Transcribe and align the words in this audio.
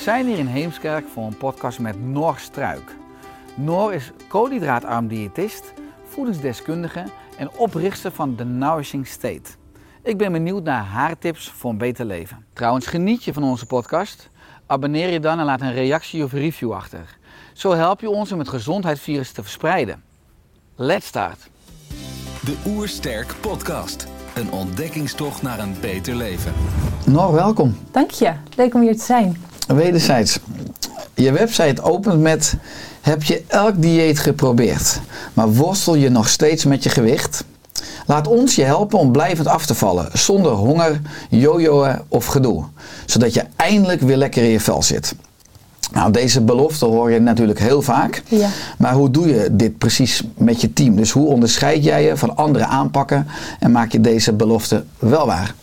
Zijn 0.00 0.26
hier 0.26 0.38
in 0.38 0.46
Heemskerk 0.46 1.08
voor 1.08 1.24
een 1.24 1.36
podcast 1.36 1.78
met 1.78 2.02
Nor 2.06 2.38
Struik. 2.38 2.96
Nor 3.54 3.94
is 3.94 4.12
koolhydraatarm 4.28 5.08
diëtist, 5.08 5.72
voedingsdeskundige 6.08 7.04
en 7.36 7.50
oprichter 7.56 8.12
van 8.12 8.34
The 8.34 8.44
Nourishing 8.44 9.06
State. 9.06 9.50
Ik 10.02 10.18
ben 10.18 10.32
benieuwd 10.32 10.62
naar 10.62 10.84
haar 10.84 11.18
tips 11.18 11.50
voor 11.50 11.70
een 11.70 11.78
beter 11.78 12.04
leven. 12.04 12.44
Trouwens, 12.52 12.86
geniet 12.86 13.24
je 13.24 13.32
van 13.32 13.42
onze 13.42 13.66
podcast? 13.66 14.30
Abonneer 14.66 15.10
je 15.10 15.20
dan 15.20 15.38
en 15.38 15.44
laat 15.44 15.60
een 15.60 15.72
reactie 15.72 16.24
of 16.24 16.32
review 16.32 16.72
achter. 16.72 17.18
Zo 17.52 17.72
help 17.72 18.00
je 18.00 18.10
ons 18.10 18.32
om 18.32 18.38
het 18.38 18.48
gezondheidsvirus 18.48 19.32
te 19.32 19.42
verspreiden. 19.42 20.02
Let's 20.74 21.06
start! 21.06 21.50
De 22.44 22.56
Oersterk 22.66 23.34
Podcast. 23.40 24.06
Een 24.34 24.52
ontdekkingstocht 24.52 25.42
naar 25.42 25.58
een 25.58 25.74
beter 25.80 26.14
leven. 26.14 26.52
Nor, 27.06 27.32
welkom. 27.32 27.76
Dank 27.90 28.10
je, 28.10 28.32
leuk 28.56 28.74
om 28.74 28.80
hier 28.80 28.96
te 28.96 29.04
zijn. 29.04 29.49
Wederzijds. 29.74 30.38
Je 31.14 31.32
website 31.32 31.82
opent 31.82 32.20
met: 32.20 32.54
Heb 33.00 33.22
je 33.22 33.44
elk 33.46 33.82
dieet 33.82 34.18
geprobeerd, 34.18 35.00
maar 35.34 35.52
worstel 35.52 35.94
je 35.94 36.08
nog 36.08 36.28
steeds 36.28 36.64
met 36.64 36.82
je 36.82 36.88
gewicht? 36.88 37.44
Laat 38.06 38.26
ons 38.26 38.54
je 38.54 38.64
helpen 38.64 38.98
om 38.98 39.12
blijvend 39.12 39.48
af 39.48 39.66
te 39.66 39.74
vallen, 39.74 40.08
zonder 40.12 40.52
honger, 40.52 41.00
jojoen 41.28 41.98
of 42.08 42.26
gedoe, 42.26 42.64
zodat 43.06 43.34
je 43.34 43.44
eindelijk 43.56 44.00
weer 44.00 44.16
lekker 44.16 44.42
in 44.42 44.48
je 44.48 44.60
vel 44.60 44.82
zit. 44.82 45.14
Nou, 45.92 46.12
deze 46.12 46.40
belofte 46.40 46.84
hoor 46.84 47.10
je 47.10 47.20
natuurlijk 47.20 47.58
heel 47.58 47.82
vaak. 47.82 48.22
Ja. 48.28 48.48
Maar 48.78 48.92
hoe 48.92 49.10
doe 49.10 49.28
je 49.28 49.48
dit 49.52 49.78
precies 49.78 50.22
met 50.36 50.60
je 50.60 50.72
team? 50.72 50.96
Dus 50.96 51.10
hoe 51.10 51.26
onderscheid 51.26 51.84
jij 51.84 52.04
je 52.04 52.16
van 52.16 52.36
andere 52.36 52.64
aanpakken 52.64 53.26
en 53.58 53.70
maak 53.70 53.92
je 53.92 54.00
deze 54.00 54.32
belofte 54.32 54.84
wel 54.98 55.26
waar? 55.26 55.54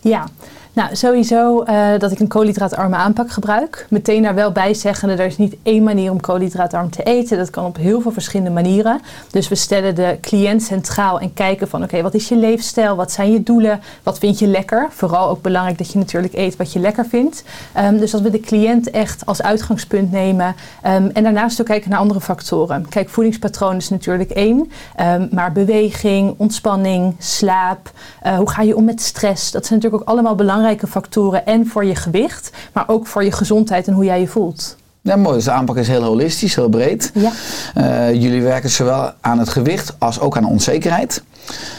Ja, 0.00 0.28
nou 0.72 0.96
sowieso 0.96 1.62
eh, 1.62 1.88
dat 1.98 2.12
ik 2.12 2.20
een 2.20 2.28
koolhydraatarme 2.28 2.96
aanpak 2.96 3.30
gebruik. 3.30 3.86
Meteen 3.90 4.22
daar 4.22 4.34
wel 4.34 4.52
bij 4.52 4.74
zeggende, 4.74 5.14
er 5.14 5.26
is 5.26 5.36
niet 5.36 5.56
één 5.62 5.82
manier 5.82 6.10
om 6.10 6.20
koolhydraatarm 6.20 6.90
te 6.90 7.02
eten. 7.02 7.38
Dat 7.38 7.50
kan 7.50 7.64
op 7.64 7.76
heel 7.76 8.00
veel 8.00 8.12
verschillende 8.12 8.50
manieren. 8.50 9.00
Dus 9.30 9.48
we 9.48 9.54
stellen 9.54 9.94
de 9.94 10.18
cliënt 10.20 10.62
centraal 10.62 11.20
en 11.20 11.34
kijken 11.34 11.68
van 11.68 11.82
oké, 11.82 12.02
wat 12.02 12.14
is 12.14 12.28
je 12.28 12.36
leefstijl? 12.36 12.96
Wat 12.96 13.12
zijn 13.12 13.32
je 13.32 13.42
doelen? 13.42 13.80
Wat 14.02 14.18
vind 14.18 14.38
je 14.38 14.46
lekker? 14.46 14.88
Vooral 14.90 15.28
ook 15.28 15.42
belangrijk 15.42 15.78
dat 15.78 15.92
je 15.92 15.98
natuurlijk 15.98 16.34
eet 16.34 16.56
wat 16.56 16.72
je 16.72 16.78
lekker 16.78 17.06
vindt. 17.06 17.44
Ehm, 17.72 17.96
dus 17.98 18.10
dat 18.10 18.20
we 18.20 18.30
de 18.30 18.40
cliënt 18.40 18.90
echt 18.90 19.26
als 19.26 19.42
uitgangspunt 19.42 20.10
nemen. 20.10 20.54
Ehm, 20.82 21.08
en 21.12 21.22
daarnaast 21.22 21.60
ook 21.60 21.66
kijken 21.66 21.90
naar 21.90 21.98
andere 21.98 22.20
factoren. 22.20 22.88
Kijk, 22.88 23.08
voedingspatroon 23.08 23.76
is 23.76 23.88
natuurlijk 23.88 24.30
één. 24.30 24.70
Ehm, 24.96 25.26
maar 25.30 25.52
beweging, 25.52 26.34
ontspanning, 26.36 27.14
slaap. 27.18 27.90
eh, 28.20 28.36
hoe 28.36 28.50
ga 28.50 28.62
je 28.62 28.76
om 28.76 28.84
met 28.84 29.00
stress? 29.00 29.50
Dat 29.50 29.66
zijn 29.66 29.78
natuurlijk 29.78 30.02
ook 30.02 30.08
allemaal 30.08 30.34
belangrijke 30.62 30.86
factoren. 30.86 31.46
En 31.46 31.66
voor 31.66 31.84
je 31.84 31.94
gewicht, 31.94 32.50
maar 32.72 32.84
ook 32.86 33.06
voor 33.06 33.24
je 33.24 33.32
gezondheid 33.32 33.86
en 33.86 33.92
hoe 33.92 34.04
jij 34.04 34.20
je 34.20 34.28
voelt. 34.28 34.76
Ja, 35.00 35.16
mooi. 35.16 35.34
Dus 35.34 35.44
de 35.44 35.50
aanpak 35.50 35.76
is 35.76 35.88
heel 35.88 36.02
holistisch, 36.02 36.54
heel 36.54 36.68
breed. 36.68 37.10
Ja. 37.14 37.30
Eh, 37.74 38.12
jullie 38.12 38.42
werken 38.42 38.70
zowel 38.70 39.12
aan 39.20 39.38
het 39.38 39.48
gewicht 39.48 39.94
als 39.98 40.20
ook 40.20 40.36
aan 40.36 40.44
onzekerheid. 40.44 41.22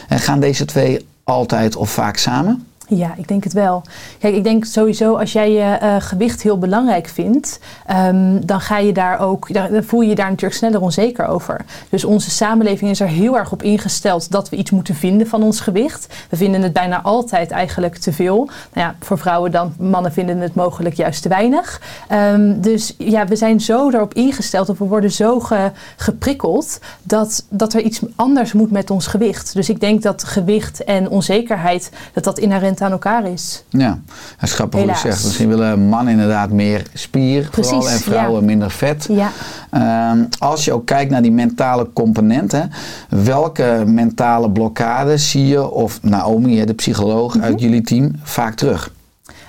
En 0.08 0.20
gaan 0.20 0.40
deze 0.40 0.66
twee 0.66 1.08
altijd 1.24 1.76
of 1.76 1.90
vaak 1.90 2.18
samen? 2.18 2.68
Ja, 2.88 3.14
ik 3.18 3.28
denk 3.28 3.44
het 3.44 3.54
wel. 3.54 3.82
Kijk, 4.20 4.36
ik 4.36 4.44
denk 4.44 4.66
sowieso 4.66 5.16
als 5.16 5.32
jij 5.32 5.52
je 5.52 5.62
eh, 5.62 5.96
gewicht 6.00 6.42
heel 6.42 6.58
belangrijk 6.58 7.08
vindt, 7.08 7.60
ehm, 7.86 8.40
dan 8.46 8.60
ga 8.62 8.78
je 8.78 8.94
daar 8.94 9.20
ook, 9.20 9.54
dan 9.54 9.84
voel 9.84 10.02
je 10.02 10.10
je 10.10 10.16
daar 10.16 10.30
natuurlijk 10.30 10.54
sneller 10.60 10.82
onzeker 10.82 11.26
over. 11.28 11.66
Dus 11.90 12.04
onze 12.04 12.30
samenleving 12.32 12.92
is 12.92 13.00
er 13.00 13.08
heel 13.08 13.38
erg 13.38 13.52
op 13.52 13.64
ingesteld 13.64 14.32
dat 14.32 14.50
we 14.50 14.56
iets 14.56 14.72
moeten 14.72 14.96
vinden 14.96 15.28
van 15.28 15.44
ons 15.44 15.60
gewicht. 15.60 16.08
We 16.30 16.38
vinden 16.38 16.62
het 16.62 16.74
bijna 16.74 17.02
altijd 17.02 17.52
eigenlijk 17.52 17.96
te 17.96 18.14
veel. 18.14 18.36
Nou 18.74 18.88
ja, 18.88 18.96
voor 19.00 19.18
vrouwen 19.18 19.52
dan, 19.52 19.74
mannen 19.80 20.12
vinden 20.14 20.40
het 20.40 20.56
mogelijk 20.56 20.96
juist 20.96 21.22
te 21.22 21.30
weinig. 21.30 21.82
Ehm, 22.08 22.62
dus 22.62 22.96
ja, 22.98 23.26
we 23.26 23.36
zijn 23.36 23.62
zo 23.62 23.90
erop 23.90 24.14
ingesteld, 24.14 24.70
of 24.70 24.78
we 24.78 24.86
worden 24.86 25.12
zo 25.12 25.40
ge- 25.40 25.72
geprikkeld, 25.98 26.80
dat, 27.04 27.46
dat 27.50 27.74
er 27.74 27.82
iets 27.82 28.00
anders 28.16 28.54
moet 28.54 28.72
met 28.72 28.90
ons 28.92 29.08
gewicht. 29.08 29.54
Dus 29.54 29.70
ik 29.70 29.80
denk 29.80 30.02
dat 30.02 30.24
gewicht 30.24 30.84
en 30.84 31.10
onzekerheid, 31.10 31.92
dat 32.14 32.24
dat 32.24 32.40
inherent 32.40 32.73
aan 32.82 32.92
elkaar 32.92 33.26
is. 33.32 33.64
Ja, 33.70 34.00
dat 34.40 34.50
is 34.50 34.54
grappig 34.54 34.80
hoe 34.80 34.90
je 34.90 34.96
zegt. 34.96 35.24
Misschien 35.24 35.48
willen 35.48 35.88
mannen 35.88 36.14
inderdaad 36.14 36.50
meer 36.50 36.86
spier 36.94 37.50
vooral, 37.52 37.90
en 37.90 38.00
vrouwen 38.00 38.40
ja. 38.40 38.46
minder 38.46 38.72
vet. 38.72 39.08
Ja. 39.10 39.30
Ehm, 39.70 40.24
als 40.40 40.66
je 40.66 40.74
ook 40.74 40.86
kijkt 40.86 41.12
naar 41.12 41.22
die 41.22 41.32
mentale 41.32 41.90
componenten, 41.94 42.72
welke 43.10 43.84
mentale 43.88 44.50
blokkades 44.52 45.30
zie 45.30 45.48
je, 45.48 45.72
of 45.72 46.00
Naomi, 46.02 46.66
de 46.66 46.74
psycholoog 46.74 47.36
Mhm. 47.36 47.44
uit 47.44 47.60
jullie 47.60 47.82
team, 47.82 48.12
vaak 48.24 48.54
terug? 48.56 48.92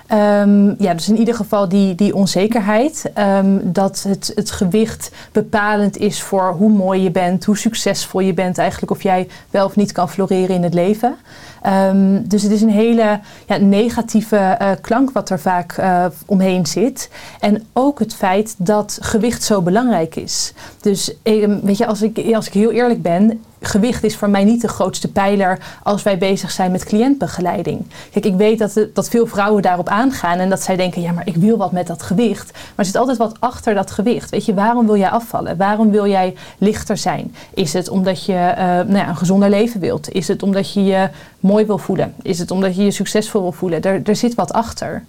Ehm, 0.07 0.73
ja, 0.83 0.93
dus 0.93 1.09
in 1.09 1.17
ieder 1.17 1.35
geval 1.35 1.69
die, 1.69 1.95
die 1.95 2.15
onzekerheid. 2.15 3.11
ehm, 3.13 3.57
dat 3.63 4.05
het, 4.07 4.31
het 4.35 4.51
gewicht 4.51 5.11
bepalend 5.31 5.97
is 5.97 6.21
voor 6.21 6.53
hoe 6.57 6.69
mooi 6.69 7.01
je 7.01 7.11
bent, 7.11 7.45
hoe 7.45 7.57
succesvol 7.57 8.19
je 8.21 8.33
bent 8.33 8.57
eigenlijk, 8.57 8.91
of 8.91 9.01
jij 9.03 9.27
wel 9.49 9.65
of 9.65 9.75
niet 9.75 9.91
kan 9.91 10.09
floreren 10.09 10.55
in 10.55 10.63
het 10.63 10.73
leven. 10.73 11.15
Ehm, 11.65 12.21
dus 12.23 12.41
het 12.41 12.51
is 12.51 12.61
een 12.61 12.69
hele 12.69 13.19
ja, 13.47 13.57
negatieve 13.57 14.37
eh, 14.37 14.71
klank 14.81 15.11
wat 15.11 15.29
er 15.29 15.39
vaak 15.39 15.71
eh, 15.77 16.05
omheen 16.25 16.65
zit. 16.65 17.09
En 17.39 17.63
ook 17.73 17.99
het 17.99 18.13
feit 18.13 18.55
dat 18.57 18.97
gewicht 19.01 19.43
zo 19.43 19.61
belangrijk 19.61 20.15
is. 20.15 20.53
Dus 20.81 21.15
ehm, 21.23 21.59
weet 21.63 21.77
je, 21.77 21.85
als 21.85 22.01
ik, 22.01 22.33
als 22.35 22.47
ik 22.47 22.53
heel 22.53 22.71
eerlijk 22.71 23.01
ben, 23.01 23.43
gewicht 23.65 24.03
is 24.03 24.15
voor 24.15 24.29
mij 24.29 24.43
niet 24.43 24.61
de 24.61 24.67
grootste 24.67 25.11
pijler 25.11 25.59
als 25.83 26.03
wij 26.03 26.17
bezig 26.17 26.51
zijn 26.51 26.71
met 26.71 26.83
cliëntbegeleiding. 26.83 27.85
Kijk, 28.11 28.25
ik 28.25 28.35
weet 28.35 28.59
dat, 28.59 28.79
dat 28.93 29.09
veel 29.09 29.27
vrouwen 29.27 29.61
daarop 29.61 29.89
aangaan 29.89 30.37
en 30.39 30.49
dat 30.49 30.61
zij 30.61 30.75
denken, 30.75 31.01
ja, 31.01 31.11
maar 31.11 31.27
ik 31.27 31.35
wil 31.35 31.57
wat 31.57 31.71
met 31.71 31.87
dat 31.87 32.03
gewicht. 32.03 32.51
Maar 32.53 32.73
er 32.75 32.85
zit 32.85 32.95
altijd 32.95 33.17
wat 33.17 33.35
achter 33.39 33.73
dat 33.73 33.91
gewicht. 33.91 34.29
Weet 34.29 34.45
je, 34.45 34.53
waarom 34.53 34.85
wil 34.85 34.97
jij 34.97 35.09
afvallen? 35.09 35.57
Waarom 35.57 35.91
wil 35.91 36.07
jij 36.07 36.35
lichter 36.57 36.97
zijn? 36.97 37.35
Is 37.53 37.73
het 37.73 37.89
omdat 37.89 38.25
je 38.25 38.33
eh, 38.33 38.65
nou 38.65 38.97
ja, 38.97 39.07
een 39.09 39.17
gezonder 39.17 39.49
leven 39.49 39.79
wilt? 39.79 40.11
Is 40.11 40.27
het 40.27 40.43
omdat 40.43 40.73
je 40.73 40.83
je 40.83 41.09
mooi 41.39 41.65
wil 41.65 41.77
voelen? 41.77 42.13
Is 42.21 42.39
het 42.39 42.51
omdat 42.51 42.75
je 42.75 42.83
je 42.83 42.91
succesvol 42.91 43.41
wil 43.41 43.51
voelen? 43.51 43.81
Er, 43.81 44.01
er 44.03 44.15
zit 44.15 44.35
wat 44.35 44.53
achter. 44.53 45.03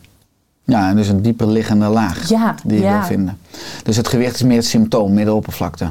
Ja, 0.65 0.89
en 0.89 0.97
dus 0.97 1.09
een 1.09 1.23
dieper 1.23 1.47
liggende 1.47 1.87
laag 1.87 2.29
Ja, 2.29 2.55
die 2.65 2.79
je 2.79 2.85
ja. 2.85 2.99
wil 2.99 3.07
vinden. 3.07 3.39
Dus 3.83 3.97
het 3.97 4.09
gewicht 4.09 4.35
is 4.35 4.43
meer 4.43 4.57
het 4.57 4.67
symptoom, 4.67 5.15
meer 5.15 5.25
de 5.25 5.35
oppervlakte. 5.35 5.91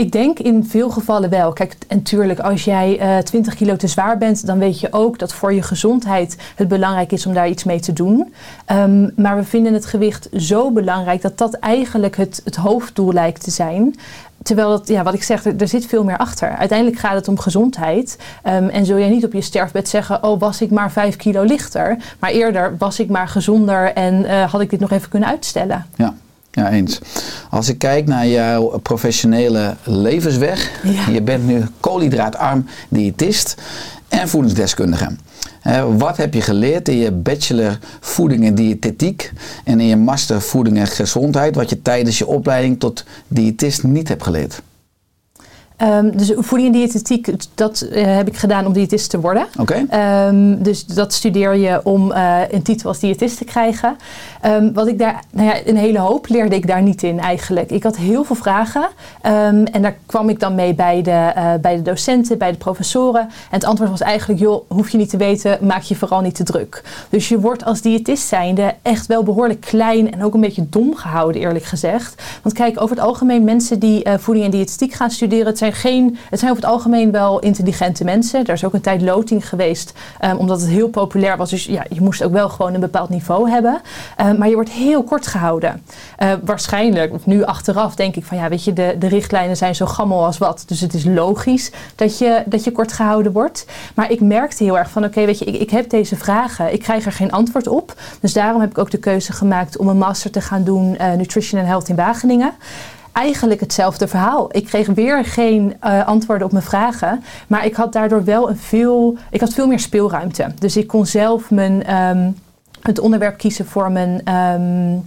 Ik 0.00 0.12
denk 0.12 0.38
in 0.38 0.64
veel 0.64 0.90
gevallen 0.90 1.30
wel. 1.30 1.52
Kijk, 1.52 1.76
en 1.88 2.02
tuurlijk, 2.02 2.38
als 2.38 2.64
jij 2.64 2.98
eh 2.98 3.18
20 3.18 3.54
kilo 3.54 3.76
te 3.76 3.86
zwaar 3.86 4.18
bent, 4.18 4.46
dan 4.46 4.58
weet 4.58 4.80
je 4.80 4.92
ook 4.92 5.18
dat 5.18 5.32
voor 5.32 5.52
je 5.52 5.62
gezondheid 5.62 6.36
het 6.54 6.68
belangrijk 6.68 7.12
is 7.12 7.26
om 7.26 7.34
daar 7.34 7.48
iets 7.48 7.64
mee 7.64 7.80
te 7.80 7.92
doen. 7.92 8.34
Ehm, 8.64 9.08
maar 9.16 9.36
we 9.36 9.44
vinden 9.44 9.72
het 9.72 9.86
gewicht 9.86 10.28
zo 10.32 10.70
belangrijk 10.70 11.22
dat 11.22 11.38
dat 11.38 11.54
eigenlijk 11.54 12.16
het, 12.16 12.40
het 12.44 12.56
hoofddoel 12.56 13.12
lijkt 13.12 13.44
te 13.44 13.50
zijn. 13.50 13.94
Terwijl, 14.42 14.72
het, 14.72 14.88
ja, 14.88 15.02
wat 15.02 15.14
ik 15.14 15.22
zeg, 15.22 15.44
er, 15.44 15.68
zit 15.68 15.86
veel 15.86 16.04
meer 16.04 16.18
achter. 16.18 16.56
Uiteindelijk 16.56 16.98
gaat 16.98 17.14
het 17.14 17.28
om 17.28 17.38
gezondheid. 17.38 18.18
Ehm, 18.42 18.68
en 18.68 18.86
zul 18.86 18.98
jij 18.98 19.08
niet 19.08 19.24
op 19.24 19.32
je 19.32 19.40
sterfbed 19.40 19.88
zeggen: 19.88 20.22
Oh, 20.22 20.40
was 20.40 20.60
ik 20.60 20.70
maar 20.70 20.92
5 20.92 21.16
kilo 21.16 21.42
lichter. 21.42 21.96
Maar 22.18 22.30
eerder 22.30 22.76
was 22.78 23.00
ik 23.00 23.08
maar 23.08 23.28
gezonder 23.28 23.92
en 23.92 24.24
eh, 24.24 24.50
had 24.52 24.60
ik 24.60 24.70
dit 24.70 24.80
nog 24.80 24.90
even 24.90 25.08
kunnen 25.08 25.28
uitstellen. 25.28 25.86
Ja. 25.96 26.14
Ja, 26.52 26.70
eens. 26.70 26.98
Als 27.50 27.68
ik 27.68 27.78
kijk 27.78 28.06
naar 28.06 28.26
jouw 28.26 28.78
professionele 28.78 29.76
levensweg. 29.82 30.70
Ja. 30.82 31.08
Je 31.12 31.22
bent 31.22 31.46
nu 31.46 31.62
koolhydraatarm 31.80 32.66
diëtist 32.88 33.54
en 34.08 34.28
voedingsdeskundige. 34.28 35.16
Wat 35.96 36.16
heb 36.16 36.34
je 36.34 36.40
geleerd 36.40 36.88
in 36.88 36.96
je 36.96 37.12
bachelor 37.12 37.78
voeding 38.00 38.44
en 38.44 38.54
diëtetiek 38.54 39.32
en 39.64 39.80
in 39.80 39.86
je 39.86 39.96
master 39.96 40.42
voeding 40.42 40.78
en 40.78 40.86
gezondheid, 40.86 41.54
wat 41.54 41.70
je 41.70 41.82
tijdens 41.82 42.18
je 42.18 42.26
opleiding 42.26 42.78
tot 42.80 43.04
diëtist 43.28 43.82
niet 43.82 44.08
hebt 44.08 44.22
geleerd? 44.22 44.62
Ehm, 45.80 46.10
dus 46.10 46.32
voeding 46.36 46.74
en 46.74 46.80
diëtetiek, 46.80 47.34
dat 47.54 47.80
eh, 47.80 48.16
heb 48.16 48.28
ik 48.28 48.36
gedaan 48.36 48.66
om 48.66 48.72
diëtist 48.72 49.10
te 49.10 49.20
worden. 49.20 49.46
Oké. 49.58 49.84
Ehm, 49.88 50.62
dus 50.62 50.86
dat 50.86 51.12
studeer 51.12 51.56
je 51.56 51.80
om 51.84 52.12
eh, 52.12 52.38
een 52.50 52.62
titel 52.62 52.88
als 52.88 52.98
diëtist 52.98 53.38
te 53.38 53.44
krijgen. 53.44 53.96
Ehm, 54.40 54.72
wat 54.72 54.86
ik 54.86 54.98
daar, 54.98 55.22
nou 55.30 55.48
ja, 55.48 55.54
een 55.64 55.76
hele 55.76 55.98
hoop 55.98 56.28
leerde 56.28 56.54
ik 56.54 56.66
daar 56.66 56.82
niet 56.82 57.02
in 57.02 57.20
eigenlijk. 57.20 57.70
Ik 57.70 57.82
had 57.82 57.96
heel 57.96 58.24
veel 58.24 58.36
vragen 58.36 58.88
en 59.20 59.82
daar 59.82 59.96
kwam 60.06 60.28
ik 60.28 60.40
dan 60.40 60.54
mee 60.54 60.74
bij 60.74 61.02
de, 61.02 61.10
eh, 61.10 61.54
bij 61.60 61.76
de 61.76 61.82
docenten, 61.82 62.38
bij 62.38 62.50
de 62.50 62.58
professoren. 62.58 63.20
En 63.20 63.28
het 63.50 63.64
antwoord 63.64 63.90
was 63.90 64.00
eigenlijk, 64.00 64.40
joh, 64.40 64.70
hoef 64.70 64.88
je 64.88 64.98
niet 64.98 65.10
te 65.10 65.16
weten, 65.16 65.58
maak 65.60 65.82
je 65.82 65.96
vooral 65.96 66.20
niet 66.20 66.34
te 66.34 66.44
druk. 66.44 66.82
Dus 67.08 67.28
je 67.28 67.40
wordt 67.40 67.64
als 67.64 67.80
diëtist 67.80 68.26
zijnde 68.26 68.74
echt 68.82 69.06
wel 69.06 69.22
behoorlijk 69.22 69.60
klein 69.60 70.12
en 70.12 70.24
ook 70.24 70.34
een 70.34 70.40
beetje 70.40 70.68
dom 70.68 70.94
gehouden 70.94 71.40
eerlijk 71.40 71.64
gezegd. 71.64 72.22
Want 72.42 72.54
kijk, 72.54 72.80
over 72.80 72.96
het 72.96 73.04
algemeen 73.04 73.44
mensen 73.44 73.78
die 73.78 74.06
voeding 74.18 74.44
en 74.44 74.50
diëtetiek 74.50 74.92
gaan 74.92 75.10
studeren, 75.10 75.46
het 75.46 75.58
zijn 75.58 75.69
geen, 75.72 76.18
het 76.30 76.38
zijn 76.38 76.50
over 76.50 76.62
het 76.62 76.72
algemeen 76.72 77.10
wel 77.10 77.38
intelligente 77.38 78.04
mensen. 78.04 78.44
Er 78.44 78.52
is 78.52 78.64
ook 78.64 78.74
een 78.74 78.80
tijd 78.80 79.02
loting 79.02 79.48
geweest, 79.48 79.92
um, 80.24 80.36
omdat 80.36 80.60
het 80.60 80.70
heel 80.70 80.88
populair 80.88 81.36
was. 81.36 81.50
Dus 81.50 81.64
ja, 81.64 81.84
je 81.88 82.00
moest 82.00 82.22
ook 82.22 82.32
wel 82.32 82.48
gewoon 82.48 82.74
een 82.74 82.80
bepaald 82.80 83.08
niveau 83.08 83.50
hebben. 83.50 83.80
Um, 84.20 84.38
maar 84.38 84.48
je 84.48 84.54
wordt 84.54 84.70
heel 84.70 85.02
kort 85.02 85.26
gehouden. 85.26 85.82
Uh, 86.18 86.32
waarschijnlijk, 86.44 87.26
nu 87.26 87.44
achteraf, 87.44 87.94
denk 87.94 88.16
ik 88.16 88.24
van 88.24 88.36
ja, 88.36 88.48
weet 88.48 88.64
je, 88.64 88.72
de, 88.72 88.96
de 88.98 89.08
richtlijnen 89.08 89.56
zijn 89.56 89.74
zo 89.74 89.86
gammel 89.86 90.24
als 90.24 90.38
wat. 90.38 90.64
Dus 90.66 90.80
het 90.80 90.94
is 90.94 91.04
logisch 91.04 91.70
dat 91.94 92.18
je, 92.18 92.42
dat 92.46 92.64
je 92.64 92.72
kort 92.72 92.92
gehouden 92.92 93.32
wordt. 93.32 93.66
Maar 93.94 94.10
ik 94.10 94.20
merkte 94.20 94.64
heel 94.64 94.78
erg 94.78 94.90
van 94.90 95.04
oké, 95.04 95.24
weet 95.24 95.38
je, 95.38 95.44
ik, 95.44 95.60
ik 95.60 95.70
heb 95.70 95.90
deze 95.90 96.16
vragen. 96.16 96.72
Ik 96.72 96.80
krijg 96.80 97.04
er 97.04 97.12
geen 97.12 97.32
antwoord 97.32 97.66
op. 97.66 97.94
Dus 98.20 98.32
daarom 98.32 98.60
heb 98.60 98.70
ik 98.70 98.78
ook 98.78 98.90
de 98.90 98.98
keuze 98.98 99.32
gemaakt 99.32 99.76
om 99.76 99.88
een 99.88 99.98
master 99.98 100.30
te 100.30 100.40
gaan 100.40 100.64
doen 100.64 100.96
uh, 101.00 101.12
Nutrition 101.12 101.60
and 101.60 101.68
Health 101.68 101.88
in 101.88 101.96
Wageningen 101.96 102.52
eigenlijk 103.12 103.60
hetzelfde 103.60 104.08
verhaal. 104.08 104.48
Ik 104.56 104.64
kreeg 104.64 104.86
weer 104.86 105.24
geen 105.24 105.76
uh, 105.84 106.06
antwoorden 106.06 106.46
op 106.46 106.52
mijn 106.52 106.64
vragen. 106.64 107.22
Maar 107.46 107.64
ik 107.64 107.74
had 107.74 107.92
daardoor 107.92 108.24
wel 108.24 108.50
een 108.50 108.56
veel, 108.56 109.16
ik 109.30 109.40
had 109.40 109.54
veel 109.54 109.66
meer 109.66 109.78
speelruimte. 109.78 110.52
Dus 110.58 110.76
ik 110.76 110.86
kon 110.86 111.06
zelf 111.06 111.50
mijn, 111.50 111.94
um, 111.94 112.36
het 112.82 112.98
onderwerp 112.98 113.38
kiezen 113.38 113.66
voor 113.66 113.92
mijn. 113.92 114.34
Um, 114.34 115.04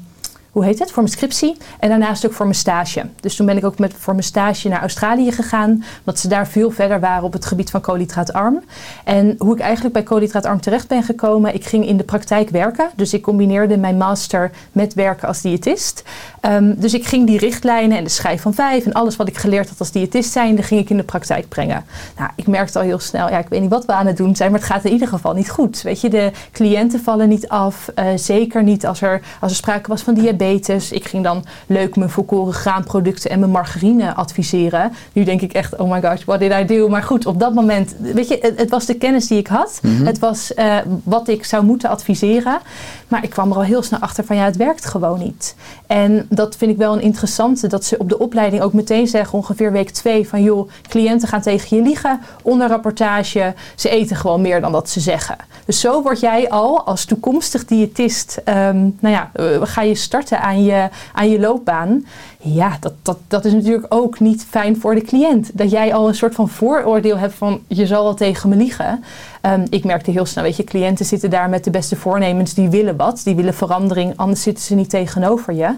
hoe 0.54 0.66
heet 0.66 0.80
het, 0.80 0.92
voor 0.92 1.04
mijn 1.04 1.16
scriptie. 1.16 1.58
En 1.80 1.90
daarnaast 1.90 2.26
ook 2.26 2.34
voor 2.34 2.46
mijn 2.46 2.58
stage. 2.58 3.06
Dus 3.20 3.36
toen 3.36 3.46
ben 3.46 3.58
ik 3.58 3.66
ook 3.66 3.80
met, 3.80 3.94
voor 3.98 4.14
mijn 4.14 4.26
stage 4.26 4.70
naar 4.70 4.80
Australië 4.80 5.32
gegaan. 5.32 5.84
Omdat 6.00 6.20
ze 6.20 6.28
daar 6.28 6.48
veel 6.48 6.72
verder 6.72 7.00
waren 7.00 7.24
op 7.24 7.34
het 7.34 7.46
gebied 7.46 7.70
van 7.70 7.82
koolhydraatarm. 7.82 8.64
En 9.04 9.36
hoe 9.38 9.54
ik 9.54 9.62
eigenlijk 9.62 9.94
bij 9.94 10.04
koolhydraatarm 10.04 10.62
terecht 10.62 10.88
ben 10.88 11.04
gekomen. 11.04 11.54
Ik 11.54 11.66
ging 11.66 11.88
in 11.88 11.98
de 11.98 12.04
praktijk 12.04 12.50
werken. 12.50 12.90
Dus 12.96 13.14
ik 13.14 13.22
combineerde 13.22 13.78
mijn 13.78 13.98
master 13.98 14.52
met 14.72 14.94
werken 14.94 15.28
als 15.28 15.42
diëtist. 15.42 16.04
Um, 16.42 16.80
dus 16.80 16.94
ik 16.94 17.06
ging 17.06 17.28
die 17.28 17.38
richtlijnen 17.40 17.98
en 17.98 18.04
de 18.04 18.10
schijf 18.10 18.42
van 18.42 18.54
vijf 18.54 18.86
en 18.86 18.94
alles 18.94 19.16
wat 19.16 19.28
ik 19.28 19.38
geleerd 19.38 19.70
had 19.70 19.80
als 19.80 19.92
diëtist 19.92 20.32
zijnde, 20.32 20.64
ging 20.64 20.82
ik 20.82 20.90
in 20.90 20.98
de 20.98 21.04
praktijk 21.04 21.50
brengen. 21.50 21.86
Nou, 22.18 22.30
ik 22.36 22.48
merkte 22.48 22.80
al 22.80 22.86
heel 22.86 23.00
snel, 23.00 23.30
ja, 23.30 23.40
ik 23.40 23.48
weet 23.48 23.62
niet 23.62 23.70
wat 23.70 23.86
we 23.86 23.94
aan 23.94 24.08
het 24.08 24.18
doen 24.18 24.36
zijn, 24.36 24.52
maar 24.52 24.60
het 24.60 24.70
gaat 24.70 24.86
in 24.86 24.92
ieder 24.92 25.08
geval 25.08 25.34
niet 25.34 25.50
goed. 25.50 25.82
Weet 25.82 26.02
je, 26.02 26.10
de 26.10 26.32
cliënten 26.52 27.00
vallen 27.00 27.30
niet 27.30 27.48
af. 27.48 27.92
Uh, 27.96 28.06
zeker 28.16 28.64
niet 28.64 28.86
als 28.86 29.02
er, 29.02 29.22
als 29.40 29.52
er 29.52 29.58
sprake 29.58 29.90
was 29.90 30.02
van 30.02 30.14
diabetes. 30.14 30.42
Ik 30.52 31.06
ging 31.08 31.24
dan 31.24 31.46
leuk 31.68 31.96
mijn 31.96 32.10
volkoren 32.10 32.54
graanproducten 32.54 33.30
en 33.30 33.40
mijn 33.40 33.52
margarine 33.52 34.14
adviseren. 34.14 34.92
Nu 35.14 35.24
denk 35.24 35.42
ik 35.42 35.54
echt, 35.54 35.76
oh 35.76 35.92
my 35.92 36.02
gosh, 36.02 36.24
what 36.24 36.40
did 36.40 36.52
I 36.52 36.66
do? 36.66 36.90
Maar 36.90 37.04
goed, 37.04 37.26
op 37.26 37.40
dat 37.40 37.54
moment, 37.54 37.96
weet 38.00 38.28
je, 38.28 38.38
het, 38.42 38.60
het 38.60 38.70
was 38.70 38.86
de 38.86 38.94
kennis 38.94 39.28
die 39.28 39.38
ik 39.38 39.48
had. 39.48 39.80
Mm 39.82 39.98
-hmm. 39.98 40.06
Het 40.06 40.20
was 40.20 40.52
uh, 40.56 40.76
wat 41.04 41.28
ik 41.28 41.46
zou 41.46 41.64
moeten 41.64 41.90
adviseren. 41.90 42.60
Maar 43.08 43.24
ik 43.24 43.30
kwam 43.30 43.50
er 43.50 43.56
al 43.56 43.64
heel 43.64 43.82
snel 43.82 44.00
achter 44.00 44.26
van, 44.26 44.36
ja, 44.36 44.46
het 44.46 44.58
werkt 44.58 44.86
gewoon 44.86 45.20
niet. 45.20 45.56
En 45.88 46.26
dat 46.30 46.56
vind 46.56 46.72
ik 46.72 46.78
wel 46.78 46.94
een 46.94 47.02
interessante. 47.02 47.68
Dat 47.68 47.86
ze 47.86 47.98
op 47.98 48.10
de 48.10 48.20
opleiding 48.20 48.62
ook 48.62 48.74
meteen 48.74 49.08
zeggen, 49.08 49.38
ongeveer 49.38 49.72
week 49.72 49.90
twee, 49.90 50.28
van 50.28 50.44
joh, 50.44 50.70
cliënten 50.88 51.28
gaan 51.28 51.42
tegen 51.42 51.78
je 51.78 51.84
liegen 51.84 52.20
onder 52.42 52.68
rapportage. 52.68 53.54
Ze 53.76 53.90
eten 53.90 54.16
gewoon 54.16 54.42
meer 54.42 54.62
dan 54.62 54.72
dat 54.72 54.90
ze 54.90 55.00
zeggen. 55.00 55.36
Dus 55.66 55.80
zo 55.80 56.02
word 56.02 56.20
jij 56.20 56.50
al 56.50 56.86
als 56.86 57.06
toekomstig 57.06 57.66
diëtist, 57.66 58.42
um, 58.46 58.98
nou 59.00 59.16
ja, 59.16 59.32
uh, 59.36 59.62
ga 59.62 59.82
je 59.82 59.96
starten 59.96 60.33
aan 60.40 60.64
je, 60.64 60.90
aan 61.14 61.30
je 61.30 61.40
loopbaan. 61.40 62.06
Ja, 62.38 62.78
dat, 62.80 62.94
dat, 63.02 63.18
dat 63.28 63.46
is 63.46 63.54
natuurlijk 63.54 63.86
ook 63.90 64.20
niet 64.20 64.46
fijn 64.50 64.80
voor 64.80 64.96
de 64.96 65.02
cliënt. 65.02 65.50
Dat 65.54 65.72
jij 65.72 65.94
al 65.94 66.08
een 66.08 66.16
soort 66.16 66.36
van 66.36 66.50
vooroordeel 66.50 67.18
hebt 67.18 67.34
van 67.34 67.62
je 67.68 67.88
zal 67.88 68.04
wel 68.04 68.14
tegen 68.14 68.50
me 68.50 68.56
liegen. 68.56 69.04
Um, 69.42 69.64
ik 69.70 69.84
merkte 69.84 70.12
heel 70.12 70.26
snel, 70.26 70.44
weet 70.44 70.58
je, 70.58 70.64
cliënten 70.64 71.06
zitten 71.06 71.30
daar 71.30 71.50
met 71.50 71.64
de 71.64 71.72
beste 71.72 71.96
voornemens. 71.96 72.54
Die 72.54 72.70
willen 72.70 72.98
wat, 72.98 73.22
die 73.24 73.36
willen 73.36 73.54
verandering, 73.54 74.14
anders 74.16 74.42
zitten 74.42 74.64
ze 74.64 74.76
niet 74.76 74.90
tegenover 74.90 75.54
je. 75.54 75.76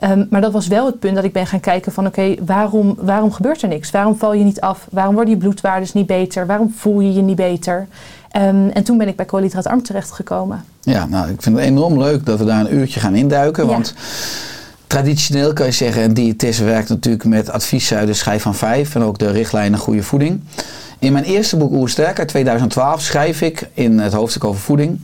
Um, 0.00 0.26
maar 0.30 0.40
dat 0.40 0.52
was 0.52 0.66
wel 0.66 0.86
het 0.86 0.98
punt 0.98 1.14
dat 1.14 1.24
ik 1.24 1.32
ben 1.32 1.46
gaan 1.46 1.60
kijken 1.60 1.92
van 1.92 2.06
oké, 2.06 2.34
waarom, 2.44 2.94
waarom 3.00 3.32
gebeurt 3.32 3.62
er 3.62 3.68
niks? 3.68 3.90
Waarom 3.90 4.16
val 4.16 4.32
je 4.32 4.44
niet 4.44 4.60
af? 4.60 4.86
Waarom 4.90 5.14
worden 5.14 5.34
je 5.34 5.40
bloedwaardes 5.40 5.92
niet 5.92 6.06
beter? 6.06 6.46
Waarom 6.46 6.72
voel 6.76 7.00
je 7.00 7.12
je 7.12 7.22
niet 7.22 7.36
beter? 7.36 7.86
Um, 8.36 8.68
en 8.68 8.82
toen 8.84 8.98
ben 8.98 9.08
ik 9.08 9.16
bij 9.16 9.24
koolhydraatarm 9.24 9.82
terechtgekomen. 9.82 10.64
Ja, 10.80 11.06
nou 11.06 11.30
ik 11.30 11.42
vind 11.42 11.56
het 11.56 11.64
enorm 11.64 11.98
leuk 11.98 12.26
dat 12.26 12.38
we 12.38 12.44
daar 12.44 12.60
een 12.60 12.74
uurtje 12.74 13.00
gaan 13.00 13.14
induiken. 13.14 13.64
Ja. 13.64 13.70
Want 13.70 13.94
traditioneel 14.86 15.52
kan 15.52 15.66
je 15.66 15.72
zeggen, 15.72 16.02
een 16.02 16.14
diëtist 16.14 16.60
werkt 16.60 16.88
natuurlijk 16.88 17.24
met 17.24 17.50
advies 17.50 17.94
uit 17.94 18.06
de 18.06 18.14
schijf 18.14 18.42
van 18.42 18.54
5 18.54 18.94
en 18.94 19.02
ook 19.02 19.18
de 19.18 19.30
richtlijnen 19.30 19.78
goede 19.78 20.02
voeding. 20.02 20.40
In 20.98 21.12
mijn 21.12 21.24
eerste 21.24 21.56
boek 21.56 21.72
Oersterk 21.72 22.18
uit 22.18 22.28
2012 22.28 23.00
schrijf 23.00 23.40
ik 23.40 23.68
in 23.74 23.98
het 23.98 24.12
hoofdstuk 24.12 24.44
over 24.44 24.60
voeding 24.60 25.00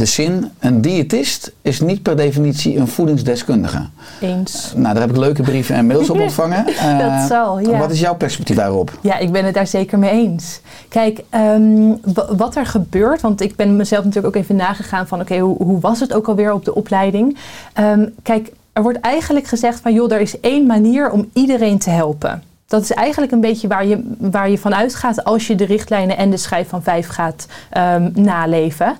de 0.00 0.06
zin: 0.06 0.50
een 0.58 0.80
diëtist 0.80 1.52
is 1.62 1.80
niet 1.80 2.02
per 2.02 2.16
definitie 2.16 2.76
een 2.76 2.88
voedingsdeskundige. 2.88 3.88
Eens. 4.20 4.72
Nou, 4.76 4.94
daar 4.94 5.02
heb 5.02 5.10
ik 5.10 5.16
leuke 5.16 5.42
brieven 5.42 5.74
en 5.74 5.86
mails 5.86 6.10
op 6.10 6.20
ontvangen. 6.26 6.68
Uh, 6.68 6.98
dat 6.98 7.28
zal, 7.28 7.58
ja. 7.58 7.78
Wat 7.78 7.90
is 7.90 8.00
jouw 8.00 8.14
perspectief 8.14 8.56
daarop? 8.56 8.98
Ja, 9.00 9.18
ik 9.18 9.32
ben 9.32 9.44
het 9.44 9.54
daar 9.54 9.66
zeker 9.66 9.98
mee 9.98 10.10
eens. 10.10 10.60
Kijk, 10.88 11.22
um, 11.34 12.00
wat 12.36 12.56
er 12.56 12.66
gebeurt, 12.66 13.20
want 13.20 13.40
ik 13.40 13.56
ben 13.56 13.76
mezelf 13.76 14.04
natuurlijk 14.04 14.36
ook 14.36 14.42
even 14.42 14.56
nagegaan 14.56 15.06
van 15.06 15.20
oké, 15.20 15.32
okay, 15.32 15.44
hoe, 15.44 15.56
hoe, 15.62 15.80
was 15.80 16.00
het 16.00 16.12
ook 16.12 16.28
alweer 16.28 16.52
op 16.52 16.64
de 16.64 16.74
opleiding? 16.74 17.36
Um, 17.80 18.14
kijk, 18.22 18.52
er 18.72 18.82
wordt 18.82 19.00
eigenlijk 19.00 19.46
gezegd 19.46 19.80
van 19.80 19.92
joh, 19.92 20.12
er 20.12 20.20
is 20.20 20.40
één 20.40 20.66
manier 20.66 21.10
om 21.10 21.30
iedereen 21.32 21.78
te 21.78 21.90
helpen. 21.90 22.42
Dat 22.66 22.82
is 22.82 22.90
eigenlijk 22.90 23.32
een 23.32 23.40
beetje 23.40 23.68
waar 23.68 23.86
je, 23.86 24.14
waar 24.18 24.50
je 24.50 24.58
van 24.58 24.74
uitgaat 24.74 25.24
als 25.24 25.46
je 25.46 25.54
de 25.54 25.64
richtlijnen 25.64 26.16
en 26.16 26.30
de 26.30 26.36
schijf 26.36 26.68
van 26.68 26.82
vijf 26.82 27.08
gaat 27.08 27.46
um, 27.76 28.12
naleven. 28.14 28.96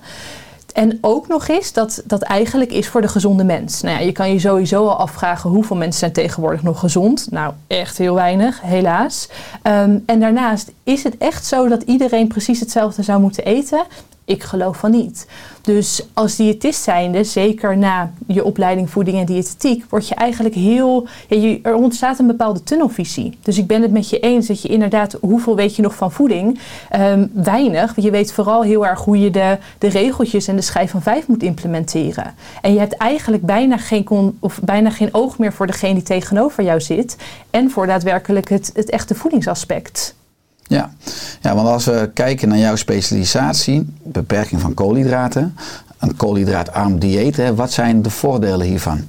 En 0.71 0.97
ook 1.01 1.27
nog 1.27 1.47
eens 1.47 1.73
dat 1.73 2.01
dat 2.05 2.21
eigenlijk 2.21 2.71
is 2.71 2.87
voor 2.87 3.01
de 3.01 3.07
gezonde 3.07 3.43
mens. 3.43 3.81
Nou 3.81 3.97
ja, 3.97 4.05
je 4.05 4.11
kan 4.11 4.31
je 4.33 4.39
sowieso 4.39 4.87
al 4.87 4.95
afvragen 4.95 5.49
hoeveel 5.49 5.75
mensen 5.75 5.99
zijn 5.99 6.11
tegenwoordig 6.11 6.63
nog 6.63 6.79
gezond. 6.79 7.27
Nou, 7.31 7.53
echt 7.67 7.97
heel 7.97 8.15
weinig, 8.15 8.61
helaas. 8.61 9.29
Um, 9.63 10.03
en 10.05 10.19
daarnaast 10.19 10.71
is 10.83 11.03
het 11.03 11.17
echt 11.17 11.45
zo 11.45 11.67
dat 11.67 11.81
iedereen 11.81 12.27
precies 12.27 12.59
hetzelfde 12.59 13.03
zou 13.03 13.21
moeten 13.21 13.45
eten. 13.45 13.83
Ik 14.31 14.43
geloof 14.43 14.77
van 14.77 14.91
niet. 14.91 15.27
Dus 15.61 16.05
als 16.13 16.35
diëtist 16.35 16.83
zijnde, 16.83 17.23
zeker 17.23 17.77
na 17.77 18.11
je 18.27 18.43
opleiding 18.43 18.89
voeding 18.89 19.17
en 19.17 19.25
diëtetiek, 19.25 19.85
word 19.89 20.07
je 20.07 20.15
eigenlijk 20.15 20.55
heel. 20.55 21.07
Ja, 21.27 21.37
je, 21.37 21.59
er 21.63 21.73
ontstaat 21.73 22.19
een 22.19 22.27
bepaalde 22.27 22.63
tunnelvisie. 22.63 23.37
Dus 23.41 23.57
ik 23.57 23.67
ben 23.67 23.81
het 23.81 23.91
met 23.91 24.09
je 24.09 24.19
eens 24.19 24.47
dat 24.47 24.61
je 24.61 24.67
inderdaad, 24.67 25.17
hoeveel 25.21 25.55
weet 25.55 25.75
je 25.75 25.81
nog 25.81 25.95
van 25.95 26.11
voeding? 26.11 26.59
Um, 26.95 27.31
weinig. 27.33 27.93
Je 27.95 28.11
weet 28.11 28.33
vooral 28.33 28.63
heel 28.63 28.87
erg 28.87 28.99
hoe 28.99 29.19
je 29.19 29.31
de, 29.31 29.57
de 29.77 29.87
regeltjes 29.87 30.47
en 30.47 30.55
de 30.55 30.61
schijf 30.61 30.91
van 30.91 31.01
vijf 31.01 31.27
moet 31.27 31.43
implementeren. 31.43 32.33
En 32.61 32.73
je 32.73 32.79
hebt 32.79 32.97
eigenlijk 32.97 33.45
bijna 33.45 33.77
geen, 33.77 34.03
kon, 34.03 34.37
of 34.39 34.59
bijna 34.63 34.89
geen 34.89 35.13
oog 35.13 35.37
meer 35.37 35.53
voor 35.53 35.67
degene 35.67 35.93
die 35.93 36.03
tegenover 36.03 36.63
jou 36.63 36.81
zit. 36.81 37.15
En 37.49 37.71
voor 37.71 37.87
daadwerkelijk 37.87 38.49
het, 38.49 38.71
het 38.73 38.89
echte 38.89 39.15
voedingsaspect. 39.15 40.15
Ja. 40.71 40.89
ja, 41.41 41.55
want 41.55 41.67
als 41.67 41.85
we 41.85 42.09
kijken 42.13 42.47
naar 42.47 42.57
jouw 42.57 42.75
specialisatie, 42.75 43.85
beperking 44.03 44.61
van 44.61 44.73
koolhydraten, 44.73 45.55
een 45.99 46.15
koolhydraatarm 46.15 46.99
dieet, 46.99 47.37
hè, 47.37 47.55
wat 47.55 47.71
zijn 47.71 48.01
de 48.01 48.09
voordelen 48.09 48.67
hiervan? 48.67 49.01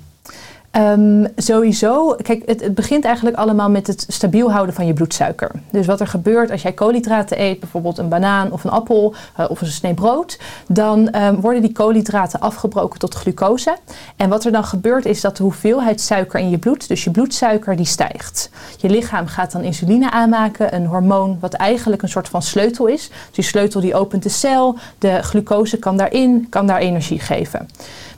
Um, 0.77 1.27
sowieso, 1.37 2.17
kijk, 2.23 2.43
het, 2.47 2.61
het, 2.61 2.75
begint 2.75 3.05
eigenlijk 3.05 3.37
allemaal 3.37 3.71
met 3.71 3.87
het 3.87 4.05
stabiel 4.09 4.53
houden 4.53 4.75
van 4.75 4.87
je 4.87 4.93
bloedsuiker. 4.93 5.51
Dus 5.71 5.87
wat 5.87 6.01
er 6.01 6.07
gebeurt 6.07 6.51
als 6.51 6.63
jij 6.63 6.73
koolhydraten 6.73 7.41
eet, 7.41 7.61
bijvoorbeeld 7.61 7.99
een 7.99 8.09
banaan 8.09 8.53
of 8.53 8.65
een 8.65 8.71
appel 8.71 9.15
uh, 9.41 9.51
of 9.51 9.61
een 9.61 9.67
snee 9.67 9.95
brood, 9.95 10.39
dan 10.69 11.17
um, 11.17 11.41
worden 11.41 11.63
die 11.63 11.73
koolhydraten 11.73 12.41
afgebroken 12.41 12.99
tot 12.99 13.15
glucose. 13.15 13.77
En 14.17 14.29
wat 14.29 14.45
er 14.45 14.53
dan 14.53 14.65
gebeurt 14.65 15.05
is 15.05 15.21
dat 15.21 15.37
de 15.37 15.43
hoeveelheid 15.43 16.01
suiker 16.01 16.41
in 16.41 16.51
je 16.51 16.59
bloed, 16.59 16.89
dus 16.89 17.05
je 17.05 17.11
bloedsuiker, 17.11 17.77
die 17.77 17.87
stijgt. 17.87 18.51
Je 18.77 18.91
lichaam 18.91 19.27
gaat 19.27 19.53
dan 19.53 19.63
insuline 19.63 20.11
aanmaken, 20.11 20.75
een 20.75 20.87
hormoon 20.87 21.37
wat 21.41 21.53
eigenlijk 21.53 22.03
een 22.03 22.09
soort 22.09 22.29
van 22.29 22.43
sleutel 22.43 22.87
is. 22.87 23.09
Dus 23.09 23.35
die 23.35 23.45
sleutel 23.45 23.81
die 23.81 23.95
opent 23.95 24.23
de 24.23 24.29
cel, 24.29 24.79
de 24.99 25.23
glucose 25.23 25.79
kan 25.79 25.97
daarin, 25.97 26.47
kan 26.51 26.67
daar 26.67 26.79
energie 26.79 27.21
geven. 27.21 27.69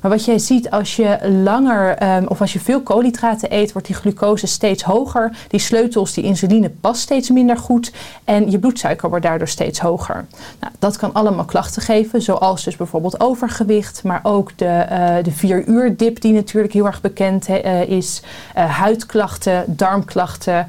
Maar 0.04 0.12
wat 0.12 0.24
jij 0.24 0.38
ziet 0.38 0.70
als 0.70 0.96
je 0.96 1.18
langer, 1.44 2.16
um, 2.16 2.26
of 2.26 2.40
als 2.40 2.52
je 2.52 2.60
veel 2.60 2.80
koolhydraten 2.80 3.54
eet, 3.54 3.72
wordt 3.72 3.86
die 3.86 3.96
glucose 3.96 4.46
steeds 4.46 4.82
hoger. 4.82 5.36
Die 5.48 5.60
sleutels, 5.60 6.12
die 6.12 6.24
insuline 6.24 6.70
past 6.70 7.00
steeds 7.00 7.30
minder 7.30 7.56
goed. 7.56 7.92
En 8.24 8.50
je 8.50 8.58
bloedsuiker 8.58 9.08
wordt 9.08 9.24
daardoor 9.24 9.48
steeds 9.48 9.80
hoger. 9.80 10.24
Nou, 10.60 10.72
dat 10.78 10.96
kan 10.96 11.12
allemaal 11.12 11.44
klachten 11.44 11.82
geven, 11.82 12.22
zoals 12.22 12.64
dus 12.64 12.76
bijvoorbeeld 12.76 13.20
overgewicht, 13.20 14.02
maar 14.02 14.20
ook 14.22 14.58
de, 14.58 14.86
uh, 14.90 15.24
de 15.24 15.30
vier 15.30 15.64
uur 15.64 15.96
dip 15.96 16.20
die 16.20 16.32
natuurlijk 16.32 16.72
heel 16.72 16.86
erg 16.86 17.00
bekend 17.00 17.48
uh, 17.48 17.82
is. 17.82 18.22
Uh, 18.56 18.78
huidklachten, 18.78 19.64
darmklachten, 19.66 20.66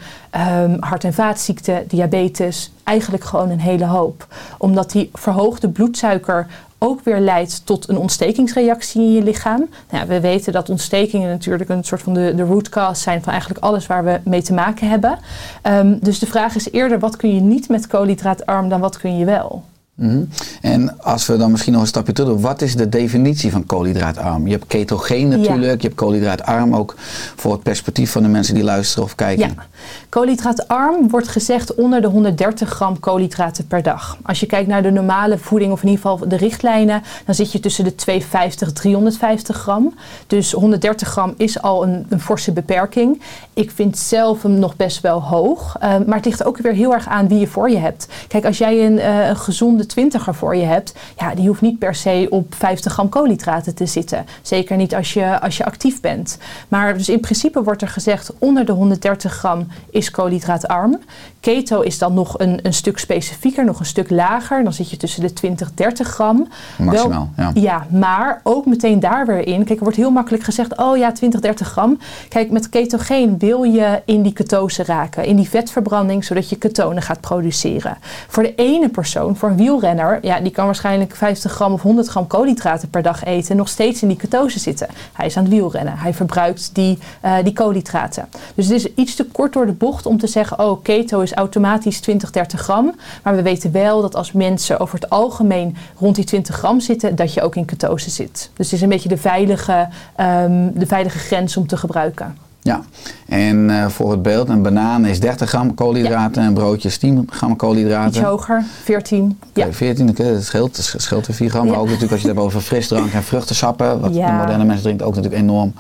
um, 0.64 0.78
hart- 0.80 1.04
en 1.04 1.14
vaatziekten, 1.14 1.88
diabetes. 1.88 2.72
Eigenlijk 2.84 3.24
gewoon 3.24 3.50
een 3.50 3.60
hele 3.60 3.86
hoop. 3.86 4.28
Omdat 4.58 4.92
die 4.92 5.10
verhoogde 5.14 5.70
bloedsuiker 5.70 6.48
ook 6.78 7.04
weer 7.04 7.20
leidt 7.20 7.66
tot 7.66 7.90
een 7.90 7.98
ontstekingsreactie 7.98 9.02
in 9.02 9.14
je 9.14 9.24
lichaam. 9.24 9.70
Nou, 9.90 10.08
we 10.08 10.20
weten 10.20 10.54
dat 10.54 10.70
ontstekingen 10.70 11.30
natuurlijk 11.30 11.70
een 11.70 11.84
soort 11.84 12.02
van 12.02 12.14
de, 12.14 12.34
de 12.36 12.44
root 12.44 12.70
cause 12.70 13.02
zijn 13.02 13.24
van 13.24 13.32
eigenlijk 13.32 13.64
alles 13.64 13.88
waar 13.88 14.04
we 14.04 14.20
mee 14.24 14.42
te 14.42 14.54
maken 14.54 14.90
hebben. 14.90 15.20
Um, 15.64 16.00
dus 16.00 16.20
de 16.20 16.26
vraag 16.26 16.56
is 16.56 16.72
eerder, 16.72 17.00
wat 17.00 17.16
kun 17.16 17.36
je 17.36 17.42
niet 17.42 17.70
met 17.70 17.88
koolhydraatarm 17.88 18.70
dan 18.70 18.80
wat 18.80 18.98
kun 18.98 19.18
je 19.18 19.26
wel? 19.26 19.64
Mm 19.96 20.10
-hmm. 20.10 20.30
En 20.62 21.02
als 21.02 21.26
we 21.26 21.38
dan 21.38 21.52
misschien 21.52 21.74
nog 21.74 21.82
een 21.82 21.88
stapje 21.88 22.14
terug 22.14 22.30
doen, 22.30 22.42
wat 22.42 22.62
is 22.62 22.76
de 22.76 22.90
definitie 22.90 23.52
van 23.52 23.66
koolhydraatarm? 23.66 24.46
Je 24.46 24.52
hebt 24.52 24.68
ketogeen 24.68 25.28
natuurlijk, 25.28 25.64
ja. 25.64 25.72
je 25.72 25.82
hebt 25.82 25.96
koolhydraatarm 25.96 26.76
ook 26.76 26.96
voor 27.36 27.52
het 27.52 27.64
perspectief 27.64 28.12
van 28.12 28.24
de 28.24 28.30
mensen 28.30 28.54
die 28.54 28.64
luisteren 28.64 29.04
of 29.04 29.16
kijken. 29.16 29.48
Ja. 29.48 29.66
Koolhydraatarm 30.10 31.10
wordt 31.10 31.28
gezegd 31.28 31.76
onder 31.76 32.02
de 32.02 32.08
130 32.08 32.70
gram 32.70 33.00
koolhydraten 33.00 33.68
per 33.68 33.84
dag. 33.84 34.18
Als 34.24 34.40
je 34.40 34.46
kijkt 34.46 34.68
naar 34.68 34.84
de 34.84 34.92
normale 34.92 35.38
voeding 35.38 35.72
of 35.72 35.84
in 35.84 35.90
ieder 35.90 36.02
geval 36.02 36.28
de 36.28 36.38
richtlijnen, 36.38 37.04
dan 37.26 37.36
zit 37.36 37.52
je 37.52 37.60
tussen 37.60 37.84
de 37.84 37.96
250 37.96 38.68
en 38.68 38.74
350 38.74 39.58
gram. 39.58 39.94
Dus 40.28 40.52
130 40.52 41.08
gram 41.08 41.34
is 41.38 41.62
al 41.62 41.84
een, 41.84 42.06
een 42.10 42.20
forse 42.20 42.52
beperking. 42.52 43.22
Ik 43.54 43.72
vind 43.72 43.98
zelf 43.98 44.42
hem 44.42 44.60
nog 44.60 44.76
best 44.76 45.02
wel 45.02 45.24
hoog, 45.24 45.76
uh, 45.78 45.82
maar 46.06 46.16
het 46.16 46.26
ligt 46.26 46.44
ook 46.44 46.58
weer 46.58 46.74
heel 46.74 46.94
erg 46.94 47.08
aan 47.08 47.28
wie 47.28 47.40
je 47.40 47.48
voor 47.48 47.70
je 47.70 47.78
hebt. 47.78 48.08
Kijk, 48.28 48.46
als 48.46 48.58
jij 48.58 48.86
een, 48.86 48.98
uh, 48.98 49.28
een 49.28 49.38
gezonde 49.38 49.85
twintiger 49.86 50.36
voor 50.36 50.56
je 50.56 50.66
hebt, 50.66 50.96
ja, 51.18 51.36
die 51.36 51.48
hoeft 51.48 51.62
niet 51.62 51.80
per 51.80 51.96
se 51.96 52.28
op 52.30 52.56
50 52.56 52.94
gram 52.94 53.10
koolhydraten 53.10 53.76
te 53.76 53.86
zitten. 53.86 54.26
Zeker 54.42 54.78
niet 54.78 54.96
als 54.96 55.14
je, 55.14 55.42
als 55.42 55.58
je 55.58 55.66
actief 55.66 56.02
bent. 56.02 56.38
Maar 56.68 56.98
dus 56.98 57.10
in 57.10 57.20
principe 57.20 57.64
wordt 57.64 57.82
er 57.82 57.88
gezegd 57.88 58.34
onder 58.40 58.66
de 58.66 58.72
130 58.72 59.34
gram 59.34 59.68
is 59.90 60.12
koolhydraatarm. 60.12 61.00
Keto 61.40 61.82
is 61.82 61.98
dan 61.98 62.14
nog 62.14 62.40
een, 62.40 62.60
een 62.64 62.74
stuk 62.74 62.98
specifieker, 62.98 63.66
nog 63.66 63.80
een 63.80 63.86
stuk 63.86 64.10
lager. 64.10 64.64
Dan 64.64 64.74
zit 64.74 64.90
je 64.90 64.98
tussen 64.98 65.22
de 65.22 65.34
20 65.34 65.74
30 65.74 66.08
gram. 66.08 66.48
Maximaal, 66.78 67.30
Wel, 67.36 67.52
ja. 67.54 67.62
ja. 67.62 68.00
maar 68.00 68.40
ook 68.44 68.66
meteen 68.66 69.00
daar 69.00 69.26
weer 69.26 69.48
in. 69.48 69.64
Kijk, 69.64 69.78
er 69.78 69.84
wordt 69.84 69.98
heel 69.98 70.12
makkelijk 70.12 70.44
gezegd, 70.44 70.78
oh 70.78 70.98
ja, 70.98 71.12
20 71.12 71.40
30 71.40 71.68
gram. 71.68 71.98
Kijk, 72.30 72.52
met 72.52 72.70
ketogeen 72.70 73.38
wil 73.38 73.64
je 73.64 74.02
in 74.06 74.22
die 74.22 74.34
ketose 74.34 74.84
raken, 74.84 75.26
in 75.26 75.36
die 75.36 75.50
vetverbranding, 75.50 76.26
zodat 76.26 76.50
je 76.50 76.56
ketonen 76.56 77.04
gaat 77.04 77.22
produceren. 77.22 77.98
Voor 78.28 78.44
de 78.44 78.56
ene 78.56 78.90
persoon, 78.90 79.36
voor 79.36 79.50
een 79.50 79.56
wielrenner, 79.80 80.20
ja, 80.22 80.40
die 80.40 80.52
kan 80.52 80.66
waarschijnlijk 80.66 81.16
50 81.16 81.52
gram 81.52 81.74
of 81.74 81.82
100 81.82 82.08
gram 82.08 82.28
koolhydraten 82.28 82.90
per 82.90 83.02
dag 83.02 83.24
eten 83.24 83.52
en 83.52 83.58
nog 83.58 83.70
steeds 83.70 84.02
in 84.02 84.08
die 84.08 84.18
ketose 84.18 84.60
zitten. 84.60 84.88
Hij 85.14 85.26
is 85.26 85.38
aan 85.38 85.44
het 85.44 85.52
wielrennen, 85.52 85.98
hij 85.98 86.14
verbruikt 86.14 86.70
die, 86.74 87.00
uh, 87.26 87.36
die 87.44 87.54
koolhydraten. 87.54 88.28
Dus 88.56 88.68
het 88.68 88.76
is 88.76 88.94
iets 88.94 89.16
te 89.16 89.26
kort 89.26 89.54
door 89.54 89.66
de 89.66 89.72
bocht 89.72 90.06
om 90.06 90.18
te 90.18 90.28
zeggen, 90.28 90.60
oh, 90.60 90.84
keto 90.84 91.20
is 91.20 91.34
automatisch 91.34 92.00
20, 92.00 92.32
30 92.32 92.62
gram. 92.62 92.96
Maar 93.24 93.36
we 93.36 93.42
weten 93.42 93.72
wel 93.72 94.02
dat 94.02 94.16
als 94.16 94.32
mensen 94.32 94.80
over 94.80 94.96
het 95.00 95.10
algemeen 95.10 95.76
rond 96.00 96.16
die 96.16 96.26
20 96.26 96.56
gram 96.56 96.80
zitten, 96.80 97.16
dat 97.16 97.34
je 97.34 97.42
ook 97.42 97.56
in 97.56 97.66
ketose 97.66 98.10
zit. 98.10 98.50
Dus 98.54 98.66
het 98.66 98.76
is 98.76 98.82
een 98.82 98.90
beetje 98.90 99.10
de 99.10 99.18
veilige, 99.18 99.88
um, 100.20 100.72
de 100.80 100.88
veilige 100.88 101.18
grens 101.18 101.58
om 101.58 101.68
te 101.68 101.78
gebruiken. 101.78 102.45
Ja, 102.66 102.82
en 103.28 103.70
uh, 103.70 103.88
voor 103.88 104.12
het 104.12 104.22
beeld, 104.22 104.50
een 104.50 104.62
banaan 104.62 105.06
is 105.06 105.20
30 105.20 105.50
gram 105.50 105.74
koolhydraten, 105.74 106.42
ja. 106.42 106.48
een 106.48 106.54
broodje 106.54 106.88
is 106.88 106.98
10 106.98 107.28
gram 107.32 107.56
koolhydraten. 107.56 108.22
Iets 108.22 108.30
hoger, 108.30 108.64
14. 108.84 109.38
Okay, 109.50 109.68
ja. 109.68 109.74
14, 109.74 110.10
okay, 110.10 110.34
dat 110.34 110.44
scheelt, 110.44 110.76
dat 110.76 111.02
scheelt 111.02 111.28
weer 111.28 111.36
4 111.36 111.50
gram. 111.50 111.66
Ja. 111.66 111.72
Maar 111.72 111.80
ook 111.80 111.86
natuurlijk 111.86 112.12
als 112.12 112.22
je 112.22 112.28
het 112.28 112.36
hebt 112.36 112.48
over 112.48 112.62
frisdrank 112.62 113.14
en 113.14 113.24
vruchtensappen, 113.24 114.00
wat 114.00 114.16
ja. 114.16 114.32
de 114.32 114.38
moderne 114.38 114.66
mensen 114.66 114.84
drinken, 114.84 115.06
ook 115.06 115.16
natuurlijk 115.16 115.42
enorm 115.42 115.74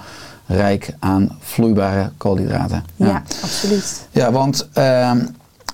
rijk 0.45 0.93
aan 0.99 1.37
vloeibare 1.39 2.11
koolhydraten. 2.17 2.85
Ja, 2.95 3.23
absoluut. 3.43 4.07
Ja, 4.11 4.31
want 4.31 4.69
uh, 4.77 5.11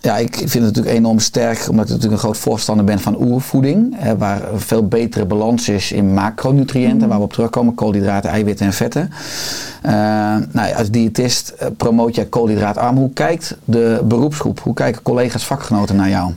ja, 0.02 0.18
ik 0.18 0.36
vind 0.36 0.54
het 0.54 0.64
natuurlijk 0.64 0.96
enorm 0.96 1.20
sterk, 1.20 1.68
omdat 1.70 1.86
ik 1.86 1.92
natuurlijk 1.92 2.14
een 2.14 2.28
groot 2.28 2.38
voorstander 2.38 2.86
ben 2.86 3.00
van 3.00 3.22
oervoeding. 3.22 3.96
Hè, 3.98 4.18
waar 4.18 4.54
een 4.54 4.60
veel 4.60 4.88
betere 4.88 5.26
balans 5.26 5.70
is 5.70 5.92
in 5.92 6.14
macronutriënten, 6.14 7.02
mm. 7.02 7.08
waar 7.08 7.18
we 7.18 7.24
op 7.24 7.34
terugkomen, 7.34 7.74
koolhydraten, 7.74 8.30
eiwitten 8.30 8.66
en 8.66 8.74
vetten. 8.74 9.10
Uh, 9.86 9.92
nou, 10.52 10.74
als 10.76 10.90
diëtist 10.90 11.54
uh, 11.62 11.68
promoot 11.78 12.16
jij 12.16 12.26
koolhydraatarm. 12.26 12.98
Hoe 12.98 13.14
kijkt 13.14 13.58
de 13.66 14.02
beroepsgroep, 14.04 14.60
hoe 14.60 14.74
kijken 14.74 15.02
collega's, 15.02 15.46
vakgenoten 15.46 15.96
naar 15.96 16.10
jou? 16.10 16.32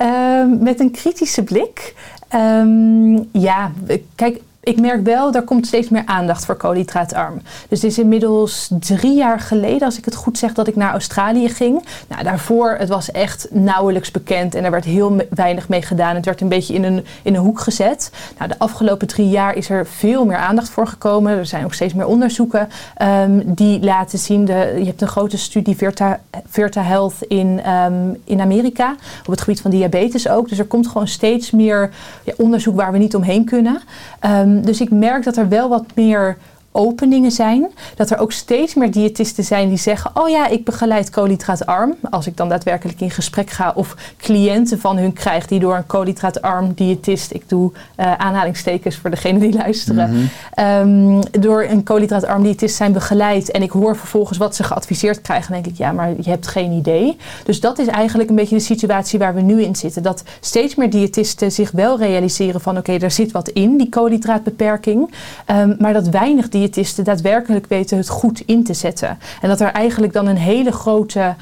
Uh, 0.00 0.60
met 0.60 0.80
een 0.80 0.90
kritische 0.90 1.42
blik. 1.42 1.94
Um, 2.34 3.28
ja, 3.32 3.70
kijk, 4.14 4.40
ik 4.66 4.80
merk 4.80 5.04
wel, 5.04 5.32
er 5.32 5.42
komt 5.42 5.66
steeds 5.66 5.88
meer 5.88 6.02
aandacht 6.04 6.44
voor 6.44 6.54
koolhydraatarm. 6.54 7.40
Dus 7.68 7.82
het 7.82 7.90
is 7.90 7.98
inmiddels 7.98 8.70
drie 8.80 9.16
jaar 9.16 9.40
geleden, 9.40 9.82
als 9.82 9.98
ik 9.98 10.04
het 10.04 10.14
goed 10.14 10.38
zeg, 10.38 10.52
dat 10.52 10.66
ik 10.66 10.76
naar 10.76 10.90
Australië 10.90 11.48
ging. 11.48 11.84
Nou, 12.08 12.22
daarvoor, 12.22 12.76
het 12.78 12.88
was 12.88 13.10
echt 13.10 13.48
nauwelijks 13.50 14.10
bekend 14.10 14.54
en 14.54 14.64
er 14.64 14.70
werd 14.70 14.84
heel 14.84 15.16
weinig 15.30 15.68
mee 15.68 15.82
gedaan. 15.82 16.14
Het 16.14 16.24
werd 16.24 16.40
een 16.40 16.48
beetje 16.48 16.74
in 16.74 16.84
een, 16.84 17.04
in 17.22 17.34
een 17.34 17.40
hoek 17.40 17.60
gezet. 17.60 18.10
Nou, 18.38 18.50
de 18.50 18.58
afgelopen 18.58 19.06
drie 19.06 19.28
jaar 19.28 19.56
is 19.56 19.70
er 19.70 19.86
veel 19.86 20.24
meer 20.24 20.36
aandacht 20.36 20.68
voor 20.68 20.86
gekomen. 20.86 21.38
Er 21.38 21.46
zijn 21.46 21.64
ook 21.64 21.74
steeds 21.74 21.94
meer 21.94 22.06
onderzoeken 22.06 22.68
um, 23.02 23.54
die 23.54 23.80
laten 23.80 24.18
zien. 24.18 24.46
Je 24.46 24.84
hebt 24.84 25.02
een 25.02 25.08
grote 25.08 25.38
studie, 25.38 25.76
Virta, 25.76 26.80
Health 26.80 27.14
in, 27.28 27.70
um, 27.70 28.20
in 28.24 28.40
Amerika, 28.40 28.94
op 29.20 29.30
het 29.30 29.40
gebied 29.40 29.60
van 29.60 29.70
diabetes 29.70 30.28
ook. 30.28 30.48
Dus 30.48 30.58
er 30.58 30.64
komt 30.64 30.86
gewoon 30.86 31.08
steeds 31.08 31.50
meer 31.50 31.90
ja, 32.24 32.32
onderzoek 32.36 32.76
waar 32.76 32.92
we 32.92 32.98
niet 32.98 33.14
omheen 33.14 33.44
kunnen. 33.44 33.80
Um, 34.20 34.55
dus 34.62 34.80
ik 34.80 34.90
merk 34.90 35.24
dat 35.24 35.36
er 35.36 35.48
wel 35.48 35.68
wat 35.68 35.84
meer 35.94 36.36
openingen 36.76 37.30
zijn. 37.30 37.66
Dat 37.94 38.10
er 38.10 38.18
ook 38.18 38.32
steeds 38.32 38.74
meer 38.74 38.90
diëtisten 38.90 39.44
zijn 39.44 39.68
die 39.68 39.78
zeggen: 39.78 40.10
Oh 40.14 40.28
ja, 40.28 40.46
ik 40.46 40.64
begeleid 40.64 41.10
koolhydraatarm. 41.10 41.94
Als 42.10 42.26
ik 42.26 42.36
dan 42.36 42.48
daadwerkelijk 42.48 43.00
in 43.00 43.10
gesprek 43.10 43.50
ga 43.50 43.72
of 43.74 43.96
cliënten 44.16 44.80
van 44.80 44.96
hun 44.96 45.12
krijg 45.12 45.46
die 45.46 45.60
door 45.60 45.76
een 45.76 45.86
koolhydraatarm 45.86 46.72
diëtist, 46.74 47.32
ik 47.32 47.48
doe 47.48 47.72
uh, 47.72 48.14
aanhalingstekens 48.14 48.96
voor 48.96 49.10
degenen 49.10 49.40
die 49.40 49.52
luisteren, 49.52 50.10
mm 50.10 50.28
-hmm. 50.54 51.18
um, 51.18 51.22
door 51.30 51.62
een 51.62 51.82
koolhydraatarm 51.82 52.42
diëtist 52.42 52.76
zijn 52.76 52.92
begeleid. 52.92 53.50
En 53.50 53.62
ik 53.62 53.70
hoor 53.70 53.96
vervolgens 53.96 54.38
wat 54.38 54.56
ze 54.56 54.64
geadviseerd 54.64 55.20
krijgen. 55.20 55.52
Dan 55.52 55.62
denk 55.62 55.74
ik: 55.74 55.78
Ja, 55.78 55.92
maar 55.92 56.08
je 56.08 56.30
hebt 56.30 56.46
geen 56.46 56.72
idee. 56.72 57.16
Dus 57.44 57.60
dat 57.60 57.78
is 57.78 57.86
eigenlijk 57.86 58.28
een 58.30 58.36
beetje 58.36 58.56
de 58.56 58.62
situatie 58.62 59.18
waar 59.18 59.34
we 59.34 59.40
nu 59.40 59.62
in 59.62 59.76
zitten. 59.76 60.02
Dat 60.02 60.22
steeds 60.40 60.74
meer 60.74 60.90
diëtisten 60.90 61.52
zich 61.52 61.70
wel 61.70 61.98
realiseren 61.98 62.60
van: 62.60 62.78
Oké, 62.78 62.90
okay, 62.90 63.02
er 63.02 63.10
zit 63.10 63.32
wat 63.32 63.48
in, 63.48 63.76
die 63.76 63.88
koolhydraatbeperking. 63.88 65.10
Um, 65.50 65.76
maar 65.78 65.92
dat 65.92 66.08
weinig 66.08 66.48
diëtisten 66.48 66.64
diëtisten 66.66 67.04
daadwerkelijk 67.04 67.66
weten 67.66 67.96
het 67.96 68.08
goed 68.08 68.42
in 68.46 68.64
te 68.64 68.74
zetten. 68.74 69.18
En 69.40 69.48
dat 69.48 69.60
er 69.60 69.72
eigenlijk 69.72 70.12
dan 70.12 70.26
een 70.26 70.36
hele 70.36 70.72
grote 70.72 71.34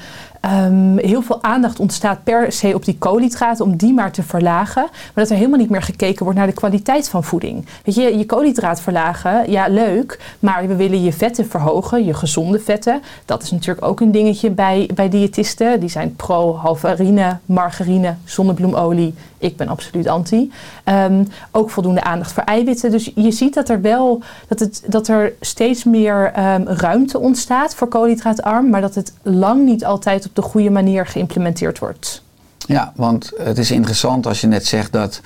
Um, 0.45 0.97
heel 0.97 1.21
veel 1.21 1.43
aandacht 1.43 1.79
ontstaat 1.79 2.23
per 2.23 2.51
se 2.51 2.73
op 2.73 2.85
die 2.85 2.97
koolhydraten, 2.97 3.65
om 3.65 3.75
die 3.75 3.93
maar 3.93 4.11
te 4.11 4.23
verlagen. 4.23 4.81
Maar 4.81 5.23
dat 5.23 5.29
er 5.29 5.35
helemaal 5.35 5.59
niet 5.59 5.69
meer 5.69 5.81
gekeken 5.81 6.23
wordt 6.23 6.37
naar 6.39 6.47
de 6.47 6.53
kwaliteit 6.53 7.09
van 7.09 7.23
voeding. 7.23 7.65
Weet 7.83 7.95
je, 7.95 8.17
je 8.17 8.25
koolhydraat 8.25 8.81
verlagen, 8.81 9.51
ja 9.51 9.67
leuk, 9.67 10.35
maar 10.39 10.67
we 10.67 10.75
willen 10.75 11.03
je 11.03 11.13
vetten 11.13 11.47
verhogen, 11.47 12.05
je 12.05 12.13
gezonde 12.13 12.59
vetten. 12.59 13.01
Dat 13.25 13.43
is 13.43 13.51
natuurlijk 13.51 13.85
ook 13.85 13.99
een 13.99 14.11
dingetje 14.11 14.49
bij, 14.49 14.89
bij 14.93 15.09
diëtisten. 15.09 15.79
Die 15.79 15.89
zijn 15.89 16.15
pro 16.15 16.55
halvarine, 16.55 17.37
margarine, 17.45 18.15
zonnebloemolie. 18.23 19.13
Ik 19.37 19.57
ben 19.57 19.67
absoluut 19.67 20.07
anti. 20.07 20.51
Um, 20.85 21.27
ook 21.51 21.69
voldoende 21.69 22.03
aandacht 22.03 22.31
voor 22.31 22.43
eiwitten. 22.43 22.91
Dus 22.91 23.11
je 23.15 23.31
ziet 23.31 23.53
dat 23.53 23.69
er 23.69 23.81
wel 23.81 24.21
dat, 24.47 24.59
het, 24.59 24.83
dat 24.87 25.07
er 25.07 25.33
steeds 25.39 25.83
meer 25.83 26.31
um, 26.39 26.67
ruimte 26.67 27.19
ontstaat 27.19 27.75
voor 27.75 27.87
koolhydraatarm, 27.87 28.69
maar 28.69 28.81
dat 28.81 28.95
het 28.95 29.13
lang 29.21 29.65
niet 29.65 29.85
altijd 29.85 30.25
op 30.25 30.34
de 30.35 30.41
goede 30.41 30.69
manier 30.69 31.05
geïmplementeerd 31.05 31.79
wordt. 31.79 32.23
Ja, 32.67 32.93
want 32.95 33.31
het 33.37 33.57
is 33.57 33.71
interessant 33.71 34.27
als 34.27 34.41
je 34.41 34.47
net 34.47 34.65
zegt 34.65 34.91
dat 34.91 35.21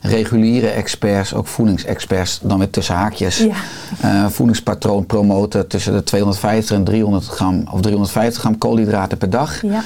reguliere 0.00 0.68
experts, 0.68 1.34
ook 1.34 1.46
voedingsexperts, 1.46 2.40
dan 2.42 2.58
weer 2.58 2.70
tussen 2.70 2.94
haakjes, 2.94 3.38
ja. 3.38 3.54
uh, 4.04 4.28
voedingspatroon 4.28 5.06
promoten 5.06 5.68
tussen 5.68 5.92
de 5.92 6.02
250 6.02 6.76
en 6.76 6.84
300 6.84 7.26
gram 7.26 7.64
of 7.70 7.80
350 7.80 8.40
gram 8.40 8.58
koolhydraten 8.58 9.18
per 9.18 9.30
dag. 9.30 9.62
Ja 9.62 9.82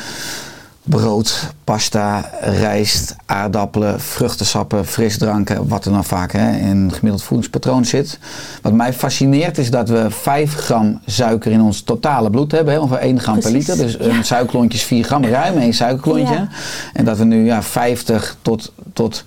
brood, 0.84 1.54
pasta, 1.64 2.30
rijst, 2.40 3.16
aardappelen, 3.26 4.00
vruchtensappen, 4.00 4.86
frisdranken, 4.86 5.68
wat 5.68 5.84
er 5.84 5.92
dan 5.92 6.04
vaak 6.04 6.32
hè, 6.32 6.56
in 6.56 6.66
een 6.66 6.92
gemiddeld 6.92 7.22
voedingspatroon 7.22 7.84
zit. 7.84 8.18
Wat 8.62 8.72
mij 8.72 8.92
fascineert 8.92 9.58
is 9.58 9.70
dat 9.70 9.88
we 9.88 10.06
5 10.10 10.54
gram 10.54 11.00
suiker 11.06 11.52
in 11.52 11.60
ons 11.60 11.82
totale 11.82 12.30
bloed 12.30 12.52
hebben, 12.52 12.74
hè, 12.74 12.80
ongeveer 12.80 13.02
1 13.02 13.20
gram 13.20 13.38
Precies. 13.38 13.66
per 13.66 13.74
liter. 13.76 13.86
Dus 13.86 14.06
ja. 14.06 14.16
een 14.16 14.24
suikerklontje 14.24 14.78
is 14.78 14.84
4 14.84 15.04
gram, 15.04 15.24
ruim 15.24 15.58
één 15.58 15.74
suikerklontje. 15.74 16.34
Ja. 16.34 16.48
En 16.92 17.04
dat 17.04 17.18
we 17.18 17.24
nu 17.24 17.44
ja, 17.44 17.62
50 17.62 18.36
tot, 18.42 18.72
tot 18.92 19.24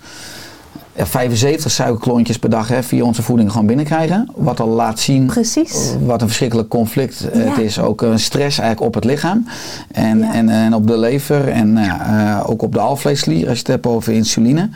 75 1.06 1.70
suikerklontjes 1.70 2.38
per 2.38 2.50
dag 2.50 2.68
hè, 2.68 2.82
via 2.82 3.04
onze 3.04 3.22
voeding 3.22 3.50
gewoon 3.50 3.66
binnenkrijgen. 3.66 4.28
Wat 4.34 4.60
al 4.60 4.68
laat 4.68 5.00
zien 5.00 5.26
Precies. 5.26 5.94
wat 6.04 6.20
een 6.20 6.26
verschrikkelijk 6.26 6.68
conflict 6.68 7.28
eh, 7.30 7.44
Ja. 7.44 7.50
het 7.50 7.58
is. 7.58 7.78
Ook 7.80 8.02
een 8.02 8.18
stress 8.18 8.58
eigenlijk 8.58 8.80
op 8.88 8.94
het 8.94 9.04
lichaam 9.04 9.46
en, 9.92 10.18
Ja. 10.18 10.34
en, 10.34 10.48
en 10.48 10.74
op 10.74 10.86
de 10.86 10.98
lever 10.98 11.48
en 11.48 11.72
nou 11.72 12.00
eh, 12.00 12.40
ook 12.50 12.62
op 12.62 12.72
de 12.72 12.80
alvleesklier 12.80 13.42
als 13.48 13.52
je 13.52 13.58
het 13.58 13.66
hebt 13.66 13.86
over 13.86 14.12
insuline. 14.12 14.68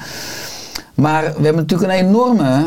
Maar 0.94 1.22
we 1.22 1.44
hebben 1.44 1.62
natuurlijk 1.62 1.92
een 1.92 1.98
enorme 2.06 2.62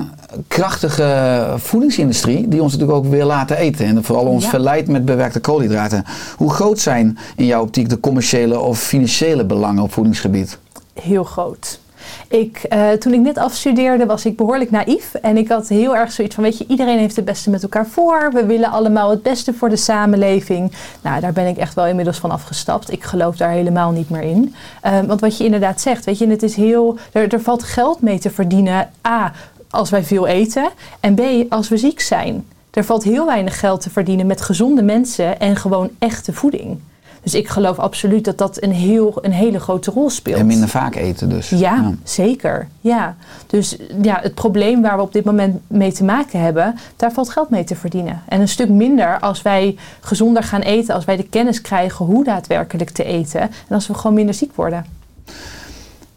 krachtige 0.48 1.44
voedingsindustrie 1.58 2.48
die 2.48 2.62
ons 2.62 2.72
natuurlijk 2.72 2.98
ook 3.06 3.12
weer 3.12 3.26
laten 3.26 3.58
eten. 3.58 3.86
En 3.86 4.04
vooral 4.04 4.26
ons 4.26 4.44
Ja. 4.44 4.50
verleidt 4.50 4.88
met 4.88 5.06
bewerkte 5.06 5.40
koolhydraten. 5.40 6.04
Hoe 6.38 6.50
groot 6.52 6.80
zijn 6.80 7.18
in 7.36 7.46
jouw 7.46 7.62
optiek 7.62 7.90
de 7.90 8.00
commerciële 8.00 8.60
of 8.60 8.80
financiële 8.80 9.46
belangen 9.46 9.84
op 9.84 9.94
voedingsgebied? 9.94 10.58
Heel 11.02 11.24
groot. 11.24 11.80
Ik, 12.28 12.58
eh, 12.58 12.92
toen 12.92 13.14
ik 13.14 13.20
net 13.20 13.38
afstudeerde 13.38 14.06
was 14.06 14.26
ik 14.26 14.38
behoorlijk 14.38 14.72
naïef. 14.72 15.14
En 15.14 15.38
ik 15.38 15.48
had 15.48 15.68
heel 15.68 15.96
erg 15.96 16.12
zoiets 16.12 16.36
van, 16.36 16.44
weet 16.44 16.58
je, 16.58 16.66
iedereen 16.68 16.98
heeft 16.98 17.16
het 17.16 17.26
beste 17.26 17.50
met 17.50 17.64
elkaar 17.64 17.88
voor. 17.88 18.30
We 18.34 18.46
willen 18.46 18.72
allemaal 18.72 19.10
het 19.10 19.22
beste 19.22 19.54
voor 19.54 19.70
de 19.70 19.76
samenleving. 19.76 20.72
Nou, 21.02 21.22
daar 21.22 21.34
ben 21.34 21.48
ik 21.48 21.58
echt 21.58 21.74
wel 21.74 21.88
inmiddels 21.88 22.18
van 22.18 22.32
afgestapt. 22.32 22.92
Ik 22.92 23.04
geloof 23.04 23.38
daar 23.38 23.52
helemaal 23.52 23.92
niet 23.92 24.10
meer 24.10 24.24
in. 24.24 24.56
Eh, 24.82 25.00
want 25.00 25.22
wat 25.22 25.38
je 25.38 25.44
inderdaad 25.44 25.82
zegt, 25.82 26.06
weet 26.06 26.18
je, 26.18 26.28
het 26.28 26.44
is 26.44 26.56
heel, 26.56 26.98
er, 27.12 27.34
er 27.34 27.42
valt 27.42 27.64
geld 27.64 28.02
mee 28.02 28.20
te 28.20 28.30
verdienen. 28.30 28.90
A, 29.08 29.32
als 29.70 29.90
wij 29.90 30.04
veel 30.04 30.28
eten. 30.28 30.70
En 31.00 31.16
B, 31.16 31.22
als 31.50 31.70
we 31.70 31.78
ziek 31.78 32.02
zijn. 32.02 32.46
Er 32.72 32.84
valt 32.84 33.04
heel 33.04 33.26
weinig 33.26 33.60
geld 33.60 33.82
te 33.82 33.90
verdienen 33.90 34.28
met 34.28 34.42
gezonde 34.42 34.84
mensen 34.84 35.40
en 35.40 35.56
gewoon 35.56 35.90
echte 36.00 36.34
voeding. 36.34 36.80
Dus 37.26 37.34
ik 37.34 37.48
geloof 37.48 37.80
absoluut 37.80 38.26
dat 38.26 38.38
dat 38.38 38.62
een, 38.62 38.72
heel, 38.72 39.18
een 39.22 39.32
hele 39.32 39.60
grote 39.60 39.92
rol 39.92 40.10
speelt. 40.10 40.40
En 40.40 40.46
minder 40.46 40.70
vaak 40.70 40.96
eten 40.96 41.30
dus. 41.30 41.50
Ja, 41.50 41.94
zeker. 42.04 42.68
Ja. 42.82 43.16
Dus 43.48 43.78
ja, 44.02 44.20
het 44.22 44.34
probleem 44.34 44.82
waar 44.82 44.96
we 44.96 45.04
op 45.04 45.14
dit 45.14 45.24
moment 45.24 45.60
mee 45.68 45.92
te 45.92 46.04
maken 46.04 46.40
hebben, 46.40 46.76
daar 46.96 47.12
valt 47.12 47.30
geld 47.30 47.50
mee 47.50 47.64
te 47.64 47.76
verdienen. 47.76 48.22
En 48.28 48.42
een 48.42 48.48
stuk 48.48 48.70
minder 48.70 49.20
als 49.20 49.42
wij 49.42 49.76
gezonder 50.00 50.44
gaan 50.44 50.62
eten, 50.62 50.96
als 50.96 51.06
wij 51.06 51.16
de 51.16 51.30
kennis 51.30 51.62
krijgen 51.62 52.06
hoe 52.06 52.24
daadwerkelijk 52.24 52.90
te 52.90 53.04
eten. 53.04 53.42
En 53.42 53.52
als 53.70 53.88
we 53.88 53.94
gewoon 53.94 54.16
minder 54.16 54.36
ziek 54.36 54.56
worden. 54.56 54.86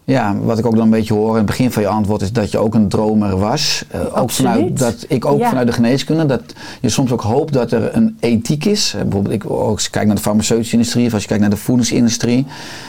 Ja, 0.08 0.36
wat 0.42 0.58
ik 0.58 0.66
ook 0.66 0.74
dan 0.74 0.82
een 0.84 0.90
beetje 0.90 1.14
hoor 1.14 1.30
in 1.30 1.36
het 1.36 1.46
begin 1.46 1.72
van 1.72 1.82
je 1.82 1.88
antwoord 1.88 2.22
is 2.22 2.32
dat 2.32 2.50
je 2.50 2.58
ook 2.58 2.74
een 2.74 2.88
dromer 2.88 3.38
was. 3.38 3.84
Eh, 3.90 4.00
ook 4.20 4.30
vanuit, 4.30 4.78
dat, 4.78 5.04
ik 5.08 5.24
ook 5.24 5.38
Ja. 5.38 5.48
vanuit 5.48 5.66
de 5.66 5.72
geneeskunde. 5.72 6.26
Dat 6.26 6.42
je 6.80 6.88
soms 6.88 7.12
ook 7.12 7.20
hoopt 7.20 7.52
dat 7.52 7.72
er 7.72 7.96
een 7.96 8.16
ethiek 8.20 8.64
is. 8.64 8.92
Eh, 8.94 9.02
bijvoorbeeld 9.02 9.34
ik, 9.34 9.50
ook 9.50 9.70
als 9.74 9.84
je 9.84 9.90
kijkt 9.90 10.06
naar 10.06 10.16
de 10.16 10.22
farmaceutische 10.22 10.72
industrie 10.76 11.06
of 11.06 11.12
als 11.12 11.22
je 11.22 11.28
kijkt 11.28 11.42
naar 11.42 11.52
de 11.52 11.56
voedingsindustrie. 11.56 12.46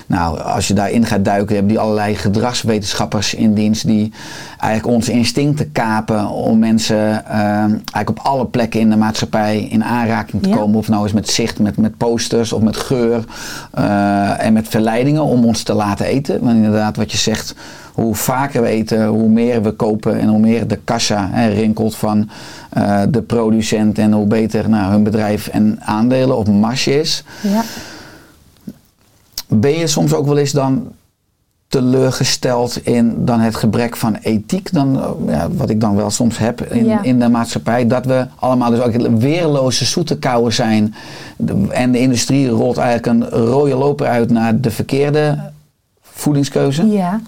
Nou, 0.07 0.39
als 0.41 0.67
je 0.67 0.73
daarin 0.73 1.05
gaat 1.05 1.25
duiken, 1.25 1.53
hebben 1.55 1.71
die 1.73 1.79
allerlei 1.81 2.15
gedragswetenschappers 2.15 3.33
in 3.33 3.53
dienst 3.53 3.87
die 3.87 4.11
eigenlijk 4.59 4.95
onze 4.95 5.11
instincten 5.11 5.71
kapen 5.71 6.29
om 6.29 6.59
mensen 6.59 7.25
eh, 7.25 7.37
eigenlijk 7.39 8.09
op 8.09 8.19
alle 8.23 8.45
plekken 8.45 8.79
in 8.79 8.89
de 8.89 8.97
maatschappij 8.97 9.59
in 9.69 9.83
aanraking 9.83 10.43
te 10.43 10.49
Ja. 10.49 10.55
komen. 10.55 10.77
Of 10.77 10.87
nou 10.87 11.03
eens 11.03 11.13
met 11.13 11.29
zicht, 11.29 11.59
met, 11.59 11.77
met 11.77 11.97
posters 11.97 12.53
of 12.53 12.61
met 12.61 12.77
geur 12.77 13.23
en 14.37 14.53
met 14.53 14.67
verleidingen 14.67 15.23
om 15.23 15.45
ons 15.45 15.63
te 15.63 15.73
laten 15.73 16.05
eten. 16.05 16.39
Want 16.41 16.55
inderdaad, 16.55 16.95
wat 16.95 17.08
je 17.11 17.17
zegt, 17.17 17.55
hoe 17.93 18.15
vaker 18.15 18.61
we 18.61 18.67
eten, 18.67 19.05
hoe 19.07 19.29
meer 19.29 19.61
we 19.63 19.71
kopen 19.71 20.19
en 20.19 20.27
hoe 20.27 20.39
meer 20.39 20.67
de 20.67 20.79
kassa 20.83 21.29
hè, 21.31 21.47
rinkelt 21.49 21.95
van 21.95 22.29
eh, 22.69 23.01
de 23.09 23.21
producent 23.21 23.97
en 23.97 24.11
hoe 24.13 24.25
beter 24.27 24.69
nou, 24.69 24.91
hun 24.91 25.03
bedrijf 25.03 25.47
en 25.47 25.77
aandelen 25.81 26.37
op 26.37 26.47
marge 26.47 26.99
is. 26.99 27.23
Ja. 27.41 27.61
Ben 29.47 29.77
je 29.77 29.87
soms 29.87 30.13
ook 30.13 30.25
wel 30.25 30.37
eens 30.37 30.51
dan 30.51 30.87
teleurgesteld 31.67 32.85
in 32.85 33.25
dan 33.25 33.39
het 33.39 33.55
gebrek 33.55 33.95
van 33.97 34.15
ethiek, 34.21 34.73
dan, 34.73 34.99
eh, 35.01 35.09
ja, 35.35 35.47
wat 35.51 35.69
ik 35.69 35.81
dan 35.81 35.95
wel 35.95 36.09
soms 36.09 36.37
heb 36.37 36.61
in, 36.61 36.85
Ja. 36.85 37.03
in 37.03 37.19
de 37.19 37.29
maatschappij, 37.29 37.87
dat 37.87 38.05
we 38.05 38.25
allemaal 38.35 38.69
dus 38.69 38.79
ook 38.79 39.17
weerloze 39.17 39.85
zoetekouwen 39.85 40.53
zijn 40.53 40.95
De- 41.37 41.65
en 41.69 41.91
de 41.91 41.99
industrie 41.99 42.49
rolt 42.49 42.77
eigenlijk 42.77 43.05
een 43.33 43.39
rode 43.39 43.75
loper 43.75 44.07
uit 44.07 44.29
naar 44.29 44.59
de 44.61 44.71
verkeerde 44.71 45.37
voedingskeuze. 46.19 46.87
Ja. 46.87 47.19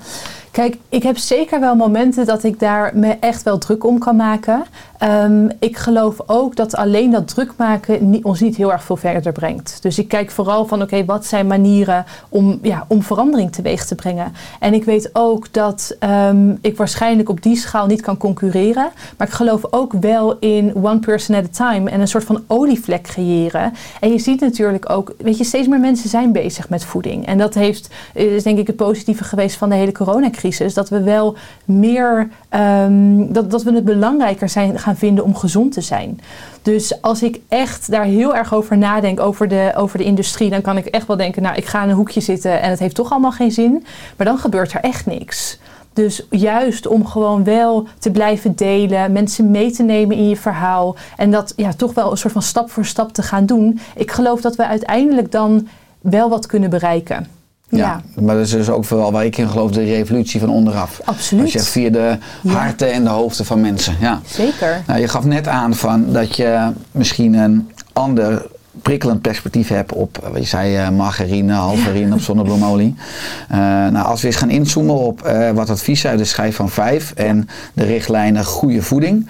Kijk, 0.52 0.78
ik 0.90 1.04
heb 1.04 1.18
zeker 1.18 1.60
wel 1.60 1.76
momenten 1.76 2.26
dat 2.26 2.44
ik 2.44 2.60
daar 2.60 2.92
me 2.96 3.18
echt 3.20 3.44
wel 3.44 3.58
druk 3.58 3.86
om 3.86 4.00
kan 4.00 4.16
maken. 4.16 4.64
Ehm, 5.02 5.50
ik 5.60 5.78
geloof 5.78 6.16
ook 6.26 6.56
dat 6.56 6.76
alleen 6.76 7.12
dat 7.12 7.28
druk 7.28 7.54
maken 7.58 8.20
ons 8.24 8.40
niet 8.40 8.56
heel 8.56 8.72
erg 8.72 8.84
veel 8.84 8.96
verder 8.96 9.32
brengt. 9.32 9.78
Dus 9.82 10.00
ik 10.00 10.08
kijk 10.08 10.32
vooral 10.32 10.66
van 10.66 10.82
oké, 10.82 11.06
wat 11.06 11.26
zijn 11.26 11.48
manieren 11.48 12.06
om, 12.30 12.60
ja, 12.62 12.86
om 12.88 13.04
verandering 13.04 13.52
teweeg 13.52 13.86
te 13.86 13.96
brengen. 13.96 14.34
En 14.60 14.74
ik 14.74 14.84
weet 14.84 15.10
ook 15.14 15.54
dat 15.54 15.96
ehm, 16.00 16.56
ik 16.62 16.78
waarschijnlijk 16.78 17.30
op 17.30 17.42
die 17.42 17.56
schaal 17.56 17.86
niet 17.86 18.02
kan 18.02 18.18
concurreren. 18.18 18.90
Maar 19.18 19.28
ik 19.28 19.34
geloof 19.34 19.62
ook 19.70 19.94
wel 19.94 20.38
in 20.40 20.76
one 20.76 21.00
person 21.00 21.36
at 21.36 21.44
a 21.44 21.68
time 21.68 21.90
en 21.90 22.02
een 22.02 22.08
soort 22.08 22.24
van 22.24 22.44
olievlek 22.48 23.02
creëren. 23.02 23.74
En 24.00 24.12
je 24.12 24.20
ziet 24.20 24.42
natuurlijk 24.42 24.90
ook, 24.90 25.14
weet 25.18 25.38
je, 25.38 25.44
steeds 25.44 25.68
meer 25.68 25.80
mensen 25.80 26.10
zijn 26.10 26.32
bezig 26.32 26.70
met 26.70 26.86
voeding. 26.86 27.26
En 27.26 27.38
dat 27.38 27.54
heeft, 27.54 27.90
is 28.14 28.44
denk 28.44 28.58
ik 28.58 28.68
het 28.68 28.76
positieve 28.76 29.24
geweest 29.24 29.58
van 29.58 29.70
de 29.70 29.76
hele 29.76 29.92
coronacrisis. 29.92 30.74
Dat 30.74 30.90
we 30.90 31.04
wel 31.04 31.36
meer, 31.66 32.30
ehm, 32.50 33.34
dat, 33.34 33.52
dat 33.52 33.64
we 33.64 33.74
het 33.74 33.86
belangrijker 33.86 34.50
zijn 34.50 34.80
gaan 34.80 34.90
vinden 34.98 35.24
om 35.24 35.36
gezond 35.36 35.72
te 35.72 35.82
zijn. 35.82 36.20
Dus 36.62 37.02
als 37.02 37.24
ik 37.24 37.40
echt 37.48 37.92
daar 37.92 38.04
heel 38.04 38.36
erg 38.36 38.54
over 38.54 38.78
nadenk, 38.78 39.20
over 39.20 39.48
de, 39.48 39.72
over 39.76 39.98
de 39.98 40.04
industrie, 40.04 40.50
dan 40.50 40.62
kan 40.62 40.78
ik 40.78 40.86
echt 40.86 41.08
wel 41.08 41.18
denken, 41.18 41.42
nou, 41.42 41.56
ik 41.56 41.66
ga 41.66 41.84
in 41.84 41.90
een 41.90 41.96
hoekje 41.96 42.22
zitten 42.22 42.62
en 42.62 42.70
het 42.70 42.80
heeft 42.80 42.96
toch 42.96 43.12
allemaal 43.12 43.32
geen 43.32 43.52
zin. 43.52 43.86
Maar 44.18 44.26
dan 44.26 44.38
gebeurt 44.38 44.74
er 44.74 44.82
echt 44.82 45.06
niks. 45.06 45.60
Dus 45.94 46.26
juist 46.30 46.88
om 46.88 47.06
gewoon 47.06 47.44
wel 47.44 47.88
te 48.00 48.12
blijven 48.12 48.56
delen, 48.56 49.12
mensen 49.12 49.52
mee 49.52 49.72
te 49.72 49.84
nemen 49.84 50.16
in 50.16 50.30
je 50.30 50.36
verhaal 50.36 50.96
en 51.18 51.32
dat 51.32 51.54
ja, 51.56 51.74
toch 51.74 51.94
wel 51.94 52.12
een 52.12 52.18
soort 52.18 52.34
van 52.34 52.42
stap 52.42 52.72
voor 52.72 52.86
stap 52.86 53.14
te 53.14 53.24
gaan 53.24 53.46
doen. 53.46 53.80
Ik 53.96 54.12
geloof 54.12 54.42
dat 54.42 54.56
we 54.56 54.66
uiteindelijk 54.66 55.32
dan 55.32 55.68
wel 56.02 56.30
wat 56.30 56.46
kunnen 56.46 56.70
bereiken. 56.70 57.41
Ja, 57.72 58.02
maar 58.20 58.36
dat 58.36 58.46
is 58.46 58.52
dus 58.52 58.70
ook 58.70 58.86
vooral 58.86 59.12
waar 59.12 59.26
ik 59.26 59.38
in 59.38 59.50
geloof, 59.50 59.72
de 59.72 59.84
revolutie 59.84 60.40
van 60.40 60.50
onderaf. 60.50 61.02
Absoluut. 61.06 61.44
Als 61.44 61.54
je 61.54 61.60
via 61.60 61.90
de 61.90 62.18
Ja. 62.42 62.52
harten 62.52 62.92
en 62.94 63.04
de 63.04 63.10
hoofden 63.10 63.46
van 63.46 63.62
mensen. 63.62 63.96
Ja. 64.00 64.20
zeker. 64.28 64.84
Nou, 64.88 65.00
je 65.00 65.08
gaf 65.08 65.24
net 65.26 65.48
aan 65.48 65.76
van 65.76 66.06
dat 66.14 66.36
je 66.36 66.72
misschien 66.92 67.34
een 67.34 67.70
ander 67.94 68.46
prikkelend 68.82 69.22
perspectief 69.22 69.68
hebt 69.68 69.94
op, 69.94 70.18
eh, 70.24 70.30
wat 70.30 70.42
je 70.42 70.48
zei, 70.48 70.76
eh, 70.76 70.90
margarine, 70.90 71.54
halverine 71.54 72.16
of 72.16 72.22
zonnebloemolie. 72.22 72.96
Eh, 73.50 73.58
nou, 73.58 74.06
als 74.06 74.22
we 74.22 74.28
eens 74.28 74.36
gaan 74.36 74.50
inzoomen 74.50 74.96
op 74.96 75.22
eh, 75.22 75.50
wat 75.50 75.70
advies 75.70 76.06
uit 76.08 76.18
de 76.18 76.26
schijf 76.26 76.56
van 76.56 76.70
5 76.70 77.12
en 77.16 77.48
de 77.74 77.84
richtlijnen 77.84 78.46
goede 78.46 78.82
voeding. 78.82 79.28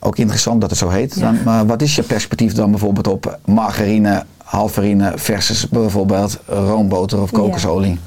Ook 0.00 0.16
interessant 0.18 0.60
dat 0.60 0.70
het 0.70 0.78
zo 0.78 0.88
heet. 0.88 1.14
Ja. 1.14 1.20
Dan, 1.20 1.38
maar 1.44 1.66
wat 1.66 1.82
is 1.82 1.94
je 1.96 2.02
perspectief 2.02 2.52
dan 2.52 2.70
bijvoorbeeld 2.70 3.06
op 3.08 3.38
margarine, 3.44 4.24
halverine 4.48 5.12
versus 5.16 5.68
bijvoorbeeld 5.68 6.38
roomboter 6.46 7.20
of 7.20 7.30
Ja. 7.30 7.98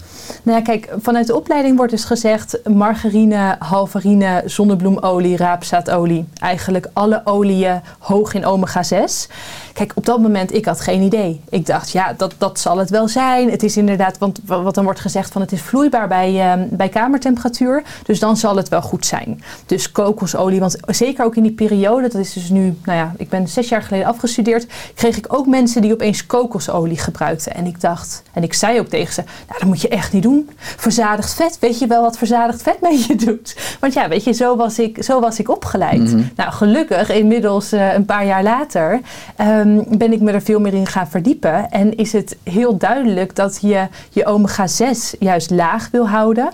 Nou 0.43 0.57
ja, 0.57 0.63
kijk, 0.63 0.89
vanuit 1.01 1.27
de 1.27 1.35
opleiding 1.35 1.77
wordt 1.77 1.91
dus 1.91 2.03
gezegd 2.03 2.59
margarine, 2.69 3.55
halvarine, 3.59 4.41
zonnebloemolie, 4.45 5.37
raapzaadolie. 5.37 6.25
Eigenlijk 6.39 6.89
alle 6.93 7.21
oliën 7.25 7.81
hoog 7.99 8.33
in 8.33 8.45
omega-6. 8.45 9.31
Kijk, 9.73 9.91
op 9.95 10.05
dat 10.05 10.19
moment, 10.21 10.53
ik 10.53 10.65
had 10.65 10.81
geen 10.81 11.01
idee. 11.01 11.41
Ik 11.49 11.65
dacht, 11.65 11.91
ja, 11.91 12.13
dat, 12.17 12.33
dat 12.37 12.59
zal 12.59 12.77
het 12.77 12.89
wel 12.89 13.07
zijn. 13.07 13.51
Het 13.51 13.63
is 13.63 13.77
inderdaad, 13.77 14.17
want 14.17 14.39
wa- 14.45 14.61
wat 14.61 14.75
dan 14.75 14.83
wordt 14.83 14.99
gezegd 14.99 15.31
van 15.31 15.41
het 15.41 15.51
is 15.51 15.61
vloeibaar 15.61 16.07
bij, 16.07 16.51
eh, 16.53 16.61
bij 16.69 16.89
kamertemperatuur. 16.89 17.83
Dus 18.05 18.19
dan 18.19 18.37
zal 18.37 18.55
het 18.55 18.69
wel 18.69 18.81
goed 18.81 19.05
zijn. 19.05 19.43
Dus 19.65 19.91
kokosolie, 19.91 20.59
want 20.59 20.77
zeker 20.87 21.25
ook 21.25 21.35
in 21.35 21.43
die 21.43 21.51
periode, 21.51 22.01
dat 22.09 22.21
is 22.21 22.33
dus 22.33 22.49
nu, 22.49 22.77
nou 22.85 22.97
ja, 22.97 23.13
ik 23.17 23.29
ben 23.29 23.47
zes 23.47 23.69
jaar 23.69 23.81
geleden 23.83 24.07
afgestudeerd, 24.07 24.67
kreeg 24.95 25.17
ik 25.17 25.25
ook 25.33 25.47
mensen 25.47 25.81
die 25.81 25.93
opeens 25.93 26.25
kokosolie 26.25 26.97
gebruikten. 26.99 27.53
En 27.55 27.65
ik 27.65 27.81
dacht, 27.81 28.23
en 28.33 28.43
ik 28.43 28.53
zei 28.53 28.79
ook 28.79 28.87
tegen 28.87 29.13
ze, 29.13 29.21
nou 29.47 29.59
dat 29.59 29.67
moet 29.67 29.81
je 29.81 29.87
echt 29.87 30.13
niet 30.13 30.20
doen. 30.21 30.49
Verzadigd 30.57 31.33
vet, 31.33 31.57
weet 31.59 31.79
je 31.79 31.87
wel 31.87 32.01
wat 32.01 32.17
verzadigd 32.17 32.61
vet 32.61 32.81
met 32.81 33.05
je 33.05 33.15
doet? 33.15 33.77
Want 33.79 33.93
ja, 33.93 34.07
weet 34.07 34.23
je, 34.23 34.31
zo 34.31 34.55
was 34.55 34.79
ik, 34.79 35.03
zo 35.03 35.19
was 35.19 35.39
ik 35.39 35.49
opgeleid. 35.49 36.15
Nou, 36.35 36.51
gelukkig, 36.51 37.09
inmiddels 37.09 37.71
eh, 37.71 37.93
een 37.93 38.05
paar 38.05 38.25
jaar 38.25 38.43
later, 38.43 39.01
ehm, 39.35 39.83
ben 39.97 40.13
ik 40.13 40.21
me 40.21 40.31
er 40.31 40.41
veel 40.41 40.59
meer 40.59 40.73
in 40.73 40.87
gaan 40.87 41.07
verdiepen. 41.07 41.69
En 41.69 41.95
is 41.95 42.13
het 42.13 42.37
heel 42.43 42.77
duidelijk 42.77 43.35
dat 43.35 43.57
je 43.61 43.87
je 44.09 44.25
omega-6 44.25 45.19
juist 45.19 45.49
laag 45.49 45.89
wil 45.91 46.09
houden. 46.09 46.49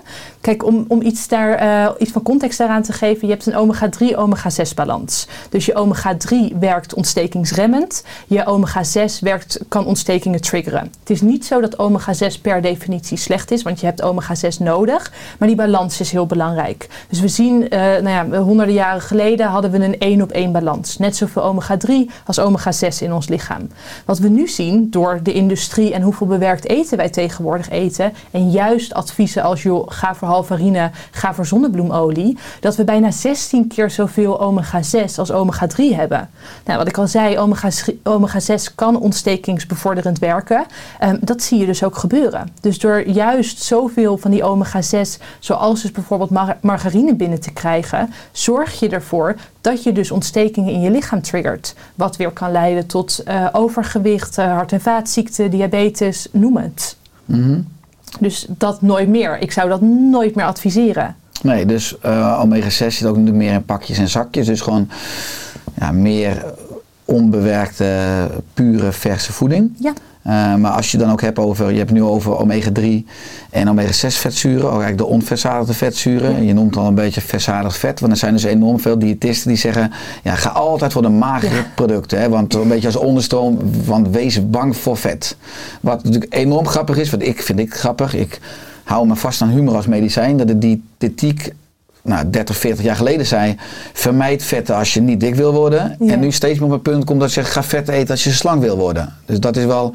Kijk, 0.48 0.64
om, 0.64 0.84
om 0.88 1.02
iets, 1.02 1.28
daar, 1.28 1.54
eh, 1.54 1.90
iets 1.98 2.10
van 2.10 2.22
context 2.22 2.58
daaraan 2.58 2.82
te 2.82 2.92
geven, 2.92 3.28
je 3.28 3.32
hebt 3.32 3.46
een 3.46 3.56
omega-3, 3.56 4.16
omega-6 4.16 4.74
balans. 4.74 5.28
Dus 5.50 5.66
je 5.66 5.74
omega-3 5.74 6.58
werkt 6.60 6.94
ontstekingsremmend. 6.94 8.04
Je 8.26 8.46
omega-6 8.46 9.20
werkt, 9.20 9.60
kan 9.68 9.86
ontstekingen 9.86 10.40
triggeren. 10.40 10.92
Het 11.00 11.10
is 11.10 11.20
niet 11.20 11.46
zo 11.46 11.60
dat 11.60 11.78
omega-6 11.78 12.40
per 12.42 12.62
definitie 12.62 13.16
slecht 13.16 13.50
is, 13.50 13.62
want 13.62 13.80
je 13.80 13.86
hebt 13.86 14.02
omega-6 14.02 14.58
nodig. 14.58 15.12
Maar 15.38 15.48
die 15.48 15.56
balans 15.56 16.00
is 16.00 16.10
heel 16.10 16.26
belangrijk. 16.26 16.88
Dus 17.08 17.20
we 17.20 17.28
zien, 17.28 17.68
eh, 17.68 17.80
nou 17.80 18.08
ja, 18.08 18.38
honderden 18.38 18.74
jaren 18.74 19.02
geleden 19.02 19.46
hadden 19.46 19.70
we 19.70 19.84
een 19.84 19.98
één 19.98 20.22
op 20.22 20.30
één 20.30 20.52
balans. 20.52 20.98
Net 20.98 21.16
zoveel 21.16 21.42
omega-3 21.42 22.10
als 22.26 22.38
omega-6 22.38 23.02
in 23.02 23.12
ons 23.12 23.28
lichaam. 23.28 23.68
Wat 24.04 24.18
we 24.18 24.28
nu 24.28 24.48
zien 24.48 24.90
door 24.90 25.20
de 25.22 25.32
industrie 25.32 25.94
en 25.94 26.02
hoeveel 26.02 26.26
bewerkt 26.26 26.68
eten 26.68 26.96
wij 26.96 27.10
tegenwoordig 27.10 27.68
eten. 27.70 28.12
En 28.30 28.50
juist 28.50 28.94
adviezen 28.94 29.42
als 29.42 29.62
joh, 29.62 29.86
ga 29.86 30.14
voor 30.14 30.36
halvarine, 30.38 30.90
ga 31.10 31.34
voor 31.34 31.46
zonnebloemolie. 31.46 32.38
Dat 32.60 32.76
we 32.76 32.84
bijna 32.84 33.10
16 33.10 33.68
keer 33.68 33.90
zoveel 33.90 34.40
omega-6 34.40 35.14
als 35.16 35.32
omega-3 35.32 35.84
hebben. 35.94 36.30
Nou, 36.64 36.78
wat 36.78 36.88
ik 36.88 36.98
al 36.98 37.06
zei, 37.08 37.38
omega-6 38.02 38.74
kan 38.74 39.00
ontstekingsbevorderend 39.00 40.18
werken. 40.18 40.64
Ehm, 40.98 41.16
dat 41.20 41.42
zie 41.42 41.58
je 41.58 41.66
dus 41.66 41.84
ook 41.84 41.96
gebeuren. 41.96 42.48
Dus 42.60 42.78
door 42.78 43.08
juist 43.08 43.62
zoveel 43.62 44.18
van 44.18 44.30
die 44.30 44.42
omega-6, 44.42 45.18
zoals 45.38 45.82
dus 45.82 45.90
bijvoorbeeld 45.90 46.60
margarine 46.60 47.14
binnen 47.14 47.40
te 47.40 47.52
krijgen, 47.52 48.12
zorg 48.32 48.80
je 48.80 48.88
ervoor 48.88 49.36
dat 49.60 49.82
je 49.82 49.92
dus 49.92 50.10
ontstekingen 50.10 50.72
in 50.72 50.80
je 50.80 50.90
lichaam 50.90 51.22
triggert. 51.22 51.74
Wat 51.94 52.16
weer 52.16 52.30
kan 52.30 52.52
leiden 52.52 52.86
tot 52.86 53.22
uh, 53.28 53.46
overgewicht, 53.52 54.38
uh, 54.38 54.52
hart- 54.52 54.72
en 54.72 54.80
vaatziekten, 54.80 55.50
diabetes, 55.50 56.28
noem 56.32 56.56
het. 56.56 56.96
Mhm. 57.24 57.60
Dus 58.20 58.46
dat 58.48 58.82
nooit 58.82 59.08
meer. 59.08 59.38
Ik 59.38 59.52
zou 59.52 59.68
dat 59.68 59.80
nooit 59.80 60.34
meer 60.34 60.44
adviseren. 60.44 61.16
Nee, 61.42 61.66
dus 61.66 61.96
uh, 62.06 62.40
omega-6 62.42 62.86
zit 62.86 63.04
ook 63.04 63.16
meer 63.18 63.52
in 63.52 63.64
pakjes 63.64 63.98
en 63.98 64.08
zakjes. 64.08 64.46
Dus 64.46 64.60
gewoon 64.60 64.88
ja, 65.78 65.92
meer 65.92 66.44
onbewerkte, 67.04 68.28
pure, 68.54 68.92
verse 68.92 69.32
voeding. 69.32 69.70
Ja. 69.78 69.92
Uh, 70.28 70.54
maar 70.54 70.70
als 70.70 70.90
je 70.90 70.98
dan 70.98 71.10
ook 71.10 71.20
hebt 71.20 71.38
over, 71.38 71.72
je 71.72 71.78
hebt 71.78 71.90
nu 71.90 72.02
over 72.02 72.38
omega-3 72.38 72.82
en 73.50 73.68
omega-6 73.68 74.06
vetzuren, 74.06 74.64
ook 74.64 74.80
eigenlijk 74.80 74.98
de 74.98 75.06
onverzadigde 75.06 75.74
vetzuren. 75.74 76.44
Je 76.44 76.52
noemt 76.52 76.76
al 76.76 76.86
een 76.86 76.94
beetje 76.94 77.20
verzadigd 77.20 77.76
vet, 77.76 78.00
want 78.00 78.12
er 78.12 78.18
zijn 78.18 78.32
dus 78.32 78.42
enorm 78.42 78.80
veel 78.80 78.98
diëtisten 78.98 79.48
die 79.48 79.58
zeggen, 79.58 79.92
ja, 80.22 80.34
ga 80.34 80.50
altijd 80.50 80.92
voor 80.92 81.02
de 81.02 81.08
magere 81.08 81.54
ja. 81.54 81.66
producten. 81.74 82.20
Hè, 82.20 82.28
want 82.28 82.54
een 82.54 82.68
beetje 82.68 82.86
als 82.86 82.96
onderstroom, 82.96 83.58
want 83.84 84.08
wees 84.08 84.50
bang 84.50 84.76
voor 84.76 84.96
vet. 84.96 85.36
Wat 85.80 86.04
natuurlijk 86.04 86.34
enorm 86.34 86.66
grappig 86.66 86.96
is, 86.96 87.10
wat 87.10 87.22
ik 87.22 87.42
vind 87.42 87.58
ik 87.58 87.74
grappig, 87.74 88.14
ik 88.14 88.40
hou 88.84 89.06
me 89.06 89.16
vast 89.16 89.42
aan 89.42 89.50
humor 89.50 89.74
als 89.74 89.86
medicijn, 89.86 90.36
dat 90.36 90.48
de 90.48 90.58
diëtetiek 90.58 91.52
nou, 92.08 92.30
30, 92.30 92.56
40 92.56 92.84
jaar 92.84 92.96
geleden 92.96 93.26
zei: 93.26 93.56
vermijd 93.92 94.42
vetten 94.42 94.76
als 94.76 94.94
je 94.94 95.00
niet 95.00 95.20
dik 95.20 95.34
wil 95.34 95.52
worden. 95.52 95.96
Ja. 95.98 96.12
En 96.12 96.20
nu 96.20 96.32
steeds 96.32 96.58
meer 96.58 96.68
op 96.68 96.74
het 96.74 96.82
punt 96.82 97.04
komt 97.04 97.20
dat 97.20 97.28
je 97.34 97.40
zegt: 97.40 97.52
ga 97.52 97.62
vet 97.62 97.88
eten 97.88 98.10
als 98.10 98.24
je 98.24 98.30
slank 98.30 98.62
wil 98.62 98.76
worden. 98.76 99.14
Dus 99.26 99.40
dat 99.40 99.56
is 99.56 99.64
wel. 99.64 99.94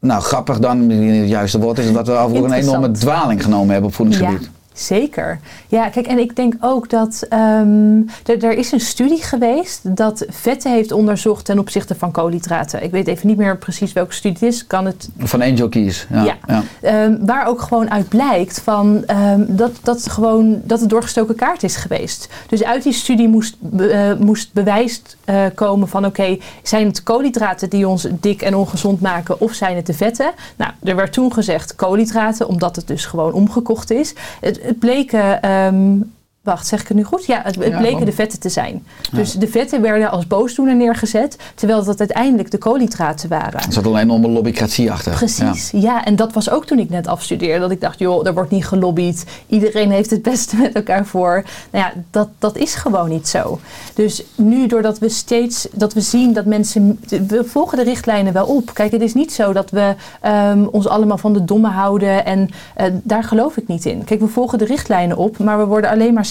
Nou, 0.00 0.22
grappig 0.22 0.58
dan, 0.58 0.90
het 0.90 1.28
juiste 1.28 1.58
woord 1.58 1.78
is 1.78 1.92
dat 1.92 2.06
we 2.06 2.12
ook 2.12 2.34
een 2.34 2.52
enorme 2.52 2.90
dwaling 2.90 3.42
genomen 3.42 3.70
hebben 3.70 3.88
op 3.88 3.94
voedingsgebied. 3.94 4.42
Ja. 4.42 4.57
Zeker. 4.78 5.40
Ja, 5.68 5.88
kijk, 5.88 6.06
en 6.06 6.18
ik 6.18 6.36
denk 6.36 6.54
ook 6.60 6.90
dat 6.90 7.26
um, 7.30 8.06
er, 8.24 8.52
is 8.52 8.72
een 8.72 8.80
studie 8.80 9.22
geweest 9.22 9.96
dat 9.96 10.24
vetten 10.28 10.72
heeft 10.72 10.92
onderzocht 10.92 11.44
ten 11.44 11.58
opzichte 11.58 11.94
van 11.94 12.10
koolhydraten. 12.10 12.82
Ik 12.82 12.90
weet 12.90 13.06
even 13.06 13.26
niet 13.28 13.36
meer 13.36 13.58
precies 13.58 13.92
welke 13.92 14.14
studie 14.14 14.38
het 14.40 14.54
is. 14.54 14.66
Kan 14.66 14.86
het... 14.86 15.08
Van 15.18 15.42
Angel 15.42 15.68
Keys. 15.68 16.06
Ja. 16.10 16.24
ja. 16.24 16.62
ja. 16.82 17.04
Um, 17.04 17.26
waar 17.26 17.46
ook 17.46 17.60
gewoon 17.60 17.90
uit 17.90 18.08
blijkt 18.08 18.60
van, 18.60 19.04
um, 19.10 19.46
dat, 19.48 19.72
dat, 19.82 20.10
gewoon, 20.10 20.60
dat 20.64 20.80
het 20.80 20.90
doorgestoken 20.90 21.34
kaart 21.34 21.62
is 21.62 21.76
geweest. 21.76 22.28
Dus 22.48 22.64
uit 22.64 22.82
die 22.82 22.92
studie 22.92 23.28
moest, 23.28 23.56
uh, 23.78 24.14
moest 24.18 24.52
bewijs 24.52 25.02
uh, 25.26 25.44
komen 25.54 25.88
van 25.88 26.06
oké, 26.06 26.20
okay, 26.20 26.40
zijn 26.62 26.86
het 26.86 27.02
koolhydraten 27.02 27.70
die 27.70 27.88
ons 27.88 28.06
dik 28.20 28.42
en 28.42 28.54
ongezond 28.54 29.00
maken 29.00 29.40
of 29.40 29.52
zijn 29.52 29.76
het 29.76 29.86
de 29.86 29.94
vetten? 29.94 30.30
Nou, 30.56 30.72
er 30.82 30.96
werd 30.96 31.12
toen 31.12 31.32
gezegd 31.32 31.74
koolhydraten, 31.74 32.48
omdat 32.48 32.76
het 32.76 32.86
dus 32.86 33.06
gewoon 33.06 33.32
omgekocht 33.32 33.90
is. 33.90 34.14
Het, 34.40 34.60
het 34.68 34.78
bleken. 34.78 35.50
Um, 35.50 36.12
wacht, 36.48 36.66
zeg 36.66 36.80
ik 36.80 36.88
het 36.88 36.96
nu 36.96 37.04
goed? 37.04 37.26
Ja, 37.26 37.40
het, 37.44 37.54
het 37.54 37.76
bleken 37.76 38.06
de 38.06 38.12
vetten 38.12 38.40
te 38.40 38.48
zijn. 38.48 38.86
Dus 39.12 39.32
de 39.32 39.48
vetten 39.48 39.82
werden 39.82 40.10
als 40.10 40.26
boosdoener 40.26 40.76
neergezet, 40.76 41.36
terwijl 41.54 41.84
dat 41.84 41.98
uiteindelijk 41.98 42.50
de 42.50 42.58
koolhydraten 42.58 43.28
waren. 43.28 43.60
Er 43.60 43.72
zat 43.72 43.86
alleen 43.86 44.10
om 44.10 44.24
een 44.24 44.32
lobbycratie 44.32 44.90
achter. 44.92 45.12
Precies, 45.12 45.70
ja. 45.70 45.80
ja. 45.80 46.04
En 46.04 46.16
dat 46.16 46.32
was 46.32 46.50
ook 46.50 46.66
toen 46.66 46.78
ik 46.78 46.90
net 46.90 47.06
afstudeerde, 47.06 47.60
dat 47.60 47.70
ik 47.70 47.80
dacht, 47.80 47.98
joh, 47.98 48.26
er 48.26 48.34
wordt 48.34 48.50
niet 48.50 48.66
gelobbyd. 48.66 49.24
Iedereen 49.46 49.90
heeft 49.90 50.10
het 50.10 50.22
beste 50.22 50.56
met 50.56 50.72
elkaar 50.74 51.06
voor. 51.06 51.44
Nou 51.70 51.84
ja, 51.84 51.92
dat, 52.10 52.28
dat 52.38 52.56
is 52.56 52.74
gewoon 52.74 53.08
niet 53.08 53.28
zo. 53.28 53.58
Dus 53.94 54.24
nu, 54.34 54.66
doordat 54.66 54.98
we 54.98 55.08
steeds, 55.08 55.68
dat 55.72 55.92
we 55.92 56.00
zien 56.00 56.32
dat 56.32 56.44
mensen, 56.44 57.00
we 57.08 57.44
volgen 57.44 57.78
de 57.78 57.84
richtlijnen 57.84 58.32
wel 58.32 58.46
op. 58.46 58.74
Kijk, 58.74 58.92
het 58.92 59.02
is 59.02 59.14
niet 59.14 59.32
zo 59.32 59.52
dat 59.52 59.70
we 59.70 59.94
um, 60.26 60.66
ons 60.66 60.88
allemaal 60.88 61.18
van 61.18 61.32
de 61.32 61.44
domme 61.44 61.68
houden 61.68 62.24
en 62.24 62.48
uh, 62.80 62.86
daar 63.02 63.24
geloof 63.24 63.56
ik 63.56 63.68
niet 63.68 63.84
in. 63.84 64.04
Kijk, 64.04 64.20
we 64.20 64.26
volgen 64.26 64.58
de 64.58 64.64
richtlijnen 64.64 65.16
op, 65.16 65.38
maar 65.38 65.58
we 65.58 65.64
worden 65.64 65.90
alleen 65.90 66.14
maar 66.14 66.24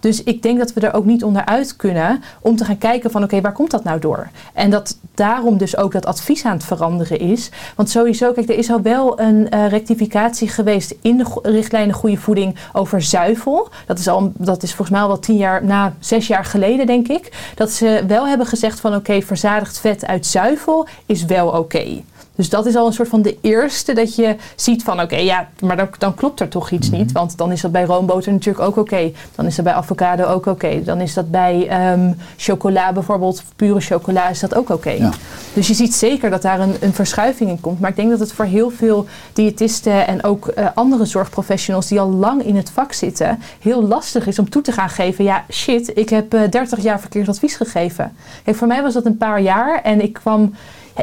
Dus 0.00 0.22
ik 0.22 0.42
denk 0.42 0.58
dat 0.58 0.72
we 0.72 0.80
er 0.80 0.94
ook 0.94 1.04
niet 1.04 1.24
onderuit 1.24 1.76
kunnen 1.76 2.22
om 2.40 2.56
te 2.56 2.64
gaan 2.64 2.78
kijken 2.78 3.10
van 3.10 3.22
oké, 3.22 3.40
waar 3.40 3.52
komt 3.52 3.70
dat 3.70 3.84
nou 3.84 4.00
door? 4.00 4.28
En 4.52 4.70
dat 4.70 4.98
daarom 5.14 5.58
dus 5.58 5.76
ook 5.76 5.92
dat 5.92 6.06
advies 6.06 6.44
aan 6.44 6.52
het 6.52 6.64
veranderen 6.64 7.18
is. 7.18 7.50
Want 7.76 7.90
sowieso, 7.90 8.32
kijk, 8.32 8.48
er 8.48 8.58
is 8.58 8.70
al 8.70 8.82
wel 8.82 9.20
een 9.20 9.46
uh, 9.54 9.68
rectificatie 9.68 10.48
geweest 10.48 10.94
in 11.00 11.16
de 11.16 11.24
richtlijnen 11.42 11.94
goede 11.94 12.16
voeding 12.16 12.56
over 12.72 13.02
zuivel. 13.02 13.68
Dat 13.86 13.98
is, 13.98 14.08
al, 14.08 14.32
dat 14.36 14.62
is 14.62 14.68
volgens 14.68 14.90
mij 14.90 15.00
al 15.00 15.08
wel 15.08 15.18
tien 15.18 15.36
jaar, 15.36 15.64
na 15.64 15.94
zes 15.98 16.26
jaar 16.26 16.44
geleden 16.44 16.86
denk 16.86 17.08
ik. 17.08 17.52
Dat 17.54 17.70
ze 17.70 18.04
wel 18.06 18.26
hebben 18.26 18.46
gezegd 18.46 18.80
van 18.80 18.94
oké, 18.94 19.22
verzadigd 19.22 19.78
vet 19.78 20.06
uit 20.06 20.26
zuivel 20.26 20.86
is 21.06 21.24
wel 21.24 21.48
oké. 21.48 22.02
Dus 22.34 22.48
dat 22.48 22.66
is 22.66 22.76
al 22.76 22.86
een 22.86 22.92
soort 22.92 23.08
van 23.08 23.22
de 23.22 23.36
eerste 23.40 23.92
dat 23.92 24.14
je 24.14 24.36
ziet 24.56 24.82
van 24.82 24.94
oké, 24.94 25.02
okay, 25.02 25.24
ja, 25.24 25.48
maar 25.60 25.76
dan, 25.76 25.88
dan, 25.98 26.14
klopt 26.14 26.40
er 26.40 26.48
toch 26.48 26.70
iets 26.70 26.88
mm-hmm. 26.88 27.02
niet. 27.02 27.12
Want 27.12 27.36
dan 27.36 27.52
is 27.52 27.60
dat 27.60 27.72
bij 27.72 27.84
roomboter 27.84 28.32
natuurlijk 28.32 28.64
ook 28.64 28.76
oké. 28.76 28.80
Okay. 28.80 29.14
Dan 29.34 29.46
is 29.46 29.56
dat 29.56 29.64
bij 29.64 29.74
avocado 29.74 30.24
ook 30.24 30.46
oké. 30.46 30.50
Okay. 30.50 30.84
Dan 30.84 31.00
is 31.00 31.14
dat 31.14 31.30
bij 31.30 31.90
um, 31.92 32.16
chocola 32.36 32.92
bijvoorbeeld, 32.92 33.42
pure 33.56 33.80
chocola, 33.80 34.28
is 34.28 34.40
dat 34.40 34.54
ook 34.54 34.70
oké. 34.70 34.90
Ja. 34.90 35.10
Dus 35.52 35.68
je 35.68 35.74
ziet 35.74 35.94
zeker 35.94 36.30
dat 36.30 36.42
daar 36.42 36.60
een, 36.60 36.76
een, 36.80 36.92
verschuiving 36.94 37.50
in 37.50 37.60
komt. 37.60 37.80
Maar 37.80 37.90
ik 37.90 37.96
denk 37.96 38.10
dat 38.10 38.20
het 38.20 38.32
voor 38.32 38.44
heel 38.44 38.70
veel 38.70 39.06
diëtisten 39.32 40.06
en 40.06 40.24
ook 40.24 40.52
uh, 40.58 40.66
andere 40.74 41.04
zorgprofessionals 41.04 41.86
die 41.86 42.00
al 42.00 42.10
lang 42.10 42.44
in 42.44 42.56
het 42.56 42.70
vak 42.70 42.92
zitten, 42.92 43.38
heel 43.60 43.82
lastig 43.82 44.26
is 44.26 44.38
om 44.38 44.50
toe 44.50 44.62
te 44.62 44.72
gaan 44.72 44.90
geven. 44.90 45.24
Ja, 45.24 45.44
shit, 45.50 45.96
ik 45.96 46.08
heb 46.08 46.34
uh, 46.34 46.40
30 46.50 46.82
jaar 46.82 47.00
verkeerd 47.00 47.28
advies 47.28 47.56
gegeven. 47.56 48.16
Kijk, 48.44 48.56
voor 48.56 48.66
mij 48.66 48.82
was 48.82 48.92
dat 48.92 49.06
een 49.06 49.16
paar 49.16 49.40
jaar 49.40 49.82
en 49.82 50.02
ik 50.02 50.12
kwam 50.12 50.54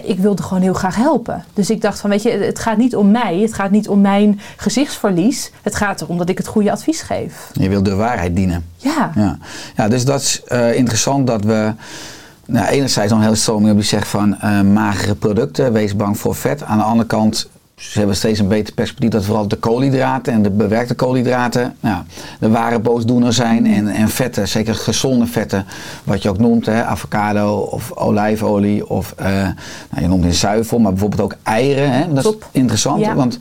ik 0.04 0.20
wilde 0.20 0.44
gewoon 0.44 0.64
heel 0.64 0.74
graag 0.74 0.96
helpen. 0.96 1.44
Dus 1.54 1.70
ik 1.70 1.82
dacht 1.82 2.00
van, 2.00 2.10
weet 2.10 2.24
je, 2.24 2.30
het 2.30 2.60
gaat 2.60 2.78
niet 2.78 2.96
om 2.96 3.12
mij. 3.12 3.38
Het 3.38 3.54
gaat 3.54 3.72
niet 3.72 3.90
om 3.90 4.02
mijn 4.02 4.40
gezichtsverlies. 4.58 5.52
Het 5.62 5.76
gaat 5.76 6.02
erom 6.02 6.18
dat 6.18 6.30
ik 6.30 6.38
het 6.38 6.48
goede 6.48 6.72
advies 6.72 7.02
geef. 7.02 7.52
Je 7.54 7.70
wilt 7.70 7.86
de 7.86 7.96
waarheid 7.96 8.36
dienen. 8.36 8.66
Ja. 8.78 9.12
Ja, 9.16 9.38
ja 9.76 9.88
dus 9.88 10.06
dat 10.06 10.22
is 10.22 10.42
uh, 10.48 10.76
interessant 10.76 11.28
dat 11.28 11.44
we... 11.44 11.74
Nou, 12.46 12.68
enerzijds 12.68 13.10
dan 13.10 13.18
een 13.18 13.24
hele 13.24 13.38
stroming 13.38 13.76
die 13.76 13.84
zegt 13.84 14.08
van 14.08 14.38
uh, 14.44 14.62
magere 14.62 15.16
producten, 15.16 15.74
wees 15.74 15.96
bang 15.96 16.18
voor 16.20 16.36
vet. 16.36 16.64
Aan 16.64 16.78
de 16.78 16.84
andere 16.84 17.08
kant 17.08 17.50
ze 17.82 17.98
hebben 17.98 18.16
steeds 18.16 18.40
een 18.40 18.48
beter 18.48 18.74
perspectief 18.74 19.10
dat 19.10 19.26
vooral 19.26 19.48
de 19.48 19.56
koolhydraten 19.56 20.34
en 20.34 20.42
de 20.42 20.50
bewerkte 20.50 20.94
koolhydraten 20.94 21.76
nou, 21.80 22.04
de 22.40 22.50
ware 22.50 22.80
boosdoener 22.80 23.34
zijn. 23.34 23.66
En, 23.66 23.88
en 23.88 24.10
vetten, 24.10 24.48
zeker 24.48 24.76
gezonde 24.76 25.26
vetten, 25.26 25.66
wat 26.04 26.22
je 26.22 26.30
ook 26.30 26.38
noemt, 26.38 26.66
hè, 26.66 26.84
avocado 26.84 27.56
of 27.58 27.92
olijfolie 27.92 28.90
of 28.90 29.16
uh, 29.20 29.26
nou, 29.26 29.54
je 30.00 30.08
noemt 30.08 30.26
in 30.26 30.34
zuivel, 30.34 30.80
maar 30.80 30.92
bijvoorbeeld 30.92 31.22
ook 31.22 31.36
eieren. 31.44 31.92
Hè, 31.92 32.14
dat 32.14 32.24
Top. 32.24 32.42
is 32.42 32.60
interessant, 32.60 33.00
ja. 33.06 33.16
want 33.16 33.38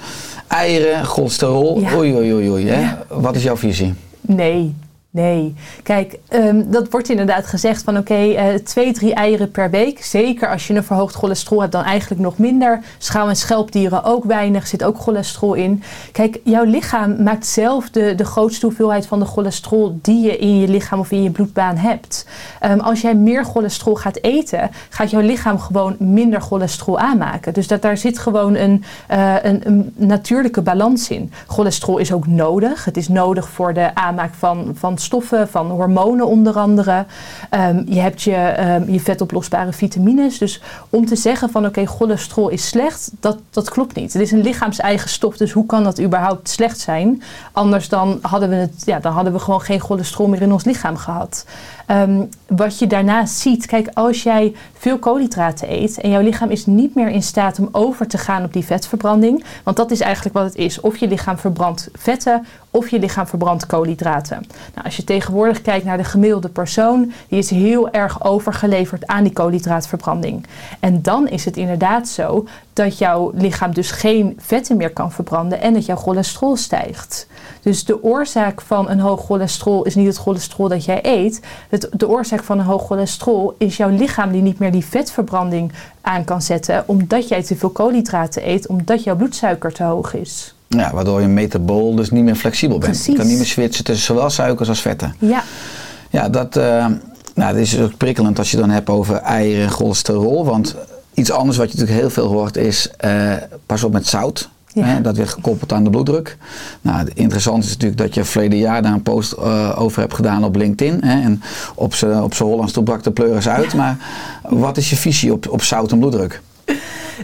eieren, 0.47 1.05
cholesterol, 1.05 1.81
Ja. 1.81 1.95
oei 1.97 2.15
oei 2.15 2.33
oei 2.35 2.51
oei. 2.51 2.69
Hè. 2.69 2.81
Ja. 2.81 2.99
Wat 3.09 3.35
is 3.35 3.43
jouw 3.43 3.57
visie? 3.57 3.95
Nee, 4.21 4.75
nee. 5.11 5.55
Kijk, 5.83 6.19
um, 6.33 6.71
dat 6.71 6.91
wordt 6.91 7.09
inderdaad 7.09 7.47
gezegd 7.47 7.83
van 7.83 7.97
oké, 7.97 8.25
uh, 8.25 8.55
twee, 8.55 8.93
drie 8.93 9.15
eieren 9.15 9.51
per 9.51 9.71
week. 9.71 10.05
Zeker 10.05 10.51
als 10.51 10.67
je 10.67 10.75
een 10.75 10.85
verhoogd 10.85 11.15
cholesterol 11.15 11.61
hebt, 11.61 11.73
dan 11.73 11.85
eigenlijk 11.85 12.21
nog 12.21 12.39
minder. 12.39 12.81
Schouw- 12.99 13.29
en 13.29 13.37
schelpdieren 13.37 14.05
ook 14.05 14.25
weinig, 14.25 14.67
zit 14.67 14.85
ook 14.85 14.99
cholesterol 14.99 15.55
in. 15.55 15.83
Kijk, 16.13 16.41
jouw 16.45 16.65
lichaam 16.65 17.23
maakt 17.23 17.47
zelf 17.47 17.91
de, 17.91 18.15
de 18.15 18.25
grootste 18.25 18.67
hoeveelheid 18.67 19.07
van 19.07 19.19
de 19.19 19.25
cholesterol 19.25 19.99
die 20.03 20.23
je 20.23 20.39
in 20.39 20.59
je 20.59 20.69
lichaam 20.69 20.99
of 20.99 21.11
in 21.11 21.23
je 21.23 21.31
bloedbaan 21.31 21.77
hebt. 21.77 22.27
Um, 22.65 22.81
als 22.81 23.01
jij 23.01 23.15
meer 23.15 23.45
cholesterol 23.45 23.95
gaat 23.95 24.19
eten, 24.23 24.71
gaat 24.89 25.11
jouw 25.11 25.21
lichaam 25.21 25.59
gewoon 25.59 25.97
minder 25.99 26.41
cholesterol 26.41 26.99
aanmaken. 26.99 27.53
Dus 27.53 27.67
dat, 27.67 27.83
daar 27.83 27.97
zit 27.97 28.19
gewoon 28.19 28.55
een, 28.55 28.85
uh, 29.11 29.35
een, 29.43 29.67
een 29.67 29.93
natuurlijke 29.95 30.63
balans 30.63 31.09
in. 31.11 31.33
Cholesterol 31.47 31.99
is 31.99 32.13
ook 32.13 32.27
nodig. 32.27 32.85
Het 32.85 32.97
is 32.97 33.09
nodig 33.09 33.49
voor 33.49 33.75
de 33.75 33.95
aanmaak 33.95 34.35
van, 34.35 34.73
van 34.75 34.99
stoffen, 35.01 35.49
van 35.49 35.71
hormonen 35.71 36.27
onder 36.27 36.59
andere. 36.59 37.07
Ehm, 37.51 37.83
je 37.87 38.01
hebt 38.01 38.23
je, 38.23 38.35
ehm, 38.35 38.91
je 38.93 39.01
vetoplosbare 39.01 39.73
vitamines. 39.73 40.39
Dus 40.39 40.63
om 40.91 41.07
te 41.07 41.17
zeggen 41.17 41.51
van 41.51 41.67
oké, 41.67 41.87
cholesterol 41.87 42.49
is 42.49 42.69
slecht, 42.69 43.11
dat, 43.21 43.39
dat 43.51 43.71
klopt 43.71 43.95
niet. 43.95 44.13
Het 44.13 44.23
is 44.23 44.31
een 44.31 44.43
lichaams-eigen 44.43 45.09
stof, 45.09 45.37
dus 45.37 45.53
hoe 45.53 45.67
kan 45.67 45.85
dat 45.85 46.01
überhaupt 46.01 46.49
slecht 46.49 46.79
zijn? 46.79 47.23
Anders 47.53 47.89
dan 47.89 48.19
hadden 48.23 48.49
we, 48.49 48.55
het, 48.55 48.83
ja, 48.85 48.99
dan 48.99 49.13
hadden 49.13 49.33
we 49.33 49.39
gewoon 49.39 49.61
geen 49.61 49.81
cholesterol 49.81 50.29
meer 50.29 50.43
in 50.43 50.53
ons 50.53 50.65
lichaam 50.65 50.97
gehad. 50.97 51.45
Ehm, 51.87 52.25
wat 52.47 52.79
je 52.79 52.87
daarnaast 52.87 53.35
ziet, 53.35 53.67
kijk, 53.67 53.89
als 53.95 54.23
jij 54.23 54.55
veel 54.73 54.99
koolhydraten 54.99 55.73
eet 55.73 56.01
en 56.01 56.11
jouw 56.11 56.21
lichaam 56.23 56.51
is 56.51 56.67
niet 56.67 56.95
meer 56.95 57.09
in 57.09 57.23
staat 57.23 57.59
om 57.59 57.69
over 57.73 58.07
te 58.07 58.19
gaan 58.19 58.45
op 58.45 58.53
die 58.53 58.65
vetverbranding, 58.65 59.45
want 59.65 59.77
dat 59.77 59.91
is 59.91 60.01
eigenlijk 60.01 60.35
wat 60.35 60.45
het 60.45 60.55
is. 60.55 60.81
Of 60.81 60.97
je 60.97 61.09
lichaam 61.09 61.39
verbrandt 61.39 61.89
vetten 61.93 62.47
of 62.71 62.91
je 62.91 62.99
lichaam 62.99 63.27
verbrandt 63.27 63.67
koolhydraten. 63.67 64.47
Nou, 64.75 64.85
als 64.85 64.97
je 64.97 65.05
tegenwoordig 65.05 65.63
kijkt 65.63 65.85
naar 65.85 65.97
de 65.97 66.05
gemiddelde 66.05 66.49
persoon, 66.49 67.13
die 67.29 67.39
is 67.39 67.51
heel 67.51 67.91
erg 67.91 68.25
overgeleverd 68.25 69.07
aan 69.07 69.23
die 69.23 69.33
koolhydraatverbranding. 69.33 70.47
En 70.81 71.03
dan 71.03 71.29
is 71.29 71.45
het 71.45 71.57
inderdaad 71.57 72.09
zo 72.09 72.47
dat 72.73 72.99
jouw 72.99 73.31
lichaam 73.35 73.75
dus 73.75 73.91
geen 73.91 74.39
vetten 74.39 74.77
meer 74.77 74.91
kan 74.91 75.13
verbranden 75.13 75.61
en 75.61 75.75
dat 75.75 75.87
jouw 75.87 75.97
cholesterol 75.97 76.57
stijgt. 76.57 77.27
Dus 77.63 77.85
de 77.85 78.03
oorzaak 78.03 78.61
van 78.61 78.91
een 78.91 79.01
hoog 79.01 79.25
cholesterol 79.25 79.85
is 79.85 79.95
niet 79.95 80.07
het 80.07 80.17
cholesterol 80.17 80.69
dat 80.69 80.85
jij 80.85 80.99
eet. 81.03 81.41
Het, 81.69 81.89
de 81.93 82.09
oorzaak 82.09 82.43
van 82.43 82.59
een 82.59 82.65
hoog 82.65 82.87
cholesterol 82.87 83.55
is 83.59 83.77
jouw 83.77 83.89
lichaam 83.89 84.31
die 84.31 84.43
niet 84.43 84.59
meer 84.59 84.73
die 84.73 84.85
vetverbranding 84.85 85.73
aan 86.01 86.25
kan 86.25 86.43
zetten, 86.43 86.83
omdat 86.87 87.29
jij 87.29 87.43
te 87.43 87.57
veel 87.57 87.71
koolhydraten 87.71 88.49
eet, 88.49 88.67
omdat 88.67 89.05
jouw 89.05 89.17
bloedsuiker 89.17 89.73
te 89.73 89.83
hoog 89.83 90.15
is. 90.15 90.55
Ja, 90.77 90.93
waardoor 90.95 91.21
je 91.21 91.27
metabool 91.27 91.95
dus 91.95 92.11
niet 92.11 92.25
meer 92.25 92.35
flexibel 92.35 92.79
bent. 92.79 92.93
Precies. 92.93 93.07
Je 93.07 93.19
kan 93.19 93.27
niet 93.27 93.37
meer 93.37 93.47
switchen 93.47 93.85
tussen 93.85 94.05
zowel 94.05 94.31
suikers 94.31 94.69
als 94.69 94.81
vetten. 94.81 95.15
Ja, 95.19 95.43
Ja, 96.11 96.29
dat, 96.29 96.57
eh, 96.57 96.87
nou, 97.35 97.53
dat 97.53 97.57
is 97.57 97.79
ook 97.79 97.97
prikkelend 97.97 98.39
als 98.39 98.51
je 98.51 98.57
dan 98.57 98.71
hebt 98.71 98.89
over 98.89 99.17
eieren 99.17 99.65
en 99.65 99.71
cholesterol. 99.71 100.45
Want 100.45 100.75
iets 101.15 101.31
anders 101.31 101.57
wat 101.57 101.73
je 101.73 101.79
natuurlijk 101.79 102.01
heel 102.01 102.11
veel 102.11 102.33
hoort 102.33 102.57
is, 102.57 102.91
eh, 102.97 103.33
pas 103.67 103.85
op 103.85 103.93
met 103.93 104.07
zout. 104.07 104.49
Ja. 104.73 104.85
Hè, 104.85 105.01
dat 105.01 105.17
werd 105.17 105.29
gekoppeld 105.29 105.73
aan 105.73 105.85
de 105.85 105.91
bloeddruk. 105.91 106.37
Nou, 106.81 106.99
het 106.99 107.11
interessante 107.15 107.67
is 107.67 107.73
natuurlijk 107.73 108.01
dat 108.01 108.15
je 108.15 108.25
verleden 108.25 108.59
jaar 108.59 108.83
daar 108.83 108.93
een 108.93 109.03
post 109.03 109.33
eh, 109.33 109.75
over 109.79 110.01
hebt 110.01 110.15
gedaan 110.15 110.45
op 110.45 110.57
LinkedIn. 110.57 111.05
Hè, 111.05 111.23
en 111.23 111.43
op 111.75 111.95
z'n 111.95 112.21
op 112.23 112.35
Hollands 112.35 112.73
toen 112.73 112.85
brak 112.85 113.03
de 113.03 113.11
pleuris 113.11 113.49
uit. 113.49 113.75
Maar 113.75 113.97
wat 114.49 114.77
is 114.77 114.91
je 114.91 114.97
visie 114.97 115.33
op, 115.33 115.49
op 115.49 115.63
zout 115.63 115.93
en 115.93 115.99
bloeddruk? 115.99 116.41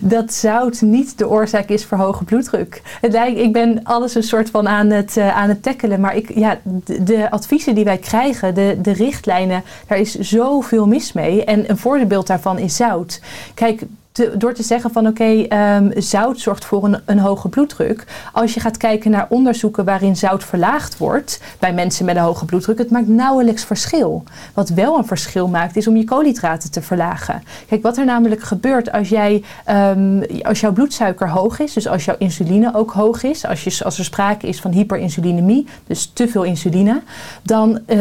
Dat 0.01 0.33
zout 0.33 0.81
niet 0.81 1.19
de 1.19 1.29
oorzaak 1.29 1.69
is 1.69 1.85
voor 1.85 1.99
hoge 1.99 2.25
bloeddruk. 2.25 2.83
Het 3.01 3.13
lijkt, 3.13 3.39
ik 3.39 3.53
ben 3.53 3.81
alles 3.83 4.15
een 4.15 4.23
soort 4.23 4.51
van 4.51 4.69
aan 4.69 4.91
het, 4.91 5.17
eh, 5.17 5.37
aan 5.37 5.49
het 5.49 5.63
tackelen. 5.63 6.01
Maar 6.01 6.17
ik, 6.17 6.35
ja, 6.35 6.59
de, 6.63 7.03
de 7.03 7.31
adviezen 7.31 7.75
die 7.75 7.85
wij 7.85 7.99
krijgen, 7.99 8.55
de, 8.55 8.79
de 8.83 8.93
richtlijnen, 8.93 9.63
daar 9.87 9.99
is 9.99 10.15
zoveel 10.15 10.87
mis 10.87 11.13
mee. 11.13 11.45
En 11.45 11.71
een 11.71 11.79
voorbeeld 11.79 12.27
daarvan 12.27 12.59
is 12.59 12.77
zout. 12.77 13.21
Kijk, 13.55 13.83
te- 14.17 14.37
door 14.37 14.53
te 14.55 14.63
zeggen 14.63 14.91
van 14.91 15.07
oké, 15.07 15.25
ehm, 15.43 15.91
zout 16.01 16.41
zorgt 16.41 16.65
voor 16.65 16.85
een, 16.85 16.97
een 17.05 17.19
hoge 17.19 17.49
bloeddruk. 17.49 18.05
Als 18.33 18.55
je 18.55 18.61
gaat 18.61 18.77
kijken 18.77 19.11
naar 19.11 19.27
onderzoeken 19.29 19.85
waarin 19.85 20.17
zout 20.17 20.45
verlaagd 20.45 20.99
wordt 20.99 21.41
bij 21.59 21.73
mensen 21.73 22.05
met 22.05 22.17
een 22.17 22.23
hoge 22.23 22.45
bloeddruk, 22.45 22.79
het 22.79 22.91
maakt 22.91 23.09
nauwelijks 23.09 23.65
verschil. 23.65 24.23
Wat 24.55 24.69
wel 24.69 24.99
een 24.99 25.07
verschil 25.07 25.49
maakt, 25.49 25.77
is 25.77 25.87
om 25.89 25.97
je 25.97 26.05
koolhydraten 26.05 26.71
te 26.71 26.83
verlagen. 26.83 27.43
Kijk, 27.69 27.83
wat 27.83 27.97
er 27.97 28.05
namelijk 28.05 28.43
gebeurt 28.43 28.93
als, 28.93 29.09
jij, 29.09 29.43
ehm, 29.65 30.23
als 30.43 30.61
jouw 30.61 30.73
bloedsuiker 30.73 31.31
hoog 31.31 31.59
is, 31.59 31.73
dus 31.73 31.89
als 31.89 32.05
jouw 32.05 32.17
insuline 32.19 32.75
ook 32.75 32.91
hoog 32.93 33.23
is, 33.23 33.47
als, 33.47 33.65
je, 33.65 33.85
als 33.85 33.99
er 33.99 34.05
sprake 34.05 34.47
is 34.47 34.61
van 34.61 34.71
hyperinsulinemie, 34.71 35.67
dus 35.87 36.11
te 36.15 36.29
veel 36.29 36.43
insuline, 36.43 37.03
dan, 37.43 37.79
eh, 37.87 37.99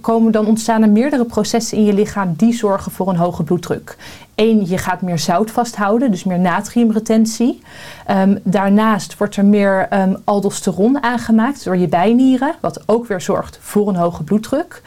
komen, 0.00 0.32
dan 0.32 0.46
ontstaan 0.46 0.82
er 0.82 0.88
meerdere 0.88 1.24
processen 1.24 1.78
in 1.78 1.84
je 1.84 1.92
lichaam 1.92 2.34
die 2.36 2.52
zorgen 2.54 2.92
voor 2.92 3.08
een 3.08 3.16
hoge 3.16 3.42
bloeddruk. 3.42 3.96
Eén, 4.34 4.66
je 4.66 4.78
gaat 4.78 5.02
meer 5.02 5.18
zout 5.18 5.50
vasthouden, 5.50 6.10
dus 6.10 6.24
meer 6.24 6.38
natriumretentie. 6.38 7.60
Ehm, 8.06 8.36
daarnaast 8.42 9.18
wordt 9.18 9.36
er 9.36 9.44
meer 9.44 9.86
ehm, 9.90 10.14
aldosteron 10.24 11.02
aangemaakt 11.02 11.64
door 11.64 11.76
je 11.76 11.88
bijnieren, 11.88 12.54
wat 12.60 12.82
ook 12.86 13.06
weer 13.06 13.20
zorgt 13.20 13.58
voor 13.60 13.88
een 13.88 13.96
hoge 13.96 14.22
bloeddruk. 14.22 14.82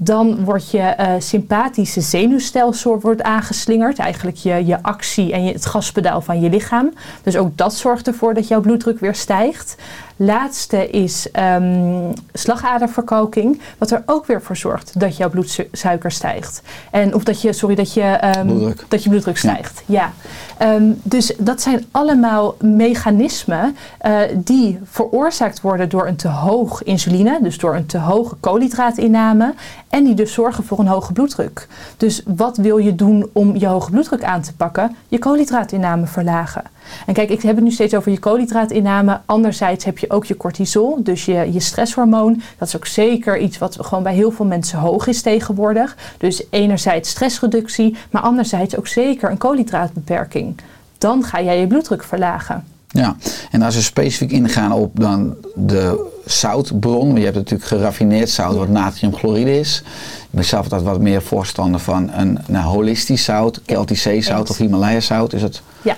Dan 0.00 0.44
wordt 0.44 0.70
je 0.70 0.78
eh, 0.78 1.14
sympathische 1.18 2.00
zenuwstelsel 2.00 3.00
wordt 3.00 3.22
aangeslingerd. 3.22 3.98
Eigenlijk 3.98 4.36
je, 4.36 4.66
je 4.66 4.82
actie 4.82 5.32
en 5.32 5.44
je, 5.44 5.52
het 5.52 5.66
gaspedaal 5.66 6.20
van 6.20 6.40
je 6.40 6.50
lichaam. 6.50 6.92
Dus 7.22 7.36
ook 7.36 7.56
dat 7.56 7.74
zorgt 7.74 8.06
ervoor 8.06 8.34
dat 8.34 8.48
jouw 8.48 8.60
bloeddruk 8.60 9.00
weer 9.00 9.14
stijgt. 9.14 9.76
Laatste 10.20 10.90
is 10.90 11.30
ehm, 11.30 12.12
slagaderverkalking. 12.32 13.60
Wat 13.78 13.90
er 13.90 14.02
ook 14.06 14.26
weer 14.26 14.42
voor 14.42 14.56
zorgt 14.56 15.00
dat 15.00 15.16
jouw 15.16 15.30
bloedsuiker 15.30 16.10
stijgt. 16.10 16.62
En, 16.90 17.14
of 17.14 17.24
dat 17.24 17.42
je, 17.42 17.52
sorry, 17.52 17.74
dat 17.74 17.94
je, 17.94 18.02
ehm, 18.02 18.46
Bloeddruk. 18.46 18.84
dat 18.88 19.02
je 19.02 19.08
bloeddruk 19.10 19.36
stijgt. 19.36 19.82
Ja. 19.86 20.12
Ehm, 20.58 20.92
dus 21.02 21.32
dat 21.38 21.62
zijn 21.62 21.86
allemaal 21.90 22.56
mechanismen 22.60 23.76
eh, 23.98 24.20
die 24.34 24.78
veroorzaakt 24.84 25.60
worden 25.60 25.88
door 25.88 26.06
een 26.06 26.16
te 26.16 26.28
hoog 26.28 26.82
insuline, 26.82 27.38
dus 27.42 27.58
door 27.58 27.74
een 27.74 27.86
te 27.86 27.98
hoge 27.98 28.34
koolhydraatinname, 28.40 29.54
en 29.88 30.04
die 30.04 30.14
dus 30.14 30.32
zorgen 30.32 30.64
voor 30.64 30.78
een 30.78 30.86
hoge 30.86 31.12
bloeddruk. 31.12 31.68
Dus 31.96 32.22
wat 32.26 32.56
wil 32.56 32.78
je 32.78 32.94
doen 32.94 33.28
om 33.32 33.56
je 33.56 33.66
hoge 33.66 33.90
bloeddruk 33.90 34.24
aan 34.24 34.42
te 34.42 34.54
pakken? 34.56 34.96
Je 35.08 35.18
koolhydraatinname 35.18 36.06
verlagen. 36.06 36.62
En 37.06 37.14
kijk, 37.14 37.30
ik 37.30 37.42
heb 37.42 37.54
het 37.54 37.64
nu 37.64 37.70
steeds 37.70 37.94
over 37.94 38.10
je 38.10 38.18
koolhydraatinname. 38.18 39.20
Anderzijds 39.26 39.84
heb 39.84 39.98
je 39.98 40.10
ook 40.10 40.24
je 40.24 40.36
cortisol, 40.36 41.02
dus 41.02 41.24
je, 41.24 41.52
je 41.52 41.60
stresshormoon. 41.60 42.42
Dat 42.58 42.68
is 42.68 42.76
ook 42.76 42.86
zeker 42.86 43.38
iets 43.38 43.58
wat 43.58 43.76
gewoon 43.80 44.02
bij 44.02 44.14
heel 44.14 44.30
veel 44.30 44.46
mensen 44.46 44.78
hoog 44.78 45.06
is 45.06 45.22
tegenwoordig. 45.22 45.96
Dus 46.18 46.44
enerzijds 46.50 47.10
stressreductie, 47.10 47.96
maar 48.10 48.22
anderzijds 48.22 48.76
ook 48.76 48.86
zeker 48.86 49.30
een 49.30 49.38
koolhydraatbeperking. 49.38 50.60
Dan 50.98 51.24
ga 51.24 51.42
jij 51.42 51.60
je 51.60 51.66
bloeddruk 51.66 52.04
verlagen. 52.04 52.64
Ja, 52.88 53.16
en 53.50 53.62
als 53.62 53.74
we 53.74 53.82
specifiek 53.82 54.30
ingaan 54.30 54.72
op 54.72 55.00
dan 55.00 55.36
de 55.54 56.06
zoutbron, 56.24 57.16
je 57.16 57.24
hebt 57.24 57.36
natuurlijk 57.36 57.68
geraffineerd 57.68 58.30
zout 58.30 58.56
wat 58.56 58.68
natriumchloride 58.68 59.58
is. 59.58 59.82
Ik 60.20 60.26
ben 60.30 60.44
zelf 60.44 60.62
altijd 60.62 60.82
wat 60.82 61.00
meer 61.00 61.22
voorstander 61.22 61.80
van 61.80 62.10
een 62.12 62.38
nou, 62.46 62.64
holistisch 62.64 63.24
zout, 63.24 63.60
Keltisch 63.64 64.02
zeezout 64.02 64.40
eens. 64.40 64.50
of 64.50 64.56
Himalaya 64.56 65.00
zout. 65.00 65.32
Is 65.32 65.42
het? 65.42 65.62
Ja. 65.82 65.96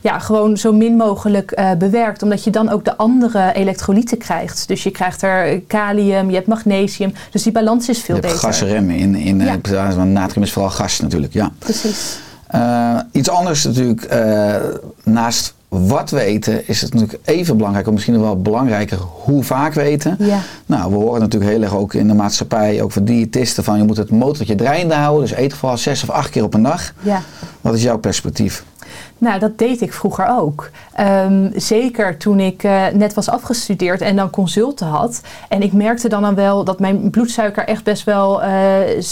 Ja, 0.00 0.18
gewoon 0.18 0.56
zo 0.56 0.72
min 0.72 0.96
mogelijk 0.96 1.50
eh, 1.50 1.70
bewerkt, 1.78 2.22
omdat 2.22 2.44
je 2.44 2.50
dan 2.50 2.68
ook 2.68 2.84
de 2.84 2.96
andere 2.96 3.52
elektrolyten 3.54 4.18
krijgt. 4.18 4.68
Dus 4.68 4.82
je 4.82 4.90
krijgt 4.90 5.22
er 5.22 5.60
kalium, 5.60 6.28
je 6.28 6.34
hebt 6.34 6.46
magnesium, 6.46 7.12
dus 7.30 7.42
die 7.42 7.52
balans 7.52 7.88
is 7.88 7.98
veel 8.00 8.14
je 8.16 8.20
hebt 8.20 8.32
beter. 8.34 8.48
gasremmen 8.48 8.94
in, 8.96 9.14
in 9.14 9.40
Ja. 9.40 9.58
eh, 9.62 9.94
want 9.94 10.10
natrium 10.10 10.42
is 10.44 10.52
vooral 10.52 10.70
gas 10.70 11.00
natuurlijk, 11.00 11.32
ja. 11.32 11.52
Precies. 11.58 12.18
Eh, 12.46 12.98
iets 13.12 13.28
anders 13.28 13.64
natuurlijk, 13.64 14.08
naast 15.04 15.54
wat 15.68 16.10
we 16.10 16.20
eten, 16.20 16.68
is 16.68 16.80
het 16.80 16.94
natuurlijk 16.94 17.18
even 17.24 17.56
belangrijk, 17.56 17.86
of 17.86 17.92
misschien 17.92 18.20
wel 18.20 18.42
belangrijker, 18.42 18.98
hoe 18.98 19.44
vaak 19.44 19.72
we 19.72 19.82
eten. 19.82 20.16
Ja. 20.18 20.40
Nou, 20.66 20.90
we 20.90 20.96
horen 20.96 21.20
natuurlijk 21.20 21.50
heel 21.50 21.62
erg 21.62 21.76
ook 21.76 21.94
in 21.94 22.08
de 22.08 22.14
maatschappij, 22.14 22.82
ook 22.82 22.92
van 22.92 23.04
diëtisten, 23.04 23.64
van 23.64 23.78
je 23.78 23.84
moet 23.84 23.96
het 23.96 24.10
motortje 24.10 24.54
draaiende 24.54 24.94
houden. 24.94 25.28
Dus 25.28 25.38
eet 25.38 25.54
vooral 25.54 25.78
zes 25.78 26.02
of 26.02 26.10
acht 26.10 26.30
keer 26.30 26.44
op 26.44 26.54
een 26.54 26.62
dag. 26.62 26.92
Ja. 27.00 27.22
Wat 27.60 27.74
is 27.74 27.82
jouw 27.82 27.98
perspectief? 27.98 28.64
Nou, 29.18 29.38
dat 29.38 29.58
deed 29.58 29.80
ik 29.80 29.92
vroeger 29.92 30.26
ook. 30.26 30.70
Ehm, 30.92 31.50
zeker 31.54 32.16
toen 32.16 32.40
ik 32.40 32.62
eh, 32.64 32.86
net 32.92 33.14
was 33.14 33.28
afgestudeerd 33.28 34.00
en 34.00 34.16
dan 34.16 34.30
consulten 34.30 34.86
had. 34.86 35.20
En 35.48 35.62
ik 35.62 35.72
merkte 35.72 36.08
dan, 36.08 36.22
dan 36.22 36.34
wel 36.34 36.64
dat 36.64 36.80
mijn 36.80 37.10
bloedsuiker 37.10 37.64
echt 37.64 37.84
best 37.84 38.04
wel... 38.04 38.42
eh, 38.42 38.96
eh, 38.96 39.02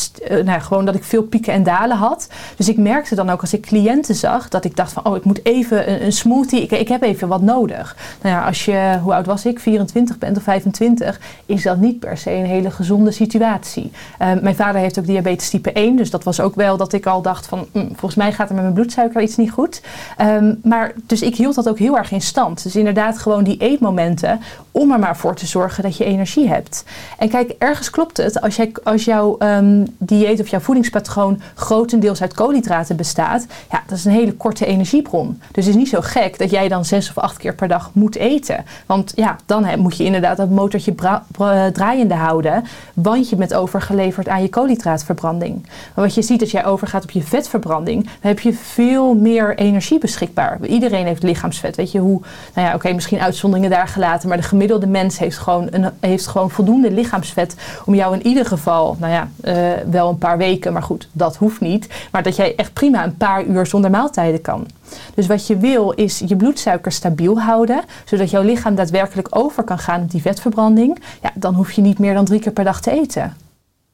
nou, 0.44 0.60
gewoon 0.60 0.84
dat 0.84 0.94
ik 0.94 1.04
veel 1.04 1.22
pieken 1.22 1.52
en 1.52 1.62
dalen 1.62 1.96
had. 1.96 2.28
Dus 2.56 2.68
ik 2.68 2.76
merkte 2.76 3.14
dan 3.14 3.30
ook 3.30 3.40
als 3.40 3.52
ik 3.52 3.62
cliënten 3.62 4.14
zag... 4.14 4.48
dat 4.48 4.64
ik 4.64 4.76
dacht 4.76 4.92
van, 4.92 5.04
oh, 5.04 5.16
ik 5.16 5.24
moet 5.24 5.44
even 5.44 5.90
een, 5.90 6.04
een 6.04 6.12
smoothie. 6.12 6.62
Ik, 6.62 6.70
ik 6.70 6.88
heb 6.88 7.02
even 7.02 7.28
wat 7.28 7.42
nodig. 7.42 7.96
Nou 8.22 8.34
ja, 8.34 8.46
als 8.46 8.64
je, 8.64 8.98
hoe 9.02 9.14
oud 9.14 9.26
was 9.26 9.46
ik? 9.46 9.60
24 9.60 10.18
bent 10.18 10.36
of 10.36 10.42
25... 10.42 11.20
is 11.46 11.62
dat 11.62 11.76
niet 11.76 11.98
per 11.98 12.18
se 12.18 12.30
een 12.30 12.44
hele 12.46 12.70
gezonde 12.70 13.10
situatie. 13.10 13.90
Ehm, 14.18 14.38
mijn 14.42 14.56
vader 14.56 14.80
heeft 14.80 14.98
ook 14.98 15.06
diabetes 15.06 15.50
type 15.50 15.72
1. 15.72 15.96
Dus 15.96 16.10
dat 16.10 16.24
was 16.24 16.40
ook 16.40 16.54
wel 16.54 16.76
dat 16.76 16.92
ik 16.92 17.06
al 17.06 17.22
dacht 17.22 17.46
van... 17.46 17.66
hm, 17.72 17.86
volgens 17.86 18.14
mij 18.14 18.32
gaat 18.32 18.48
er 18.48 18.54
met 18.54 18.62
mijn 18.62 18.74
bloedsuiker 18.74 19.22
iets 19.22 19.36
niet 19.36 19.50
goed. 19.50 19.80
Ehm, 20.16 20.54
maar 20.62 20.92
dus 21.06 21.22
ik 21.22 21.36
hield 21.36 21.54
dat 21.54 21.68
ook 21.68 21.78
heel 21.78 21.96
erg 21.96 22.12
in 22.12 22.20
stand. 22.20 22.62
Dus 22.62 22.76
inderdaad 22.76 23.18
gewoon 23.18 23.44
die 23.44 23.56
eetmomenten 23.58 24.40
om 24.70 24.92
er 24.92 24.98
maar 24.98 25.16
voor 25.16 25.34
te 25.34 25.46
zorgen 25.46 25.82
dat 25.82 25.96
je 25.96 26.04
energie 26.04 26.48
hebt. 26.48 26.84
En 27.18 27.28
kijk, 27.28 27.54
ergens 27.58 27.90
klopt 27.90 28.16
het. 28.16 28.40
Als, 28.40 28.56
jij, 28.56 28.72
als 28.84 29.04
jouw 29.04 29.36
ehm, 29.38 29.84
dieet 29.98 30.40
of 30.40 30.48
jouw 30.48 30.60
voedingspatroon 30.60 31.40
grotendeels 31.54 32.22
uit 32.22 32.34
koolhydraten 32.34 32.96
bestaat, 32.96 33.46
ja, 33.70 33.82
dat 33.86 33.98
is 33.98 34.04
een 34.04 34.12
hele 34.12 34.32
korte 34.32 34.66
energiebron. 34.66 35.40
Dus 35.52 35.64
het 35.64 35.74
is 35.74 35.80
niet 35.80 35.88
zo 35.88 36.00
gek 36.00 36.38
dat 36.38 36.50
jij 36.50 36.68
dan 36.68 36.84
zes 36.84 37.08
of 37.08 37.18
acht 37.18 37.36
keer 37.36 37.54
per 37.54 37.68
dag 37.68 37.90
moet 37.92 38.16
eten. 38.16 38.64
Want 38.86 39.12
ja, 39.14 39.36
dan 39.46 39.66
moet 39.78 39.96
je 39.96 40.04
inderdaad 40.04 40.36
dat 40.36 40.50
motortje 40.50 40.92
bra- 40.92 41.24
draaiende 41.72 42.14
houden, 42.14 42.64
want 42.94 43.28
je 43.28 43.36
bent 43.36 43.54
overgeleverd 43.54 44.28
aan 44.28 44.42
je 44.42 44.48
koolhydraatverbranding. 44.48 45.62
Maar 45.94 46.04
wat 46.04 46.14
je 46.14 46.22
ziet 46.22 46.40
als 46.40 46.50
jij 46.50 46.64
overgaat 46.64 47.02
op 47.02 47.10
je 47.10 47.22
vetverbranding, 47.22 48.02
dan 48.02 48.12
heb 48.20 48.40
je 48.40 48.52
veel 48.52 49.14
meer 49.14 49.56
energie 49.56 49.85
beschikbaar. 49.94 50.58
Iedereen 50.66 51.06
heeft 51.06 51.22
lichaamsvet. 51.22 51.76
Weet 51.76 51.92
je 51.92 51.98
hoe, 51.98 52.20
nou 52.54 52.68
ja, 52.68 52.74
oké, 52.74 52.92
misschien 52.92 53.20
uitzonderingen 53.20 53.70
daar 53.70 53.88
gelaten, 53.88 54.28
maar 54.28 54.36
de 54.36 54.42
gemiddelde 54.42 54.86
mens 54.86 55.18
heeft 55.18 55.38
gewoon, 55.38 55.68
een, 55.70 55.90
heeft 56.00 56.26
gewoon 56.26 56.50
voldoende 56.50 56.90
lichaamsvet 56.90 57.56
om 57.84 57.94
jou 57.94 58.14
in 58.14 58.26
ieder 58.26 58.46
geval, 58.46 58.96
nou 59.00 59.12
ja, 59.12 59.28
eh, 59.40 59.82
wel 59.90 60.08
een 60.08 60.18
paar 60.18 60.38
weken, 60.38 60.72
maar 60.72 60.82
goed, 60.82 61.08
dat 61.12 61.36
hoeft 61.36 61.60
niet. 61.60 61.88
Maar 62.10 62.22
dat 62.22 62.36
jij 62.36 62.54
echt 62.56 62.72
prima 62.72 63.04
een 63.04 63.16
paar 63.16 63.44
uur 63.44 63.66
zonder 63.66 63.90
maaltijden 63.90 64.40
kan. 64.40 64.66
Dus 65.14 65.26
wat 65.26 65.46
je 65.46 65.56
wil 65.56 65.90
is 65.90 66.22
je 66.26 66.36
bloedsuiker 66.36 66.92
stabiel 66.92 67.40
houden, 67.40 67.82
zodat 68.04 68.30
jouw 68.30 68.42
lichaam 68.42 68.74
daadwerkelijk 68.74 69.28
over 69.30 69.62
kan 69.62 69.78
gaan 69.78 70.02
op 70.02 70.10
die 70.10 70.22
vetverbranding. 70.22 70.98
Ja, 71.22 71.32
dan 71.34 71.54
hoef 71.54 71.72
je 71.72 71.82
niet 71.82 71.98
meer 71.98 72.14
dan 72.14 72.24
drie 72.24 72.40
keer 72.40 72.52
per 72.52 72.64
dag 72.64 72.80
te 72.80 72.90
eten. 72.90 73.36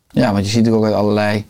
Ja, 0.08 0.32
want 0.32 0.44
je 0.44 0.50
ziet 0.50 0.68
ook 0.68 0.86
allerlei 0.86 1.46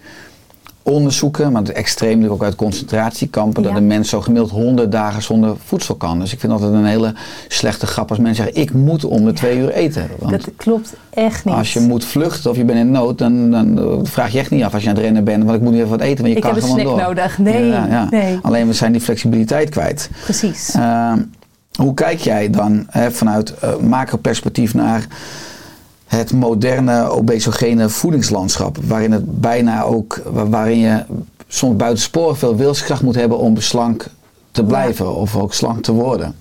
onderzoeken, 0.83 1.53
maar 1.53 1.63
het 1.63 1.73
extreem 1.73 2.11
natuurlijk 2.15 2.41
ook 2.41 2.47
uit 2.49 2.55
concentratiekampen, 2.57 3.63
dat 3.63 3.77
een 3.77 3.87
mens 3.87 4.09
zo 4.09 4.21
gemiddeld 4.21 4.51
100 4.51 4.93
dagen 4.93 5.23
zonder 5.23 5.57
voedsel 5.65 5.95
kan. 5.95 6.19
Dus 6.19 6.33
ik 6.33 6.41
vind 6.41 6.53
altijd 6.53 6.73
een 6.73 6.85
hele 6.85 7.15
slechte 7.49 7.87
grap 7.87 8.09
als 8.11 8.19
mensen 8.19 8.45
zeggen, 8.45 8.63
ik 8.63 8.73
moet 8.73 9.05
om 9.05 9.25
de 9.25 9.33
twee 9.33 9.59
uur 9.59 9.71
eten. 9.71 10.09
Want 10.19 10.31
Dat 10.31 10.49
klopt 10.57 10.95
echt 11.11 11.45
niet. 11.45 11.55
als 11.55 11.73
je 11.73 11.81
moet 11.81 12.05
vluchten 12.05 12.51
of 12.51 12.57
je 12.57 12.65
bent 12.65 12.79
in 12.79 12.91
nood, 12.91 13.19
dan, 13.19 13.51
dan 13.51 14.01
vraag 14.07 14.33
je 14.33 14.39
echt 14.39 14.51
niet 14.51 14.63
af 14.63 14.75
als 14.75 14.83
je 14.83 14.89
aan 14.89 14.95
het 14.95 15.05
rennen 15.05 15.25
bent, 15.25 15.45
want 15.45 15.57
ik 15.57 15.63
moet 15.63 15.73
nu 15.73 15.79
even 15.79 15.91
wat 15.91 16.01
eten, 16.01 16.21
maar 16.21 16.31
je 16.31 16.37
ik 16.37 16.43
kan 16.43 16.55
heb 16.55 16.63
een 16.63 16.69
gewoon 16.69 16.81
snack 16.85 16.97
door. 16.97 17.07
nodig. 17.07 17.39
Nee, 17.39 17.67
Ja, 17.67 18.07
nee. 18.11 18.39
Alleen 18.43 18.67
we 18.67 18.73
zijn 18.73 18.93
die 18.93 19.01
flexibiliteit 19.01 19.69
kwijt. 19.69 20.11
Precies. 20.23 20.75
Ehm, 20.75 21.19
hoe 21.73 21.95
kijk 21.95 22.19
jij 22.21 22.51
dan 22.51 22.87
hè, 22.91 23.11
vanuit 23.11 23.55
eh 23.59 23.77
macro-perspectief 23.77 24.75
naar 24.75 25.07
het 26.17 26.33
moderne 26.33 27.09
obesogene 27.11 27.89
voedingslandschap, 27.89 28.77
waarin 28.87 29.13
het 29.13 29.41
bijna 29.41 29.83
ook, 29.83 30.21
wa- 30.33 30.47
waarin 30.49 30.79
je 30.79 31.03
soms 31.49 31.77
buitensporig 31.77 32.39
veel 32.39 32.57
wilskracht 32.57 33.03
moet 33.03 33.15
hebben 33.15 33.39
om 33.39 33.57
slank 33.61 34.07
te 34.51 34.65
blijven 34.65 35.15
of 35.15 35.37
ook 35.37 35.55
slank 35.55 35.83
te 35.83 35.93
worden? 35.93 36.35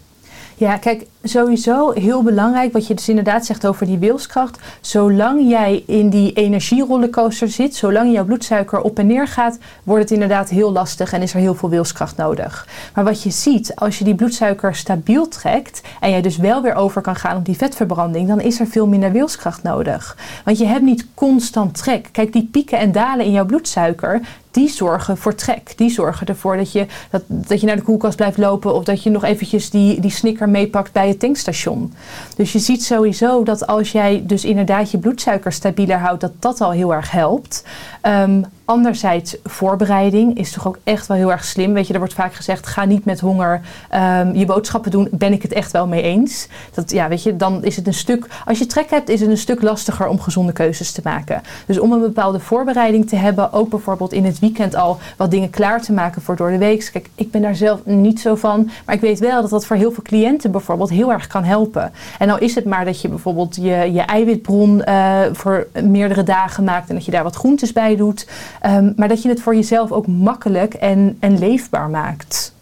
Ja, 0.61 0.77
kijk, 0.77 1.05
sowieso 1.23 1.91
heel 1.91 2.23
belangrijk 2.23 2.73
wat 2.73 2.87
je 2.87 2.93
dus 2.93 3.09
inderdaad 3.09 3.45
zegt 3.45 3.67
over 3.67 3.85
die 3.85 3.97
wilskracht. 3.97 4.59
Zolang 4.81 5.49
jij 5.49 5.83
in 5.87 6.09
die 6.09 6.33
energierollercoaster 6.33 7.47
zit, 7.47 7.75
zolang 7.75 8.13
jouw 8.13 8.25
bloedsuiker 8.25 8.81
op 8.81 8.99
en 8.99 9.07
neer 9.07 9.27
gaat, 9.27 9.57
wordt 9.83 10.01
het 10.01 10.11
inderdaad 10.11 10.49
heel 10.49 10.71
lastig 10.71 11.13
en 11.13 11.21
is 11.21 11.33
er 11.33 11.39
heel 11.39 11.55
veel 11.55 11.69
wilskracht 11.69 12.17
nodig. 12.17 12.67
Maar 12.95 13.03
wat 13.03 13.23
je 13.23 13.29
ziet, 13.29 13.75
als 13.75 13.97
je 13.97 14.03
die 14.03 14.15
bloedsuiker 14.15 14.75
stabiel 14.75 15.27
trekt 15.27 15.81
en 15.99 16.09
jij 16.09 16.21
dus 16.21 16.37
wel 16.37 16.61
weer 16.61 16.75
over 16.75 17.01
kan 17.01 17.15
gaan 17.15 17.37
op 17.37 17.45
die 17.45 17.57
vetverbranding, 17.57 18.27
dan 18.27 18.41
is 18.41 18.59
er 18.59 18.67
veel 18.67 18.87
minder 18.87 19.11
wilskracht 19.11 19.63
nodig. 19.63 20.17
Want 20.45 20.57
je 20.57 20.65
hebt 20.65 20.83
niet 20.83 21.05
constant 21.13 21.77
trek. 21.77 22.09
Kijk, 22.11 22.33
die 22.33 22.49
pieken 22.51 22.77
en 22.77 22.91
dalen 22.91 23.25
in 23.25 23.31
jouw 23.31 23.45
bloedsuiker, 23.45 24.21
die 24.51 24.69
zorgen 24.69 25.17
voor 25.17 25.35
trek. 25.35 25.73
Die 25.75 25.89
zorgen 25.89 26.27
ervoor 26.27 26.57
dat 26.57 26.71
je, 26.71 26.85
dat, 27.09 27.21
dat 27.27 27.59
je 27.59 27.67
naar 27.67 27.75
de 27.75 27.81
koelkast 27.81 28.15
blijft 28.15 28.37
lopen 28.37 28.73
of 28.73 28.83
dat 28.83 29.03
je 29.03 29.09
nog 29.09 29.23
eventjes 29.23 29.69
die, 29.69 29.99
die 29.99 30.11
snicker 30.11 30.49
meepakt 30.49 30.91
bij 30.91 31.07
het 31.07 31.19
tankstation. 31.19 31.93
Dus 32.35 32.51
je 32.51 32.59
ziet 32.59 32.83
sowieso 32.83 33.43
dat 33.43 33.67
als 33.67 33.91
jij 33.91 34.23
dus 34.25 34.45
inderdaad 34.45 34.91
je 34.91 34.97
bloedsuiker 34.97 35.51
stabieler 35.51 35.97
houdt, 35.97 36.21
dat 36.21 36.31
dat 36.39 36.61
al 36.61 36.71
heel 36.71 36.93
erg 36.93 37.11
helpt. 37.11 37.63
Ehm, 38.01 38.41
anderzijds, 38.65 39.35
voorbereiding 39.43 40.37
is 40.37 40.51
toch 40.51 40.67
ook 40.67 40.79
echt 40.83 41.07
wel 41.07 41.17
heel 41.17 41.31
erg 41.31 41.43
slim. 41.45 41.73
Weet 41.73 41.87
je, 41.87 41.93
er 41.93 41.99
wordt 41.99 42.13
vaak 42.13 42.33
gezegd, 42.33 42.67
ga 42.67 42.85
niet 42.85 43.05
met 43.05 43.19
honger 43.19 43.61
ehm, 43.89 44.33
je 44.33 44.45
boodschappen 44.45 44.91
doen. 44.91 45.07
Ben 45.11 45.33
ik 45.33 45.41
het 45.41 45.53
echt 45.53 45.71
wel 45.71 45.87
mee 45.87 46.01
eens. 46.01 46.47
Dat, 46.73 46.91
ja, 46.91 47.07
weet 47.07 47.23
je, 47.23 47.35
dan 47.35 47.63
is 47.63 47.75
het 47.75 47.87
een 47.87 47.93
stuk, 47.93 48.27
als 48.45 48.59
je 48.59 48.65
trek 48.65 48.89
hebt, 48.89 49.09
is 49.09 49.19
het 49.19 49.29
een 49.29 49.37
stuk 49.37 49.61
lastiger 49.61 50.07
om 50.07 50.19
gezonde 50.19 50.51
keuzes 50.51 50.91
te 50.91 51.01
maken. 51.03 51.41
Dus 51.65 51.79
om 51.79 51.91
een 51.91 51.99
bepaalde 52.01 52.39
voorbereiding 52.39 53.09
te 53.09 53.15
hebben, 53.15 53.53
ook 53.53 53.69
bijvoorbeeld 53.69 54.13
in 54.13 54.25
het 54.25 54.39
weekend 54.39 54.75
al 54.75 54.99
wat 55.17 55.31
dingen 55.31 55.49
klaar 55.49 55.81
te 55.81 55.93
maken 55.93 56.21
voor 56.21 56.35
door 56.35 56.51
de 56.51 56.57
week. 56.57 56.89
Kijk, 56.91 57.09
ik 57.15 57.31
ben 57.31 57.41
daar 57.41 57.55
zelf 57.55 57.79
niet 57.85 58.19
zo 58.19 58.35
van, 58.35 58.69
maar 58.85 58.95
ik 58.95 59.01
weet 59.01 59.19
wel 59.19 59.41
dat 59.41 59.49
dat 59.49 59.65
voor 59.65 59.75
heel 59.75 59.91
veel 59.91 60.03
cliënten 60.03 60.51
bijvoorbeeld 60.51 60.89
heel 60.89 61.11
erg 61.11 61.27
kan 61.27 61.43
helpen. 61.43 61.91
En 62.19 62.29
al 62.29 62.37
is 62.37 62.55
het 62.55 62.65
maar 62.65 62.85
dat 62.85 63.01
je 63.01 63.07
bijvoorbeeld 63.07 63.55
je, 63.55 63.91
je 63.93 64.01
eiwitbron 64.01 64.83
eh, 64.83 65.19
voor 65.31 65.67
meerdere 65.83 66.23
dagen 66.23 66.63
maakt 66.63 66.89
en 66.89 66.95
dat 66.95 67.05
je 67.05 67.11
daar 67.11 67.23
wat 67.23 67.35
groentes 67.35 67.73
bij 67.73 67.95
doet. 67.95 68.27
Ehm, 68.61 68.91
maar 68.95 69.07
dat 69.07 69.21
je 69.21 69.29
het 69.29 69.41
voor 69.41 69.55
jezelf 69.55 69.91
ook 69.91 70.07
makkelijk 70.07 70.73
en, 70.73 71.17
en 71.19 71.39
leefbaar 71.39 71.89
maakt. 71.89 72.53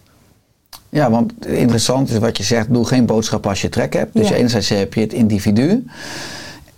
Ja, 0.89 1.09
want 1.11 1.45
interessant 1.45 2.09
is 2.09 2.17
wat 2.17 2.37
je 2.37 2.43
zegt, 2.43 2.73
doe 2.73 2.85
geen 2.85 3.05
boodschap 3.05 3.47
als 3.47 3.61
je 3.61 3.69
trek 3.69 3.93
hebt. 3.93 4.13
Dus 4.13 4.29
Ja. 4.29 4.35
enerzijds 4.35 4.69
heb 4.69 4.93
je 4.93 5.01
het 5.01 5.13
individu 5.13 5.85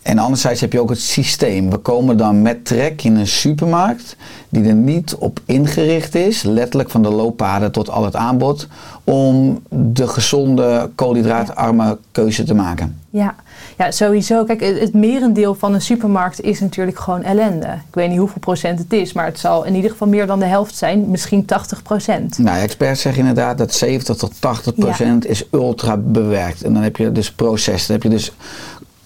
en 0.02 0.18
anderzijds 0.18 0.62
heb 0.62 0.74
je 0.74 0.80
ook 0.82 0.90
het 0.90 1.00
systeem. 1.02 1.70
We 1.70 1.78
komen 1.78 2.18
dan 2.18 2.42
met 2.42 2.66
trek 2.66 3.04
in 3.04 3.16
een 3.16 3.28
supermarkt 3.28 4.16
die 4.50 4.64
er 4.64 4.74
niet 4.74 5.16
op 5.16 5.40
ingericht 5.46 6.16
is, 6.16 6.44
letterlijk 6.44 6.90
van 6.90 7.04
de 7.04 7.10
looppaden 7.10 7.72
tot 7.72 7.90
al 7.90 8.06
het 8.06 8.16
aanbod, 8.16 8.68
om 9.04 9.60
de 9.70 10.08
gezonde 10.08 10.90
koolhydraatarme 10.96 11.98
keuze 12.12 12.44
te 12.44 12.54
maken. 12.54 13.00
Ja. 13.10 13.36
Ja, 13.82 13.91
sowieso. 13.91 14.44
Kijk, 14.44 14.60
het, 14.62 14.80
het 14.80 14.94
merendeel 14.94 15.56
van 15.56 15.74
een 15.74 15.82
supermarkt 15.82 16.41
is 16.41 16.60
natuurlijk 16.60 17.00
gewoon 17.00 17.24
ellende. 17.24 17.67
Ik 17.67 17.96
weet 17.96 18.10
niet 18.10 18.17
hoeveel 18.17 18.39
procent 18.39 18.80
het 18.80 18.94
is, 18.94 19.13
maar 19.13 19.26
het 19.26 19.39
zal 19.39 19.63
in 19.63 19.76
ieder 19.76 19.91
geval 19.91 20.08
meer 20.08 20.28
dan 20.28 20.39
de 20.39 20.46
helft 20.46 20.76
zijn. 20.76 21.10
Misschien 21.10 21.46
80 21.46 21.82
procent. 21.82 22.38
Nou, 22.38 22.60
experts 22.60 23.02
zeggen 23.02 23.22
inderdaad 23.22 23.58
dat 23.58 23.74
70 23.74 24.15
tot 24.15 24.41
80 24.41 24.76
procent 24.76 25.26
is 25.26 25.44
ultra 25.52 25.98
bewerkt. 25.98 26.63
En 26.63 26.74
dan 26.74 26.84
heb 26.84 26.98
je 26.98 27.12
dus 27.12 27.32
proces, 27.32 27.86
dan 27.86 27.96
heb 27.96 28.04
je 28.04 28.10
dus 28.10 28.32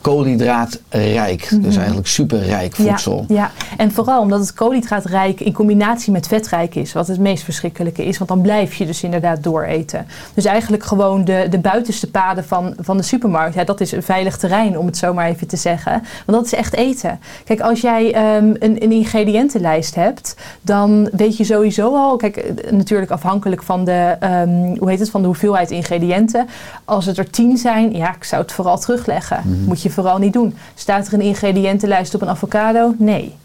koolhydraatrijk. 0.05 1.49
Dus 1.61 1.75
eigenlijk 1.75 2.07
superrijk 2.07 2.75
voedsel. 2.75 3.21
Mhm. 3.21 3.33
Ja, 3.33 3.39
ja, 3.39 3.51
en 3.77 3.91
vooral 3.91 4.21
omdat 4.21 4.39
het 4.39 4.53
koolhydraatrijk 4.53 5.39
in 5.39 5.53
combinatie 5.53 6.11
met 6.11 6.27
vetrijk 6.27 6.75
is, 6.75 6.93
wat 6.93 7.07
het 7.07 7.19
meest 7.19 7.43
verschrikkelijke 7.43 8.05
is. 8.05 8.17
Want 8.17 8.29
dan 8.29 8.41
blijf 8.41 8.75
je 8.75 8.85
dus 8.85 9.03
inderdaad 9.03 9.43
dooreten. 9.43 10.07
Dus 10.33 10.45
eigenlijk 10.45 10.83
gewoon 10.83 11.25
de, 11.25 11.47
de 11.49 11.59
buitenste 11.59 12.11
paden 12.11 12.45
van, 12.45 12.73
van 12.79 12.97
de 12.97 13.03
supermarkt, 13.03 13.55
ja, 13.55 13.63
dat 13.63 13.81
is 13.81 13.91
een 13.91 14.03
veilig 14.03 14.37
terrein 14.37 14.77
om 14.77 14.85
het 14.85 14.97
zo 14.97 15.13
maar 15.13 15.27
even 15.27 15.47
te 15.47 15.57
zeggen. 15.57 15.91
Want 16.25 16.37
dat 16.37 16.45
is 16.45 16.53
echt 16.53 16.75
eten. 16.75 17.19
Kijk, 17.43 17.61
als 17.61 17.81
jij 17.81 18.13
ehm, 18.13 18.49
een, 18.59 18.83
een 18.83 18.91
ingrediëntenlijst 18.91 19.95
hebt, 19.95 20.35
dan 20.61 21.09
weet 21.11 21.37
je 21.37 21.43
sowieso 21.43 21.95
al, 21.95 22.15
kijk, 22.15 22.53
natuurlijk 22.71 23.11
afhankelijk 23.11 23.63
van 23.63 23.85
de, 23.85 24.15
ehm, 24.19 24.77
hoe 24.77 24.89
heet 24.89 24.99
het, 24.99 25.09
van 25.09 25.21
de 25.21 25.27
hoeveelheid 25.27 25.71
ingrediënten. 25.71 26.47
Als 26.85 27.05
het 27.05 27.17
er 27.17 27.29
tien 27.29 27.57
zijn, 27.57 27.95
ja, 27.95 28.15
ik 28.15 28.23
zou 28.23 28.41
het 28.41 28.51
vooral 28.51 28.79
terugleggen. 28.79 29.63
Moet 29.65 29.81
je 29.81 29.93
vooral 29.95 30.17
niet 30.17 30.34
doen. 30.34 30.55
Staat 30.75 31.08
er 31.08 31.13
een 31.13 31.21
ingrediëntenlijst 31.21 32.15
op 32.15 32.21
een 32.21 32.29
avocado? 32.29 32.93
Nee. 32.97 33.36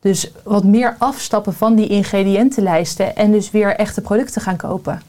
Dus 0.00 0.30
wat 0.42 0.64
meer 0.64 0.96
afstappen 0.98 1.54
van 1.54 1.74
die 1.74 1.86
ingrediëntenlijsten 1.86 3.16
en 3.16 3.30
dus 3.30 3.50
weer 3.50 3.76
echte 3.76 4.00
producten 4.00 4.42
gaan 4.42 4.56
kopen. 4.56 5.02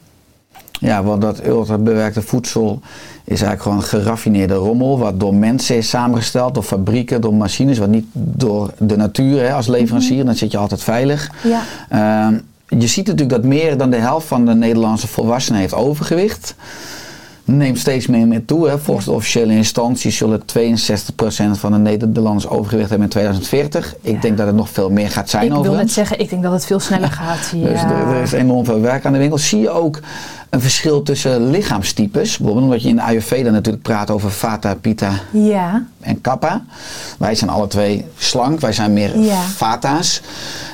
Ja, 0.80 1.02
want 1.02 1.22
dat 1.22 1.46
ultra 1.46 1.78
bewerkte 1.78 2.22
voedsel 2.22 2.80
is 3.24 3.42
eigenlijk 3.42 3.62
gewoon 3.62 3.82
geraffineerde 3.82 4.54
rommel, 4.54 4.98
wat 4.98 5.20
door 5.20 5.34
mensen 5.34 5.76
is 5.76 5.88
samengesteld, 5.88 6.54
door 6.54 6.62
fabrieken, 6.62 7.20
door 7.20 7.34
machines, 7.34 7.78
wat 7.78 7.88
niet 7.88 8.06
door 8.12 8.70
de 8.78 8.96
natuur 8.96 9.40
hè, 9.40 9.52
als 9.52 9.66
leverancier, 9.66 10.24
dan 10.24 10.34
zit 10.34 10.50
je 10.50 10.58
altijd 10.58 10.82
veilig. 10.82 11.30
Ja. 11.42 11.62
Ehm, 11.88 12.38
je 12.80 12.86
ziet 12.86 13.06
natuurlijk 13.06 13.42
dat 13.42 13.44
meer 13.44 13.76
dan 13.76 13.90
de 13.90 13.96
helft 13.96 14.26
van 14.26 14.44
de 14.46 14.54
Nederlandse 14.54 15.08
volwassenen 15.08 15.60
heeft 15.60 15.74
overgewicht. 15.74 16.54
Neemt 17.56 17.78
steeds 17.78 18.06
meer, 18.06 18.26
meer 18.26 18.44
toe. 18.44 18.68
Hè. 18.68 18.78
Volgens 18.78 19.06
de 19.06 19.12
officiële 19.12 19.52
instanties 19.52 20.16
zullen 20.16 20.42
62% 20.42 20.44
van 21.52 21.72
de 21.72 21.78
Nederlanders 21.78 22.48
overgewicht 22.48 22.88
hebben 22.88 23.06
in 23.06 23.12
2040. 23.12 23.94
Ik 24.00 24.22
denk 24.22 24.36
dat 24.36 24.46
het 24.46 24.56
nog 24.56 24.68
veel 24.68 24.90
meer 24.90 25.10
gaat 25.10 25.30
zijn 25.30 25.52
ik 25.52 25.62
wil 25.62 25.74
net 25.74 25.92
zeggen, 25.92 26.18
ik 26.18 26.30
denk 26.30 26.42
dat 26.42 26.52
het 26.52 26.66
veel 26.66 26.80
sneller 26.80 27.10
gaat. 27.10 27.38
Ja. 27.60 27.68
Dus 27.68 27.82
er, 27.82 27.90
er 27.90 28.22
is 28.22 28.32
enorm 28.32 28.64
veel 28.64 28.80
werk 28.80 29.04
aan 29.06 29.12
de 29.12 29.18
winkel. 29.18 29.38
Zie 29.38 29.60
je 29.60 29.70
ook 29.70 30.00
een 30.50 30.60
verschil 30.60 31.02
tussen 31.02 31.50
lichaamstypes? 31.50 32.36
Bijvoorbeeld 32.36 32.66
omdat 32.66 32.82
je 32.82 32.88
in 32.88 32.96
de 32.96 33.02
Ayurveda 33.02 33.50
natuurlijk 33.50 33.82
praat 33.82 34.10
over 34.10 34.30
Vata, 34.30 34.74
Pitta 34.74 35.10
ja. 35.30 35.84
en 36.00 36.20
Kappa. 36.20 36.64
Wij 37.18 37.34
zijn 37.34 37.50
alle 37.50 37.66
twee 37.66 38.04
slank, 38.16 38.60
wij 38.60 38.72
zijn 38.72 38.92
meer. 38.92 39.12
Vata's. 39.56 40.22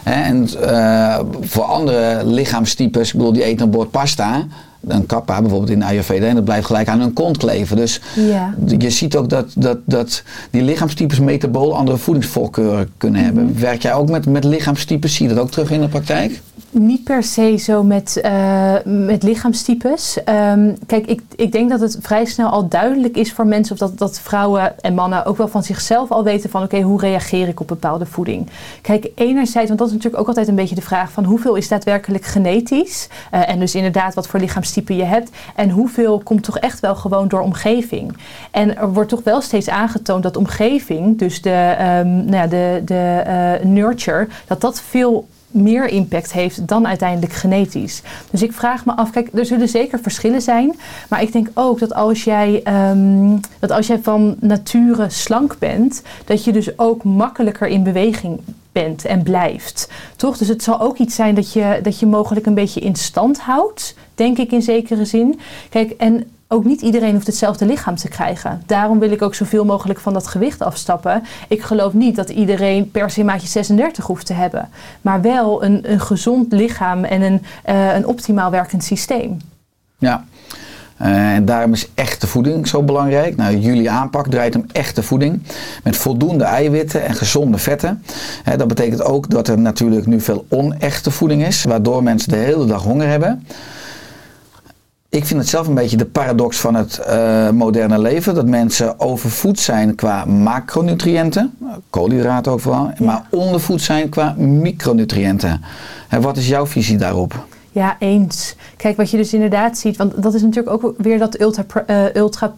Hè, 0.03 0.23
En 0.23 0.49
eh, 0.61 1.19
voor 1.41 1.65
andere 1.65 2.25
lichaamstypes, 2.25 3.09
ik 3.09 3.17
bedoel 3.17 3.33
die 3.33 3.45
eten 3.45 3.65
een 3.65 3.71
bord 3.71 3.91
pasta... 3.91 4.47
Een 4.87 5.07
kappa 5.07 5.41
bijvoorbeeld 5.41 5.71
in 5.71 5.79
de 5.79 5.85
Ayurveda 5.85 6.27
en 6.27 6.35
dat 6.35 6.45
blijft 6.45 6.67
gelijk 6.67 6.89
aan 6.89 7.01
hun 7.01 7.13
kont 7.13 7.37
kleven. 7.37 7.77
Dus 7.77 8.01
Ja. 8.15 8.55
je 8.79 8.91
ziet 8.91 9.17
ook 9.17 9.29
dat, 9.29 9.47
dat, 9.57 9.79
dat 9.85 10.23
die 10.51 10.63
lichaamstypes 10.63 11.21
metabool 11.21 11.77
andere 11.77 11.97
voedingsvoorkeuren 11.99 12.89
kunnen 12.97 13.21
Mhm. 13.25 13.35
hebben. 13.35 13.61
Werk 13.61 13.83
jij 13.83 13.95
ook 13.95 14.11
met, 14.11 14.27
met 14.27 14.45
lichaamstypes? 14.45 15.15
Zie 15.15 15.29
je 15.29 15.35
dat 15.35 15.43
ook 15.43 15.51
terug 15.51 15.71
in 15.71 15.81
de 15.81 15.89
praktijk? 15.89 16.41
Niet 16.79 17.05
per 17.05 17.23
se 17.23 17.57
zo 17.57 17.83
met, 17.83 18.21
eh, 18.21 18.75
met 18.85 19.23
lichaamstypes. 19.23 20.25
Ehm, 20.25 20.75
kijk, 20.87 21.07
ik, 21.07 21.21
ik 21.37 21.53
denk 21.53 21.71
dat 21.71 21.81
het 21.81 21.99
vrij 22.01 22.25
snel 22.25 22.49
al 22.49 22.69
duidelijk 22.69 23.17
is 23.17 23.33
voor 23.33 23.47
mensen... 23.47 23.73
of 23.73 23.79
dat, 23.79 23.99
dat 23.99 24.21
vrouwen 24.21 24.81
en 24.81 24.95
mannen 24.95 25.25
ook 25.25 25.37
wel 25.37 25.49
van 25.49 25.63
zichzelf 25.63 26.11
al 26.11 26.25
weten 26.25 26.51
van... 26.51 26.63
oké, 26.63 26.81
hoe 26.81 27.01
reageer 27.01 27.49
ik 27.49 27.61
op 27.61 27.69
bepaalde 27.69 28.07
voeding? 28.07 28.49
Kijk, 28.83 29.09
enerzijds, 29.15 29.67
want 29.67 29.79
dat 29.79 29.89
is 29.89 29.95
natuurlijk 29.95 30.23
ook 30.23 30.29
altijd 30.29 30.49
een 30.49 30.55
beetje 30.55 30.75
de 30.75 30.83
vraag... 30.83 31.11
van 31.11 31.25
hoeveel 31.25 31.55
is 31.55 31.69
daadwerkelijk 31.69 32.25
genetisch? 32.25 33.09
Eh, 33.31 33.49
en 33.49 33.59
dus 33.59 33.75
inderdaad 33.75 34.15
wat 34.15 34.27
voor 34.27 34.41
lichaamstype 34.41 34.97
je 34.97 35.05
hebt... 35.05 35.31
en 35.55 35.71
hoeveel 35.71 36.21
komt 36.25 36.43
toch 36.43 36.59
echt 36.59 36.81
wel 36.81 36.97
gewoon 36.97 37.29
door 37.29 37.41
omgeving? 37.41 38.17
En 38.51 38.77
er 38.77 38.93
wordt 38.93 39.09
toch 39.09 39.23
wel 39.23 39.41
steeds 39.41 39.69
aangetoond 39.69 40.23
dat 40.23 40.37
omgeving... 40.37 41.19
dus 41.19 41.43
de, 41.43 41.75
ehm, 41.79 42.07
nou 42.07 42.37
ja, 42.37 42.47
de, 42.47 42.83
de 42.85 43.23
eh, 43.25 43.67
nurture, 43.67 44.29
dat 44.47 44.61
dat 44.61 44.81
veel 44.81 45.27
meer 45.51 45.89
impact 45.89 46.33
heeft 46.33 46.69
dan 46.69 46.87
uiteindelijk 46.87 47.33
genetisch. 47.33 48.03
Dus 48.31 48.43
ik 48.43 48.53
vraag 48.53 48.85
me 48.85 48.97
af, 48.97 49.11
kijk, 49.11 49.29
er 49.35 49.47
zullen 49.47 49.69
zeker 49.69 49.99
verschillen 50.01 50.43
zijn. 50.43 50.77
Maar 51.09 51.23
ik 51.23 51.33
denk 51.33 51.49
ook 51.55 51.79
dat 51.79 51.95
als 51.95 52.25
jij, 52.25 52.61
ehm, 52.65 53.37
dat 53.59 53.71
als 53.71 53.87
jij 53.87 53.99
van 54.03 54.37
nature 54.41 55.11
slank 55.11 55.57
bent, 55.59 56.03
dat 56.25 56.45
je 56.45 56.53
dus 56.53 56.79
ook 56.79 57.05
makkelijker 57.05 57.67
in 57.67 57.83
beweging 57.83 58.41
bent 58.73 59.05
en 59.05 59.23
blijft. 59.23 59.89
Toch? 60.17 60.39
Dus 60.39 60.49
het 60.49 60.63
zal 60.63 60.81
ook 60.81 60.99
iets 60.99 61.15
zijn 61.15 61.35
dat 61.35 61.53
je, 61.53 61.79
dat 61.83 62.01
je 62.01 62.07
mogelijk 62.07 62.47
een 62.47 62.55
beetje 62.55 62.81
in 62.81 62.97
stand 62.97 63.41
houdt, 63.41 63.95
denk 64.15 64.39
ik 64.39 64.53
in 64.53 64.63
zekere 64.63 65.05
zin. 65.05 65.39
Kijk, 65.69 65.91
en 65.91 66.31
ook 66.49 66.65
niet 66.65 66.81
iedereen 66.81 67.15
hoeft 67.15 67.27
hetzelfde 67.27 67.67
lichaam 67.67 67.97
te 67.97 68.09
krijgen. 68.09 68.63
Daarom 68.67 68.99
wil 68.99 69.11
ik 69.11 69.23
ook 69.23 69.35
zoveel 69.35 69.65
mogelijk 69.65 69.99
van 69.99 70.13
dat 70.13 70.27
gewicht 70.27 70.63
afstappen. 70.63 71.23
Ik 71.49 71.63
geloof 71.63 71.93
niet 71.93 72.17
dat 72.17 72.31
iedereen 72.31 72.91
per 72.91 73.11
se 73.11 73.25
maatje 73.25 73.49
36 73.49 74.07
hoeft 74.07 74.27
te 74.27 74.33
hebben. 74.33 74.69
Maar 75.01 75.21
wel 75.21 75.65
een, 75.65 75.93
een 75.93 76.01
gezond 76.01 76.53
lichaam 76.53 77.05
en 77.05 77.23
een, 77.23 77.43
uh, 77.69 77.95
een 77.95 78.07
optimaal 78.07 78.51
werkend 78.51 78.85
systeem. 78.85 79.37
Ja. 79.99 80.25
En 80.97 81.45
daarom 81.45 81.73
is 81.73 81.89
echte 81.95 82.27
voeding 82.27 82.69
zo 82.69 82.83
belangrijk. 82.83 83.37
Nou, 83.37 83.57
jullie 83.57 83.91
aanpak 83.91 84.27
draait 84.29 84.57
om 84.57 84.65
echte 84.73 85.03
voeding. 85.03 85.43
Met 85.83 85.97
voldoende 85.97 86.45
eiwitten 86.45 87.05
en 87.05 87.15
gezonde 87.15 87.59
vetten. 87.59 88.03
Dat 88.57 88.69
betekent 88.69 89.03
ook 89.03 89.31
dat 89.31 89.49
er 89.49 89.59
natuurlijk 89.59 90.07
nu 90.07 90.21
veel 90.21 90.47
onechte 90.49 91.11
voeding 91.11 91.47
is. 91.47 91.65
Waardoor 91.65 92.03
mensen 92.03 92.31
de 92.31 92.37
hele 92.37 92.67
dag 92.67 92.83
honger 92.83 93.09
hebben 93.09 93.47
ik 95.17 95.25
vind 95.25 95.41
het 95.41 95.49
zelf 95.49 95.67
een 95.67 95.75
beetje 95.75 95.97
de 95.97 96.05
paradox 96.05 96.57
van 96.59 96.75
het 96.75 97.01
uh, 97.09 97.51
moderne 97.51 97.99
leven. 97.99 98.35
Dat 98.35 98.47
mensen 98.47 99.01
overvoed 99.01 99.61
zijn 99.61 99.95
qua 99.95 100.25
macronutriënten, 100.25 101.57
koolhydraten 101.91 102.53
ook 102.53 102.61
vooral, 102.61 102.93
maar 102.99 103.23
ondervoed 103.31 103.83
zijn 103.83 104.09
qua 104.09 104.35
micronutriënten. 104.39 105.63
En 106.09 106.21
wat 106.21 106.37
is 106.37 106.49
jouw 106.49 106.67
visie 106.67 106.97
daarop? 106.97 107.47
Ja, 107.77 107.97
eens. 107.99 108.57
Kijk, 108.77 108.97
wat 108.97 109.11
je 109.11 109.17
dus 109.17 109.35
inderdaad 109.35 109.79
ziet, 109.79 109.97
want 109.97 110.23
dat 110.23 110.35
is 110.35 110.43
natuurlijk 110.43 110.85
ook 110.85 110.95
weer 110.99 111.19
dat 111.19 111.41
ultra, 111.41 111.65
uh, 111.87 112.15
ultra. 112.15 112.55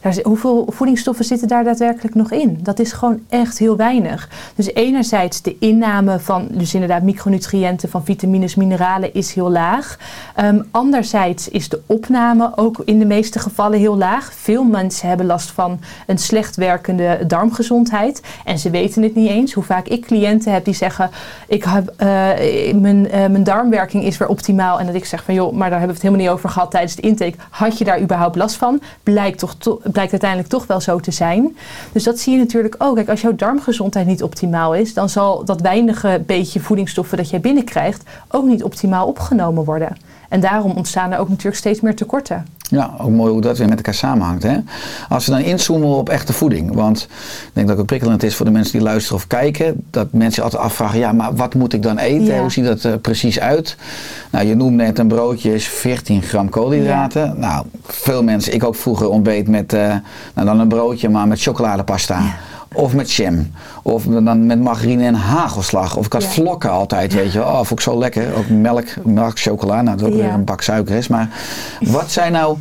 Daar, 0.00 0.18
hoeveel 0.22 0.66
voedingsstoffen 0.68 1.24
zitten 1.24 1.48
daar 1.48 1.64
daadwerkelijk 1.64 2.14
nog 2.14 2.30
in? 2.30 2.58
Dat 2.62 2.78
is 2.78 2.92
gewoon 2.92 3.20
echt 3.28 3.58
heel 3.58 3.76
weinig. 3.76 4.28
Dus 4.54 4.74
enerzijds 4.74 5.42
de 5.42 5.56
inname 5.58 6.18
van, 6.18 6.48
dus 6.50 6.74
inderdaad 6.74 7.02
micronutriënten, 7.02 7.88
van 7.88 8.04
vitamines, 8.04 8.54
mineralen 8.54 9.14
is 9.14 9.34
heel 9.34 9.50
laag. 9.50 9.98
Um, 10.40 10.68
anderzijds 10.70 11.48
is 11.48 11.68
de 11.68 11.80
opname 11.86 12.52
ook 12.56 12.82
in 12.84 12.98
de 12.98 13.06
meeste 13.06 13.38
gevallen 13.38 13.78
heel 13.78 13.96
laag. 13.96 14.32
Veel 14.34 14.64
mensen 14.64 15.08
hebben 15.08 15.26
last 15.26 15.50
van 15.50 15.80
een 16.06 16.18
slecht 16.18 16.56
werkende 16.56 17.24
darmgezondheid 17.26 18.22
en 18.44 18.58
ze 18.58 18.70
weten 18.70 19.02
het 19.02 19.14
niet 19.14 19.28
eens. 19.28 19.52
Hoe 19.52 19.64
vaak 19.64 19.88
ik 19.88 20.06
cliënten 20.06 20.52
heb 20.52 20.64
die 20.64 20.74
zeggen, 20.74 21.10
ik 21.48 21.64
heb, 21.64 21.94
uh, 21.98 22.06
mijn, 22.80 23.06
uh, 23.06 23.12
mijn 23.12 23.44
darmwerking 23.44 24.04
is 24.04 24.20
optimaal. 24.28 24.80
En 24.80 24.86
dat 24.86 24.94
ik 24.94 25.04
zeg 25.04 25.24
van 25.24 25.34
joh, 25.34 25.52
maar 25.52 25.70
daar 25.70 25.78
hebben 25.78 25.88
we 25.88 25.92
het 25.92 26.02
helemaal 26.02 26.24
niet 26.24 26.38
over 26.38 26.48
gehad 26.48 26.70
tijdens 26.70 26.94
het 26.94 27.04
intake. 27.04 27.34
Had 27.50 27.78
je 27.78 27.84
daar 27.84 28.00
überhaupt 28.00 28.36
last 28.36 28.56
van? 28.56 28.80
Blijkt, 29.02 29.38
toch 29.38 29.54
to 29.54 29.80
blijkt 29.92 30.10
uiteindelijk 30.10 30.50
toch 30.50 30.66
wel 30.66 30.80
zo 30.80 31.00
te 31.00 31.10
zijn. 31.10 31.56
Dus 31.92 32.04
dat 32.04 32.18
zie 32.18 32.32
je 32.32 32.38
natuurlijk 32.38 32.74
ook. 32.78 32.94
Kijk, 32.94 33.08
als 33.08 33.20
jouw 33.20 33.34
darmgezondheid 33.34 34.06
niet 34.06 34.22
optimaal 34.22 34.74
is, 34.74 34.94
dan 34.94 35.08
zal 35.08 35.44
dat 35.44 35.60
weinige 35.60 36.22
beetje 36.26 36.60
voedingsstoffen 36.60 37.16
dat 37.16 37.30
jij 37.30 37.40
binnenkrijgt 37.40 38.02
ook 38.28 38.44
niet 38.44 38.62
optimaal 38.62 39.06
opgenomen 39.06 39.64
worden. 39.64 39.96
En 40.28 40.40
daarom 40.40 40.70
ontstaan 40.70 41.12
er 41.12 41.18
ook 41.18 41.28
natuurlijk 41.28 41.56
steeds 41.56 41.80
meer 41.80 41.96
tekorten. 41.96 42.46
Ja, 42.72 42.94
ook 42.98 43.10
mooi 43.10 43.32
hoe 43.32 43.40
dat 43.40 43.58
weer 43.58 43.68
met 43.68 43.76
elkaar 43.76 43.94
samenhangt. 43.94 44.42
Hè? 44.42 44.58
Als 45.08 45.26
we 45.26 45.32
dan 45.32 45.40
inzoomen 45.40 45.88
op 45.88 46.08
echte 46.08 46.32
voeding. 46.32 46.74
Want 46.74 47.02
ik 47.42 47.50
denk 47.52 47.68
dat 47.68 47.76
het 47.76 47.86
prikkelend 47.86 48.22
is 48.22 48.34
voor 48.34 48.46
de 48.46 48.52
mensen 48.52 48.72
die 48.72 48.82
luisteren 48.82 49.16
of 49.16 49.26
kijken. 49.26 49.84
Dat 49.90 50.12
mensen 50.12 50.42
altijd 50.42 50.62
afvragen, 50.62 50.98
ja, 50.98 51.12
maar 51.12 51.34
wat 51.34 51.54
moet 51.54 51.72
ik 51.72 51.82
dan 51.82 51.98
eten? 51.98 52.34
Ja. 52.34 52.40
Hoe 52.40 52.52
ziet 52.52 52.64
dat 52.64 52.82
er 52.82 52.98
precies 52.98 53.40
uit? 53.40 53.76
Nou, 54.30 54.46
je 54.46 54.54
noemde 54.54 54.84
net 54.84 54.98
een 54.98 55.08
broodje 55.08 55.54
is 55.54 55.68
14 55.68 56.22
gram 56.22 56.48
koolhydraten. 56.48 57.26
Ja. 57.26 57.34
Nou, 57.36 57.66
veel 57.82 58.22
mensen, 58.22 58.54
ik 58.54 58.64
ook 58.64 58.76
vroeger 58.76 59.08
ontbeet 59.08 59.48
met, 59.48 59.72
uh, 59.72 59.80
nou 60.34 60.46
dan 60.46 60.60
een 60.60 60.68
broodje, 60.68 61.08
maar 61.08 61.28
met 61.28 61.42
chocoladepasta. 61.42 62.18
Ja. 62.18 62.34
Of 62.74 62.94
met 62.94 63.12
jam. 63.12 63.50
Of 63.82 64.04
dan 64.04 64.46
met 64.46 64.60
margarine 64.60 65.04
en 65.04 65.14
hagelslag. 65.14 65.96
Of 65.96 66.06
ik 66.06 66.12
had 66.12 66.22
ja. 66.22 66.28
vlokken 66.28 66.70
altijd, 66.70 67.14
weet 67.14 67.32
je 67.32 67.38
wel. 67.38 67.48
Oh, 67.48 67.54
vond 67.54 67.70
ik 67.70 67.80
zo 67.80 67.98
lekker. 67.98 68.34
Ook 68.34 68.48
melk, 68.48 68.86
melk, 69.04 69.38
chocola. 69.38 69.82
Nou, 69.82 69.96
dat 69.96 70.06
ook 70.06 70.14
ja. 70.14 70.22
weer 70.22 70.32
een 70.32 70.44
bak 70.44 70.62
suiker 70.62 70.96
is. 70.96 71.08
Maar 71.08 71.28
wat 71.80 72.10
zijn 72.10 72.32
nou, 72.32 72.56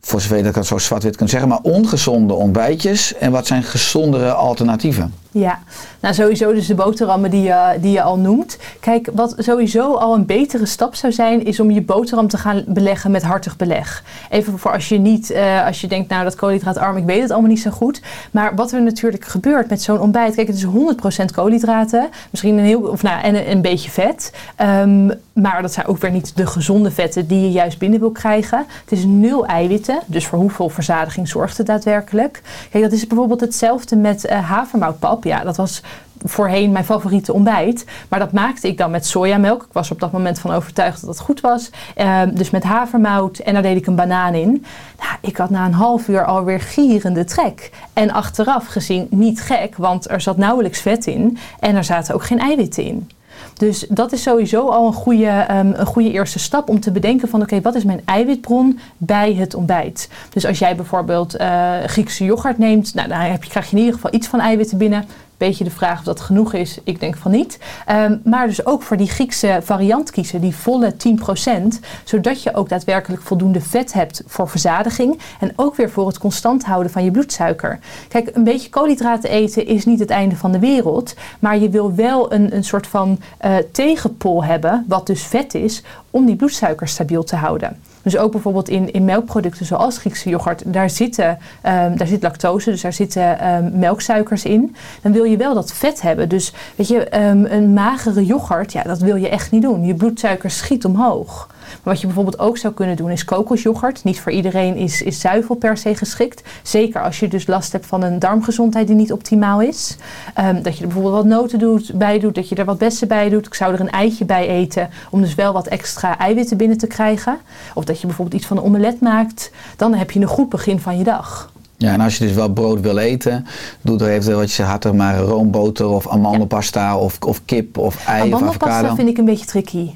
voor 0.00 0.20
zover 0.20 0.38
dat 0.38 0.46
ik 0.46 0.54
het 0.54 0.66
zo 0.66 0.78
zwart-wit 0.78 1.16
kan 1.16 1.28
zeggen, 1.28 1.48
maar 1.48 1.60
ongezonde 1.62 2.34
ontbijtjes? 2.34 3.14
En 3.14 3.32
wat 3.32 3.46
zijn 3.46 3.62
gezondere 3.62 4.32
alternatieven? 4.32 5.14
Ja, 5.34 5.58
nou 6.00 6.14
sowieso 6.14 6.52
dus 6.52 6.66
de 6.66 6.74
boterhammen 6.74 7.30
die 7.30 7.42
je, 7.42 7.76
die 7.80 7.92
je 7.92 8.02
al 8.02 8.18
noemt. 8.18 8.58
Kijk, 8.80 9.10
wat 9.12 9.34
sowieso 9.38 9.94
al 9.94 10.14
een 10.14 10.26
betere 10.26 10.66
stap 10.66 10.94
zou 10.94 11.12
zijn, 11.12 11.44
is 11.44 11.60
om 11.60 11.70
je 11.70 11.82
boterham 11.82 12.28
te 12.28 12.38
gaan 12.38 12.64
beleggen 12.66 13.10
met 13.10 13.22
hartig 13.22 13.56
beleg. 13.56 14.04
Even 14.30 14.58
voor 14.58 14.72
als 14.72 14.88
je 14.88 14.98
niet, 14.98 15.30
uh, 15.30 15.66
als 15.66 15.80
je 15.80 15.86
denkt, 15.86 16.08
nou 16.08 16.24
dat 16.24 16.34
koolhydraatarm, 16.34 16.96
ik 16.96 17.04
weet 17.04 17.22
het 17.22 17.30
allemaal 17.30 17.50
niet 17.50 17.60
zo 17.60 17.70
goed. 17.70 18.02
Maar 18.30 18.54
wat 18.54 18.72
er 18.72 18.82
natuurlijk 18.82 19.24
gebeurt 19.24 19.68
met 19.68 19.82
zo'n 19.82 20.00
ontbijt, 20.00 20.34
kijk, 20.34 20.46
het 20.46 20.56
is 20.56 20.64
100% 20.64 21.34
koolhydraten, 21.34 22.08
misschien 22.30 22.58
een 22.58 22.64
heel, 22.64 22.80
of 22.80 23.02
nou, 23.02 23.22
en 23.22 23.50
een, 23.50 23.62
beetje 23.62 23.90
vet. 23.90 24.32
Um, 24.62 25.12
maar 25.32 25.62
dat 25.62 25.72
zijn 25.72 25.86
ook 25.86 25.98
weer 25.98 26.10
niet 26.10 26.36
de 26.36 26.46
gezonde 26.46 26.90
vetten 26.90 27.26
die 27.26 27.40
je 27.40 27.50
juist 27.50 27.78
binnen 27.78 28.00
wil 28.00 28.10
krijgen. 28.10 28.64
Het 28.84 28.92
is 28.92 29.04
nul 29.04 29.46
eiwitten, 29.46 29.98
dus 30.06 30.26
voor 30.26 30.38
hoeveel 30.38 30.68
verzadiging 30.68 31.28
zorgt 31.28 31.58
het 31.58 31.66
daadwerkelijk? 31.66 32.42
Kijk, 32.70 32.84
dat 32.84 32.92
is 32.92 33.06
bijvoorbeeld 33.06 33.40
hetzelfde 33.40 33.96
met 33.96 34.24
uh, 34.24 34.50
havermoutpap 34.50 35.23
ja, 35.24 35.44
dat 35.44 35.56
was 35.56 35.82
voorheen 36.24 36.72
mijn 36.72 36.84
favoriete 36.84 37.32
ontbijt. 37.32 37.84
Maar 38.08 38.18
dat 38.18 38.32
maakte 38.32 38.68
ik 38.68 38.78
dan 38.78 38.90
met 38.90 39.06
sojamelk. 39.06 39.62
Ik 39.62 39.72
was 39.72 39.90
op 39.90 40.00
dat 40.00 40.12
moment 40.12 40.38
van 40.38 40.50
overtuigd 40.50 41.00
dat 41.00 41.10
het 41.10 41.20
goed 41.20 41.40
was. 41.40 41.70
Uh, 41.96 42.22
dus 42.32 42.50
met 42.50 42.62
havermout 42.62 43.38
en 43.38 43.52
daar 43.52 43.62
deed 43.62 43.76
ik 43.76 43.86
een 43.86 43.94
banaan 43.94 44.34
in. 44.34 44.64
Nou, 44.98 45.16
ik 45.20 45.36
had 45.36 45.50
na 45.50 45.66
een 45.66 45.72
half 45.72 46.08
uur 46.08 46.24
alweer 46.24 46.60
gierende 46.60 47.24
trek. 47.24 47.70
En 47.92 48.10
achteraf 48.10 48.66
gezien 48.66 49.06
niet 49.10 49.40
gek, 49.40 49.76
want 49.76 50.10
er 50.10 50.20
zat 50.20 50.36
nauwelijks 50.36 50.80
vet 50.80 51.06
in. 51.06 51.38
En 51.60 51.76
er 51.76 51.84
zaten 51.84 52.14
ook 52.14 52.24
geen 52.24 52.38
eiwitten 52.38 52.84
in. 52.84 53.08
Dus 53.54 53.86
dat 53.88 54.12
is 54.12 54.22
sowieso 54.22 54.68
al 54.68 54.86
een 54.86 54.92
goede, 54.92 55.46
um, 55.50 55.72
een 55.76 55.86
goede 55.86 56.10
eerste 56.12 56.38
stap 56.38 56.68
om 56.68 56.80
te 56.80 56.90
bedenken 56.90 57.28
van 57.28 57.42
oké, 57.42 57.60
wat 57.60 57.74
is 57.74 57.84
mijn 57.84 58.02
eiwitbron 58.04 58.78
bij 58.96 59.34
het 59.34 59.54
ontbijt? 59.54 60.08
Dus 60.30 60.46
als 60.46 60.58
jij 60.58 60.76
bijvoorbeeld 60.76 61.40
uh, 61.40 61.74
Griekse 61.86 62.24
yoghurt 62.24 62.58
neemt, 62.58 62.94
nou, 62.94 63.08
dan 63.08 63.18
heb 63.18 63.44
je, 63.44 63.50
krijg 63.50 63.66
je 63.70 63.72
in 63.72 63.78
ieder 63.78 63.94
geval 63.94 64.14
iets 64.14 64.26
van 64.28 64.40
eiwitten 64.40 64.78
binnen. 64.78 65.04
Beetje 65.36 65.64
de 65.64 65.70
vraag 65.70 65.98
of 65.98 66.04
dat 66.04 66.20
genoeg 66.20 66.52
is. 66.52 66.78
Ik 66.84 67.00
denk 67.00 67.16
van 67.16 67.30
niet. 67.30 67.58
Um, 67.90 68.20
maar 68.24 68.46
dus 68.46 68.66
ook 68.66 68.82
voor 68.82 68.96
die 68.96 69.10
Griekse 69.10 69.60
variant 69.62 70.10
kiezen, 70.10 70.40
die 70.40 70.56
volle 70.56 70.94
10%. 70.94 71.78
Zodat 72.04 72.42
je 72.42 72.54
ook 72.54 72.68
daadwerkelijk 72.68 73.22
voldoende 73.22 73.60
vet 73.60 73.92
hebt 73.92 74.22
voor 74.26 74.48
verzadiging. 74.48 75.18
En 75.40 75.52
ook 75.56 75.76
weer 75.76 75.90
voor 75.90 76.06
het 76.06 76.18
constant 76.18 76.64
houden 76.64 76.92
van 76.92 77.04
je 77.04 77.10
bloedsuiker. 77.10 77.78
Kijk, 78.08 78.30
een 78.32 78.44
beetje 78.44 78.70
koolhydraten 78.70 79.30
eten 79.30 79.66
is 79.66 79.84
niet 79.84 79.98
het 79.98 80.10
einde 80.10 80.36
van 80.36 80.52
de 80.52 80.58
wereld. 80.58 81.14
Maar 81.38 81.58
je 81.58 81.68
wil 81.68 81.94
wel 81.94 82.32
een, 82.32 82.56
een 82.56 82.64
soort 82.64 82.86
van 82.86 83.18
uh, 83.44 83.56
tegenpol 83.72 84.44
hebben, 84.44 84.84
wat 84.88 85.06
dus 85.06 85.22
vet 85.22 85.54
is, 85.54 85.82
om 86.10 86.26
die 86.26 86.36
bloedsuiker 86.36 86.88
stabiel 86.88 87.24
te 87.24 87.36
houden. 87.36 87.76
Dus 88.04 88.16
ook 88.16 88.32
bijvoorbeeld 88.32 88.68
in, 88.68 88.92
in 88.92 89.04
melkproducten 89.04 89.66
zoals 89.66 89.98
Griekse 89.98 90.28
yoghurt, 90.28 90.62
daar, 90.66 90.90
zitten, 90.90 91.28
um, 91.28 91.96
daar 91.96 92.06
zit 92.06 92.22
lactose, 92.22 92.70
dus 92.70 92.80
daar 92.80 92.92
zitten 92.92 93.54
um, 93.54 93.78
melksuikers 93.78 94.44
in. 94.44 94.76
Dan 95.02 95.12
wil 95.12 95.24
je 95.24 95.36
wel 95.36 95.54
dat 95.54 95.72
vet 95.72 96.02
hebben. 96.02 96.28
Dus 96.28 96.52
weet 96.76 96.88
je, 96.88 97.20
um, 97.20 97.44
een 97.44 97.72
magere 97.72 98.24
yoghurt, 98.24 98.72
ja, 98.72 98.82
dat 98.82 98.98
wil 98.98 99.16
je 99.16 99.28
echt 99.28 99.50
niet 99.50 99.62
doen. 99.62 99.84
Je 99.84 99.94
bloedsuiker 99.94 100.50
schiet 100.50 100.84
omhoog. 100.84 101.48
Maar 101.82 101.92
wat 101.92 102.00
je 102.00 102.06
bijvoorbeeld 102.06 102.38
ook 102.38 102.58
zou 102.58 102.74
kunnen 102.74 102.96
doen 102.96 103.10
is 103.10 103.24
kokosyoghurt. 103.24 104.04
Niet 104.04 104.20
voor 104.20 104.32
iedereen 104.32 104.76
is, 104.76 105.02
is 105.02 105.20
zuivel 105.20 105.54
per 105.54 105.76
se 105.76 105.94
geschikt. 105.94 106.42
Zeker 106.62 107.02
als 107.02 107.20
je 107.20 107.28
dus 107.28 107.46
last 107.46 107.72
hebt 107.72 107.86
van 107.86 108.02
een 108.02 108.18
darmgezondheid 108.18 108.86
die 108.86 108.96
niet 108.96 109.12
optimaal 109.12 109.60
is. 109.60 109.96
Um, 110.40 110.62
dat 110.62 110.74
je 110.76 110.80
er 110.80 110.86
bijvoorbeeld 110.86 111.14
wat 111.14 111.24
noten 111.24 111.58
doet, 111.58 111.92
bij 111.94 112.18
doet, 112.18 112.34
dat 112.34 112.48
je 112.48 112.54
er 112.54 112.64
wat 112.64 112.78
bessen 112.78 113.08
bij 113.08 113.28
doet. 113.28 113.46
Ik 113.46 113.54
zou 113.54 113.74
er 113.74 113.80
een 113.80 113.90
eitje 113.90 114.24
bij 114.24 114.48
eten 114.48 114.88
om 115.10 115.20
dus 115.20 115.34
wel 115.34 115.52
wat 115.52 115.66
extra 115.66 116.18
eiwitten 116.18 116.56
binnen 116.56 116.78
te 116.78 116.86
krijgen. 116.86 117.38
Of 117.74 117.84
dat 117.84 118.00
je 118.00 118.06
bijvoorbeeld 118.06 118.40
iets 118.40 118.46
van 118.46 118.56
een 118.56 118.62
omelet 118.62 119.00
maakt. 119.00 119.50
Dan 119.76 119.94
heb 119.94 120.10
je 120.10 120.20
een 120.20 120.26
goed 120.26 120.48
begin 120.48 120.80
van 120.80 120.98
je 120.98 121.04
dag. 121.04 121.52
Ja, 121.76 121.92
en 121.92 122.00
als 122.00 122.18
je 122.18 122.26
dus 122.26 122.34
wel 122.34 122.48
brood 122.48 122.80
wil 122.80 122.98
eten, 122.98 123.46
doe 123.80 123.98
er 123.98 124.08
eventueel 124.08 124.38
wat 124.38 124.48
je 124.48 124.54
zegt, 124.54 124.68
had 124.68 124.84
er 124.84 124.94
maar 124.94 125.18
roomboter 125.18 125.88
of 125.88 126.08
amandelpasta 126.08 126.80
ja. 126.80 126.98
of, 126.98 127.16
of 127.20 127.44
kip 127.44 127.78
of 127.78 127.94
ei 127.94 128.02
of 128.04 128.08
avocado. 128.08 128.36
Amandelpasta 128.36 128.94
vind 128.94 129.08
ik 129.08 129.18
een 129.18 129.24
beetje 129.24 129.46
tricky. 129.46 129.90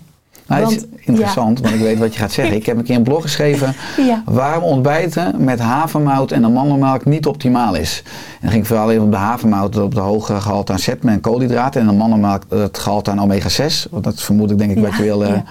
Nou, 0.49 0.63
want, 0.63 0.77
is 0.77 0.85
interessant, 1.01 1.59
ja. 1.59 1.63
want 1.65 1.75
ik 1.75 1.81
weet 1.81 1.99
wat 1.99 2.13
je 2.13 2.19
gaat 2.19 2.33
zeggen. 2.33 2.57
Ik 2.57 2.67
heb 2.67 2.77
een 2.77 2.85
keer 2.85 2.97
een 2.97 3.03
blog 3.03 3.23
geschreven 3.23 3.75
ja. 4.09 4.23
waarom 4.25 4.63
ontbijten 4.63 5.45
met 5.45 5.59
havermout 5.59 6.31
en 6.31 6.45
amandelmelk 6.45 7.05
niet 7.05 7.27
optimaal 7.27 7.75
is. 7.75 8.03
En 8.05 8.39
dan 8.41 8.51
ging 8.51 8.63
ik 8.63 8.69
vooral 8.69 8.91
even 8.91 9.05
op 9.05 9.11
de 9.11 9.17
havermout 9.17 9.77
op 9.77 9.95
de 9.95 10.01
hoge 10.01 10.41
gehalte 10.41 10.73
aan 10.73 10.79
zetme 10.79 11.11
en 11.11 11.21
koolhydraten. 11.21 11.81
En 11.81 11.87
de 11.87 11.93
amandelmelk 11.93 12.43
het 12.49 12.79
gehalte 12.79 13.11
aan 13.11 13.21
omega 13.21 13.49
6. 13.49 13.87
Want 13.91 14.05
dat 14.05 14.23
vermoed 14.23 14.51
ik 14.51 14.59
denk 14.59 14.71
ik 14.71 14.77
ja. 14.77 14.83
wat 14.83 14.97
je 14.97 15.03
wil. 15.03 15.23
Uh, 15.23 15.29
uh, 15.29 15.43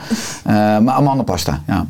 maar 0.45 0.89
amandelpasta, 0.89 1.61
ja. 1.67 1.85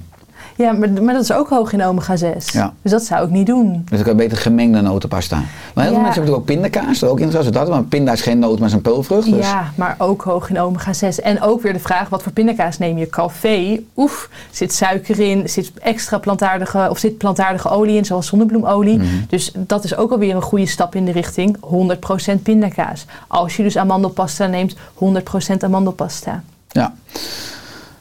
Ja, 0.57 0.71
maar, 0.71 0.89
maar 1.03 1.13
dat 1.13 1.23
is 1.23 1.31
ook 1.31 1.49
hoog 1.49 1.73
in 1.73 1.83
omega-6. 1.83 2.45
Ja. 2.45 2.73
Dus 2.81 2.91
dat 2.91 3.03
zou 3.03 3.25
ik 3.25 3.29
niet 3.31 3.45
doen. 3.45 3.85
Dus 3.89 3.99
ik 3.99 4.05
heb 4.05 4.17
beter 4.17 4.37
gemengde 4.37 4.81
notenpasta. 4.81 5.35
Maar 5.35 5.45
heel 5.45 5.73
veel 5.73 5.83
Ja. 5.83 5.89
mensen 5.91 6.03
hebben 6.03 6.13
natuurlijk 6.13 6.37
ook 6.37 6.45
pindakaas. 6.45 6.85
Dat 6.99 7.09
is 7.09 7.15
ook 7.15 7.19
interessant. 7.19 7.55
Dat, 7.55 7.67
want 7.67 7.89
pinda 7.89 8.11
is 8.11 8.21
geen 8.21 8.39
noot, 8.39 8.59
maar 8.59 8.67
is 8.67 8.73
een 8.73 8.81
peulvrucht. 8.81 9.31
Dus 9.31 9.45
Ja, 9.45 9.71
maar 9.75 9.95
ook 9.97 10.21
hoog 10.21 10.49
in 10.49 10.59
omega-6. 10.59 11.19
En 11.23 11.41
ook 11.41 11.61
weer 11.61 11.73
de 11.73 11.79
vraag, 11.79 12.09
wat 12.09 12.23
voor 12.23 12.31
pindakaas 12.31 12.77
neem 12.77 12.97
je? 12.97 13.09
Calvé, 13.09 13.79
oef, 13.95 14.29
zit 14.51 14.73
suiker 14.73 15.19
in, 15.19 15.49
zit 15.49 15.71
extra 15.81 16.17
plantaardige, 16.17 16.87
of 16.89 16.97
zit 16.97 17.17
plantaardige 17.17 17.69
olie 17.69 17.97
in, 17.97 18.05
zoals 18.05 18.27
zonnebloemolie. 18.27 18.97
Mhm. 18.97 19.05
Dus 19.29 19.51
dat 19.55 19.83
is 19.83 19.95
ook 19.95 20.11
alweer 20.11 20.35
een 20.35 20.41
goede 20.41 20.65
stap 20.67 20.95
in 20.95 21.05
de 21.05 21.11
richting 21.11 21.57
100% 21.59 22.43
pindakaas. 22.43 23.05
Als 23.27 23.55
je 23.57 23.63
dus 23.63 23.77
amandelpasta 23.77 24.45
neemt, 24.47 24.75
100% 24.93 25.63
amandelpasta. 25.63 26.43
Ja. 26.67 26.93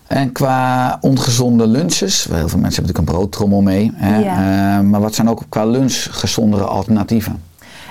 En 0.07 0.33
qua 0.33 0.99
ongezonde 1.01 1.67
lunches, 1.67 2.25
heel 2.25 2.49
veel 2.49 2.59
mensen 2.59 2.61
hebben 2.61 2.71
natuurlijk 2.73 2.99
een 2.99 3.05
broodtrommel 3.05 3.61
mee. 3.61 3.93
Hè? 3.95 4.19
Ja. 4.19 4.79
Eh, 4.79 4.85
maar 4.85 5.01
wat 5.01 5.15
zijn 5.15 5.29
ook 5.29 5.43
qua 5.49 5.65
lunch 5.65 6.07
gezondere 6.11 6.65
alternatieven? 6.65 7.43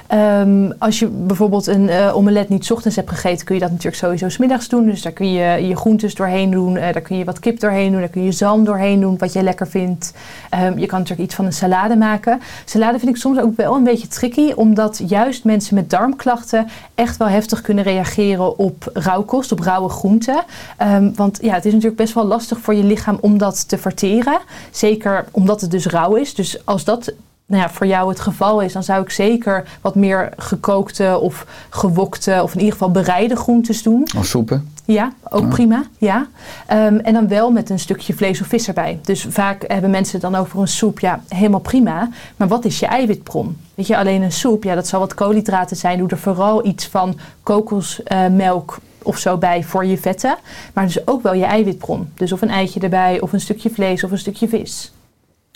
Ehm, 0.08 0.72
als 0.80 1.00
je 1.00 1.08
bijvoorbeeld 1.08 1.68
een 1.68 1.90
eh, 1.90 2.16
omelet 2.16 2.50
niet 2.50 2.72
ochtends 2.72 2.96
hebt 2.96 3.10
gegeten, 3.10 3.46
kun 3.46 3.56
je 3.56 3.62
dat 3.62 3.70
natuurlijk 3.70 3.98
sowieso 3.98 4.30
's 4.30 4.38
middags 4.38 4.68
doen. 4.68 4.86
Dus 4.86 5.02
daar 5.02 5.12
kun 5.12 5.32
je 5.32 5.68
je 5.68 5.76
groentes 5.76 6.16
doorheen 6.16 6.52
doen, 6.52 6.78
eh, 6.78 6.94
daar 6.94 7.02
kun 7.02 7.18
je 7.18 7.24
wat 7.24 7.40
kip 7.40 7.60
doorheen 7.60 7.92
doen, 7.92 8.00
daar 8.00 8.10
kun 8.10 8.24
je 8.24 8.32
zalm 8.32 8.64
doorheen 8.66 9.00
doen, 9.00 9.18
wat 9.18 9.34
jij 9.34 9.44
lekker 9.44 9.68
vindt. 9.68 10.14
Ehm, 10.50 10.78
je 10.78 10.86
kan 10.86 11.00
natuurlijk 11.00 11.28
iets 11.28 11.36
van 11.36 11.46
een 11.46 11.54
salade 11.54 11.96
maken. 11.96 12.42
Salade 12.66 13.00
vind 13.00 13.12
ik 13.12 13.18
soms 13.18 13.40
ook 13.40 13.56
wel 13.56 13.76
een 13.76 13.84
beetje 13.84 14.08
tricky, 14.08 14.52
omdat 14.52 15.02
juist 15.08 15.44
mensen 15.44 15.76
met 15.76 15.90
darmklachten 15.90 16.68
echt 16.96 17.18
wel 17.18 17.28
heftig 17.28 17.62
kunnen 17.62 17.84
reageren 17.84 18.58
op 18.58 18.90
rauwkost, 18.94 19.52
op 19.52 19.60
rauwe 19.60 19.90
groenten. 19.90 20.44
Ehm, 20.78 21.12
want 21.16 21.40
ja, 21.42 21.54
het 21.54 21.66
is 21.66 21.72
natuurlijk 21.72 22.02
best 22.02 22.14
wel 22.14 22.26
lastig 22.26 22.60
voor 22.60 22.76
je 22.76 22.84
lichaam 22.84 23.18
om 23.22 23.38
dat 23.38 23.70
te 23.70 23.78
verteren. 23.78 24.40
Zeker 24.72 25.26
omdat 25.32 25.62
het 25.62 25.72
dus 25.72 25.86
rauw 25.86 26.16
is. 26.16 26.34
Dus 26.34 26.66
als 26.66 26.84
dat 26.84 27.14
nou 27.48 27.62
ja, 27.62 27.70
voor 27.70 27.88
jou 27.88 28.10
het 28.10 28.20
geval 28.20 28.62
is, 28.62 28.74
dan 28.74 28.84
zou 28.84 29.02
ik 29.02 29.10
zeker 29.10 29.68
wat 29.82 29.96
meer 29.96 30.30
gekookte 30.38 31.20
of 31.22 31.46
gewokte 31.70 32.40
of 32.44 32.52
in 32.54 32.58
ieder 32.60 32.74
geval 32.74 32.92
bereide 32.92 33.36
groentes 33.36 33.84
doen. 33.84 34.08
Of 34.18 34.26
soepen? 34.26 34.70
Ja, 34.86 35.14
ook 35.30 35.42
Ja. 35.42 35.48
prima. 35.48 35.84
Ja. 35.98 36.28
Ehm, 36.68 36.96
en 36.98 37.14
dan 37.14 37.28
wel 37.28 37.52
met 37.52 37.70
een 37.70 37.80
stukje 37.80 38.14
vlees 38.14 38.42
of 38.42 38.48
vis 38.48 38.68
erbij. 38.68 39.00
Dus 39.02 39.26
vaak 39.30 39.64
hebben 39.68 39.90
mensen 39.90 40.22
het 40.22 40.32
dan 40.32 40.42
over 40.42 40.60
een 40.60 40.68
soep. 40.68 41.00
Ja, 41.00 41.22
helemaal 41.28 41.60
prima. 41.60 42.10
Maar 42.38 42.48
wat 42.48 42.66
is 42.66 42.80
je 42.80 42.86
eiwitbron? 42.86 43.58
Weet 43.76 43.88
je, 43.88 43.98
alleen 43.98 44.22
een 44.22 44.32
soep, 44.32 44.64
ja, 44.64 44.76
dat 44.76 44.88
zal 44.88 45.00
wat 45.00 45.14
koolhydraten 45.14 45.78
zijn. 45.78 45.98
Doe 45.98 46.10
er 46.10 46.18
vooral 46.18 46.66
iets 46.66 46.88
van 46.88 47.18
kokosmelk 47.44 48.78
of 49.04 49.18
zo 49.18 49.38
bij 49.38 49.64
voor 49.64 49.86
je 49.86 49.98
vetten. 49.98 50.36
Maar 50.74 50.86
dus 50.86 51.08
ook 51.08 51.24
wel 51.24 51.34
je 51.34 51.46
eiwitbron. 51.46 52.10
Dus 52.14 52.32
of 52.32 52.42
een 52.42 52.50
eitje 52.50 52.80
erbij, 52.80 53.22
of 53.22 53.34
een 53.34 53.42
stukje 53.42 53.70
vlees 53.70 54.04
of 54.04 54.12
een 54.12 54.18
stukje 54.18 54.48
vis. 54.48 54.92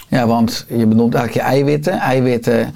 Ja, 0.09 0.27
want 0.27 0.65
je 0.67 0.85
benoemt 0.85 1.13
eigenlijk 1.13 1.45
je 1.47 1.53
eiwitten. 1.53 1.93
Eiwitten, 1.93 2.59
een 2.59 2.73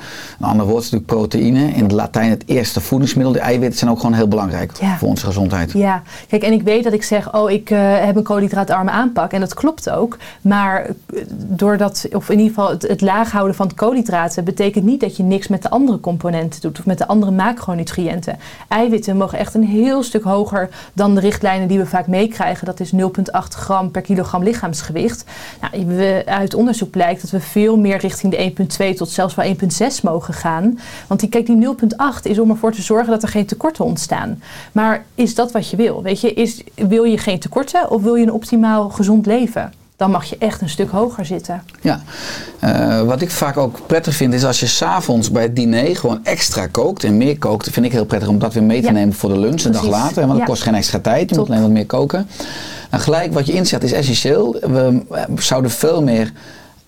ander 0.47 0.65
woord 0.65 0.83
is 0.83 0.89
natuurlijk 0.91 1.19
proteïne. 1.19 1.67
In 1.67 1.83
het 1.83 1.91
Latijn 1.91 2.29
het 2.29 2.43
eerste 2.45 2.81
voedingsmiddel. 2.81 3.33
De 3.33 3.39
eiwitten 3.39 3.79
zijn 3.79 3.91
ook 3.91 3.99
gewoon 3.99 4.13
heel 4.15 4.27
belangrijk 4.27 4.71
Ja. 4.79 4.97
voor 4.97 5.07
onze 5.07 5.25
gezondheid. 5.25 5.71
Ja, 5.71 6.01
kijk, 6.27 6.43
en 6.43 6.51
ik 6.53 6.61
weet 6.61 6.83
dat 6.83 6.93
ik 6.93 7.03
zeg, 7.03 7.33
oh, 7.33 7.51
ik 7.51 7.69
eh, 7.69 7.79
heb 8.05 8.15
een 8.15 8.23
koolhydraatarme 8.23 8.91
aanpak. 8.91 9.31
En 9.31 9.39
dat 9.39 9.53
klopt 9.53 9.89
ook. 9.89 10.17
Maar 10.41 10.85
eh, 10.85 11.21
doordat, 11.37 12.07
of 12.11 12.29
in 12.29 12.39
ieder 12.39 12.53
geval 12.53 12.69
het, 12.69 12.81
het 12.81 13.01
laag 13.01 13.31
houden 13.31 13.55
van 13.55 13.67
de 13.67 13.73
koolhydraten, 13.75 14.43
betekent 14.43 14.85
niet 14.85 14.99
dat 14.99 15.17
je 15.17 15.23
niks 15.23 15.47
met 15.47 15.61
de 15.61 15.69
andere 15.69 15.99
componenten 15.99 16.61
doet. 16.61 16.79
Of 16.79 16.85
met 16.85 16.97
de 16.97 17.07
andere 17.07 17.31
macronutriënten. 17.31 18.37
Eiwitten 18.67 19.17
mogen 19.17 19.37
echt 19.37 19.53
een 19.53 19.63
heel 19.63 20.03
stuk 20.03 20.23
hoger 20.23 20.69
dan 20.93 21.15
de 21.15 21.21
richtlijnen 21.21 21.67
die 21.67 21.77
we 21.79 21.85
vaak 21.85 22.07
meekrijgen. 22.07 22.65
Dat 22.65 22.79
is 22.79 22.91
0,8 22.91 22.99
gram 23.49 23.91
per 23.91 24.01
kilogram 24.01 24.43
lichaamsgewicht. 24.43 25.23
Nou, 25.61 25.85
we, 25.85 26.23
uit 26.25 26.53
onderzoek 26.53 26.89
blijkt 26.89 27.21
dat 27.23 27.31
we 27.41 27.47
veel 27.47 27.77
meer 27.77 27.97
richting 27.97 28.35
de 28.35 28.65
1,2 28.91 28.95
tot 28.97 29.09
zelfs 29.09 29.35
wel 29.35 29.45
1,6 29.55 29.55
mogen 30.03 30.33
gaan. 30.33 30.79
Want 31.07 31.19
die, 31.19 31.29
kijk, 31.29 31.45
die 31.45 31.67
0,8 31.75 32.21
is 32.23 32.39
om 32.39 32.49
ervoor 32.49 32.71
te 32.71 32.81
zorgen 32.81 33.11
dat 33.11 33.23
er 33.23 33.29
geen 33.29 33.45
tekorten 33.45 33.85
ontstaan. 33.85 34.41
Maar 34.71 35.05
is 35.15 35.35
dat 35.35 35.51
wat 35.51 35.69
je 35.69 35.77
wil? 35.77 36.03
Weet 36.03 36.21
je, 36.21 36.33
is, 36.33 36.61
wil 36.75 37.03
je 37.03 37.17
geen 37.17 37.39
tekorten 37.39 37.89
of 37.91 38.01
wil 38.01 38.15
je 38.15 38.23
een 38.23 38.31
optimaal 38.31 38.89
gezond 38.89 39.25
leven? 39.25 39.73
Dan 39.95 40.11
mag 40.11 40.25
je 40.25 40.35
echt 40.39 40.61
een 40.61 40.69
stuk 40.69 40.89
hoger 40.89 41.25
zitten. 41.25 41.63
Ja, 41.81 42.01
Eh, 42.59 43.01
wat 43.01 43.21
ik 43.21 43.31
vaak 43.31 43.57
ook 43.57 43.79
prettig 43.87 44.15
vind 44.15 44.33
is 44.33 44.45
als 44.45 44.59
je 44.59 44.65
s'avonds 44.67 45.31
bij 45.31 45.43
het 45.43 45.55
diner 45.55 45.95
gewoon 45.95 46.19
extra 46.25 46.67
kookt 46.67 47.03
en 47.03 47.17
meer 47.17 47.37
kookt. 47.37 47.69
vind 47.69 47.85
ik 47.85 47.91
heel 47.91 48.05
prettig 48.05 48.29
om 48.29 48.39
dat 48.39 48.53
weer 48.53 48.63
mee 48.63 48.79
te 48.81 48.85
Ja. 48.87 48.91
nemen 48.91 49.13
voor 49.13 49.29
de 49.29 49.39
lunch 49.39 49.63
een 49.63 49.71
dag 49.71 49.85
later. 49.87 50.15
Want 50.21 50.29
dat 50.29 50.37
Ja. 50.39 50.45
kost 50.45 50.61
geen 50.63 50.75
extra 50.75 50.99
tijd, 50.99 51.19
je 51.29 51.35
Top. 51.35 51.37
moet 51.37 51.47
alleen 51.49 51.61
wat 51.61 51.71
meer 51.71 51.85
koken. 51.85 52.27
Nou, 52.91 53.03
gelijk 53.03 53.33
wat 53.33 53.45
je 53.45 53.53
inzet 53.53 53.83
is 53.83 53.91
essentieel. 53.91 54.51
We 54.61 55.01
eh, 55.11 55.23
zouden 55.37 55.71
veel 55.71 56.03
meer 56.03 56.31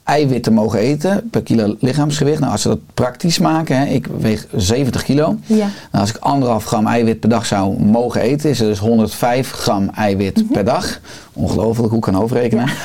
eiwitten 0.06 0.54
mogen 0.54 0.80
eten 0.80 1.30
per 1.30 1.42
kilo 1.42 1.76
lichaamsgewicht. 1.80 2.40
Nou, 2.40 2.52
als 2.52 2.64
we 2.64 2.70
dat 2.70 2.80
praktisch 2.94 3.40
maken, 3.40 3.78
hè, 3.78 3.86
ik 3.86 4.08
weeg 4.20 4.48
70 4.56 5.04
kilo. 5.04 5.38
Ja. 5.46 5.56
Nou, 5.56 5.70
als 5.92 6.10
ik 6.10 6.18
anderhalf 6.18 6.66
gram 6.66 6.88
eiwit 6.88 7.20
per 7.20 7.30
dag 7.30 7.46
zou 7.46 7.84
mogen 7.84 8.22
eten, 8.22 8.50
is 8.50 8.60
er 8.60 8.68
dus 8.68 8.80
105 8.80 9.52
gram 9.52 9.90
eiwit 9.96 10.44
per 10.52 10.66
dag. 10.66 11.00
Ongelooflijk, 11.34 11.90
hoe 11.90 11.98
ik 11.98 12.04
kan 12.04 12.22
overrekenen. 12.22 12.70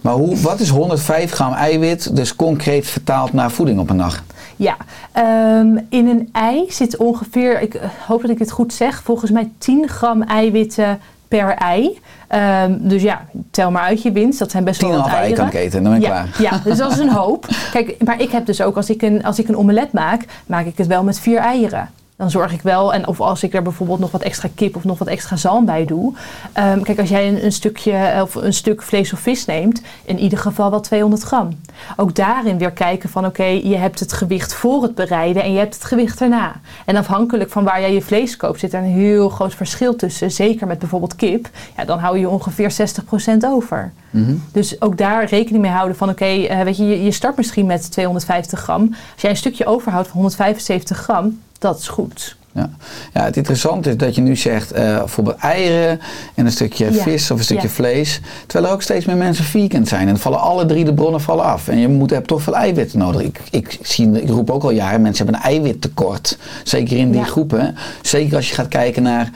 Maar 0.00 0.14
hoe, 0.14 0.40
wat 0.40 0.60
is 0.60 0.68
105 0.68 1.32
gram 1.32 1.52
eiwit 1.52 2.16
dus 2.16 2.36
concreet 2.36 2.86
vertaald 2.86 3.32
naar 3.32 3.50
voeding 3.50 3.78
op 3.78 3.90
een 3.90 3.96
dag? 3.96 4.22
Ja, 4.56 4.76
ehm, 5.12 5.76
in 5.88 6.08
een 6.08 6.28
ei 6.32 6.64
zit 6.68 6.96
ongeveer, 6.96 7.60
ik 7.60 7.74
eh, 7.74 7.88
hoop 8.06 8.20
dat 8.20 8.30
ik 8.30 8.38
het 8.38 8.50
goed 8.50 8.72
zeg, 8.72 9.02
volgens 9.02 9.30
mij 9.30 9.50
10 9.58 9.88
gram 9.88 10.22
eiwitten 10.22 10.98
per 11.30 11.54
ei. 11.54 11.98
Ehm, 12.28 12.76
dus 12.78 13.02
ja, 13.02 13.24
tel 13.50 13.70
maar 13.70 13.82
uit 13.82 14.02
je 14.02 14.12
winst. 14.12 14.38
Dat 14.38 14.50
zijn 14.50 14.64
best 14.64 14.80
wel 14.80 14.90
10,5 14.90 14.96
wat 14.96 15.06
ei 15.06 15.16
eieren. 15.16 15.36
kan 15.36 15.46
ik 15.46 15.54
eten, 15.54 15.82
dan 15.82 15.92
ben 15.92 16.00
ik 16.00 16.06
ja, 16.06 16.12
klaar. 16.12 16.28
Ja, 16.38 16.60
dus 16.64 16.78
dat 16.78 16.90
is 16.90 16.98
een 16.98 17.10
hoop. 17.10 17.46
Kijk, 17.72 17.96
maar 18.04 18.20
ik 18.20 18.30
heb 18.30 18.46
dus 18.46 18.62
ook, 18.62 18.76
als 18.76 18.90
ik 18.90 19.02
een, 19.02 19.24
als 19.24 19.38
ik 19.38 19.48
een 19.48 19.56
omelet 19.56 19.92
maak, 19.92 20.24
maak 20.46 20.66
ik 20.66 20.78
het 20.78 20.86
wel 20.86 21.02
met 21.02 21.20
vier 21.20 21.38
eieren. 21.38 21.90
Dan 22.20 22.30
zorg 22.30 22.52
ik 22.52 22.62
wel, 22.62 22.94
en 22.94 23.06
of 23.06 23.20
als 23.20 23.42
ik 23.42 23.54
er 23.54 23.62
bijvoorbeeld 23.62 23.98
nog 23.98 24.10
wat 24.10 24.22
extra 24.22 24.48
kip 24.54 24.76
of 24.76 24.84
nog 24.84 24.98
wat 24.98 25.08
extra 25.08 25.36
zalm 25.36 25.64
bij 25.64 25.84
doe. 25.84 26.14
Ehm, 26.52 26.80
kijk, 26.82 26.98
als 26.98 27.08
jij 27.08 27.28
een, 27.28 27.44
een 27.44 27.52
stukje 27.52 27.92
eh, 27.92 28.22
of 28.22 28.34
een 28.34 28.52
stuk 28.52 28.82
vlees 28.82 29.12
of 29.12 29.20
vis 29.20 29.44
neemt, 29.44 29.82
in 30.04 30.18
ieder 30.18 30.38
geval 30.38 30.70
wel 30.70 30.80
200 30.80 31.22
gram. 31.22 31.58
Ook 31.96 32.14
daarin 32.14 32.58
weer 32.58 32.70
kijken 32.70 33.08
van 33.08 33.26
oké, 33.26 33.44
je 33.44 33.76
hebt 33.76 34.00
het 34.00 34.12
gewicht 34.12 34.54
voor 34.54 34.82
het 34.82 34.94
bereiden 34.94 35.42
en 35.42 35.52
je 35.52 35.58
hebt 35.58 35.74
het 35.74 35.84
gewicht 35.84 36.20
erna. 36.20 36.52
En 36.84 36.96
afhankelijk 36.96 37.50
van 37.50 37.64
waar 37.64 37.80
jij 37.80 37.92
je 37.92 38.02
vlees 38.02 38.36
koopt, 38.36 38.60
zit 38.60 38.72
er 38.72 38.82
een 38.82 38.86
heel 38.86 39.28
groot 39.28 39.54
verschil 39.54 39.96
tussen. 39.96 40.30
Zeker 40.30 40.66
met 40.66 40.78
bijvoorbeeld 40.78 41.16
kip. 41.16 41.48
Ja, 41.76 41.84
dan 41.84 41.98
hou 41.98 42.18
je 42.18 42.28
ongeveer 42.28 42.70
60% 42.70 43.44
over. 43.44 43.92
Mhm. 44.10 44.34
Dus 44.52 44.80
ook 44.80 44.96
daar 44.96 45.24
rekening 45.24 45.62
mee 45.62 45.72
houden 45.72 45.96
van 45.96 46.08
oké, 46.08 46.24
eh, 46.24 46.60
weet 46.62 46.76
je, 46.76 47.02
je 47.02 47.12
start 47.12 47.36
misschien 47.36 47.66
met 47.66 47.92
250 47.92 48.60
gram. 48.60 48.88
Als 49.12 49.22
jij 49.22 49.30
een 49.30 49.36
stukje 49.36 49.66
overhoudt 49.66 50.08
van 50.08 50.16
175 50.16 50.98
gram, 50.98 51.38
dat 51.60 51.78
is 51.78 51.88
goed. 51.88 52.36
Ja. 52.52 52.70
ja, 53.14 53.24
het 53.24 53.36
interessante 53.36 53.88
is 53.90 53.96
dat 53.96 54.14
je 54.14 54.20
nu 54.20 54.36
zegt 54.36 54.72
eh, 54.72 54.98
bijvoorbeeld 54.98 55.36
eieren 55.36 56.00
en 56.34 56.46
een 56.46 56.52
stukje 56.52 56.92
Ja. 56.92 57.02
vis 57.02 57.30
of 57.30 57.38
een 57.38 57.44
stukje 57.44 57.68
Ja. 57.68 57.74
vlees. 57.74 58.20
Terwijl 58.46 58.66
er 58.70 58.76
ook 58.76 58.82
steeds 58.82 59.04
meer 59.04 59.16
mensen 59.16 59.44
vegan 59.44 59.86
zijn. 59.86 60.00
En 60.00 60.06
dan 60.06 60.18
vallen 60.18 60.40
alle 60.40 60.66
drie 60.66 60.84
de 60.84 60.94
bronnen 60.94 61.20
vallen 61.20 61.44
af. 61.44 61.68
En 61.68 61.78
je 61.78 61.88
moet, 61.88 62.10
hebt 62.10 62.26
toch 62.28 62.42
veel 62.42 62.56
eiwitten 62.56 62.98
nodig. 62.98 63.22
Ik, 63.22 63.40
ik, 63.50 63.78
zie, 63.82 64.22
ik 64.22 64.28
roep 64.28 64.50
ook 64.50 64.62
al 64.62 64.70
jaren, 64.70 65.00
mensen 65.00 65.24
hebben 65.24 65.42
een 65.44 65.48
eiwittekort. 65.50 66.38
Zeker 66.64 66.96
in 66.96 67.10
die 67.10 67.20
Ja. 67.20 67.26
groepen. 67.26 67.76
Zeker 68.02 68.36
als 68.36 68.48
je 68.48 68.54
gaat 68.54 68.68
kijken 68.68 69.02
naar 69.02 69.30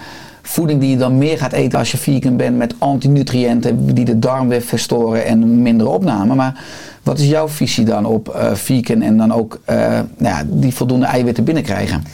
voeding 0.47 0.81
die 0.81 0.91
je 0.91 0.97
dan 0.97 1.19
meer 1.19 1.39
gaat 1.39 1.53
eten 1.53 1.79
als 1.79 1.91
je 1.91 1.97
vegan 1.97 2.37
bent. 2.37 2.57
Met 2.57 2.75
antinutriënten 2.79 3.95
die 3.95 4.05
de 4.05 4.19
darm 4.19 4.49
weer 4.49 4.63
verstoren 4.63 5.25
en 5.25 5.63
minder 5.63 5.89
opname. 5.89 6.35
Maar 6.35 6.65
wat 7.03 7.19
is 7.19 7.29
jouw 7.29 7.49
visie 7.49 7.85
dan 7.85 8.07
op 8.07 8.29
eh, 8.29 8.55
vegan 8.55 9.03
en 9.03 9.17
dan 9.17 9.33
ook 9.33 9.61
eh, 9.65 9.77
nou 10.17 10.35
ja, 10.37 10.43
die 10.47 10.75
voldoende 10.75 11.07
eiwitten 11.07 11.45
binnenkrijgen? 11.45 12.05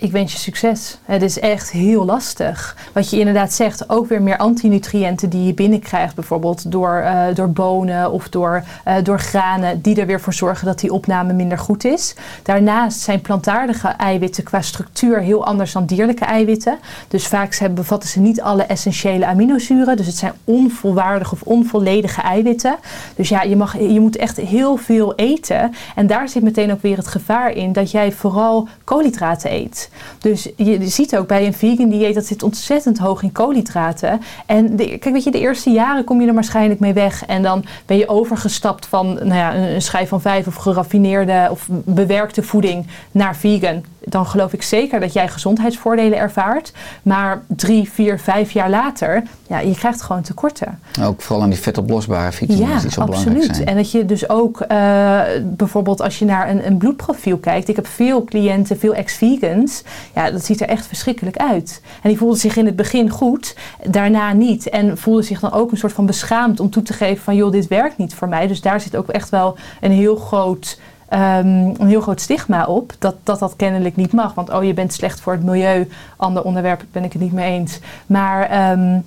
Ik 0.00 0.12
wens 0.12 0.32
je 0.32 0.38
succes. 0.38 0.98
Het 1.04 1.22
is 1.22 1.38
echt 1.38 1.70
heel 1.70 2.04
lastig. 2.04 2.76
Wat 2.92 3.10
je 3.10 3.18
inderdaad 3.18 3.52
zegt, 3.52 3.90
ook 3.90 4.08
weer 4.08 4.22
meer 4.22 4.36
antinutriënten 4.36 5.30
die 5.30 5.44
je 5.46 5.54
binnenkrijgt. 5.54 6.14
Bijvoorbeeld 6.14 6.72
door, 6.72 6.94
eh, 6.94 7.34
door 7.34 7.50
bonen 7.50 8.10
of 8.10 8.28
door, 8.28 8.62
eh, 8.84 8.94
door 9.02 9.18
granen. 9.18 9.80
Die 9.80 10.00
er 10.00 10.06
weer 10.06 10.20
voor 10.20 10.32
zorgen 10.32 10.66
dat 10.66 10.80
die 10.80 10.92
opname 10.92 11.32
minder 11.32 11.58
goed 11.58 11.84
is. 11.84 12.14
Daarnaast 12.42 13.00
zijn 13.00 13.20
plantaardige 13.20 13.88
eiwitten 13.88 14.44
qua 14.44 14.60
structuur 14.60 15.20
heel 15.20 15.46
anders 15.46 15.72
dan 15.72 15.86
dierlijke 15.86 16.24
eiwitten. 16.24 16.78
Dus 17.08 17.26
vaak 17.26 17.58
bevatten 17.74 18.08
ze 18.08 18.20
niet 18.20 18.40
alle 18.40 18.62
essentiële 18.62 19.26
aminozuren. 19.26 19.96
Dus 19.96 20.06
het 20.06 20.16
zijn 20.16 20.32
onvolwaardige 20.44 21.34
of 21.34 21.42
onvolledige 21.42 22.20
eiwitten. 22.20 22.76
Dus 23.16 23.28
ja, 23.28 23.42
je, 23.42 23.56
mag, 23.56 23.78
je 23.78 24.00
moet 24.00 24.16
echt 24.16 24.36
heel 24.36 24.76
veel 24.76 25.14
eten. 25.14 25.74
En 25.94 26.06
daar 26.06 26.28
zit 26.28 26.42
meteen 26.42 26.72
ook 26.72 26.82
weer 26.82 26.96
het 26.96 27.08
gevaar 27.08 27.52
in 27.52 27.72
dat 27.72 27.90
jij 27.90 28.12
vooral 28.12 28.68
koolhydraten 28.84 29.52
eet. 29.52 29.89
Dus 30.18 30.48
je 30.56 30.88
ziet 30.88 31.16
ook 31.16 31.26
bij 31.26 31.46
een 31.46 31.54
vegan 31.54 31.88
dieet 31.88 32.14
dat 32.14 32.26
zit 32.26 32.42
ontzettend 32.42 32.98
hoog 32.98 33.22
in 33.22 33.32
koolhydraten. 33.32 34.20
En 34.46 34.76
de, 34.76 34.98
kijk, 34.98 35.14
weet 35.14 35.24
je, 35.24 35.30
de 35.30 35.40
eerste 35.40 35.70
jaren 35.70 36.04
kom 36.04 36.20
je 36.20 36.28
er 36.28 36.34
waarschijnlijk 36.34 36.80
mee 36.80 36.92
weg. 36.92 37.26
En 37.26 37.42
dan 37.42 37.64
ben 37.86 37.96
je 37.96 38.08
overgestapt 38.08 38.86
van 38.86 39.14
nou 39.14 39.34
ja, 39.34 39.56
een, 39.56 39.82
schijf 39.82 40.08
van 40.08 40.20
vijf 40.20 40.46
of 40.46 40.54
geraffineerde 40.54 41.48
of 41.50 41.68
bewerkte 41.70 42.42
voeding 42.42 42.86
naar 43.10 43.36
vegan. 43.36 43.84
Dan 44.04 44.26
geloof 44.26 44.52
ik 44.52 44.62
zeker 44.62 45.00
dat 45.00 45.12
jij 45.12 45.28
gezondheidsvoordelen 45.28 46.18
ervaart. 46.18 46.72
Maar 47.02 47.42
drie, 47.46 47.90
vier, 47.90 48.18
vijf 48.18 48.50
jaar 48.50 48.70
later, 48.70 49.22
ja, 49.46 49.58
je 49.58 49.74
krijgt 49.74 50.02
gewoon 50.02 50.22
tekorten. 50.22 50.78
Ook 51.02 51.22
vooral 51.22 51.44
aan 51.44 51.50
die 51.50 51.58
vetoplosbare 51.58 52.32
vitamines 52.32 52.68
Ja, 52.68 52.80
die 52.80 52.90
zo 52.90 53.04
belangrijk 53.04 53.36
absoluut. 53.36 53.56
zijn. 53.56 53.68
En 53.68 53.76
dat 53.76 53.90
je 53.90 54.04
dus 54.04 54.28
ook 54.28 54.60
eh, 54.60 55.20
bijvoorbeeld 55.44 56.00
als 56.00 56.18
je 56.18 56.24
naar 56.24 56.50
een, 56.50 56.66
een 56.66 56.76
bloedprofiel 56.76 57.38
kijkt. 57.38 57.68
Ik 57.68 57.76
heb 57.76 57.86
veel 57.86 58.24
cliënten, 58.24 58.78
veel 58.78 58.94
ex-vegans. 58.94 59.82
Ja, 60.14 60.30
dat 60.30 60.44
ziet 60.44 60.60
er 60.60 60.68
echt 60.68 60.86
verschrikkelijk 60.86 61.36
uit. 61.36 61.82
En 62.02 62.08
die 62.08 62.18
voelden 62.18 62.38
zich 62.38 62.56
in 62.56 62.66
het 62.66 62.76
begin 62.76 63.10
goed, 63.10 63.56
daarna 63.88 64.32
niet. 64.32 64.68
En 64.68 64.98
voelden 64.98 65.24
zich 65.24 65.40
dan 65.40 65.52
ook 65.52 65.70
een 65.70 65.78
soort 65.78 65.92
van 65.92 66.06
beschaamd 66.06 66.60
om 66.60 66.70
toe 66.70 66.82
te 66.82 66.92
geven 66.92 67.24
van 67.24 67.36
joh, 67.36 67.52
dit 67.52 67.68
werkt 67.68 67.98
niet 67.98 68.14
voor 68.14 68.28
mij. 68.28 68.46
Dus 68.46 68.60
daar 68.60 68.80
zit 68.80 68.96
ook 68.96 69.08
echt 69.08 69.28
wel 69.28 69.56
een 69.80 69.90
heel 69.90 70.16
groot 70.16 70.78
ehm, 71.10 71.46
een 71.78 71.86
heel 71.86 72.00
groot 72.00 72.20
stigma 72.20 72.66
op 72.66 72.92
dat, 72.98 73.14
dat 73.22 73.38
dat 73.38 73.56
kennelijk 73.56 73.96
niet 73.96 74.12
mag. 74.12 74.34
Want 74.34 74.50
oh, 74.50 74.64
je 74.64 74.74
bent 74.74 74.92
slecht 74.92 75.20
voor 75.20 75.32
het 75.32 75.42
milieu. 75.42 75.88
Ander 76.16 76.42
onderwerp 76.42 76.84
ben 76.92 77.04
ik 77.04 77.12
het 77.12 77.22
niet 77.22 77.32
mee 77.32 77.52
eens. 77.52 77.78
Maar 78.06 78.48
ehm, 78.48 78.98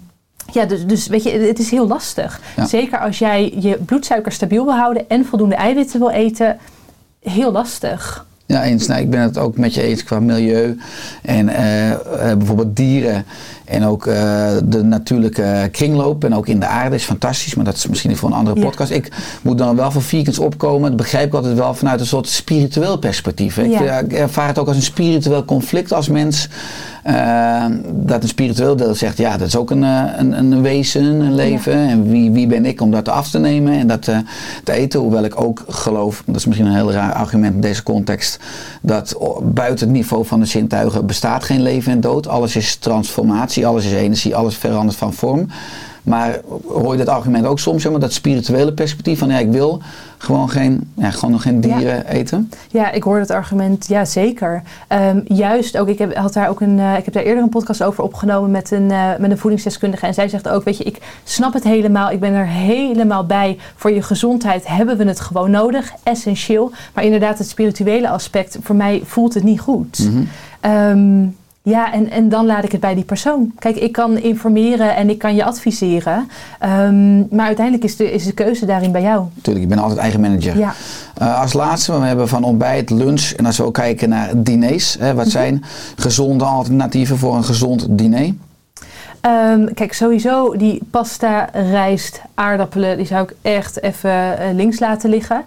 ja, 0.52 0.66
dus, 0.66 0.86
dus 0.86 1.08
weet 1.08 1.24
je, 1.24 1.30
het 1.30 1.60
is 1.60 1.72
heel 1.72 1.88
lastig. 1.88 2.42
Ja. 2.56 2.66
Zeker 2.66 3.00
als 3.00 3.20
jij 3.20 3.54
je 3.60 3.78
bloedsuiker 3.78 4.32
stabiel 4.32 4.66
wil 4.66 4.76
houden 4.76 5.10
en 5.10 5.26
voldoende 5.26 5.56
eiwitten 5.56 6.00
wil 6.00 6.10
eten. 6.10 6.58
Heel 7.20 7.52
lastig. 7.52 8.26
Ja, 8.46 8.64
eens. 8.64 8.88
Nou, 8.88 9.02
ik 9.02 9.10
ben 9.10 9.22
het 9.22 9.38
ook 9.38 9.58
met 9.58 9.74
je 9.74 9.82
eens 9.82 10.04
qua 10.04 10.20
milieu 10.20 10.78
en 11.22 11.50
eh, 11.50 11.92
eh, 11.92 12.38
bijvoorbeeld 12.38 12.76
dieren 12.76 13.26
en 13.66 13.86
ook 13.86 14.08
eh, 14.08 14.52
de 14.64 14.84
natuurlijke 14.84 15.70
kringloop 15.72 16.24
en 16.24 16.36
ook 16.36 16.48
in 16.48 16.60
de 16.60 16.66
aarde 16.66 16.96
is 16.96 17.04
fantastisch, 17.04 17.56
maar 17.56 17.66
dat 17.66 17.76
is 17.76 17.88
misschien 17.88 18.18
voor 18.18 18.30
een 18.30 18.36
andere 18.36 18.60
Ja. 18.60 18.66
podcast. 18.66 18.92
Ik 18.92 19.12
moet 19.42 19.58
dan 19.58 19.76
wel 19.76 19.92
voor 19.92 20.02
vegans 20.02 20.40
opkomen, 20.40 20.88
dat 20.90 20.98
begrijp 20.98 21.28
ik 21.28 21.34
altijd 21.34 21.54
wel 21.56 21.74
vanuit 21.74 22.00
een 22.00 22.06
soort 22.06 22.28
spiritueel 22.28 22.98
perspectief. 22.98 23.56
hè. 23.56 23.62
Ja. 23.62 24.00
ik 24.00 24.14
ervaar 24.14 24.48
het 24.48 24.60
ook 24.60 24.68
als 24.68 24.76
een 24.76 24.82
spiritueel 24.82 25.46
conflict 25.46 25.94
als 25.94 26.08
mens. 26.10 26.48
Eh, 27.04 27.66
dat 27.92 28.24
een 28.24 28.30
spiritueel 28.30 28.76
deel 28.76 28.96
zegt, 28.96 29.18
ja, 29.18 29.38
dat 29.38 29.48
is 29.48 29.56
ook 29.56 29.72
een, 29.72 29.84
eh, 29.84 30.04
een, 30.18 30.32
een 30.32 30.62
wezen, 30.62 31.04
een 31.04 31.36
leven. 31.36 31.74
En 31.74 32.10
wie, 32.10 32.32
wie 32.32 32.48
ben 32.48 32.66
ik 32.66 32.82
om 32.82 32.92
dat 32.92 33.10
af 33.10 33.30
te 33.30 33.40
nemen 33.40 33.74
en 33.74 33.88
dat 33.88 34.08
eh, 34.08 34.18
te 34.64 34.72
eten? 34.72 35.00
Hoewel 35.00 35.24
ik 35.24 35.42
ook 35.42 35.64
geloof, 35.68 36.24
dat 36.26 36.36
is 36.36 36.46
misschien 36.46 36.68
een 36.68 36.76
heel 36.76 36.92
raar 36.92 37.14
argument 37.14 37.56
in 37.56 37.62
deze 37.62 37.84
context, 37.84 38.40
dat 38.82 39.18
buiten 39.44 39.88
het 39.88 39.96
niveau 39.96 40.26
van 40.26 40.40
de 40.40 40.46
zintuigen 40.46 41.06
bestaat 41.06 41.44
geen 41.44 41.62
leven 41.62 41.92
en 41.92 42.02
dood. 42.02 42.28
Alles 42.28 42.56
is 42.56 42.76
transformatie, 42.76 43.68
alles 43.68 43.86
is 43.86 43.92
energie, 43.92 44.36
alles 44.36 44.56
verandert 44.56 44.98
van 44.98 45.14
vorm. 45.14 45.48
Maar 46.04 46.40
hoor 46.68 46.92
je 46.92 46.98
dat 46.98 47.16
argument 47.16 47.46
ook 47.46 47.60
soms, 47.60 47.82
zeg 47.82 47.92
maar, 47.92 48.02
dat 48.02 48.14
spirituele 48.14 48.74
perspectief 48.74 49.20
van 49.20 49.30
ja, 49.30 49.38
ik 49.38 49.52
wil 49.52 49.82
gewoon 50.18 50.50
geen, 50.50 50.92
ja, 50.94 51.12
gewoon 51.12 51.32
nog 51.32 51.42
geen 51.42 51.62
Ja. 51.62 51.78
dieren 51.78 52.06
eten? 52.08 52.50
Ja, 52.70 52.92
ik 52.92 53.04
hoor 53.04 53.20
dat 53.20 53.30
argument, 53.32 53.88
ja 53.88 54.06
zeker. 54.06 54.62
Ehm, 54.88 55.20
juist 55.26 55.78
ook, 55.78 55.88
ik 55.88 55.98
heb, 56.00 56.16
had 56.16 56.34
daar 56.34 56.50
ook 56.50 56.62
een, 56.62 56.80
eh, 56.80 56.98
ik 56.98 57.06
heb 57.06 57.14
daar 57.14 57.24
eerder 57.24 57.44
een 57.44 57.50
podcast 57.50 57.84
over 57.84 58.04
opgenomen 58.04 58.52
met 58.52 58.72
een, 58.72 58.92
eh, 58.92 59.10
met 59.20 59.32
een 59.32 59.38
voedingsdeskundige. 59.38 60.06
En 60.06 60.14
zij 60.14 60.28
zegt 60.28 60.50
ook, 60.50 60.64
weet 60.64 60.78
je, 60.78 60.84
ik 60.84 60.98
snap 61.24 61.54
het 61.54 61.64
helemaal. 61.64 62.12
Ik 62.12 62.20
ben 62.20 62.34
er 62.34 62.48
helemaal 62.48 63.26
bij. 63.26 63.58
Voor 63.76 63.92
je 63.92 64.02
gezondheid 64.02 64.68
hebben 64.68 64.98
we 64.98 65.04
het 65.06 65.20
gewoon 65.20 65.52
nodig, 65.52 65.92
essentieel. 66.04 66.72
Maar 66.94 67.04
inderdaad, 67.04 67.38
het 67.38 67.48
spirituele 67.50 68.10
aspect, 68.10 68.58
voor 68.62 68.76
mij 68.76 69.02
voelt 69.06 69.34
het 69.34 69.44
niet 69.44 69.60
goed. 69.60 70.10
Ehm, 70.60 71.26
ja, 71.66 71.94
en, 71.94 72.10
en 72.10 72.30
dan 72.30 72.46
laat 72.46 72.64
ik 72.64 72.72
het 72.72 72.82
bij 72.82 72.96
die 72.96 73.04
persoon. 73.04 73.52
Kijk, 73.60 73.76
ik 73.76 73.92
kan 73.92 74.18
informeren 74.18 74.96
en 74.96 75.10
ik 75.10 75.18
kan 75.18 75.36
je 75.36 75.44
adviseren. 75.44 76.30
Ehm, 76.60 77.36
maar 77.36 77.46
uiteindelijk 77.46 77.84
is 77.86 77.96
de, 77.96 78.12
is 78.12 78.26
de 78.26 78.34
keuze 78.34 78.66
daarin 78.66 78.92
bij 78.92 79.02
jou. 79.02 79.26
Natuurlijk, 79.36 79.64
ik 79.66 79.70
ben 79.72 79.80
altijd 79.80 80.00
eigen 80.00 80.22
manager. 80.22 80.58
Ja. 80.58 80.74
Eh, 81.18 81.42
als 81.42 81.54
laatste, 81.54 82.00
we 82.00 82.06
hebben 82.06 82.28
van 82.28 82.44
ontbijt, 82.44 82.90
lunch 82.90 83.32
en 83.32 83.46
als 83.46 83.58
we 83.58 83.64
ook 83.64 83.74
kijken 83.74 84.10
naar 84.10 84.30
diners. 84.36 84.96
Hè, 85.00 85.08
Mhm. 85.08 85.16
wat 85.16 85.28
zijn 85.28 85.64
gezonde 85.96 86.44
alternatieven 86.44 87.18
voor 87.18 87.36
een 87.36 87.44
gezond 87.44 87.86
diner? 87.90 88.34
Ehm, 89.22 89.74
kijk, 89.74 89.94
sowieso 89.94 90.58
die 90.58 90.80
pasta, 90.92 91.50
rijst, 91.54 92.22
aardappelen, 92.34 92.98
die 92.98 93.06
zou 93.06 93.24
ik 93.24 93.34
echt 93.42 93.82
even 93.82 94.38
eh, 94.40 94.54
links 94.54 94.80
laten 94.80 95.10
liggen. 95.10 95.44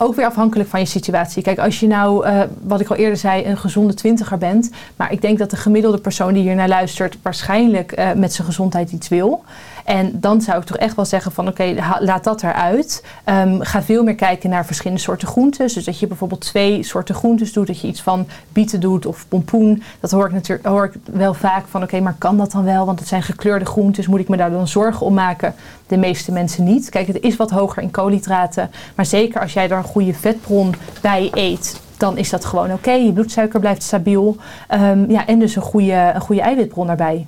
Ook 0.00 0.14
weer 0.14 0.26
afhankelijk 0.26 0.68
van 0.68 0.80
je 0.80 0.86
situatie. 0.86 1.42
Kijk, 1.42 1.58
als 1.58 1.80
je 1.80 1.86
nou, 1.86 2.24
eh, 2.26 2.40
wat 2.62 2.80
ik 2.80 2.88
al 2.88 2.96
eerder 2.96 3.16
zei, 3.16 3.44
een 3.44 3.58
gezonde 3.58 3.94
twintiger 3.94 4.38
bent. 4.38 4.70
Maar 4.96 5.12
ik 5.12 5.20
denk 5.20 5.38
dat 5.38 5.50
de 5.50 5.56
gemiddelde 5.56 5.98
persoon 5.98 6.32
die 6.32 6.42
hier 6.42 6.54
naar 6.54 6.68
luistert 6.68 7.18
waarschijnlijk 7.22 7.92
eh, 7.92 8.12
met 8.12 8.32
zijn 8.32 8.46
gezondheid 8.46 8.92
iets 8.92 9.08
wil. 9.08 9.44
En 9.88 10.20
dan 10.20 10.40
zou 10.40 10.58
ik 10.58 10.64
toch 10.64 10.76
echt 10.76 10.96
wel 10.96 11.04
zeggen 11.04 11.32
van 11.32 11.48
oké, 11.48 11.74
laat 11.98 12.24
dat 12.24 12.42
eruit. 12.42 13.04
Ehm, 13.24 13.60
ga 13.60 13.82
veel 13.82 14.02
meer 14.02 14.14
kijken 14.14 14.50
naar 14.50 14.66
verschillende 14.66 15.02
soorten 15.02 15.28
groentes. 15.28 15.72
Dus 15.72 15.84
dat 15.84 15.98
je 15.98 16.06
bijvoorbeeld 16.06 16.40
twee 16.40 16.82
soorten 16.82 17.14
groentes 17.14 17.52
doet. 17.52 17.66
Dat 17.66 17.80
je 17.80 17.86
iets 17.86 18.02
van 18.02 18.26
bieten 18.52 18.80
doet 18.80 19.06
of 19.06 19.28
pompoen. 19.28 19.82
Dat 20.00 20.10
hoor 20.10 20.26
ik 20.26 20.32
natuurlijk 20.32 20.68
hoor 20.68 20.84
ik 20.84 20.92
wel 21.12 21.34
vaak 21.34 21.66
van 21.66 21.82
oké, 21.82 22.00
maar 22.00 22.14
kan 22.18 22.36
dat 22.36 22.52
dan 22.52 22.64
wel? 22.64 22.86
Want 22.86 22.98
het 22.98 23.08
zijn 23.08 23.22
gekleurde 23.22 23.64
groentes. 23.64 24.06
Moet 24.06 24.20
ik 24.20 24.28
me 24.28 24.36
daar 24.36 24.50
dan 24.50 24.68
zorgen 24.68 25.06
om 25.06 25.14
maken? 25.14 25.54
De 25.86 25.96
meeste 25.96 26.32
mensen 26.32 26.64
niet. 26.64 26.88
Kijk, 26.88 27.06
het 27.06 27.20
is 27.20 27.36
wat 27.36 27.50
hoger 27.50 27.82
in 27.82 27.90
koolhydraten. 27.90 28.70
Maar 28.94 29.06
zeker 29.06 29.40
als 29.40 29.52
jij 29.52 29.70
er 29.70 29.76
een 29.76 29.84
goede 29.84 30.14
vetbron 30.14 30.74
bij 31.00 31.30
eet. 31.34 31.80
Dan 31.96 32.18
is 32.18 32.30
dat 32.30 32.44
gewoon 32.44 32.72
oké. 32.72 32.92
Je 32.92 33.12
bloedsuiker 33.12 33.60
blijft 33.60 33.82
stabiel. 33.82 34.36
Ehm, 34.68 35.10
ja, 35.10 35.26
en 35.26 35.38
dus 35.38 35.56
een 35.56 35.62
goede, 35.62 36.10
een 36.14 36.20
goede 36.20 36.42
eiwitbron 36.42 36.88
erbij. 36.88 37.26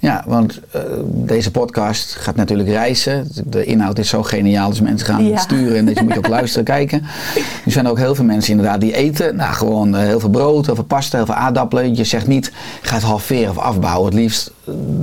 Ja, 0.00 0.24
want 0.26 0.60
eh, 0.70 0.80
deze 1.04 1.50
podcast 1.50 2.14
gaat 2.14 2.36
natuurlijk 2.36 2.68
reizen. 2.68 3.28
De 3.46 3.64
inhoud 3.64 3.98
is 3.98 4.08
zo 4.08 4.22
geniaal, 4.22 4.70
dus 4.70 4.80
mensen 4.80 5.06
gaan 5.06 5.24
Ja. 5.24 5.30
het 5.30 5.40
sturen 5.40 5.76
en 5.76 5.86
dat 5.86 5.96
je 5.98 6.02
moet 6.02 6.12
je 6.12 6.18
ook 6.18 6.28
luisteren, 6.28 6.64
kijken. 6.76 7.02
Er 7.64 7.72
zijn 7.72 7.88
ook 7.88 7.98
heel 7.98 8.14
veel 8.14 8.24
mensen 8.24 8.50
inderdaad 8.50 8.80
die 8.80 8.94
eten. 8.94 9.36
Nou, 9.36 9.52
gewoon 9.54 9.94
eh, 9.96 10.02
heel 10.02 10.20
veel 10.20 10.28
brood, 10.30 10.66
heel 10.66 10.74
veel 10.74 10.84
pasta, 10.84 11.16
heel 11.16 11.26
veel 11.26 11.34
aardappelen. 11.34 11.96
Je 11.96 12.04
zegt 12.04 12.26
niet, 12.26 12.52
ga 12.82 12.94
het 12.94 13.04
halveren 13.04 13.50
of 13.50 13.58
afbouwen. 13.58 14.04
Het 14.04 14.14
liefst, 14.14 14.50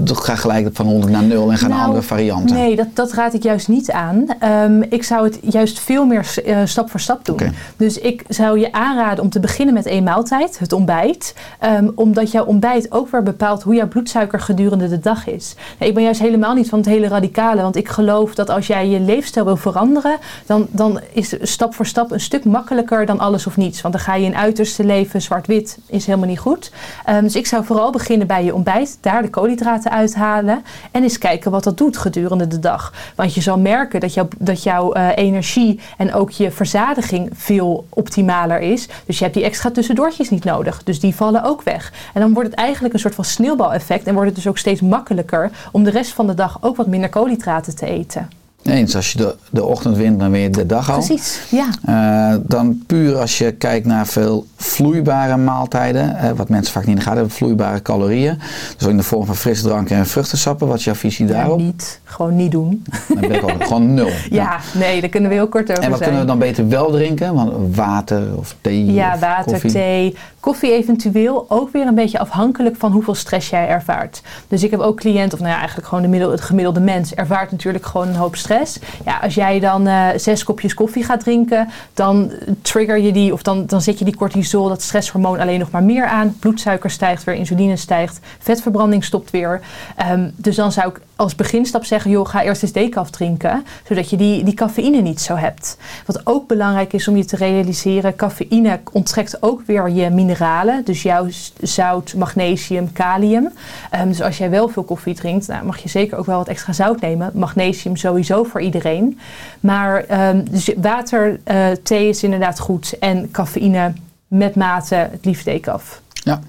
ga 0.06 0.36
gelijk 0.36 0.70
van 0.74 0.86
100 0.86 1.12
naar 1.12 1.24
0 1.24 1.52
en 1.52 1.58
ga 1.58 1.68
naar 1.68 1.78
Nou, 1.78 1.90
andere 1.90 2.08
varianten. 2.08 2.56
Nee, 2.56 2.76
dat, 2.76 2.88
dat 2.94 3.14
raad 3.14 3.34
ik 3.34 3.44
juist 3.44 3.68
niet 3.68 3.92
aan. 3.92 4.26
Ehm, 4.40 4.82
ik 4.82 5.04
zou 5.04 5.24
het 5.24 5.40
juist 5.42 5.80
veel 5.80 6.06
meer 6.06 6.34
eh, 6.46 6.58
stap 6.66 6.90
voor 6.90 7.00
stap 7.00 7.26
doen. 7.26 7.40
Dus 7.78 8.00
ik 8.00 8.24
zou 8.28 8.60
je 8.60 8.72
aanraden 8.72 9.24
om 9.24 9.30
te 9.30 9.40
beginnen 9.40 9.74
met 9.74 9.86
één 9.86 10.04
maaltijd, 10.04 10.60
het 10.60 10.74
ontbijt. 10.74 11.36
Ehm, 11.60 11.90
omdat 11.96 12.32
jouw 12.32 12.46
ontbijt 12.46 12.92
ook 12.92 13.10
weer 13.10 13.24
bepaalt 13.24 13.64
hoe 13.64 13.76
jouw 13.76 13.88
bloedsuiker 13.88 14.40
gedurende 14.40 14.90
de 14.90 15.00
dag 15.00 15.28
is. 15.28 15.56
Nee, 15.80 15.90
ik 15.90 15.96
ben 15.96 16.04
juist 16.04 16.20
helemaal 16.20 16.54
niet 16.54 16.70
van 16.70 16.80
het 16.80 16.88
hele 16.88 17.08
radicale. 17.08 17.62
Want 17.62 17.76
ik 17.76 17.88
geloof 17.88 18.36
dat 18.36 18.50
als 18.50 18.68
jij 18.68 18.88
je 18.88 19.00
leefstijl 19.00 19.46
wil 19.46 19.58
veranderen, 19.58 20.18
dan, 20.46 20.68
dan 20.72 21.00
is 21.14 21.36
stap 21.42 21.76
voor 21.76 21.86
stap 21.86 22.12
een 22.12 22.20
stuk 22.20 22.46
makkelijker 22.46 23.06
dan 23.06 23.20
alles 23.20 23.48
of 23.48 23.58
niets. 23.58 23.82
Want 23.82 23.94
dan 23.94 24.04
ga 24.04 24.16
je 24.16 24.26
in 24.26 24.36
uiterste 24.36 24.84
leven, 24.84 25.22
zwart-wit 25.22 25.78
is 25.88 26.06
helemaal 26.06 26.28
niet 26.28 26.40
goed. 26.40 26.72
Ehm, 27.06 27.22
dus 27.22 27.36
ik 27.36 27.48
zou 27.48 27.66
vooral 27.66 27.92
beginnen 27.92 28.28
bij 28.28 28.44
je 28.44 28.54
ontbijt, 28.54 28.98
daar 29.02 29.22
de 29.22 29.30
koolhydraten 29.30 29.57
uithalen. 29.90 30.64
En 30.92 31.04
eens 31.04 31.18
kijken 31.18 31.52
wat 31.52 31.64
dat 31.64 31.78
doet 31.78 31.98
gedurende 31.98 32.48
de 32.48 32.60
dag. 32.60 32.94
Want 33.16 33.34
je 33.34 33.42
zal 33.42 33.60
merken 33.60 34.00
dat, 34.00 34.14
jouw 34.14 34.28
dat 34.38 34.64
jouw 34.64 34.94
eh, 34.94 35.10
energie 35.16 35.80
en 35.98 36.14
ook 36.14 36.32
je 36.32 36.52
verzadiging 36.52 37.30
veel 37.34 37.86
optimaler 37.90 38.60
is. 38.60 38.88
Dus 39.06 39.18
je 39.18 39.24
hebt 39.24 39.36
die 39.36 39.46
extra 39.46 39.72
tussendoortjes 39.72 40.30
niet 40.30 40.44
nodig. 40.44 40.84
Dus 40.84 41.00
die 41.00 41.16
vallen 41.16 41.44
ook 41.44 41.62
weg. 41.62 41.94
En 42.14 42.22
dan 42.22 42.34
wordt 42.34 42.50
het 42.50 42.58
eigenlijk 42.60 42.94
een 42.94 43.00
soort 43.00 43.16
van 43.16 43.26
sneeuwbaleffect. 43.26 44.08
En 44.08 44.14
wordt 44.14 44.28
het 44.28 44.36
dus 44.36 44.48
ook 44.48 44.58
steeds 44.58 44.82
makkelijker 44.82 45.52
om 45.72 45.84
de 45.84 45.90
rest 45.90 46.12
van 46.14 46.28
de 46.28 46.34
dag 46.34 46.58
ook 46.62 46.76
wat 46.76 46.88
minder 46.88 47.10
koolhydraten 47.10 47.76
te 47.76 47.86
eten. 47.86 48.30
Eens, 48.64 48.96
als 48.96 49.12
je 49.12 49.18
de, 49.18 49.36
de 49.50 49.66
ochtend 49.66 49.98
wint, 49.98 50.20
dan 50.20 50.32
weer 50.32 50.52
de 50.52 50.66
dag 50.66 50.92
al. 50.92 50.98
Precies, 51.06 51.40
ja. 51.50 51.70
Eh, 51.86 52.40
dan 52.44 52.84
puur 52.88 53.18
als 53.18 53.38
je 53.38 53.52
kijkt 53.52 53.86
naar 53.86 54.08
veel 54.08 54.46
vloeibare 54.56 55.38
maaltijden, 55.38 56.36
wat 56.36 56.50
mensen 56.50 56.74
vaak 56.74 56.82
niet 56.86 56.92
in 56.92 56.96
de 56.96 57.02
gaten 57.02 57.18
hebben, 57.20 57.36
vloeibare 57.36 57.82
calorieën. 57.82 58.40
Dus 58.78 58.84
ook 58.86 58.92
in 58.92 58.98
de 58.98 59.04
vorm 59.04 59.26
van 59.26 59.36
frisdranken 59.36 59.98
en 59.98 60.06
vruchtensappen. 60.06 60.68
Wat 60.68 60.78
is 60.78 60.84
jouw 60.84 60.94
visie 60.94 61.28
Ja, 61.28 61.34
daarop? 61.34 61.58
niet. 61.60 62.00
Gewoon 62.04 62.36
niet 62.36 62.52
doen. 62.52 62.84
Dan 63.08 63.20
ben 63.20 63.32
ik 63.32 63.44
ook 63.44 63.64
gewoon 63.64 63.94
nul. 63.94 64.10
Ja, 64.30 64.58
nee, 64.74 65.02
daar 65.02 65.10
kunnen 65.10 65.30
we 65.30 65.36
heel 65.36 65.48
kort 65.48 65.72
over 65.72 65.84
En 65.84 65.90
wat 65.90 65.98
zijn. 66.00 66.10
kunnen 66.10 66.26
we 66.28 66.32
dan 66.32 66.48
beter 66.48 66.68
wel 66.68 66.92
drinken? 66.92 67.34
Want 67.34 67.76
water 67.76 68.38
of 68.38 68.56
thee 68.62 68.86
Ja, 68.94 69.14
of 69.14 69.20
water, 69.20 69.52
koffie? 69.52 69.72
thee, 69.72 70.16
koffie 70.48 70.72
eventueel. 70.72 71.46
Ook 71.50 71.72
weer 71.72 71.88
een 71.88 71.96
beetje 71.96 72.20
afhankelijk 72.20 72.76
van 72.76 72.92
hoeveel 72.92 73.16
stress 73.16 73.50
jij 73.50 73.68
ervaart. 73.68 74.22
Dus 74.48 74.64
ik 74.64 74.72
heb 74.72 74.80
ook 74.80 74.98
cliënten, 74.98 75.34
of 75.34 75.40
nou 75.40 75.52
ja, 75.52 75.58
eigenlijk 75.58 75.88
gewoon 75.88 76.04
de 76.04 76.10
middel, 76.10 76.32
het 76.32 76.42
gemiddelde 76.42 76.80
mens, 76.80 77.14
ervaart 77.14 77.52
natuurlijk 77.52 77.86
gewoon 77.86 78.08
een 78.08 78.16
hoop 78.16 78.36
stress. 78.36 78.80
Ja, 79.06 79.18
als 79.18 79.34
jij 79.34 79.60
dan 79.60 79.88
eh, 79.88 80.08
zes 80.16 80.44
kopjes 80.44 80.74
koffie 80.74 81.04
gaat 81.04 81.20
drinken, 81.20 81.70
dan 81.94 82.32
trigger 82.62 82.98
je 82.98 83.12
die, 83.12 83.34
of 83.34 83.42
dan, 83.42 83.66
dan 83.66 83.82
zet 83.82 84.00
je 84.00 84.06
die 84.06 84.16
cortisol, 84.16 84.68
dat 84.68 84.82
stresshormoon, 84.82 85.40
alleen 85.40 85.60
nog 85.60 85.72
maar 85.72 85.84
meer 85.84 86.06
aan. 86.06 86.36
Bloedsuiker 86.40 86.90
stijgt 86.90 87.24
weer, 87.24 87.36
insuline 87.36 87.76
stijgt, 87.76 88.20
vetverbranding 88.40 89.04
stopt 89.04 89.32
weer. 89.32 89.62
Ehm, 89.96 90.30
dus 90.36 90.56
dan 90.56 90.72
zou 90.72 90.90
ik 90.90 91.00
als 91.18 91.36
beginstap 91.36 91.86
zeggen, 91.86 92.12
joh, 92.12 92.28
ga 92.28 92.44
eerst 92.44 92.64
eens 92.64 92.72
decaf 92.72 93.10
drinken, 93.10 93.66
zodat 93.88 94.10
je 94.10 94.18
die, 94.18 94.44
die 94.44 94.54
cafeïne 94.54 95.02
niet 95.02 95.22
zo 95.22 95.36
hebt. 95.36 95.78
Wat 96.06 96.22
ook 96.24 96.48
belangrijk 96.48 96.94
is 96.94 97.08
om 97.08 97.18
je 97.18 97.26
te 97.26 97.36
realiseren, 97.36 98.16
cafeïne 98.16 98.80
onttrekt 98.92 99.42
ook 99.42 99.62
weer 99.66 99.90
je 99.90 100.10
mineralen, 100.10 100.86
dus 100.86 101.02
jouw 101.02 101.28
zout, 101.62 102.14
magnesium, 102.14 102.92
kalium. 102.92 103.50
Ehm, 103.92 104.08
dus 104.08 104.22
als 104.22 104.38
jij 104.38 104.50
wel 104.50 104.68
veel 104.68 104.84
koffie 104.84 105.16
drinkt, 105.16 105.48
nou, 105.48 105.66
mag 105.66 105.78
je 105.78 105.90
zeker 105.90 106.18
ook 106.18 106.26
wel 106.26 106.38
wat 106.38 106.48
extra 106.48 106.74
zout 106.74 107.02
nemen. 107.02 107.32
Magnesium 107.34 107.96
sowieso 107.96 108.44
voor 108.44 108.62
iedereen. 108.62 109.20
Maar 109.60 110.04
ehm, 110.04 110.44
dus 110.52 110.72
water, 110.78 111.40
eh, 111.44 111.68
thee 111.84 112.10
is 112.10 112.24
inderdaad 112.24 112.60
goed 112.60 112.96
en 113.00 113.32
cafeïne 113.32 113.94
met 114.28 114.56
mate 114.56 114.96
het 114.96 115.26
liefst 115.26 115.46
deed 115.46 115.56
ik 115.56 115.68
af. 115.68 116.02
Ja, 116.14 116.40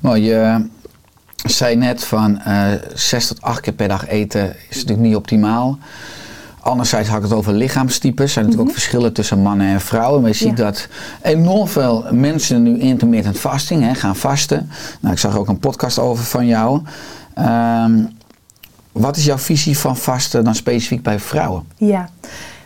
mooi. 0.00 0.22
Je 0.22 0.68
zei 1.44 1.76
net 1.76 2.04
van 2.04 2.38
eh 2.38 2.66
zes 2.94 3.26
tot 3.26 3.42
acht 3.42 3.60
keer 3.60 3.72
per 3.72 3.88
dag 3.88 4.06
eten 4.06 4.56
is 4.68 4.76
natuurlijk 4.76 5.00
niet 5.08 5.16
optimaal. 5.16 5.78
Anderzijds 6.62 7.08
had 7.08 7.16
ik 7.16 7.22
het 7.22 7.32
over 7.32 7.52
lichaamstypes. 7.52 8.24
Er 8.24 8.30
zijn 8.30 8.44
natuurlijk 8.44 8.70
ook 8.70 8.76
verschillen 8.78 9.12
tussen 9.12 9.38
mannen 9.42 9.66
en 9.66 9.80
vrouwen. 9.80 10.20
Maar 10.20 10.30
je 10.30 10.36
ziet 10.36 10.58
Ja. 10.58 10.64
dat 10.64 10.88
enorm 11.22 11.68
veel 11.68 12.04
mensen 12.10 12.62
nu 12.62 12.78
intermittent 12.78 13.38
fasting 13.38 13.82
hè, 13.82 13.94
gaan 13.94 14.16
vasten. 14.16 14.70
Nou, 15.00 15.14
ik 15.14 15.20
zag 15.20 15.36
ook 15.36 15.48
een 15.48 15.58
podcast 15.58 15.98
over 15.98 16.24
van 16.24 16.46
jou. 16.46 16.82
Ehm, 17.34 18.04
wat 18.92 19.16
is 19.16 19.24
jouw 19.24 19.38
visie 19.38 19.78
van 19.78 19.96
vasten 19.96 20.44
dan 20.44 20.54
specifiek 20.54 21.02
bij 21.02 21.18
vrouwen? 21.20 21.64
Ja, 21.76 22.08